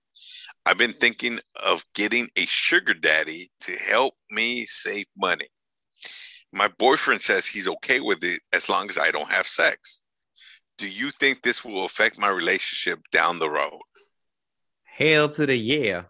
I've 0.67 0.79
been 0.79 0.93
thinking 0.93 1.41
of 1.55 1.85
getting 1.95 2.29
a 2.37 2.45
sugar 2.47 2.93
daddy 2.93 3.51
to 3.63 3.73
help 3.73 4.15
me 4.31 4.67
save 4.67 5.07
money. 5.17 5.49
My 6.53 6.69
boyfriend 6.79 7.23
says 7.23 7.47
he's 7.47 7.69
okay 7.69 8.01
with 8.01 8.23
it 8.25 8.41
as 8.53 8.69
long 8.69 8.91
as 8.91 8.99
I 8.99 9.11
don't 9.11 9.31
have 9.31 9.47
sex. 9.47 10.03
Do 10.77 10.89
you 10.89 11.11
think 11.19 11.43
this 11.43 11.65
will 11.65 11.85
affect 11.85 12.19
my 12.19 12.29
relationship 12.29 13.01
down 13.11 13.39
the 13.39 13.49
road? 13.49 13.81
Hail 14.85 15.29
to 15.31 15.47
the 15.47 15.57
yeah. 15.57 16.03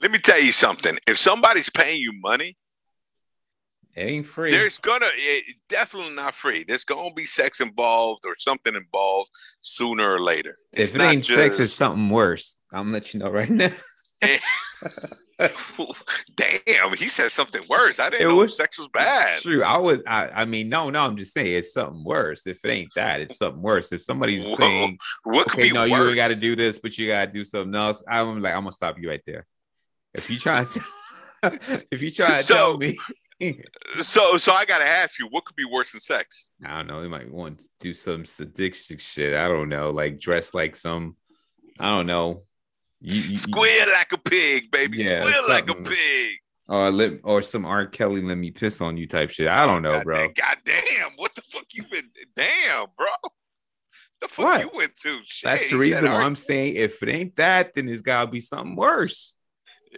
Let 0.00 0.10
me 0.10 0.18
tell 0.18 0.40
you 0.40 0.52
something. 0.52 0.98
If 1.06 1.18
somebody's 1.18 1.70
paying 1.70 2.00
you 2.00 2.12
money, 2.20 2.56
it 3.96 4.02
ain't 4.02 4.26
free. 4.26 4.50
There's 4.50 4.78
gonna 4.78 5.06
it, 5.14 5.56
definitely 5.68 6.14
not 6.14 6.34
free. 6.34 6.64
There's 6.64 6.84
gonna 6.84 7.12
be 7.14 7.26
sex 7.26 7.60
involved 7.60 8.24
or 8.24 8.34
something 8.38 8.74
involved 8.74 9.30
sooner 9.60 10.14
or 10.14 10.18
later. 10.18 10.58
It's 10.76 10.90
if 10.90 10.96
it 10.96 11.02
ain't 11.02 11.24
just... 11.24 11.38
sex, 11.38 11.60
it's 11.60 11.72
something 11.72 12.08
worse. 12.08 12.56
I'm 12.72 12.90
let 12.90 13.14
you 13.14 13.20
know 13.20 13.30
right 13.30 13.50
now. 13.50 13.70
Damn, 16.36 16.96
he 16.96 17.08
said 17.08 17.30
something 17.30 17.62
worse. 17.68 17.98
I 17.98 18.10
didn't 18.10 18.22
it 18.22 18.28
know 18.28 18.36
was, 18.36 18.56
sex 18.56 18.78
was 18.78 18.88
bad. 18.92 19.42
True. 19.42 19.62
I 19.62 19.78
would. 19.78 20.02
I, 20.06 20.28
I, 20.28 20.44
mean, 20.44 20.68
no, 20.68 20.90
no. 20.90 21.00
I'm 21.00 21.16
just 21.16 21.32
saying 21.34 21.52
it's 21.54 21.72
something 21.72 22.04
worse. 22.04 22.46
If 22.46 22.64
it 22.64 22.70
ain't 22.70 22.94
that, 22.94 23.20
it's 23.20 23.38
something 23.38 23.62
worse. 23.62 23.92
If 23.92 24.02
somebody's 24.02 24.44
Whoa, 24.44 24.56
saying, 24.56 24.98
"What 25.24 25.48
okay, 25.48 25.70
no, 25.70 25.88
worse? 25.88 26.10
you 26.10 26.16
got 26.16 26.28
to 26.28 26.36
do 26.36 26.56
this, 26.56 26.78
but 26.78 26.96
you 26.96 27.08
got 27.08 27.26
to 27.26 27.32
do 27.32 27.44
something 27.44 27.74
else," 27.74 28.02
I'm 28.08 28.40
like, 28.40 28.54
I'm 28.54 28.62
gonna 28.62 28.72
stop 28.72 28.98
you 28.98 29.08
right 29.08 29.22
there. 29.26 29.46
If 30.14 30.30
you 30.30 30.38
try 30.38 30.64
to, 30.64 30.80
if 31.90 32.02
you 32.02 32.10
try 32.10 32.38
to 32.38 32.42
so, 32.42 32.54
tell 32.54 32.76
me 32.78 32.96
so, 34.00 34.36
so 34.36 34.52
I 34.52 34.64
gotta 34.64 34.84
ask 34.84 35.18
you, 35.18 35.26
what 35.28 35.44
could 35.44 35.56
be 35.56 35.64
worse 35.64 35.92
than 35.92 36.00
sex? 36.00 36.50
I 36.64 36.76
don't 36.76 36.86
know. 36.86 37.02
He 37.02 37.08
might 37.08 37.30
want 37.30 37.60
to 37.60 37.68
do 37.80 37.94
some 37.94 38.24
sadistic 38.24 39.00
shit. 39.00 39.34
I 39.34 39.48
don't 39.48 39.68
know, 39.68 39.90
like 39.90 40.20
dress 40.20 40.54
like 40.54 40.76
some. 40.76 41.16
I 41.78 41.90
don't 41.90 42.06
know. 42.06 42.44
You, 43.00 43.20
you, 43.20 43.36
Squeal 43.36 43.86
like 43.92 44.12
a 44.12 44.18
pig, 44.18 44.70
baby. 44.70 44.98
Yeah, 44.98 45.20
Squeal 45.20 45.48
like 45.48 45.68
a 45.68 45.74
pig. 45.74 46.38
Or 46.66 46.90
let, 46.90 47.20
or 47.24 47.42
some 47.42 47.66
R. 47.66 47.86
Kelly 47.86 48.22
let 48.22 48.38
me 48.38 48.50
piss 48.50 48.80
on 48.80 48.96
you 48.96 49.06
type 49.06 49.30
shit. 49.30 49.48
I 49.48 49.66
don't 49.66 49.82
know, 49.82 49.92
God 49.92 50.04
bro. 50.04 50.28
God 50.28 50.56
damn, 50.64 51.10
what 51.16 51.34
the 51.34 51.42
fuck 51.42 51.66
you 51.72 51.82
been? 51.82 52.10
Damn, 52.34 52.86
bro. 52.96 53.06
The 54.22 54.28
fuck 54.28 54.44
what? 54.46 54.60
you 54.62 54.70
went 54.72 54.96
to? 55.02 55.20
Shit, 55.26 55.50
That's 55.50 55.70
the 55.70 55.76
reason 55.76 56.10
why 56.10 56.22
I'm 56.22 56.36
saying 56.36 56.76
if 56.76 57.02
it 57.02 57.10
ain't 57.10 57.36
that, 57.36 57.74
then 57.74 57.88
it's 57.88 58.00
gotta 58.00 58.30
be 58.30 58.40
something 58.40 58.76
worse. 58.76 59.33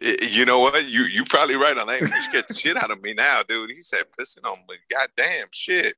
You 0.03 0.45
know 0.45 0.59
what? 0.59 0.89
You 0.89 1.05
you 1.05 1.25
probably 1.25 1.57
right 1.57 1.77
on 1.77 1.87
that. 1.87 2.01
You 2.01 2.07
scared 2.07 2.45
the 2.49 2.55
shit 2.55 2.77
out 2.77 2.91
of 2.91 3.03
me 3.03 3.15
now, 3.15 3.43
dude. 3.49 3.71
He 3.71 3.81
said 3.81 4.03
pissing 4.19 4.45
on 4.45 4.59
me. 4.69 4.77
Goddamn 4.91 5.47
shit. 5.53 5.95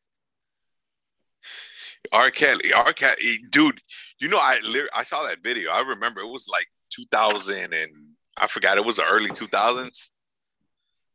R. 2.12 2.30
Kelly, 2.30 2.72
R. 2.72 2.92
Kelly, 2.92 3.40
dude. 3.51 3.80
You 4.20 4.28
know, 4.28 4.38
I 4.38 4.61
I 4.94 5.03
saw 5.05 5.24
that 5.26 5.38
video. 5.42 5.70
I 5.70 5.80
remember 5.80 6.20
it 6.20 6.28
was 6.28 6.49
like 6.49 6.66
2000 6.90 7.74
and 7.74 7.90
I 8.36 8.46
forgot 8.46 8.78
it 8.78 8.84
was 8.84 8.96
the 8.96 9.05
early 9.05 9.30
2000s. 9.30 10.09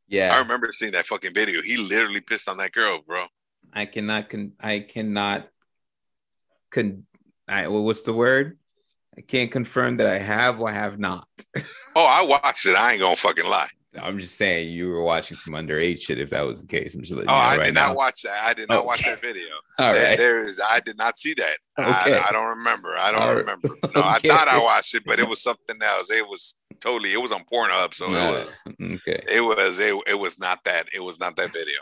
Yeah, 0.08 0.36
I 0.36 0.40
remember 0.40 0.72
seeing 0.72 0.92
that 0.92 1.08
fucking 1.08 1.34
video. 1.34 1.62
He 1.62 1.78
literally 1.78 2.22
pissed 2.22 2.50
on 2.50 2.58
that 2.58 2.74
girl, 2.74 3.00
bro. 3.06 3.26
I 3.72 3.86
cannot 3.86 4.30
con- 4.30 4.54
I 4.60 4.80
cannot 4.80 5.48
con- 6.70 7.06
I, 7.48 7.68
what's 7.68 8.04
the 8.04 8.14
word? 8.14 8.58
I 9.18 9.22
can't 9.22 9.52
confirm 9.52 9.98
that 9.98 10.08
I 10.08 10.18
have 10.18 10.60
or 10.60 10.72
have 10.72 11.00
not. 11.00 11.28
oh, 11.96 12.06
I 12.06 12.26
watched 12.26 12.66
it. 12.66 12.76
I 12.76 12.94
ain't 12.94 13.02
gonna 13.02 13.16
fucking 13.16 13.46
lie. 13.46 13.70
I'm 14.02 14.18
just 14.18 14.38
saying 14.38 14.72
you 14.72 14.90
were 14.90 15.04
watching 15.04 15.38
some 15.38 15.54
underage 15.54 16.02
shit. 16.02 16.20
If 16.20 16.32
that 16.32 16.42
was 16.42 16.62
the 16.62 16.68
case, 16.68 16.96
I'm 16.96 17.02
just 17.02 17.14
letting 17.14 17.30
oh, 17.30 17.34
I 17.34 17.58
right 17.58 17.66
did 17.66 17.76
now. 17.76 17.88
not 17.88 17.96
watch 17.96 18.24
that. 18.24 18.44
I 18.44 18.54
did 18.54 18.70
not 18.70 18.80
okay. 18.80 18.88
watch 18.88 19.04
that 19.04 19.22
video. 19.22 19.50
All 19.80 19.94
there, 19.94 20.10
right. 20.10 20.18
there 20.18 20.38
is. 20.40 20.60
I 20.68 20.80
did 20.80 20.98
not 20.98 21.20
see 21.20 21.36
that. 21.36 21.58
Okay. 21.78 22.18
I, 22.18 22.30
I 22.30 22.32
don't 22.32 22.58
remember. 22.58 22.98
I 22.98 23.12
don't 23.12 23.22
All 23.22 23.36
remember. 23.36 23.70
No, 23.96 24.02
okay. 24.02 24.02
I 24.02 24.20
thought 24.20 24.48
I 24.48 24.62
watched 24.62 24.96
it, 24.96 25.04
but 25.06 25.20
it 25.20 25.28
was 25.28 25.42
something 25.44 25.76
else. 25.82 26.10
It 26.10 26.28
was 26.28 26.56
totally. 26.80 27.14
It 27.14 27.22
was 27.22 27.32
on 27.32 27.44
Pornhub, 27.52 27.94
so 27.94 28.08
no. 28.08 28.36
it 28.36 28.40
was. 28.40 28.64
Okay. 28.82 29.24
It 29.32 29.42
was. 29.42 29.80
It, 29.80 29.96
it 30.08 30.16
was 30.16 30.40
not 30.40 30.64
that. 30.66 30.88
It 30.94 31.02
was 31.02 31.20
not 31.20 31.36
that 31.36 31.54
video. 31.54 31.80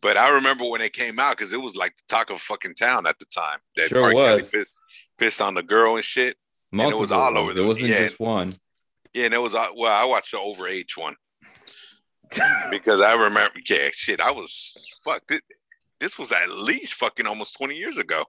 But 0.00 0.16
I 0.16 0.30
remember 0.30 0.64
when 0.64 0.80
it 0.80 0.94
came 0.94 1.18
out 1.18 1.36
because 1.36 1.52
it 1.52 1.60
was 1.60 1.76
like 1.76 1.94
the 1.96 2.02
talk 2.08 2.30
of 2.30 2.40
fucking 2.40 2.74
town 2.74 3.06
at 3.06 3.18
the 3.18 3.26
time. 3.26 3.58
That 3.76 3.88
sure 3.88 4.14
was. 4.14 4.28
Kelly 4.28 4.48
pissed, 4.50 4.80
pissed 5.18 5.42
on 5.42 5.52
the 5.52 5.62
girl 5.62 5.96
and 5.96 6.04
shit. 6.04 6.36
Multiple 6.72 6.86
and 6.86 6.98
it 6.98 7.00
was 7.00 7.12
all 7.12 7.36
over. 7.36 7.52
The, 7.52 7.62
it 7.62 7.66
wasn't 7.66 7.88
yeah, 7.88 7.98
just 7.98 8.18
one. 8.18 8.56
Yeah, 9.14 9.26
and 9.26 9.34
it 9.34 9.42
was. 9.42 9.54
Uh, 9.54 9.66
well, 9.76 9.92
I 9.92 10.08
watched 10.08 10.32
the 10.32 10.38
over 10.38 10.68
age 10.68 10.96
one 10.96 11.16
because 12.70 13.00
I 13.00 13.14
remember. 13.14 13.58
Yeah, 13.68 13.88
shit. 13.92 14.20
I 14.20 14.30
was 14.30 15.00
fuck. 15.04 15.22
This, 15.28 15.40
this 15.98 16.18
was 16.18 16.32
at 16.32 16.48
least 16.48 16.94
fucking 16.94 17.26
almost 17.26 17.56
twenty 17.56 17.76
years 17.76 17.98
ago. 17.98 18.24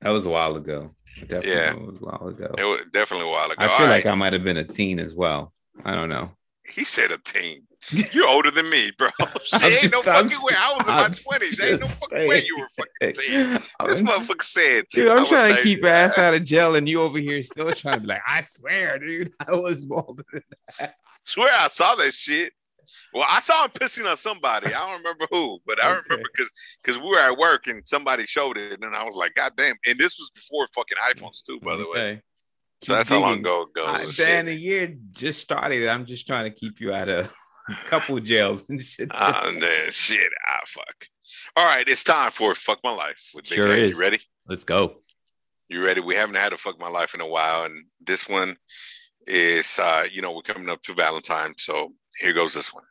That 0.00 0.10
was 0.10 0.26
a 0.26 0.30
while 0.30 0.56
ago. 0.56 0.94
Definitely 1.20 1.50
yeah, 1.50 1.74
was 1.74 1.96
a 2.00 2.04
while 2.04 2.28
ago. 2.28 2.54
It 2.58 2.64
was 2.64 2.86
definitely 2.92 3.28
a 3.28 3.30
while 3.30 3.50
ago. 3.50 3.56
I 3.58 3.68
feel 3.68 3.86
All 3.86 3.92
like 3.92 4.04
right. 4.04 4.12
I 4.12 4.14
might 4.14 4.32
have 4.32 4.44
been 4.44 4.56
a 4.56 4.64
teen 4.64 4.98
as 4.98 5.14
well. 5.14 5.52
I 5.84 5.94
don't 5.94 6.08
know. 6.08 6.32
He 6.74 6.84
said 6.84 7.12
a 7.12 7.18
team. 7.18 7.66
You're 8.12 8.28
older 8.28 8.50
than 8.50 8.70
me, 8.70 8.92
bro. 8.96 9.10
Shit, 9.44 9.62
ain't 9.62 9.80
just, 9.80 9.92
no 9.92 10.02
fucking 10.02 10.30
just, 10.30 10.44
way. 10.44 10.54
I 10.56 10.74
was 10.76 10.88
in 10.88 10.94
my 10.94 11.08
twenties. 11.08 11.60
Ain't 11.60 11.80
no 11.80 11.86
fucking 11.86 12.18
saying. 12.18 12.28
way 12.28 12.44
you 12.44 12.58
were 12.58 12.68
fucking 12.76 13.14
teen. 13.28 13.52
This 13.86 14.00
motherfucker 14.00 14.42
said, 14.42 14.84
"Dude, 14.92 15.08
I'm 15.08 15.26
trying 15.26 15.56
to 15.56 15.62
keep 15.62 15.84
ass 15.84 16.16
out 16.18 16.34
of 16.34 16.44
jail, 16.44 16.76
and 16.76 16.88
you 16.88 17.02
over 17.02 17.18
here 17.18 17.42
still 17.42 17.70
trying 17.72 17.96
to 17.96 18.00
be 18.00 18.06
like, 18.06 18.22
I 18.26 18.40
swear, 18.42 18.98
dude, 18.98 19.32
I 19.46 19.54
was 19.54 19.86
older 19.90 20.24
than 20.32 20.42
that. 20.78 20.90
I 20.90 21.18
swear, 21.24 21.50
I 21.52 21.68
saw 21.68 21.94
that 21.96 22.14
shit. 22.14 22.52
Well, 23.14 23.26
I 23.28 23.40
saw 23.40 23.64
him 23.64 23.70
pissing 23.70 24.10
on 24.10 24.16
somebody. 24.16 24.68
I 24.68 24.70
don't 24.70 24.98
remember 24.98 25.26
who, 25.30 25.58
but 25.66 25.82
I 25.82 25.88
remember 25.88 26.28
because 26.32 26.50
because 26.82 26.98
we 26.98 27.08
were 27.08 27.18
at 27.18 27.36
work 27.36 27.66
and 27.66 27.86
somebody 27.86 28.24
showed 28.24 28.56
it, 28.56 28.82
and 28.82 28.94
I 28.94 29.04
was 29.04 29.16
like, 29.16 29.34
God 29.34 29.52
damn! 29.56 29.76
And 29.86 29.98
this 29.98 30.18
was 30.18 30.30
before 30.30 30.66
fucking 30.74 30.98
iPhones 31.10 31.42
too, 31.44 31.60
by 31.60 31.76
the 31.76 31.86
okay. 31.86 32.22
So 32.82 32.94
that's 32.94 33.10
how 33.10 33.20
long 33.20 33.38
ago 33.38 33.62
it 33.62 33.74
goes. 33.74 34.16
Dan, 34.16 34.46
the 34.46 34.54
year 34.54 34.96
just 35.12 35.40
started. 35.40 35.88
I'm 35.88 36.04
just 36.04 36.26
trying 36.26 36.50
to 36.52 36.58
keep 36.58 36.80
you 36.80 36.92
out 36.92 37.08
of 37.08 37.32
a 37.68 37.74
couple 37.74 38.16
of 38.16 38.24
jails 38.24 38.68
and 38.68 38.82
shit. 38.82 39.08
Oh, 39.14 39.52
man, 39.52 39.90
shit. 39.90 40.32
Ah, 40.48 40.60
fuck. 40.66 41.06
All 41.56 41.64
right, 41.64 41.86
it's 41.88 42.02
time 42.02 42.32
for 42.32 42.54
Fuck 42.54 42.80
My 42.82 42.92
Life 42.92 43.30
with 43.34 43.44
Big 43.48 43.54
sure. 43.54 43.72
Is. 43.72 43.94
You 43.94 44.00
ready? 44.00 44.20
Let's 44.48 44.64
go. 44.64 44.96
You 45.68 45.84
ready? 45.84 46.00
We 46.00 46.16
haven't 46.16 46.34
had 46.34 46.52
a 46.52 46.56
Fuck 46.56 46.80
My 46.80 46.88
Life 46.88 47.14
in 47.14 47.20
a 47.20 47.26
while, 47.26 47.64
and 47.64 47.84
this 48.04 48.28
one 48.28 48.56
is, 49.28 49.78
uh, 49.78 50.04
you 50.10 50.20
know, 50.20 50.32
we're 50.32 50.42
coming 50.42 50.68
up 50.68 50.82
to 50.82 50.94
Valentine, 50.94 51.54
so 51.58 51.92
here 52.18 52.32
goes 52.32 52.52
this 52.52 52.74
one. 52.74 52.84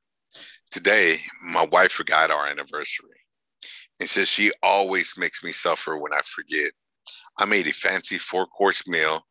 Today, 0.71 1.19
my 1.43 1.65
wife 1.65 1.91
forgot 1.91 2.31
our 2.31 2.47
anniversary. 2.47 3.09
And 3.99 4.09
says 4.09 4.29
she 4.29 4.51
always 4.63 5.13
makes 5.17 5.43
me 5.43 5.51
suffer 5.51 5.97
when 5.97 6.13
I 6.13 6.21
forget. 6.25 6.71
I 7.37 7.45
made 7.45 7.67
a 7.67 7.73
fancy 7.73 8.17
four 8.17 8.47
course 8.47 8.87
meal 8.87 9.25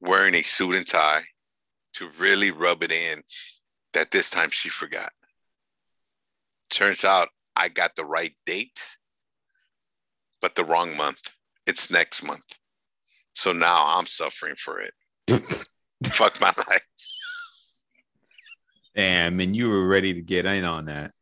wearing 0.00 0.34
a 0.34 0.42
suit 0.42 0.74
and 0.74 0.86
tie 0.86 1.22
to 1.94 2.08
really 2.18 2.50
rub 2.50 2.82
it 2.82 2.92
in 2.92 3.22
that 3.92 4.10
this 4.10 4.30
time 4.30 4.50
she 4.50 4.68
forgot. 4.68 5.12
Turns 6.70 7.04
out 7.04 7.28
I 7.56 7.68
got 7.68 7.96
the 7.96 8.04
right 8.04 8.34
date, 8.46 8.86
but 10.40 10.54
the 10.54 10.64
wrong 10.64 10.96
month. 10.96 11.32
It's 11.66 11.90
next 11.90 12.22
month. 12.22 12.44
So 13.34 13.52
now 13.52 13.98
I'm 13.98 14.06
suffering 14.06 14.54
for 14.56 14.80
it. 14.80 14.94
Fuck 16.06 16.40
my 16.40 16.52
life. 16.68 16.82
Damn, 18.94 19.40
and 19.40 19.54
you 19.54 19.68
were 19.68 19.86
ready 19.86 20.14
to 20.14 20.20
get 20.20 20.46
in 20.46 20.64
on 20.64 20.86
that. 20.86 21.12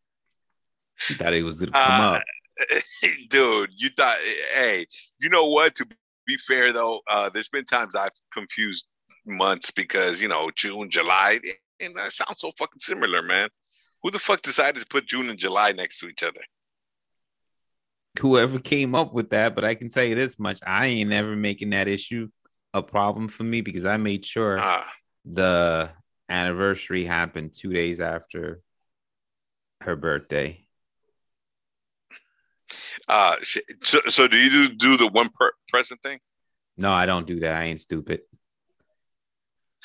You 1.08 1.16
thought 1.16 1.34
it 1.34 1.42
was 1.42 1.60
gonna 1.60 1.72
come 1.72 2.00
uh, 2.00 2.16
up. 2.16 2.22
Dude, 3.28 3.70
you 3.76 3.90
thought 3.90 4.18
hey, 4.54 4.86
you 5.20 5.28
know 5.28 5.48
what? 5.48 5.74
To 5.76 5.86
be 6.26 6.36
fair 6.36 6.72
though, 6.72 7.00
uh, 7.10 7.30
there's 7.30 7.48
been 7.48 7.64
times 7.64 7.94
I've 7.94 8.10
confused 8.32 8.86
months 9.24 9.70
because 9.70 10.20
you 10.20 10.28
know 10.28 10.50
June, 10.54 10.90
July, 10.90 11.40
and 11.80 11.94
that 11.96 12.12
sounds 12.12 12.40
so 12.40 12.52
fucking 12.58 12.80
similar, 12.80 13.22
man. 13.22 13.48
Who 14.02 14.10
the 14.10 14.18
fuck 14.18 14.42
decided 14.42 14.80
to 14.80 14.86
put 14.86 15.06
June 15.06 15.28
and 15.28 15.38
July 15.38 15.72
next 15.72 15.98
to 16.00 16.08
each 16.08 16.22
other? 16.22 16.40
Whoever 18.20 18.58
came 18.58 18.94
up 18.94 19.12
with 19.12 19.30
that, 19.30 19.54
but 19.54 19.64
I 19.64 19.74
can 19.74 19.88
tell 19.88 20.04
you 20.04 20.14
this 20.14 20.38
much: 20.38 20.60
I 20.66 20.86
ain't 20.86 21.10
never 21.10 21.36
making 21.36 21.70
that 21.70 21.88
issue 21.88 22.28
a 22.74 22.82
problem 22.82 23.28
for 23.28 23.44
me 23.44 23.60
because 23.60 23.84
I 23.84 23.96
made 23.96 24.24
sure 24.24 24.56
ah. 24.58 24.90
the 25.24 25.90
anniversary 26.28 27.04
happened 27.04 27.54
two 27.54 27.72
days 27.72 28.00
after 28.00 28.60
her 29.82 29.96
birthday. 29.96 30.65
Uh, 33.08 33.36
so, 33.82 34.00
so 34.08 34.28
do 34.28 34.36
you 34.36 34.50
do, 34.50 34.74
do 34.74 34.96
the 34.96 35.06
one 35.06 35.28
per- 35.28 35.52
present 35.68 36.02
thing? 36.02 36.18
No, 36.76 36.92
I 36.92 37.06
don't 37.06 37.26
do 37.26 37.40
that. 37.40 37.54
I 37.54 37.64
ain't 37.64 37.80
stupid. 37.80 38.20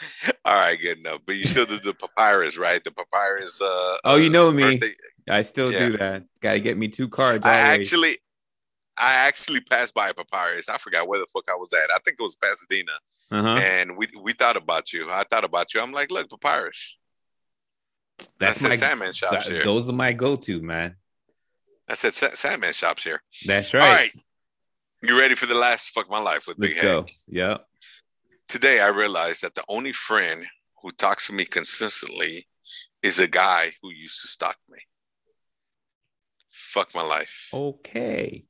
All 0.45 0.55
right, 0.55 0.80
good 0.80 0.99
enough. 0.99 1.22
But 1.26 1.36
you 1.36 1.45
still 1.45 1.65
do 1.65 1.80
the 1.80 1.93
papyrus, 1.93 2.57
right? 2.57 2.84
The 2.84 2.91
papyrus. 2.91 3.61
Uh, 3.61 3.97
oh, 4.05 4.15
you 4.15 4.30
know 4.30 4.51
me. 4.51 4.63
Birthday. 4.78 4.93
I 5.30 5.41
still 5.43 5.72
yeah. 5.72 5.89
do 5.89 5.97
that. 5.97 6.24
Got 6.41 6.53
to 6.53 6.59
get 6.59 6.78
me 6.78 6.88
two 6.88 7.07
cards. 7.07 7.45
I 7.45 7.53
actually, 7.53 8.17
I 8.97 9.13
actually 9.13 9.61
passed 9.61 9.93
by 9.93 10.09
a 10.09 10.13
papyrus. 10.13 10.67
I 10.67 10.78
forgot 10.78 11.07
where 11.07 11.19
the 11.19 11.28
fuck 11.32 11.45
I 11.49 11.55
was 11.55 11.72
at. 11.74 11.89
I 11.93 11.99
think 12.03 12.17
it 12.19 12.24
was 12.24 12.36
Pasadena, 12.36 12.91
uh-huh. 13.32 13.59
and 13.61 13.97
we 13.97 14.07
we 14.19 14.34
thought 14.34 14.55
about 14.55 14.91
you. 14.91 15.09
I 15.09 15.24
thought 15.30 15.45
about 15.45 15.74
you. 15.74 15.82
I'm 15.82 15.91
like, 15.91 16.11
look, 16.11 16.30
papyrus. 16.30 16.97
That's 18.39 18.61
my 18.61 18.76
Sandman 18.76 19.13
shops 19.13 19.45
that, 19.45 19.51
here. 19.51 19.63
Those 19.63 19.89
are 19.89 19.93
my 19.93 20.13
go-to, 20.13 20.61
man. 20.61 20.95
I 21.91 21.95
said 21.95 22.13
Sandman 22.13 22.71
shops 22.71 23.03
here. 23.03 23.21
That's 23.45 23.73
right. 23.73 23.83
All 23.83 23.89
right. 23.89 24.11
You 25.03 25.19
ready 25.19 25.35
for 25.35 25.45
the 25.45 25.55
last 25.55 25.89
fuck 25.89 26.09
my 26.09 26.21
life 26.21 26.47
with 26.47 26.57
Let's 26.57 26.75
Big 26.75 26.81
go. 26.81 27.05
Yeah. 27.27 27.57
Today 28.47 28.79
I 28.79 28.87
realized 28.87 29.41
that 29.41 29.55
the 29.55 29.65
only 29.67 29.91
friend 29.91 30.45
who 30.81 30.91
talks 30.91 31.27
to 31.27 31.33
me 31.33 31.43
consistently 31.43 32.47
is 33.03 33.19
a 33.19 33.27
guy 33.27 33.73
who 33.81 33.89
used 33.89 34.21
to 34.21 34.29
stalk 34.29 34.55
me. 34.69 34.77
Fuck 36.49 36.95
my 36.95 37.03
life. 37.03 37.49
Okay. 37.53 38.45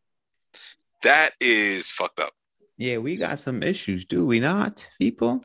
That 1.02 1.32
is 1.40 1.90
fucked 1.90 2.20
up. 2.20 2.34
Yeah, 2.78 3.00
we 3.00 3.16
got 3.16 3.40
some 3.40 3.64
issues, 3.64 4.06
do 4.06 4.24
we 4.24 4.40
not, 4.40 4.88
people? 5.00 5.44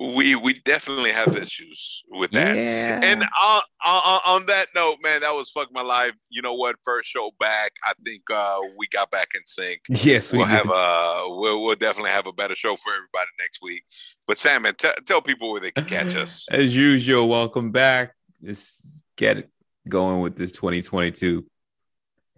We 0.00 0.34
we 0.34 0.54
definitely 0.54 1.12
have 1.12 1.36
issues 1.36 2.02
with 2.10 2.32
that. 2.32 2.56
Yeah. 2.56 3.00
And 3.02 3.22
on, 3.22 3.62
on, 3.86 4.20
on 4.26 4.46
that 4.46 4.66
note, 4.74 4.96
man, 5.02 5.20
that 5.20 5.34
was 5.34 5.50
fuck 5.50 5.68
my 5.72 5.82
life. 5.82 6.14
You 6.30 6.42
know 6.42 6.54
what? 6.54 6.76
First 6.82 7.08
show 7.08 7.30
back, 7.38 7.72
I 7.86 7.92
think 8.04 8.22
uh, 8.32 8.58
we 8.76 8.88
got 8.88 9.10
back 9.10 9.28
in 9.34 9.42
sync. 9.46 9.80
Yes, 10.04 10.32
we 10.32 10.38
will 10.38 10.46
have 10.46 10.68
a 10.68 11.24
we'll, 11.28 11.62
we'll 11.62 11.76
definitely 11.76 12.10
have 12.10 12.26
a 12.26 12.32
better 12.32 12.54
show 12.56 12.74
for 12.76 12.92
everybody 12.92 13.30
next 13.38 13.60
week. 13.62 13.84
But 14.26 14.38
Sam, 14.38 14.62
man, 14.62 14.74
t- 14.76 14.88
tell 15.06 15.22
people 15.22 15.52
where 15.52 15.60
they 15.60 15.70
can 15.70 15.84
catch 15.84 16.16
us. 16.16 16.46
As 16.50 16.74
usual, 16.74 17.28
welcome 17.28 17.70
back. 17.70 18.14
Let's 18.42 19.02
get 19.16 19.48
going 19.88 20.20
with 20.20 20.36
this 20.36 20.50
2022, 20.52 21.46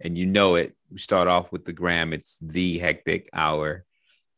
and 0.01 0.17
you 0.17 0.27
know 0.27 0.55
it. 0.55 0.75
We 0.91 0.99
start 0.99 1.27
off 1.27 1.51
with 1.51 1.65
the 1.65 1.73
gram. 1.73 2.13
It's 2.13 2.37
the 2.39 2.77
hectic 2.77 3.29
hour, 3.33 3.83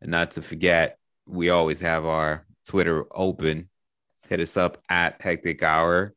and 0.02 0.10
not 0.10 0.32
to 0.32 0.42
forget, 0.42 0.98
we 1.28 1.50
always 1.50 1.82
have 1.82 2.06
our 2.06 2.46
Twitter 2.70 3.06
open. 3.12 3.68
Hit 4.28 4.40
us 4.40 4.56
up 4.56 4.78
at 4.90 5.20
Hectic 5.20 5.64
Hour. 5.64 6.14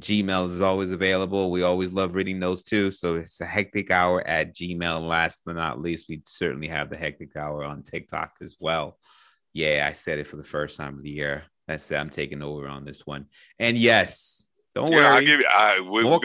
Gmail 0.00 0.48
is 0.48 0.60
always 0.60 0.92
available. 0.92 1.50
We 1.50 1.64
always 1.64 1.92
love 1.92 2.14
reading 2.14 2.38
those 2.38 2.62
too. 2.62 2.92
So 2.92 3.16
it's 3.16 3.40
a 3.40 3.44
hectic 3.44 3.90
hour 3.90 4.26
at 4.26 4.54
Gmail. 4.54 5.06
Last 5.06 5.42
but 5.44 5.56
not 5.56 5.80
least, 5.80 6.06
we 6.08 6.22
certainly 6.26 6.68
have 6.68 6.90
the 6.90 6.96
hectic 6.96 7.36
hour 7.36 7.64
on 7.64 7.82
TikTok 7.82 8.36
as 8.40 8.56
well. 8.60 8.98
Yeah, 9.52 9.86
I 9.90 9.92
said 9.92 10.20
it 10.20 10.28
for 10.28 10.36
the 10.36 10.44
first 10.44 10.76
time 10.76 10.96
of 10.96 11.02
the 11.02 11.10
year. 11.10 11.42
That's 11.66 11.90
it. 11.90 11.96
I'm 11.96 12.08
taking 12.08 12.40
over 12.40 12.68
on 12.68 12.84
this 12.84 13.04
one. 13.04 13.26
And 13.58 13.76
yes, 13.76 14.48
don't 14.76 14.92
yeah, 14.92 14.98
worry. 14.98 15.06
I'll 15.06 15.20
give 15.20 15.40
you, 15.40 15.46
I, 15.50 15.80
we, 15.80 16.04
More 16.04 16.20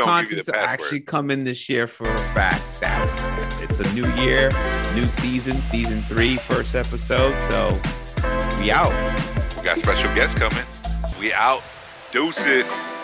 actually 0.53 1.01
come 1.01 1.31
in 1.31 1.43
this 1.43 1.67
year 1.67 1.87
for 1.87 2.07
a 2.07 2.19
fact. 2.35 2.63
That's 2.79 3.19
it's 3.61 3.79
a 3.79 3.93
new 3.93 4.07
year, 4.13 4.51
new 4.93 5.07
season, 5.07 5.59
season 5.59 6.03
three, 6.03 6.37
first 6.37 6.75
episode. 6.75 7.35
So 7.49 7.71
we 8.59 8.69
out 8.69 8.93
got 9.65 9.79
special 9.79 10.13
guests 10.13 10.37
coming. 10.37 10.63
We 11.19 11.33
out. 11.33 11.63
Deuces. 12.11 12.94